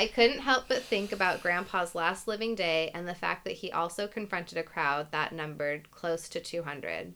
I 0.00 0.06
couldn't 0.06 0.38
help 0.38 0.64
but 0.66 0.82
think 0.82 1.12
about 1.12 1.42
Grandpa's 1.42 1.94
last 1.94 2.26
living 2.26 2.54
day 2.54 2.90
and 2.94 3.06
the 3.06 3.14
fact 3.14 3.44
that 3.44 3.58
he 3.58 3.70
also 3.70 4.06
confronted 4.06 4.56
a 4.56 4.62
crowd 4.62 5.12
that 5.12 5.34
numbered 5.34 5.90
close 5.90 6.26
to 6.30 6.40
200. 6.40 7.12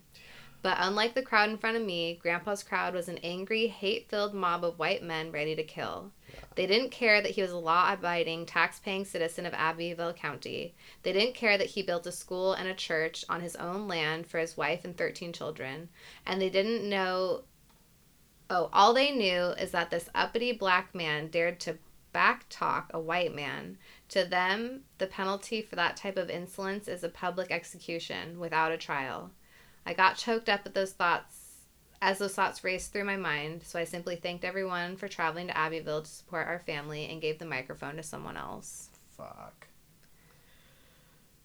But 0.61 0.77
unlike 0.79 1.15
the 1.15 1.23
crowd 1.23 1.49
in 1.49 1.57
front 1.57 1.79
of 1.79 1.83
me, 1.83 2.19
Grandpa's 2.21 2.63
crowd 2.63 2.93
was 2.93 3.09
an 3.09 3.17
angry, 3.23 3.69
hate 3.69 4.11
filled 4.11 4.35
mob 4.35 4.67
of 4.67 4.79
white 4.79 5.03
men 5.03 5.33
ready 5.33 5.57
to 5.57 5.63
kill. 5.63 6.13
They 6.57 6.67
didn't 6.67 6.91
care 6.91 7.23
that 7.23 7.31
he 7.31 7.41
was 7.41 7.53
a 7.53 7.57
law 7.57 7.91
abiding, 7.91 8.45
tax 8.45 8.81
paying 8.81 9.07
citizen 9.07 9.47
of 9.47 9.55
Abbeville 9.55 10.13
County. 10.13 10.75
They 11.05 11.15
didn't 11.15 11.35
care 11.35 11.57
that 11.57 11.69
he 11.69 11.83
built 11.83 12.07
a 12.07 12.13
school 12.13 12.53
and 12.53 12.69
a 12.69 12.75
church 12.75 13.25
on 13.31 13.41
his 13.41 13.57
own 13.57 13.89
land 13.89 14.27
for 14.27 14.39
his 14.39 14.59
wife 14.59 14.85
and 14.85 14.95
13 14.95 15.33
children. 15.33 15.89
And 16.27 16.39
they 16.39 16.51
didn't 16.51 16.87
know 16.87 17.45
Oh, 18.51 18.69
all 18.75 18.93
they 18.93 19.11
knew 19.11 19.55
is 19.59 19.71
that 19.71 19.91
this 19.91 20.11
uppity 20.15 20.53
black 20.53 20.95
man 20.95 21.29
dared 21.29 21.59
to 21.61 21.79
backtalk 22.15 22.85
a 22.91 23.01
white 23.01 23.35
man. 23.35 23.79
To 24.11 24.25
them, 24.25 24.83
the 24.99 25.07
penalty 25.07 25.61
for 25.61 25.77
that 25.77 25.97
type 25.97 26.17
of 26.17 26.31
insolence 26.31 26.89
is 26.89 27.03
a 27.03 27.09
public 27.09 27.51
execution 27.51 28.39
without 28.39 28.73
a 28.73 28.79
trial. 28.79 29.33
I 29.85 29.93
got 29.93 30.17
choked 30.17 30.49
up 30.49 30.63
at 30.65 30.75
those 30.75 30.93
thoughts 30.93 31.45
as 32.01 32.19
those 32.19 32.35
thoughts 32.35 32.63
raced 32.63 32.93
through 32.93 33.05
my 33.05 33.17
mind, 33.17 33.63
so 33.65 33.79
I 33.79 33.85
simply 33.85 34.17
thanked 34.17 34.45
everyone 34.45 34.97
for 34.97 35.09
traveling 35.09 35.47
to 35.47 35.57
Abbeville 35.57 36.03
to 36.03 36.11
support 36.11 36.47
our 36.47 36.59
family 36.59 37.07
and 37.07 37.23
gave 37.23 37.39
the 37.39 37.47
microphone 37.47 37.97
to 37.97 38.03
someone 38.03 38.37
else. 38.37 38.91
Fuck. 39.17 39.69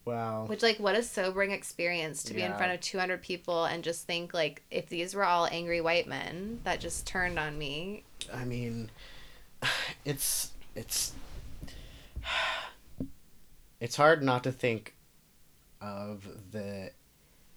Wow. 0.04 0.44
Which, 0.46 0.62
like, 0.62 0.78
what 0.78 0.96
a 0.96 1.02
sobering 1.02 1.50
experience 1.50 2.22
to 2.24 2.34
be 2.34 2.42
in 2.42 2.54
front 2.56 2.72
of 2.72 2.80
200 2.80 3.22
people 3.22 3.64
and 3.64 3.82
just 3.82 4.06
think, 4.06 4.34
like, 4.34 4.62
if 4.70 4.88
these 4.88 5.14
were 5.14 5.24
all 5.24 5.46
angry 5.46 5.80
white 5.80 6.06
men 6.06 6.60
that 6.64 6.80
just 6.80 7.06
turned 7.06 7.38
on 7.38 7.56
me, 7.56 8.04
I 8.32 8.44
mean, 8.44 8.90
it's 10.04 10.50
it's 10.80 11.12
it's 13.80 13.96
hard 13.96 14.22
not 14.22 14.44
to 14.44 14.50
think 14.50 14.94
of 15.80 16.26
the 16.50 16.90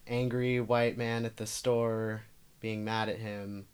angry 0.06 0.60
white 0.60 0.98
man 0.98 1.24
at 1.26 1.38
the 1.38 1.48
store 1.48 2.24
being 2.60 2.84
mad 2.84 3.08
at 3.10 3.18
him 3.18 3.66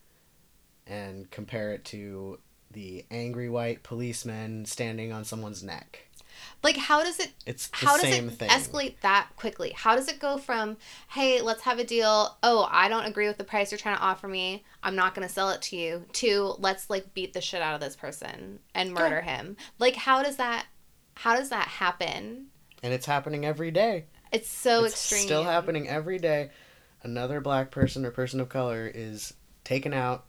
and 0.86 1.30
compare 1.32 1.74
it 1.74 1.84
to 1.84 2.40
the 2.72 3.06
angry 3.10 3.50
white 3.50 3.82
policeman 3.82 4.66
standing 4.66 5.12
on 5.12 5.24
someone's 5.24 5.64
neck. 5.64 6.09
Like, 6.64 6.78
how 6.78 7.04
does 7.04 7.20
it 7.20 7.32
It's 7.46 7.68
the 7.68 7.78
how 7.78 7.98
does 7.98 8.12
it 8.12 8.32
thing. 8.32 8.50
escalate 8.50 8.96
that 9.02 9.30
quickly? 9.36 9.72
How 9.76 9.96
does 9.96 10.08
it 10.08 10.20
go 10.20 10.38
from, 10.38 10.78
hey, 11.10 11.42
let's 11.42 11.62
have 11.62 11.80
a 11.80 11.84
deal. 11.84 12.38
Oh, 12.44 12.68
I 12.70 12.90
don't 12.90 13.06
agree 13.06 13.28
with 13.28 13.38
the 13.38 13.44
price 13.44 13.72
you're 13.72 13.80
trying 13.80 13.98
to 13.98 14.02
offer 14.02 14.28
me. 14.28 14.64
I'm 14.84 14.96
not 14.96 15.16
going 15.16 15.28
to 15.28 15.34
sell 15.34 15.50
it 15.50 15.62
to 15.64 15.76
you. 15.76 16.06
To 16.14 16.56
let's 16.60 16.90
like 16.90 17.14
beat 17.14 17.34
the 17.34 17.42
shit 17.42 17.62
out 17.62 17.76
of 17.76 17.82
this 17.82 17.96
person 17.96 18.60
and 18.74 18.94
murder 18.94 19.22
him. 19.22 19.58
Like, 19.78 19.96
how 19.96 20.24
does 20.24 20.38
that? 20.38 20.66
How 21.16 21.36
does 21.36 21.50
that 21.50 21.68
happen? 21.68 22.48
And 22.82 22.94
it's 22.94 23.06
happening 23.06 23.46
every 23.46 23.72
day. 23.72 24.06
It's 24.32 24.50
so 24.50 24.84
it's 24.86 24.94
extreme. 24.94 25.24
still 25.24 25.44
happening 25.44 25.88
every 25.90 26.20
day. 26.20 26.52
Another 27.02 27.42
black 27.42 27.72
person 27.72 28.06
or 28.06 28.12
person 28.12 28.40
of 28.40 28.50
color 28.50 28.90
is 28.94 29.34
taken 29.64 29.94
out 29.94 30.26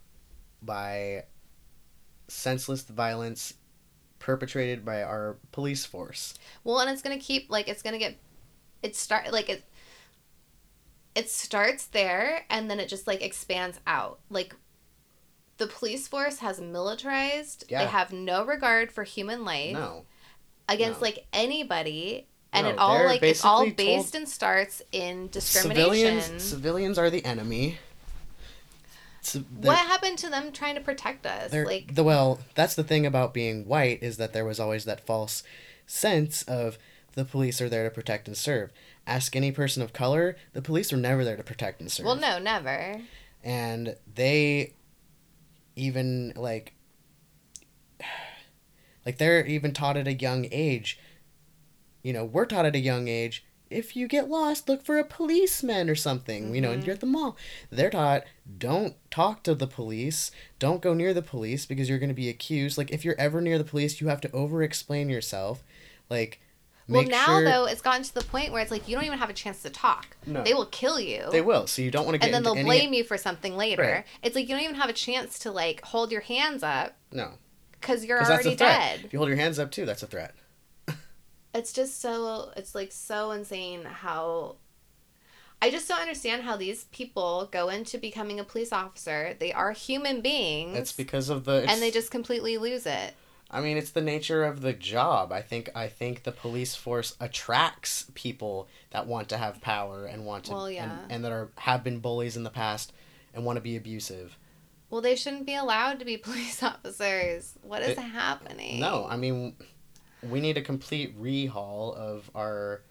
by 0.62 1.24
senseless 2.28 2.82
violence 2.82 3.54
perpetrated 4.20 4.84
by 4.84 5.02
our 5.02 5.36
police 5.50 5.84
force. 5.84 6.34
Well, 6.62 6.78
and 6.78 6.88
it's 6.88 7.02
gonna 7.02 7.18
keep 7.18 7.50
like 7.50 7.66
it's 7.68 7.82
gonna 7.82 7.98
get 7.98 8.16
it 8.84 8.94
start 8.94 9.32
like 9.32 9.48
it 9.48 9.64
it 11.16 11.28
starts 11.28 11.86
there 11.86 12.44
and 12.48 12.70
then 12.70 12.78
it 12.78 12.88
just 12.88 13.08
like 13.08 13.20
expands 13.22 13.80
out. 13.86 14.20
Like 14.30 14.54
the 15.56 15.66
police 15.66 16.06
force 16.06 16.38
has 16.38 16.60
militarized. 16.60 17.64
Yeah. 17.68 17.84
They 17.84 17.90
have 17.90 18.12
no 18.12 18.44
regard 18.44 18.92
for 18.92 19.02
human 19.02 19.44
life 19.44 19.72
No. 19.72 20.04
against 20.68 21.00
no. 21.00 21.06
like 21.06 21.26
anybody. 21.32 22.26
And 22.52 22.66
No, 22.66 22.72
it 22.72 22.78
all 22.78 23.04
like 23.04 23.22
it's 23.22 23.44
all 23.44 23.64
basically 23.64 23.86
told- 23.86 23.98
based 24.02 24.14
and 24.14 24.28
starts 24.28 24.82
in 24.92 25.28
discrimination. 25.28 26.20
Civilians 26.20 26.42
civilians 26.42 26.98
are 26.98 27.10
the 27.10 27.24
enemy. 27.24 27.78
So 29.22 29.40
what 29.40 29.76
happened 29.78 30.18
to 30.18 30.30
them 30.30 30.50
trying 30.52 30.76
to 30.76 30.80
protect 30.80 31.26
us? 31.26 31.52
Like 31.52 31.94
the 31.94 32.02
well, 32.04 32.40
that's 32.54 32.74
the 32.74 32.84
thing 32.84 33.04
about 33.04 33.34
being 33.34 33.66
white 33.66 34.02
is 34.02 34.16
that 34.16 34.32
there 34.32 34.44
was 34.44 34.58
always 34.58 34.84
that 34.86 35.04
false 35.06 35.42
sense 35.86 36.42
of 36.44 36.78
the 37.14 37.24
police 37.24 37.60
are 37.60 37.68
there 37.68 37.84
to 37.88 37.94
protect 37.94 38.28
and 38.28 38.36
serve. 38.36 38.72
Ask 39.06 39.34
any 39.36 39.52
person 39.52 39.82
of 39.82 39.92
color, 39.92 40.36
the 40.52 40.62
police 40.62 40.92
are 40.92 40.96
never 40.96 41.24
there 41.24 41.36
to 41.36 41.42
protect 41.42 41.80
and 41.80 41.90
serve. 41.90 42.06
well, 42.06 42.16
no, 42.16 42.38
never. 42.38 43.00
and 43.42 43.96
they 44.14 44.74
even 45.76 46.32
like 46.36 46.74
like 49.06 49.18
they're 49.18 49.44
even 49.46 49.72
taught 49.72 49.96
at 49.96 50.06
a 50.06 50.12
young 50.14 50.46
age 50.50 50.98
you 52.02 52.12
know 52.12 52.24
we're 52.24 52.44
taught 52.46 52.66
at 52.66 52.74
a 52.74 52.80
young 52.80 53.08
age 53.08 53.44
if 53.70 53.96
you 53.96 54.08
get 54.08 54.28
lost 54.28 54.68
look 54.68 54.84
for 54.84 54.98
a 54.98 55.04
policeman 55.04 55.88
or 55.88 55.94
something 55.94 56.54
you 56.54 56.60
know 56.60 56.70
and 56.70 56.80
mm-hmm. 56.80 56.86
you're 56.86 56.94
at 56.94 57.00
the 57.00 57.06
mall 57.06 57.36
they're 57.70 57.90
taught 57.90 58.24
don't 58.58 58.94
talk 59.10 59.42
to 59.42 59.54
the 59.54 59.66
police 59.66 60.30
don't 60.58 60.82
go 60.82 60.92
near 60.92 61.14
the 61.14 61.22
police 61.22 61.64
because 61.64 61.88
you're 61.88 61.98
going 61.98 62.08
to 62.08 62.14
be 62.14 62.28
accused 62.28 62.76
like 62.76 62.90
if 62.90 63.04
you're 63.04 63.18
ever 63.18 63.40
near 63.40 63.56
the 63.56 63.64
police 63.64 64.00
you 64.00 64.08
have 64.08 64.20
to 64.20 64.30
over 64.32 64.62
explain 64.62 65.08
yourself 65.08 65.62
like 66.10 66.40
Well, 66.88 67.04
now 67.04 67.26
sure 67.26 67.44
though, 67.44 67.66
it's 67.66 67.80
gotten 67.80 68.02
to 68.02 68.14
the 68.14 68.24
point 68.24 68.50
where 68.50 68.60
it's 68.60 68.72
like 68.72 68.88
you 68.88 68.96
don't 68.96 69.04
even 69.04 69.18
have 69.18 69.30
a 69.30 69.34
chance 69.34 69.62
to 69.62 69.70
talk. 69.70 70.16
No. 70.26 70.42
They 70.42 70.54
will 70.54 70.66
kill 70.66 70.98
you. 70.98 71.28
they 71.30 71.40
will 71.40 71.68
so 71.68 71.82
you 71.82 71.90
don't 71.92 72.04
want 72.04 72.16
to 72.16 72.18
get 72.18 72.26
and 72.26 72.34
then 72.34 72.42
they'll 72.42 72.56
any 72.56 72.64
blame 72.64 72.92
you 72.92 73.04
for 73.04 73.16
something 73.16 73.56
later. 73.56 73.82
Right. 73.82 74.04
It's 74.24 74.34
like 74.34 74.48
you 74.48 74.56
don't 74.56 74.64
even 74.64 74.74
have 74.74 74.90
a 74.90 74.94
chance 74.94 75.38
to 75.40 75.52
like 75.52 75.82
hold 75.84 76.10
your 76.10 76.22
hands 76.22 76.64
up 76.64 76.96
no 77.12 77.34
because 77.80 78.04
you're 78.04 78.18
because 78.18 78.30
already 78.30 78.56
dead. 78.56 79.00
if 79.04 79.12
you 79.12 79.18
hold 79.18 79.28
your 79.28 79.38
hands 79.38 79.58
up 79.58 79.70
too 79.70 79.86
that's 79.86 80.02
a 80.02 80.06
threat 80.06 80.34
It's 81.54 81.72
just 81.72 82.00
so 82.00 82.52
it's 82.56 82.74
like 82.74 82.92
so 82.92 83.32
insane 83.32 83.84
how 83.84 84.56
I 85.62 85.70
just 85.70 85.88
don't 85.88 86.00
understand 86.00 86.42
how 86.42 86.56
these 86.56 86.84
people 86.84 87.48
go 87.52 87.68
into 87.68 87.98
becoming 87.98 88.40
a 88.40 88.44
police 88.44 88.72
officer. 88.72 89.36
They 89.38 89.52
are 89.52 89.72
human 89.72 90.20
beings. 90.22 90.78
it's 90.78 90.92
because 90.92 91.28
of 91.28 91.44
the 91.44 91.66
and 91.68 91.82
they 91.82 91.90
just 91.90 92.10
completely 92.10 92.56
lose 92.56 92.86
it. 92.86 93.14
I 93.52 93.60
mean, 93.60 93.76
it's 93.76 93.90
the 93.90 94.00
nature 94.00 94.44
of 94.44 94.60
the 94.60 94.72
job. 94.72 95.32
I 95.32 95.42
think 95.42 95.70
I 95.74 95.88
think 95.88 96.22
the 96.22 96.30
police 96.32 96.76
force 96.76 97.16
attracts 97.20 98.06
people 98.14 98.68
that 98.90 99.06
want 99.08 99.28
to 99.30 99.38
have 99.38 99.60
power 99.60 100.06
and 100.06 100.24
want 100.24 100.44
to 100.44 100.52
Well, 100.52 100.70
yeah. 100.70 100.84
and, 101.02 101.12
and 101.12 101.24
that 101.24 101.32
are 101.32 101.50
have 101.56 101.82
been 101.82 101.98
bullies 101.98 102.36
in 102.36 102.44
the 102.44 102.50
past 102.50 102.92
and 103.34 103.44
want 103.44 103.56
to 103.56 103.60
be 103.60 103.76
abusive. 103.76 104.38
Well, 104.88 105.00
they 105.00 105.14
shouldn't 105.16 105.46
be 105.46 105.54
allowed 105.56 105.98
to 105.98 106.04
be 106.04 106.16
police 106.28 106.62
officers. 106.62 107.54
What 107.62 107.82
is 107.82 107.90
It- 107.90 107.98
happening? 107.98 108.80
No, 108.80 109.06
I 109.08 109.16
mean, 109.16 109.56
we 110.28 110.40
need 110.40 110.56
a 110.56 110.62
complete 110.62 111.20
rehaul 111.20 111.94
of 111.96 112.30
our 112.34 112.82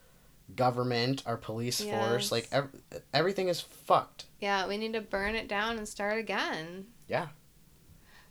government, 0.56 1.24
our 1.26 1.38
police 1.38 1.82
force. 1.82 2.32
Like 2.32 2.48
ev- 2.52 2.70
everything 3.14 3.48
is 3.48 3.62
fucked. 3.62 4.26
Yeah, 4.40 4.68
we 4.68 4.78
need 4.78 4.94
to 4.94 5.02
burn 5.02 5.36
it 5.36 5.48
down 5.48 5.78
and 5.78 5.88
start 5.88 6.18
again. 6.18 6.88
Yeah. 7.08 7.28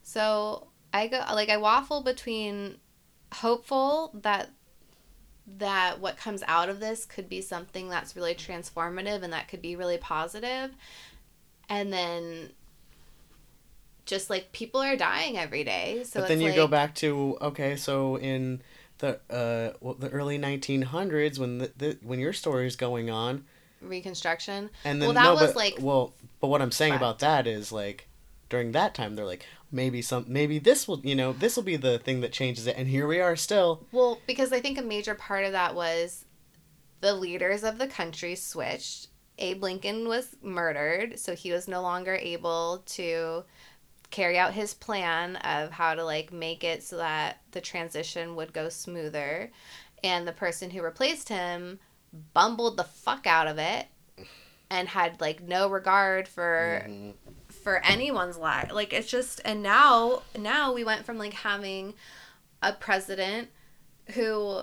So 0.02 0.68
I 0.92 1.08
go 1.08 1.22
like 1.32 1.48
I 1.48 1.56
waffle 1.56 2.02
between 2.02 2.76
hopeful 3.32 4.10
that 4.22 4.50
that 5.58 6.00
what 6.00 6.16
comes 6.16 6.42
out 6.46 6.68
of 6.68 6.80
this 6.80 7.04
could 7.04 7.28
be 7.28 7.40
something 7.40 7.88
that's 7.88 8.14
really 8.14 8.34
transformative 8.34 9.22
and 9.22 9.32
that 9.32 9.48
could 9.48 9.62
be 9.62 9.76
really 9.76 9.96
positive 9.96 10.70
and 11.68 11.92
then 11.92 12.50
just 14.04 14.28
like 14.28 14.52
people 14.52 14.80
are 14.80 14.96
dying 14.96 15.38
every 15.38 15.64
day 15.64 16.02
so 16.04 16.20
but 16.20 16.28
then 16.28 16.40
you 16.40 16.48
like, 16.48 16.56
go 16.56 16.66
back 16.66 16.94
to 16.94 17.36
okay, 17.40 17.76
so 17.76 18.16
in 18.16 18.60
the 18.98 19.20
uh 19.30 19.76
well, 19.80 19.94
the 19.94 20.08
early 20.10 20.38
1900s 20.38 21.38
when 21.38 21.58
the, 21.58 21.72
the 21.76 21.98
when 22.02 22.18
your 22.18 22.32
story 22.32 22.66
is 22.66 22.76
going 22.76 23.10
on 23.10 23.44
reconstruction 23.80 24.70
And 24.84 25.00
then 25.00 25.08
Well, 25.08 25.14
that 25.14 25.22
no, 25.22 25.34
was, 25.34 25.52
but, 25.52 25.56
like, 25.56 25.76
well, 25.80 26.12
but 26.40 26.48
what 26.48 26.60
I'm 26.60 26.72
saying 26.72 26.94
fucked. 26.94 27.02
about 27.02 27.18
that 27.20 27.46
is 27.46 27.70
like 27.72 28.08
during 28.48 28.72
that 28.72 28.94
time 28.94 29.14
they're 29.14 29.24
like 29.24 29.46
maybe 29.70 30.00
some 30.02 30.24
maybe 30.26 30.58
this 30.58 30.88
will 30.88 31.00
you 31.04 31.14
know 31.14 31.32
this 31.32 31.54
will 31.56 31.62
be 31.62 31.76
the 31.76 31.98
thing 31.98 32.20
that 32.22 32.32
changes 32.32 32.66
it 32.66 32.74
and 32.78 32.88
here 32.88 33.06
we 33.06 33.20
are 33.20 33.36
still 33.36 33.84
Well, 33.92 34.18
because 34.26 34.52
I 34.52 34.60
think 34.60 34.78
a 34.78 34.82
major 34.82 35.14
part 35.14 35.44
of 35.44 35.52
that 35.52 35.74
was 35.74 36.24
the 37.00 37.14
leaders 37.14 37.62
of 37.62 37.78
the 37.78 37.86
country 37.86 38.34
switched. 38.34 39.08
Abe 39.40 39.62
Lincoln 39.62 40.08
was 40.08 40.34
murdered, 40.42 41.18
so 41.20 41.36
he 41.36 41.52
was 41.52 41.68
no 41.68 41.80
longer 41.80 42.16
able 42.16 42.82
to 42.86 43.44
carry 44.10 44.38
out 44.38 44.54
his 44.54 44.74
plan 44.74 45.36
of 45.36 45.70
how 45.72 45.94
to 45.94 46.04
like 46.04 46.32
make 46.32 46.64
it 46.64 46.82
so 46.82 46.96
that 46.96 47.40
the 47.52 47.60
transition 47.60 48.36
would 48.36 48.52
go 48.52 48.68
smoother. 48.68 49.50
And 50.02 50.26
the 50.26 50.32
person 50.32 50.70
who 50.70 50.82
replaced 50.82 51.28
him 51.28 51.78
bumbled 52.32 52.76
the 52.76 52.84
fuck 52.84 53.26
out 53.26 53.46
of 53.48 53.58
it 53.58 53.86
and 54.70 54.88
had 54.88 55.20
like 55.20 55.42
no 55.42 55.68
regard 55.68 56.26
for 56.28 56.84
Mhm. 56.86 57.14
for 57.50 57.84
anyone's 57.84 58.38
life. 58.38 58.70
Like 58.72 58.92
it's 58.92 59.10
just 59.10 59.40
and 59.44 59.62
now 59.62 60.22
now 60.36 60.72
we 60.72 60.84
went 60.84 61.04
from 61.04 61.18
like 61.18 61.32
having 61.34 61.94
a 62.62 62.72
president 62.72 63.50
who 64.14 64.62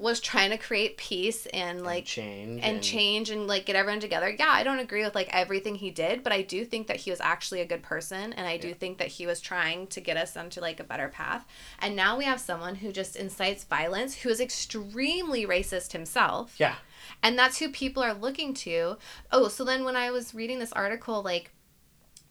was 0.00 0.20
trying 0.20 0.50
to 0.50 0.58
create 0.58 0.96
peace 0.96 1.46
and 1.46 1.82
like 1.84 2.04
change 2.06 2.64
and 2.64 2.82
change 2.82 3.30
and 3.30 3.46
like 3.46 3.66
get 3.66 3.76
everyone 3.76 4.00
together. 4.00 4.30
Yeah, 4.30 4.48
I 4.48 4.62
don't 4.62 4.78
agree 4.78 5.02
with 5.04 5.14
like 5.14 5.28
everything 5.32 5.74
he 5.76 5.90
did, 5.90 6.22
but 6.22 6.32
I 6.32 6.42
do 6.42 6.64
think 6.64 6.86
that 6.86 6.96
he 6.96 7.10
was 7.10 7.20
actually 7.20 7.60
a 7.60 7.66
good 7.66 7.82
person 7.82 8.32
and 8.32 8.46
I 8.46 8.56
do 8.56 8.68
Yeah. 8.68 8.74
think 8.74 8.98
that 8.98 9.08
he 9.08 9.26
was 9.26 9.40
trying 9.40 9.86
to 9.88 10.00
get 10.00 10.16
us 10.16 10.36
onto 10.36 10.60
like 10.60 10.80
a 10.80 10.84
better 10.84 11.08
path. 11.08 11.46
And 11.78 11.94
now 11.96 12.16
we 12.16 12.24
have 12.24 12.40
someone 12.40 12.76
who 12.76 12.92
just 12.92 13.16
incites 13.16 13.64
violence, 13.64 14.14
who 14.16 14.28
is 14.30 14.40
extremely 14.40 15.46
racist 15.46 15.92
himself 15.92 16.54
yeah 16.58 16.74
and 17.22 17.38
that's 17.38 17.58
who 17.58 17.70
people 17.70 18.02
are 18.02 18.14
looking 18.14 18.52
to 18.54 18.96
oh 19.32 19.48
so 19.48 19.64
then 19.64 19.84
when 19.84 19.96
i 19.96 20.10
was 20.10 20.34
reading 20.34 20.58
this 20.58 20.72
article 20.72 21.22
like 21.22 21.50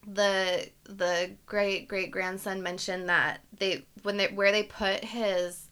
the 0.08 0.68
the 0.86 1.32
great 1.46 1.88
great 1.88 2.12
grandson 2.12 2.64
mentioned 2.64 3.10
that 3.10 3.42
they 3.58 3.86
when 4.04 4.18
they 4.18 4.28
where 4.28 4.52
they 4.52 4.64
put 4.64 5.04
his 5.04 5.69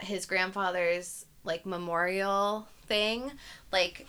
his 0.00 0.26
grandfather's 0.26 1.26
like 1.44 1.64
memorial 1.64 2.66
thing 2.86 3.32
like 3.72 4.06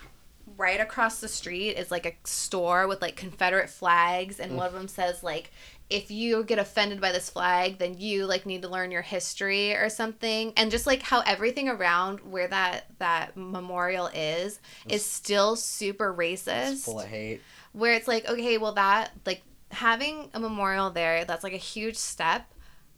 right 0.55 0.79
across 0.79 1.19
the 1.19 1.27
street 1.27 1.71
is 1.71 1.91
like 1.91 2.05
a 2.05 2.13
store 2.23 2.87
with 2.87 3.01
like 3.01 3.15
Confederate 3.15 3.69
flags, 3.69 4.39
and 4.39 4.55
one 4.55 4.67
of 4.67 4.73
mm. 4.73 4.77
them 4.77 4.87
says 4.87 5.23
like, 5.23 5.51
if 5.89 6.11
you 6.11 6.43
get 6.43 6.59
offended 6.59 7.01
by 7.01 7.11
this 7.11 7.29
flag, 7.29 7.79
then 7.79 7.97
you 7.97 8.25
like 8.25 8.45
need 8.45 8.61
to 8.61 8.69
learn 8.69 8.91
your 8.91 9.01
history 9.01 9.75
or 9.75 9.89
something. 9.89 10.53
And 10.55 10.71
just 10.71 10.87
like 10.87 11.01
how 11.01 11.21
everything 11.21 11.67
around 11.67 12.19
where 12.19 12.47
that 12.47 12.85
that 12.99 13.35
memorial 13.35 14.07
is 14.13 14.59
is 14.87 15.05
still 15.05 15.55
super 15.55 16.13
racist 16.13 16.85
full 16.85 17.01
of 17.01 17.07
hate. 17.07 17.41
where 17.73 17.93
it's 17.93 18.07
like 18.07 18.27
okay 18.27 18.57
well 18.57 18.73
that 18.73 19.11
like 19.25 19.43
having 19.69 20.29
a 20.33 20.39
memorial 20.39 20.89
there 20.89 21.25
that's 21.25 21.43
like 21.43 21.53
a 21.53 21.57
huge 21.57 21.97
step 21.97 22.53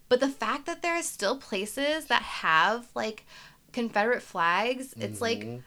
but 0.10 0.20
the 0.20 0.28
fact 0.28 0.66
that 0.66 0.82
there 0.82 0.96
are 0.96 1.04
still 1.04 1.38
places 1.38 2.06
that 2.06 2.22
have 2.22 2.88
like 2.96 3.26
confederate 3.72 4.22
flags 4.24 4.94
it's 4.98 5.22
like 5.22 5.40
Mhm. 5.42 5.62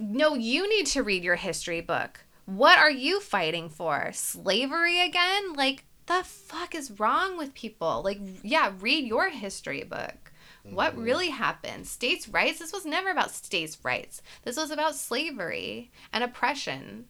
no 0.00 0.34
you 0.34 0.68
need 0.68 0.86
to 0.86 1.02
read 1.02 1.22
your 1.22 1.36
history 1.36 1.80
book. 1.80 2.24
What 2.46 2.78
are 2.78 2.90
you 2.90 3.20
fighting 3.20 3.68
for? 3.68 4.10
Slavery 4.12 5.00
again? 5.00 5.52
Like 5.52 5.84
the 6.06 6.24
fuck 6.24 6.74
is 6.74 6.98
wrong 6.98 7.36
with 7.36 7.52
people? 7.54 8.00
Like 8.02 8.18
yeah 8.42 8.72
read 8.80 9.04
your 9.06 9.28
history 9.28 9.82
book. 9.84 10.32
What 10.62 10.96
Mhm. 10.96 11.04
really 11.04 11.28
happened? 11.30 11.86
States 11.86 12.28
rights? 12.28 12.58
This 12.58 12.72
was 12.72 12.84
never 12.86 13.10
about 13.10 13.30
states 13.32 13.78
rights. 13.84 14.22
This 14.44 14.56
was 14.56 14.70
about 14.70 14.94
slavery 14.94 15.90
and 16.12 16.24
oppression. 16.24 17.06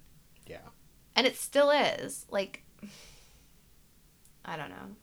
Yeah. 0.47 0.59
and 1.17 1.27
it 1.27 1.37
still 1.37 1.71
is. 1.71 2.27
Like 2.31 2.63
i 4.45 4.57
don't 4.57 4.71
know 4.71 4.97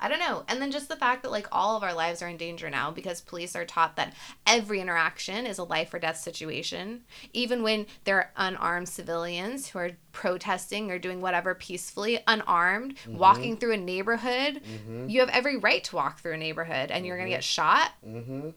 i 0.00 0.08
don't 0.08 0.18
know. 0.18 0.44
And 0.48 0.60
then 0.62 0.70
just 0.70 0.88
the 0.88 0.96
fact 0.96 1.22
that 1.22 1.30
like 1.30 1.46
all 1.52 1.76
of 1.76 1.82
our 1.82 1.92
lives 1.94 2.22
are 2.22 2.28
in 2.28 2.36
danger 2.36 2.70
now 2.70 2.90
because 2.90 3.20
police 3.20 3.54
are 3.54 3.64
taught 3.64 3.96
that 3.96 4.14
every 4.46 4.80
interaction 4.80 5.46
is 5.46 5.58
a 5.58 5.64
life 5.64 5.92
or 5.94 5.98
death 5.98 6.16
situation. 6.16 7.02
Even 7.32 7.62
when 7.62 7.86
there 8.04 8.16
are 8.16 8.30
unarmed 8.36 8.88
civilians 8.88 9.68
who 9.68 9.78
are 9.78 9.90
protesting 10.12 10.90
or 10.90 10.98
doing 10.98 11.20
whatever 11.20 11.54
peacefully 11.54 12.18
unarmed 12.26 12.96
walking 13.08 13.56
through 13.56 13.72
a 13.72 13.76
neighborhood 13.76 14.60
Mm-hmm. 14.60 15.08
you 15.08 15.20
have 15.20 15.28
every 15.28 15.56
right 15.56 15.84
to 15.84 15.96
walk 15.96 16.20
through 16.20 16.32
a 16.34 16.36
neighborhood 16.36 16.90
and 16.90 17.04
you're 17.06 17.16
gonna 17.18 17.28
get 17.30 17.44
shot. 17.44 17.90
Mm-hmm. 18.06 18.50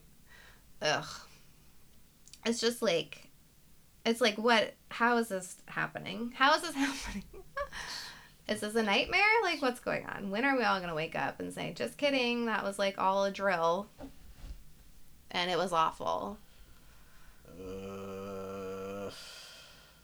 ugh. 0.82 1.06
It's 2.46 2.60
just 2.60 2.82
like 2.82 3.28
it's 4.04 4.20
like 4.20 4.36
what 4.36 4.74
how 4.90 5.16
is 5.18 5.28
this 5.28 5.56
happening? 5.66 6.32
How 6.34 6.54
is 6.56 6.62
this 6.62 6.74
happening 6.84 7.24
is 8.48 8.60
this 8.60 8.74
a 8.74 8.82
nightmare? 8.82 9.20
Like 9.42 9.62
what's 9.62 9.80
going 9.80 10.06
on? 10.06 10.30
When 10.30 10.44
are 10.44 10.56
we 10.56 10.64
all 10.64 10.80
gonna 10.80 10.94
wake 10.94 11.16
up 11.16 11.40
and 11.40 11.52
say 11.52 11.72
just 11.74 11.96
kidding 11.96 12.46
that 12.46 12.62
was 12.62 12.78
like 12.78 12.98
all 12.98 13.24
a 13.24 13.30
drill 13.30 13.86
and 15.30 15.50
it 15.50 15.58
was 15.58 15.72
awful. 15.72 16.38
Uh, 17.48 19.10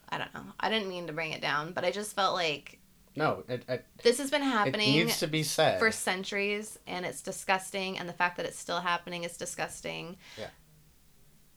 i 0.08 0.18
don't 0.18 0.32
know. 0.34 0.52
I 0.58 0.68
didn't 0.70 0.88
mean 0.88 1.06
to 1.06 1.12
bring 1.12 1.32
it 1.32 1.40
down 1.40 1.72
but 1.72 1.84
i 1.84 1.90
just 1.90 2.14
felt 2.14 2.34
like 2.34 2.78
no, 3.16 3.42
it, 3.48 3.64
it, 3.68 3.84
this 4.02 4.18
has 4.18 4.30
been 4.30 4.42
it 4.42 4.46
happening 4.46 4.92
needs 4.92 5.18
to 5.18 5.26
be 5.26 5.42
said. 5.42 5.78
for 5.78 5.90
centuries 5.90 6.78
and 6.86 7.04
it's 7.04 7.22
disgusting 7.22 7.98
and 7.98 8.08
the 8.08 8.12
fact 8.12 8.36
that 8.36 8.46
it's 8.46 8.58
still 8.58 8.80
happening 8.80 9.24
is 9.24 9.36
disgusting. 9.36 10.16
Yeah. 10.38 10.46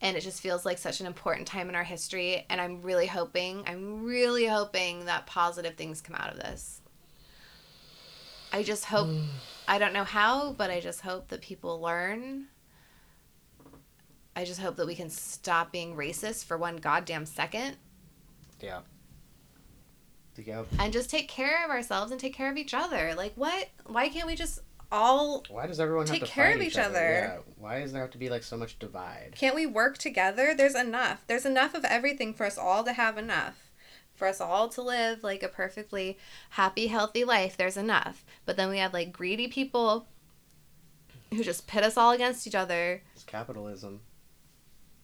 And 0.04 0.16
it 0.18 0.20
just 0.20 0.40
feels 0.40 0.64
like 0.64 0.78
such 0.78 1.00
an 1.00 1.06
important 1.06 1.48
time 1.48 1.68
in 1.68 1.74
our 1.74 1.82
history 1.82 2.46
and 2.50 2.60
i'm 2.60 2.82
really 2.82 3.06
hoping 3.06 3.64
i'm 3.66 4.04
really 4.04 4.46
hoping 4.46 5.06
that 5.06 5.26
positive 5.26 5.74
things 5.74 6.00
come 6.00 6.14
out 6.14 6.30
of 6.30 6.36
this. 6.36 6.80
I 8.52 8.62
just 8.62 8.84
hope 8.84 9.08
i 9.68 9.78
don't 9.78 9.92
know 9.94 10.04
how 10.04 10.52
but 10.52 10.70
i 10.70 10.78
just 10.78 11.00
hope 11.00 11.28
that 11.28 11.40
people 11.40 11.80
learn. 11.80 12.46
I 14.36 14.44
just 14.44 14.60
hope 14.60 14.76
that 14.76 14.86
we 14.86 14.96
can 14.96 15.10
stop 15.10 15.70
being 15.70 15.94
racist 15.94 16.44
for 16.44 16.58
one 16.58 16.78
goddamn 16.78 17.24
second. 17.24 17.76
Yeah. 18.60 18.80
Yep. 20.36 20.66
and 20.80 20.92
just 20.92 21.10
take 21.10 21.28
care 21.28 21.64
of 21.64 21.70
ourselves 21.70 22.10
and 22.10 22.20
take 22.20 22.34
care 22.34 22.50
of 22.50 22.56
each 22.56 22.74
other. 22.74 23.14
Like 23.16 23.34
what? 23.36 23.68
Why 23.86 24.08
can't 24.08 24.26
we 24.26 24.34
just 24.34 24.58
all 24.94 25.44
Why 25.48 25.66
does 25.66 25.80
everyone 25.80 26.06
Take 26.06 26.20
have 26.20 26.28
to 26.28 26.34
care 26.34 26.54
of 26.54 26.60
each 26.60 26.68
each 26.72 26.78
other? 26.78 26.96
other. 26.96 27.08
Yeah. 27.10 27.38
Why 27.58 27.80
does 27.80 27.92
there 27.92 28.02
have 28.02 28.12
to 28.12 28.18
be 28.18 28.30
like 28.30 28.42
so 28.44 28.56
much 28.56 28.78
divide? 28.78 29.32
Can't 29.34 29.54
we 29.54 29.66
work 29.66 29.98
together? 29.98 30.54
There's 30.54 30.74
enough. 30.76 31.24
There's 31.26 31.44
enough 31.44 31.74
of 31.74 31.84
everything 31.84 32.32
for 32.32 32.46
us 32.46 32.56
all 32.56 32.84
to 32.84 32.92
have 32.92 33.18
enough. 33.18 33.72
For 34.14 34.28
us 34.28 34.40
all 34.40 34.68
to 34.68 34.82
live 34.82 35.24
like 35.24 35.42
a 35.42 35.48
perfectly 35.48 36.16
happy, 36.50 36.86
healthy 36.86 37.24
life. 37.24 37.56
There's 37.56 37.76
enough. 37.76 38.24
But 38.44 38.56
then 38.56 38.68
we 38.70 38.78
have 38.78 38.92
like 38.92 39.12
greedy 39.12 39.48
people 39.48 40.06
who 41.32 41.42
just 41.42 41.66
pit 41.66 41.82
us 41.82 41.96
all 41.96 42.12
against 42.12 42.46
each 42.46 42.54
other. 42.54 43.02
It's 43.14 43.24
capitalism. 43.24 44.00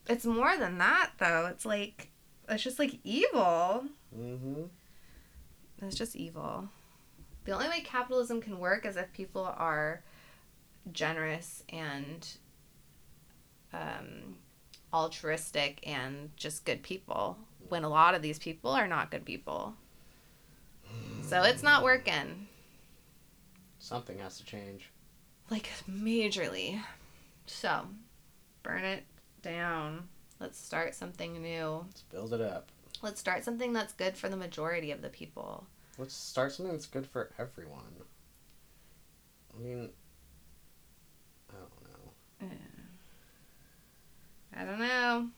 It's 0.09 0.25
more 0.25 0.57
than 0.57 0.79
that, 0.79 1.11
though. 1.19 1.47
It's 1.47 1.65
like, 1.65 2.11
it's 2.49 2.63
just 2.63 2.79
like 2.79 2.99
evil. 3.05 3.85
Mm-hmm. 4.17 4.63
It's 5.83 5.97
just 5.97 6.15
evil. 6.17 6.69
The 7.45 7.53
only 7.53 7.69
way 7.69 7.81
capitalism 7.81 8.41
can 8.41 8.59
work 8.59 8.85
is 8.85 8.97
if 8.97 9.13
people 9.13 9.45
are 9.57 10.03
generous 10.93 11.63
and 11.69 12.27
um, 13.73 14.37
altruistic 14.93 15.81
and 15.87 16.31
just 16.37 16.65
good 16.65 16.83
people. 16.83 17.39
When 17.69 17.85
a 17.85 17.89
lot 17.89 18.15
of 18.15 18.23
these 18.23 18.39
people 18.39 18.73
are 18.73 18.89
not 18.89 19.11
good 19.11 19.25
people. 19.25 19.75
So 21.23 21.43
it's 21.43 21.63
not 21.63 21.85
working. 21.85 22.49
Something 23.79 24.19
has 24.19 24.39
to 24.39 24.45
change. 24.45 24.91
Like, 25.51 25.69
majorly. 25.89 26.81
So, 27.47 27.87
burn 28.63 28.85
it 28.85 29.05
down. 29.43 30.09
Let's 30.41 30.59
start 30.59 30.95
something 30.95 31.41
new. 31.41 31.85
Let's 31.87 32.03
build 32.03 32.33
it 32.33 32.41
up. 32.41 32.71
Let's 33.03 33.21
start 33.21 33.45
something 33.45 33.73
that's 33.73 33.93
good 33.93 34.17
for 34.17 34.29
the 34.29 34.37
majority 34.37 34.91
of 34.91 35.03
the 35.03 35.09
people. 35.09 35.67
Let's 35.99 36.15
start 36.15 36.53
something 36.53 36.73
that's 36.73 36.87
good 36.87 37.07
for 37.07 37.31
everyone. 37.39 37.83
I 39.55 39.63
mean, 39.63 39.91
I 41.51 41.55
don't 41.59 42.51
know. 42.51 42.57
I 44.57 44.65
don't 44.65 44.79
know. 44.81 45.29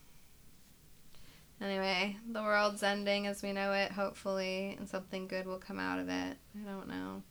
Anyway, 1.61 2.16
the 2.31 2.43
world's 2.43 2.83
ending 2.83 3.27
as 3.27 3.43
we 3.43 3.53
know 3.53 3.73
it, 3.73 3.93
hopefully, 3.93 4.74
and 4.79 4.89
something 4.89 5.29
good 5.29 5.47
will 5.47 5.59
come 5.59 5.79
out 5.79 5.99
of 5.99 6.09
it. 6.09 6.37
I 6.57 6.65
don't 6.69 6.89
know. 6.89 7.23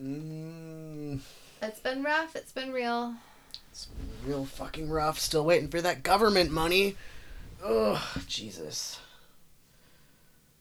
Mm, 0.00 1.20
It's 1.62 1.80
been 1.80 2.02
rough, 2.04 2.36
it's 2.36 2.52
been 2.52 2.72
real. 2.72 3.14
it's 3.70 3.88
real 4.24 4.44
fucking 4.44 4.88
rough. 4.90 5.18
Still 5.18 5.44
waiting 5.44 5.68
for 5.68 5.80
that 5.80 6.02
government 6.02 6.50
money. 6.50 6.96
Oh, 7.64 8.00
Jesus. 8.26 9.00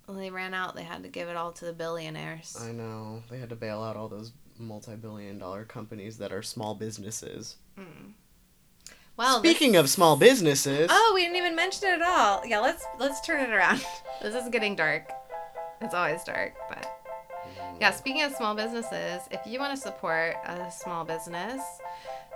When 0.07 0.17
they 0.17 0.29
ran 0.29 0.53
out, 0.53 0.75
they 0.75 0.83
had 0.83 1.03
to 1.03 1.09
give 1.09 1.27
it 1.27 1.35
all 1.35 1.51
to 1.51 1.65
the 1.65 1.73
billionaires. 1.73 2.57
I 2.59 2.71
know. 2.71 3.21
They 3.29 3.37
had 3.39 3.49
to 3.49 3.55
bail 3.55 3.83
out 3.83 3.95
all 3.97 4.07
those 4.07 4.31
multi 4.57 4.95
billion 4.95 5.37
dollar 5.37 5.63
companies 5.65 6.17
that 6.17 6.31
are 6.31 6.41
small 6.41 6.73
businesses. 6.75 7.57
Mm. 7.77 8.13
Well, 9.17 9.39
Speaking 9.39 9.73
this- 9.73 9.81
of 9.81 9.89
small 9.89 10.15
businesses. 10.15 10.87
Oh, 10.91 11.11
we 11.13 11.21
didn't 11.23 11.35
even 11.37 11.55
mention 11.55 11.89
it 11.89 12.01
at 12.01 12.01
all. 12.01 12.45
Yeah, 12.45 12.59
let's 12.59 12.85
let's 12.99 13.19
turn 13.21 13.41
it 13.43 13.53
around. 13.53 13.85
this 14.21 14.33
is 14.33 14.49
getting 14.49 14.75
dark. 14.75 15.11
It's 15.81 15.93
always 15.93 16.23
dark, 16.23 16.53
but 16.69 16.87
yeah. 17.79 17.91
Speaking 17.91 18.23
of 18.23 18.33
small 18.33 18.55
businesses, 18.55 19.21
if 19.29 19.41
you 19.45 19.59
want 19.59 19.75
to 19.75 19.81
support 19.81 20.35
a 20.45 20.71
small 20.71 21.03
business, 21.03 21.61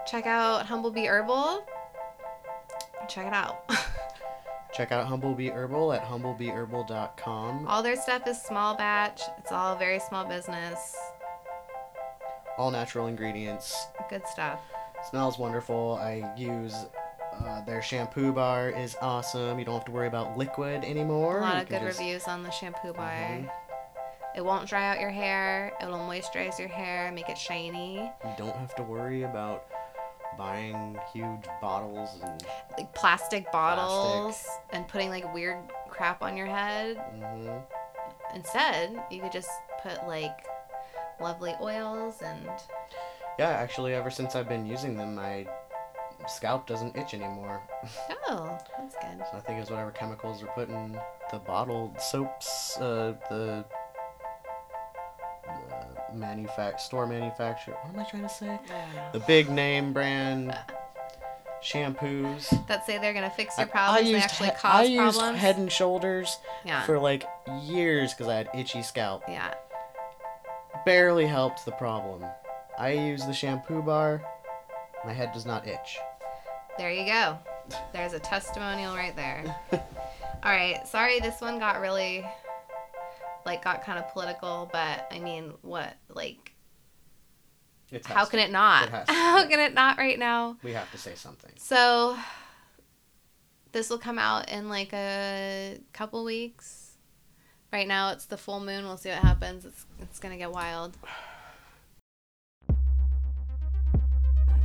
check 0.05 0.25
out 0.27 0.65
Humblebee 0.65 1.07
Herbal. 1.07 1.65
Check 3.09 3.27
it 3.27 3.33
out. 3.33 3.63
Check 4.73 4.91
out 4.91 5.07
Humblebee 5.07 5.51
Herbal 5.53 5.93
at 5.93 6.03
humblebeeherbal.com. 6.05 7.67
all 7.67 7.83
their 7.83 7.95
stuff 8.01 8.25
is 8.27 8.41
small 8.41 8.75
batch. 8.75 9.21
It's 9.37 9.51
all 9.51 9.75
very 9.75 9.99
small 9.99 10.23
business. 10.25 10.95
All 12.57 12.71
natural 12.71 13.07
ingredients. 13.07 13.87
Good 14.09 14.25
stuff. 14.27 14.59
Smells 15.09 15.37
wonderful. 15.37 15.97
I 16.01 16.31
use 16.37 16.75
uh, 17.33 17.61
their 17.65 17.81
shampoo 17.81 18.31
bar 18.31 18.69
is 18.69 18.95
awesome. 19.01 19.57
You 19.59 19.65
don't 19.65 19.75
have 19.75 19.85
to 19.85 19.91
worry 19.91 20.07
about 20.07 20.37
liquid 20.37 20.83
anymore. 20.85 21.39
A 21.39 21.41
lot 21.41 21.61
of 21.63 21.69
good 21.69 21.81
just- 21.81 21.99
reviews 21.99 22.27
on 22.27 22.43
the 22.43 22.51
shampoo 22.51 22.93
bar. 22.93 23.09
Mhm. 23.11 23.49
It 24.35 24.45
won't 24.45 24.69
dry 24.69 24.87
out 24.87 25.01
your 25.01 25.09
hair. 25.09 25.73
It'll 25.81 25.97
moisturize 25.99 26.57
your 26.57 26.69
hair, 26.69 27.11
make 27.11 27.27
it 27.27 27.37
shiny. 27.37 27.95
You 28.23 28.33
don't 28.37 28.55
have 28.55 28.73
to 28.75 28.83
worry 28.83 29.23
about 29.23 29.65
buying 30.37 30.97
huge 31.13 31.45
bottles 31.61 32.09
and 32.23 32.43
Like 32.77 32.93
plastic 32.93 33.51
bottles 33.51 34.45
and 34.71 34.87
putting 34.87 35.09
like 35.09 35.31
weird 35.33 35.57
crap 35.89 36.21
on 36.21 36.35
your 36.37 36.47
head. 36.47 36.97
hmm 36.97 37.57
Instead, 38.33 39.03
you 39.11 39.21
could 39.21 39.31
just 39.31 39.49
put 39.83 40.07
like 40.07 40.45
lovely 41.19 41.53
oils 41.61 42.21
and 42.21 42.47
yeah. 43.39 43.49
Actually, 43.49 43.93
ever 43.93 44.09
since 44.09 44.35
I've 44.35 44.47
been 44.47 44.65
using 44.65 44.95
them, 44.95 45.15
my 45.15 45.45
scalp 46.27 46.67
doesn't 46.67 46.95
itch 46.95 47.13
anymore. 47.13 47.61
oh, 48.29 48.57
that's 48.77 48.95
good. 48.95 49.25
So 49.31 49.37
I 49.37 49.39
think 49.41 49.59
it's 49.59 49.69
whatever 49.69 49.91
chemicals 49.91 50.41
are 50.43 50.47
put 50.47 50.69
in 50.69 50.97
the 51.31 51.39
bottled 51.39 51.99
soaps, 51.99 52.77
uh, 52.77 53.13
the 53.29 53.65
manufact 56.15 56.79
store 56.79 57.05
manufacturer. 57.07 57.75
What 57.83 57.93
am 57.93 57.99
I 57.99 58.09
trying 58.09 58.23
to 58.23 58.29
say? 58.29 58.59
The 59.13 59.19
big 59.19 59.49
name 59.49 59.93
brand 59.93 60.57
shampoos. 61.63 62.67
that 62.67 62.85
say 62.85 62.97
they're 62.97 63.13
gonna 63.13 63.29
fix 63.29 63.57
your 63.57 63.67
I- 63.67 63.69
problems. 63.69 63.99
I 63.99 64.03
they 64.03 64.09
used 64.11 64.23
actually 64.23 64.49
cause 64.49 64.59
I 64.63 64.83
used 64.83 65.17
problems. 65.17 65.39
Head 65.39 65.57
and 65.57 65.71
Shoulders 65.71 66.37
yeah. 66.65 66.81
for 66.83 66.97
like 66.99 67.27
years 67.63 68.13
because 68.13 68.27
I 68.27 68.35
had 68.35 68.49
itchy 68.55 68.81
scalp. 68.83 69.23
yeah. 69.27 69.53
Barely 70.85 71.27
helped 71.27 71.63
the 71.65 71.71
problem. 71.73 72.25
I 72.79 72.91
use 72.93 73.25
the 73.25 73.33
shampoo 73.33 73.83
bar. 73.83 74.23
My 75.05 75.13
head 75.13 75.31
does 75.33 75.45
not 75.45 75.67
itch. 75.67 75.99
There 76.77 76.91
you 76.91 77.05
go. 77.05 77.37
There's 77.93 78.13
a 78.13 78.19
testimonial 78.19 78.95
right 78.95 79.15
there. 79.15 79.43
All 79.71 80.51
right. 80.51 80.87
Sorry, 80.87 81.19
this 81.19 81.39
one 81.41 81.59
got 81.59 81.79
really, 81.81 82.25
like, 83.45 83.63
got 83.63 83.83
kind 83.83 83.99
of 83.99 84.11
political, 84.11 84.69
but 84.71 85.07
I 85.11 85.19
mean, 85.19 85.53
what? 85.61 85.93
Like, 86.09 86.53
It's 87.89 88.07
how 88.07 88.25
can 88.25 88.39
it 88.39 88.51
not? 88.51 88.85
It 88.87 88.89
has 88.91 89.07
to. 89.07 89.13
How 89.13 89.47
can 89.47 89.59
it 89.59 89.73
not 89.73 89.97
right 89.97 90.17
now? 90.19 90.57
We 90.63 90.73
have 90.73 90.91
to 90.91 90.97
say 90.97 91.15
something. 91.15 91.51
So, 91.57 92.17
this 93.71 93.89
will 93.89 93.97
come 93.99 94.19
out 94.19 94.49
in 94.49 94.69
like 94.69 94.93
a 94.93 95.79
couple 95.93 96.23
weeks. 96.23 96.97
Right 97.71 97.87
now, 97.87 98.11
it's 98.11 98.25
the 98.25 98.37
full 98.37 98.59
moon. 98.59 98.83
We'll 98.83 98.97
see 98.97 99.09
what 99.09 99.19
happens. 99.19 99.65
It's 99.65 99.85
it's 100.01 100.19
gonna 100.19 100.37
get 100.37 100.51
wild. 100.51 100.97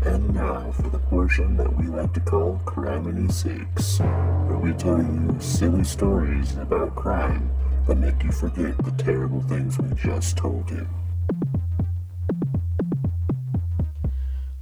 And 0.04 0.34
now 0.34 0.70
for 0.72 0.88
the 0.88 0.98
portion 0.98 1.56
that 1.56 1.72
we 1.76 1.86
like 1.86 2.12
to 2.14 2.20
call 2.20 2.60
Criminy 2.64 3.30
Sakes, 3.32 3.98
where 3.98 4.58
we 4.58 4.72
tell 4.74 4.98
you 4.98 5.36
silly 5.40 5.82
stories 5.84 6.56
about 6.56 6.94
crime 6.94 7.50
that 7.86 7.96
make 7.96 8.22
you 8.24 8.32
forget 8.32 8.76
the 8.84 8.90
terrible 9.02 9.42
things 9.42 9.78
we 9.78 9.94
just 9.94 10.36
told 10.36 10.68
you. 10.70 10.86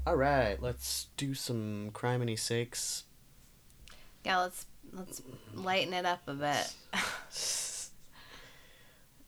All 0.07 0.17
right, 0.17 0.61
let's 0.63 1.09
do 1.17 1.35
some 1.35 1.91
criminy 1.93 2.39
sakes. 2.39 3.05
Yeah, 4.25 4.41
let's 4.41 4.67
let's 4.93 5.23
lighten 5.55 5.95
it 5.95 6.05
up 6.07 6.23
a 6.27 6.35
bit. 6.35 6.75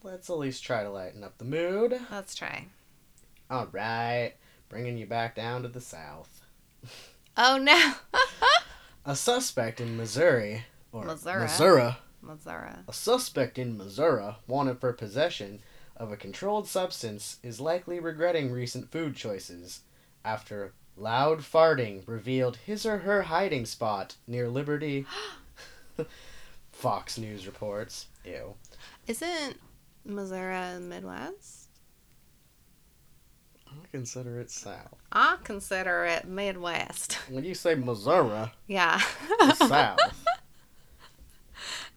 Let's 0.03 0.31
at 0.31 0.39
least 0.39 0.63
try 0.63 0.85
to 0.85 0.91
lighten 0.91 1.25
up 1.25 1.37
the 1.39 1.45
mood. 1.45 1.99
Let's 2.13 2.37
try. 2.37 2.67
All 3.51 3.67
right, 3.73 4.35
bringing 4.69 4.97
you 4.99 5.07
back 5.07 5.35
down 5.35 5.63
to 5.63 5.69
the 5.69 5.81
south. 5.81 6.43
Oh 7.37 7.59
no, 7.59 7.95
A 9.05 9.17
suspect 9.17 9.81
in 9.81 9.97
Missouri, 9.97 10.65
or 10.93 11.05
Missouri. 11.05 11.43
Missouri, 11.43 11.97
Missouri. 12.27 12.73
a 12.89 12.93
suspect 12.93 13.59
in 13.59 13.77
Missouri 13.79 14.35
wanted 14.47 14.79
for 14.81 14.93
possession 14.93 15.61
of 15.97 16.13
a 16.13 16.17
controlled 16.17 16.67
substance 16.69 17.39
is 17.43 17.61
likely 17.61 17.99
regretting 18.01 18.51
recent 18.53 18.91
food 18.91 19.17
choices 19.17 19.81
after 20.25 20.73
loud 20.97 21.39
farting 21.41 22.03
revealed 22.07 22.57
his 22.57 22.85
or 22.85 22.99
her 22.99 23.23
hiding 23.23 23.65
spot 23.67 24.17
near 24.27 24.49
Liberty. 24.49 25.07
Fox 26.73 27.17
News 27.17 27.47
reports. 27.47 28.07
Ew. 28.25 28.55
Isn't 29.07 29.59
Missouri 30.05 30.79
Midwest? 30.81 31.69
I 33.69 33.87
consider 33.93 34.39
it 34.41 34.51
south. 34.51 34.95
I 35.13 35.37
consider 35.45 36.05
it 36.05 36.27
Midwest. 36.27 37.15
When 37.31 37.45
you 37.45 37.55
say 37.55 37.75
Missouri, 37.75 38.51
Yeah. 38.67 39.01
it's 39.41 39.59
south. 39.59 39.99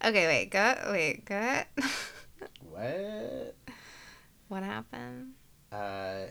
okay, 0.04 0.26
wait, 0.26 0.50
go 0.50 0.74
wait, 0.90 1.24
go 1.24 1.62
What? 2.62 3.54
What 4.48 4.64
happened? 4.64 5.34
Uh, 5.70 6.22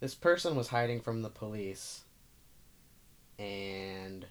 this 0.00 0.14
person 0.14 0.56
was 0.56 0.68
hiding 0.68 1.00
from 1.02 1.20
the 1.20 1.28
police 1.28 2.04
and 3.38 4.24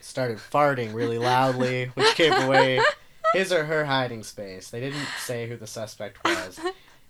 started 0.00 0.38
farting 0.38 0.94
really 0.94 1.18
loudly, 1.18 1.86
which 1.94 2.16
gave 2.16 2.32
away 2.32 2.80
his 3.34 3.52
or 3.52 3.64
her 3.64 3.84
hiding 3.84 4.22
space. 4.22 4.70
They 4.70 4.80
didn't 4.80 5.06
say 5.18 5.48
who 5.48 5.56
the 5.56 5.66
suspect 5.66 6.24
was. 6.24 6.58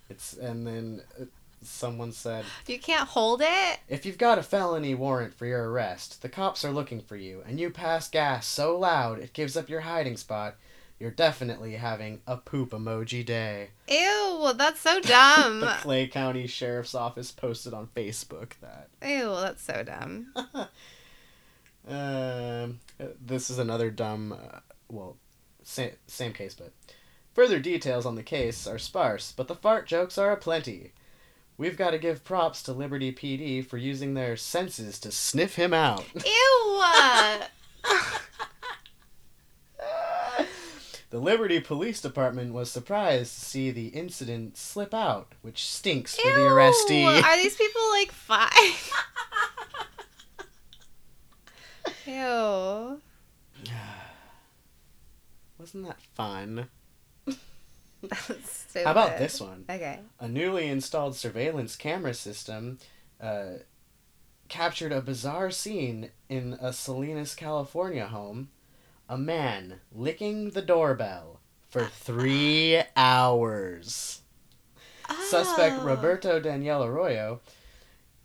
It's 0.08 0.32
and 0.32 0.66
then 0.66 1.02
uh, 1.20 1.24
someone 1.62 2.12
said, 2.12 2.44
You 2.66 2.78
can't 2.78 3.08
hold 3.08 3.42
it? 3.42 3.80
"If 3.88 4.06
you've 4.06 4.18
got 4.18 4.38
a 4.38 4.42
felony 4.42 4.94
warrant 4.94 5.34
for 5.34 5.46
your 5.46 5.70
arrest, 5.70 6.22
the 6.22 6.28
cops 6.28 6.64
are 6.64 6.70
looking 6.70 7.00
for 7.00 7.16
you, 7.16 7.42
and 7.46 7.60
you 7.60 7.70
pass 7.70 8.08
gas 8.08 8.46
so 8.46 8.78
loud 8.78 9.18
it 9.18 9.32
gives 9.32 9.56
up 9.56 9.68
your 9.68 9.80
hiding 9.80 10.16
spot." 10.16 10.56
You're 10.98 11.10
definitely 11.10 11.76
having 11.76 12.20
a 12.26 12.36
poop 12.36 12.72
emoji 12.72 13.24
day. 13.24 13.70
Ew, 13.88 14.38
well 14.38 14.52
that's 14.52 14.80
so 14.80 15.00
dumb. 15.00 15.60
the 15.60 15.76
Clay 15.80 16.06
County 16.06 16.46
Sheriff's 16.46 16.94
Office 16.94 17.30
posted 17.32 17.72
on 17.72 17.88
Facebook 17.96 18.52
that. 18.60 18.90
Ew, 19.02 19.34
that's 19.40 19.62
so 19.62 19.82
dumb. 19.82 20.26
um, 21.88 22.80
uh, 23.00 23.06
this 23.18 23.48
is 23.48 23.58
another 23.58 23.90
dumb, 23.90 24.34
uh, 24.34 24.58
well, 24.90 25.16
same, 25.62 25.92
same 26.06 26.34
case, 26.34 26.54
but. 26.54 26.72
Further 27.32 27.60
details 27.60 28.04
on 28.04 28.16
the 28.16 28.22
case 28.24 28.66
are 28.66 28.78
sparse, 28.78 29.32
but 29.34 29.46
the 29.48 29.54
fart 29.54 29.86
jokes 29.86 30.18
are 30.18 30.32
aplenty. 30.32 30.92
We've 31.60 31.76
got 31.76 31.90
to 31.90 31.98
give 31.98 32.24
props 32.24 32.62
to 32.62 32.72
Liberty 32.72 33.12
PD 33.12 33.62
for 33.62 33.76
using 33.76 34.14
their 34.14 34.34
senses 34.34 34.98
to 35.00 35.12
sniff 35.12 35.56
him 35.56 35.74
out. 35.74 36.06
Ew. 36.14 36.82
the 41.10 41.18
Liberty 41.18 41.60
Police 41.60 42.00
Department 42.00 42.54
was 42.54 42.70
surprised 42.70 43.34
to 43.34 43.40
see 43.44 43.70
the 43.70 43.88
incident 43.88 44.56
slip 44.56 44.94
out, 44.94 45.34
which 45.42 45.66
stinks 45.66 46.16
for 46.18 46.28
Ew. 46.28 46.34
the 46.34 46.40
arrestee. 46.40 47.22
Are 47.22 47.36
these 47.36 47.56
people 47.58 47.82
like 47.90 48.10
five? 48.10 48.92
Ew. 52.06 53.02
Wasn't 55.58 55.86
that 55.86 56.00
fun? 56.14 56.70
How 58.74 58.90
about 58.90 59.18
this 59.18 59.40
one? 59.40 59.64
Okay. 59.68 60.00
A 60.18 60.28
newly 60.28 60.68
installed 60.68 61.16
surveillance 61.16 61.76
camera 61.76 62.14
system 62.14 62.78
uh, 63.20 63.58
captured 64.48 64.92
a 64.92 65.02
bizarre 65.02 65.50
scene 65.50 66.10
in 66.28 66.56
a 66.60 66.72
Salinas, 66.72 67.34
California 67.34 68.06
home. 68.06 68.48
A 69.08 69.18
man 69.18 69.80
licking 69.92 70.50
the 70.50 70.62
doorbell 70.62 71.40
for 71.68 71.84
three 71.86 72.80
hours. 72.96 74.22
Suspect 75.28 75.76
Oh. 75.80 75.84
Roberto 75.84 76.38
Daniel 76.38 76.84
Arroyo 76.84 77.40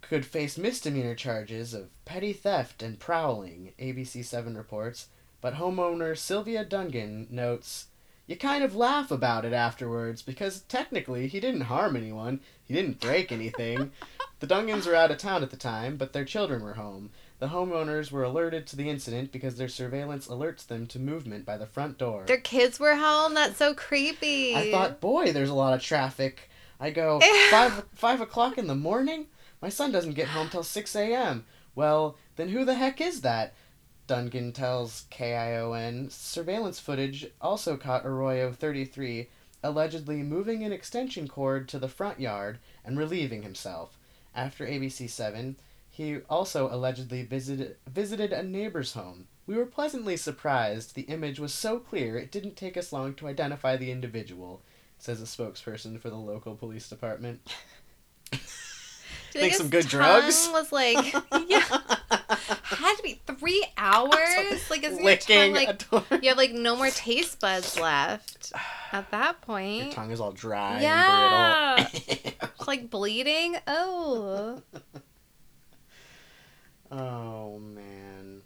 could 0.01 0.25
face 0.25 0.57
misdemeanor 0.57 1.15
charges 1.15 1.73
of 1.73 1.89
petty 2.05 2.31
theft 2.33 2.83
and 2.83 2.99
prowling, 2.99 3.73
ABC7 3.79 4.55
reports, 4.55 5.07
but 5.41 5.55
homeowner 5.55 6.15
Sylvia 6.15 6.63
Dungan 6.63 7.29
notes 7.31 7.87
you 8.27 8.35
kind 8.35 8.63
of 8.63 8.75
laugh 8.75 9.11
about 9.11 9.45
it 9.45 9.53
afterwards 9.53 10.21
because 10.21 10.61
technically 10.61 11.27
he 11.27 11.39
didn't 11.39 11.61
harm 11.61 11.95
anyone, 11.95 12.39
he 12.63 12.73
didn't 12.73 12.99
break 12.99 13.31
anything. 13.31 13.91
the 14.39 14.47
Dungans 14.47 14.85
were 14.85 14.95
out 14.95 15.11
of 15.11 15.17
town 15.17 15.43
at 15.43 15.51
the 15.51 15.57
time, 15.57 15.97
but 15.97 16.13
their 16.13 16.25
children 16.25 16.63
were 16.63 16.73
home. 16.73 17.11
The 17.39 17.47
homeowners 17.47 18.11
were 18.11 18.23
alerted 18.23 18.65
to 18.67 18.75
the 18.75 18.89
incident 18.89 19.31
because 19.31 19.57
their 19.57 19.67
surveillance 19.67 20.27
alerts 20.27 20.65
them 20.65 20.87
to 20.87 20.99
movement 20.99 21.45
by 21.45 21.57
the 21.57 21.65
front 21.65 21.97
door. 21.97 22.23
Their 22.25 22.37
kids 22.37 22.79
were 22.79 22.95
home. 22.95 23.33
That's 23.33 23.57
so 23.57 23.73
creepy. 23.73 24.55
I 24.55 24.71
thought, 24.71 25.01
boy, 25.01 25.33
there's 25.33 25.49
a 25.49 25.53
lot 25.53 25.73
of 25.73 25.81
traffic. 25.81 26.49
I 26.79 26.91
go 26.91 27.19
five 27.51 27.85
five 27.93 28.21
o'clock 28.21 28.57
in 28.57 28.67
the 28.67 28.75
morning. 28.75 29.27
My 29.61 29.69
son 29.69 29.91
doesn't 29.91 30.13
get 30.13 30.29
home 30.29 30.49
till 30.49 30.63
six 30.63 30.95
a.m. 30.95 31.45
Well, 31.75 32.17
then 32.37 32.49
who 32.49 32.63
the 32.63 32.75
heck 32.75 33.01
is 33.01 33.21
that? 33.21 33.53
Dungan 34.07 34.53
tells 34.53 35.05
KION. 35.11 36.11
Surveillance 36.11 36.79
footage 36.79 37.27
also 37.41 37.77
caught 37.77 38.05
Arroyo, 38.05 38.51
33, 38.51 39.29
allegedly 39.63 40.17
moving 40.17 40.63
an 40.63 40.71
extension 40.71 41.27
cord 41.27 41.67
to 41.69 41.79
the 41.79 41.87
front 41.87 42.19
yard 42.19 42.59
and 42.83 42.97
relieving 42.97 43.43
himself. 43.43 43.97
After 44.35 44.65
ABC 44.65 45.09
7, 45.09 45.55
he 45.89 46.17
also 46.29 46.69
allegedly 46.73 47.23
visited 47.23 47.77
visited 47.87 48.33
a 48.33 48.43
neighbor's 48.43 48.93
home. 48.93 49.27
We 49.47 49.55
were 49.55 49.65
pleasantly 49.65 50.17
surprised. 50.17 50.93
The 50.93 51.03
image 51.03 51.39
was 51.39 51.53
so 51.53 51.79
clear 51.79 52.17
it 52.17 52.31
didn't 52.31 52.57
take 52.57 52.77
us 52.77 52.91
long 52.91 53.13
to 53.15 53.27
identify 53.27 53.77
the 53.77 53.91
individual, 53.91 54.61
says 54.97 55.21
a 55.21 55.25
spokesperson 55.25 55.99
for 55.99 56.09
the 56.09 56.17
local 56.17 56.55
police 56.55 56.89
department. 56.89 57.41
Think 59.39 59.53
some 59.53 59.69
good 59.69 59.87
drugs? 59.87 60.49
Was 60.51 60.71
like, 60.71 61.13
yeah, 61.47 61.63
had 62.75 62.95
to 62.97 63.03
be 63.03 63.19
three 63.25 63.65
hours. 63.77 64.69
Like, 64.69 64.83
is 64.83 64.99
your 64.99 65.15
tongue 65.17 65.53
like 65.53 65.83
you 66.23 66.29
have 66.29 66.37
like 66.37 66.53
no 66.53 66.75
more 66.75 66.89
taste 66.89 67.39
buds 67.39 67.79
left 67.79 68.51
at 68.91 69.09
that 69.11 69.41
point? 69.41 69.85
Your 69.85 69.93
tongue 69.93 70.11
is 70.11 70.19
all 70.21 70.31
dry 70.31 70.81
Yeah. 70.81 71.75
and 71.77 71.91
brittle. 71.91 72.49
It's 72.57 72.67
like 72.67 72.89
bleeding. 72.89 73.57
Oh, 73.67 74.61
oh 76.91 77.59
man. 77.59 78.41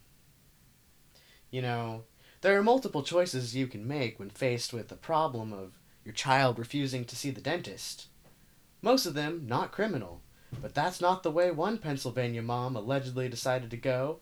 You 1.51 1.61
know, 1.61 2.03
there 2.41 2.57
are 2.57 2.63
multiple 2.63 3.03
choices 3.03 3.55
you 3.55 3.67
can 3.67 3.87
make 3.87 4.19
when 4.19 4.29
faced 4.29 4.71
with 4.73 4.87
the 4.89 4.95
problem 4.95 5.51
of 5.51 5.73
your 6.05 6.13
child 6.13 6.59
refusing 6.59 7.05
to 7.05 7.15
see 7.15 7.31
the 7.31 7.41
dentist. 7.41 8.07
Most 8.81 9.05
of 9.05 9.13
them 9.13 9.43
not 9.45 9.71
criminal. 9.71 10.21
But 10.61 10.73
that's 10.73 11.01
not 11.01 11.23
the 11.23 11.31
way 11.31 11.51
one 11.51 11.77
Pennsylvania 11.77 12.41
mom 12.41 12.75
allegedly 12.75 13.29
decided 13.29 13.69
to 13.71 13.77
go. 13.77 14.19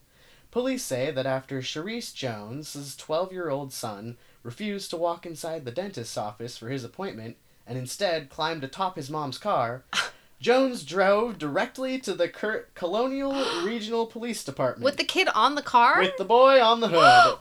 Police 0.51 0.83
say 0.83 1.11
that 1.11 1.25
after 1.25 1.61
Sharice 1.61 2.13
Jones' 2.13 2.95
12 2.95 3.31
year 3.31 3.49
old 3.49 3.73
son 3.73 4.17
refused 4.43 4.89
to 4.91 4.97
walk 4.97 5.25
inside 5.25 5.65
the 5.65 5.71
dentist's 5.71 6.17
office 6.17 6.57
for 6.57 6.69
his 6.69 6.83
appointment 6.83 7.37
and 7.65 7.77
instead 7.77 8.29
climbed 8.29 8.63
atop 8.63 8.95
his 8.95 9.09
mom's 9.09 9.37
car, 9.37 9.83
Jones 10.39 10.83
drove 10.83 11.37
directly 11.37 11.99
to 11.99 12.13
the 12.13 12.29
Cur- 12.29 12.67
Colonial 12.75 13.33
Regional 13.63 14.05
Police 14.05 14.43
Department 14.43 14.85
With 14.85 14.97
the 14.97 15.03
kid 15.03 15.27
on 15.33 15.55
the 15.55 15.61
car? 15.61 15.99
with 15.99 16.17
the 16.17 16.25
boy 16.25 16.61
on 16.61 16.79
the 16.79 16.87
hood. 16.89 17.39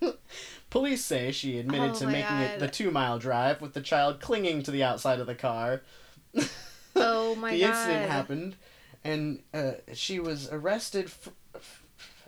Police 0.70 1.04
say 1.04 1.32
she 1.32 1.58
admitted 1.58 1.92
Oh 1.92 1.94
to 1.94 2.06
making 2.06 2.36
it 2.36 2.58
the 2.58 2.68
two 2.68 2.90
mile 2.90 3.18
drive 3.18 3.60
with 3.60 3.74
the 3.74 3.80
child 3.80 4.20
clinging 4.20 4.62
to 4.62 4.70
the 4.70 4.84
outside 4.84 5.18
of 5.18 5.26
the 5.26 5.34
car. 5.34 5.82
Oh 7.00 7.34
my 7.36 7.50
the 7.56 7.62
incident 7.62 8.10
happened, 8.10 8.56
and 9.04 9.42
uh, 9.54 9.72
she 9.94 10.18
was 10.20 10.48
arrested. 10.50 11.10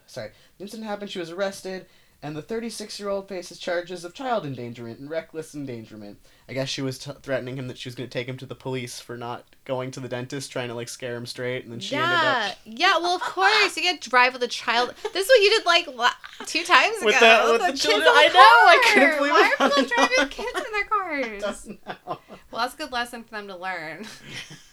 Sorry, 0.07 0.31
the 0.59 0.65
incident 0.65 0.89
happened. 0.89 1.11
She 1.11 1.19
was 1.21 1.31
arrested, 1.31 1.87
and 2.23 2.35
the 2.37 2.43
36 2.43 2.99
year 2.99 3.09
old 3.09 3.29
faces 3.29 3.59
charges 3.59 4.05
of 4.05 4.13
child 4.13 4.45
endangerment 4.45 4.99
and 4.99 5.09
reckless 5.09 5.55
endangerment. 5.55 6.19
I 6.49 6.53
guess 6.53 6.69
she 6.69 6.83
was 6.83 6.99
t- 6.99 7.13
threatening 7.23 7.57
him 7.57 7.69
that 7.69 7.79
she 7.79 7.89
was 7.89 7.95
going 7.95 8.09
to 8.09 8.13
take 8.13 8.27
him 8.29 8.37
to 8.39 8.47
the 8.47 8.57
police 8.57 8.99
for 8.99 9.17
not 9.17 9.45
going 9.65 9.93
to 9.93 10.01
the 10.01 10.09
dentist, 10.09 10.51
trying 10.51 10.67
to 10.67 10.75
like 10.75 10.89
scare 10.89 11.15
him 11.15 11.27
straight, 11.27 11.63
and 11.63 11.73
then 11.73 11.79
she 11.79 11.95
ended 11.95 12.11
yeah, 12.11 12.49
up 12.51 12.59
yeah. 12.65 12.99
Well, 12.99 13.15
of 13.15 13.21
course, 13.23 13.77
you 13.77 13.85
get 13.85 14.01
drive 14.01 14.33
with 14.33 14.43
a 14.43 14.49
child. 14.49 14.93
This 15.13 15.27
is 15.27 15.29
what 15.29 15.41
you 15.43 15.51
did 15.51 15.65
like 15.67 15.87
la- 15.97 16.11
two 16.47 16.65
times 16.65 16.97
With 17.03 17.17
ago. 17.19 17.47
the- 17.47 17.53
with 17.53 17.61
the 17.63 17.67
kids 17.69 17.83
children- 17.83 18.01
in 18.09 18.15
the 18.15 18.19
I 18.21 18.27
know, 18.27 18.41
I 18.41 18.91
couldn't 18.95 19.17
believe 19.19 19.33
Why 19.33 19.55
it 19.55 19.61
are 19.61 19.69
people 19.71 19.97
driving 19.97 20.29
kids 20.29 20.67
in 20.67 20.73
their 20.73 20.85
cars? 20.91 21.43
doesn't 21.43 21.87
know. 21.87 22.19
Well, 22.51 22.63
that's 22.63 22.75
a 22.75 22.79
good 22.79 22.93
lesson 22.93 23.23
for 23.23 23.31
them 23.31 23.47
to 23.49 23.57
learn. 23.57 24.07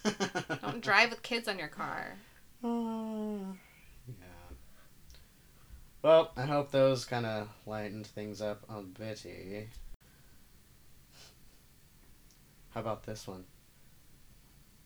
Don't 0.62 0.82
drive 0.82 1.10
with 1.10 1.22
kids 1.22 1.46
on 1.46 1.58
your 1.58 1.68
car. 1.68 2.16
Uh, 2.62 2.68
yeah. 4.08 4.24
Well, 6.02 6.32
I 6.36 6.42
hope 6.42 6.70
those 6.70 7.04
kind 7.04 7.24
of 7.24 7.48
lightened 7.66 8.06
things 8.06 8.40
up 8.42 8.64
a 8.68 8.82
bitty. 8.82 9.68
How 12.70 12.80
about 12.80 13.04
this 13.04 13.26
one? 13.26 13.44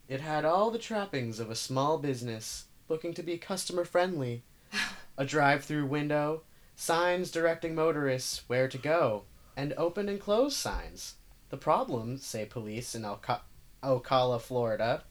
It 0.09 0.21
had 0.21 0.45
all 0.45 0.71
the 0.71 0.79
trappings 0.79 1.41
of 1.41 1.51
a 1.51 1.55
small 1.55 1.97
business, 1.97 2.67
looking 2.89 3.15
to 3.15 3.23
be 3.23 3.39
customer 3.39 3.85
friendly. 3.85 4.45
A 5.19 5.25
drive 5.25 5.65
through 5.65 5.87
window, 5.87 6.43
signs 6.75 7.31
directing 7.31 7.75
motorists 7.75 8.43
where 8.47 8.67
to 8.69 8.79
go, 8.79 9.25
and 9.57 9.75
open 9.75 10.09
and 10.09 10.19
close 10.19 10.57
signs. 10.57 11.17
The 11.53 11.59
problem, 11.59 12.17
say 12.17 12.47
police 12.47 12.95
in 12.95 13.05
Alca- 13.05 13.43
Ocala, 13.83 14.41
Florida, 14.41 15.03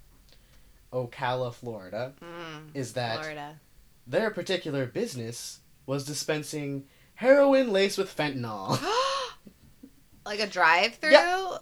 Ocala, 0.92 1.54
Florida, 1.54 2.14
Mm, 2.20 2.72
is 2.74 2.94
that 2.94 3.20
Florida. 3.20 3.60
their 4.08 4.32
particular 4.32 4.88
business 4.88 5.60
was 5.86 6.04
dispensing 6.04 6.88
heroin 7.14 7.72
laced 7.72 8.00
with 8.00 8.10
fentanyl. 8.18 8.80
like 10.26 10.40
a 10.40 10.48
drive-through. 10.48 11.12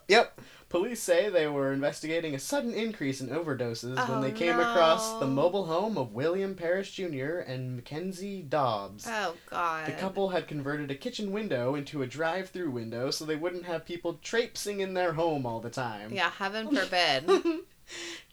yep. 0.08 0.40
Police 0.70 1.02
say 1.02 1.30
they 1.30 1.48
were 1.48 1.74
investigating 1.74 2.36
a 2.36 2.40
sudden 2.40 2.76
increase 2.76 3.22
in 3.22 3.30
overdoses 3.30 3.96
when 4.08 4.20
Oh, 4.20 4.22
they 4.22 4.32
came 4.32 4.60
across 4.60 5.20
the 5.20 5.26
mobile 5.26 5.66
home 5.66 5.98
of 5.98 6.14
William 6.14 6.54
Parrish 6.54 6.92
Jr. 6.94 7.40
and 7.40 7.76
Mackenzie 7.76 8.44
Dobbs. 8.44 9.08
Oh 9.10 9.34
God. 9.50 9.88
The 9.88 9.94
couple 9.94 10.30
had 10.30 10.48
converted 10.48 10.92
a 10.92 10.96
kitchen 10.96 11.32
window 11.32 11.74
into 11.74 12.04
a 12.04 12.08
drive 12.08 12.50
through 12.50 12.70
window 12.70 13.10
so 13.10 13.26
they 13.26 13.36
wouldn't 13.36 13.66
have 13.66 13.84
people 13.84 14.20
traipsing 14.22 14.80
in 14.80 14.94
their 14.94 15.14
home 15.14 15.44
all 15.48 15.60
the 15.60 15.72
time. 15.72 16.14
Yeah, 16.14 16.30
heaven 16.30 16.68
forbid. 16.76 17.28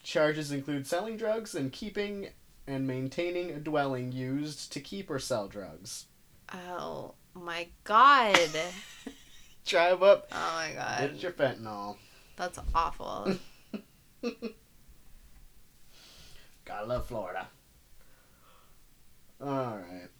Charges 0.03 0.53
include 0.53 0.87
selling 0.87 1.17
drugs 1.17 1.55
and 1.55 1.73
keeping 1.73 2.29
and 2.67 2.87
maintaining 2.87 3.51
a 3.51 3.59
dwelling 3.61 4.13
used 4.13 4.73
to 4.73 4.81
keep 4.81 5.09
or 5.11 5.19
sell 5.19 5.49
drugs. 5.49 6.05
oh 6.53 7.15
my 7.35 7.69
God. 7.85 8.37
Drive 9.65 10.03
up, 10.03 10.29
Oh 10.33 10.53
my 10.57 10.73
god. 10.75 11.01
get 11.13 11.23
your 11.23 11.33
fentanyl. 11.33 11.97
That's 12.37 12.59
awful. 12.75 13.35
Gotta 16.65 16.87
love 16.87 17.07
Florida. 17.07 17.49
Alright. 19.41 20.11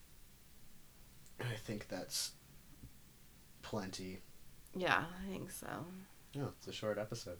I 1.41 1.55
think 1.65 1.89
that's 1.89 2.33
plenty. 3.63 4.21
yeah, 4.75 5.05
I 5.25 5.31
think 5.31 5.51
so. 5.51 5.67
Yeah, 6.33 6.47
it's 6.59 6.67
a 6.69 6.73
short 6.73 6.99
episode. 6.99 7.39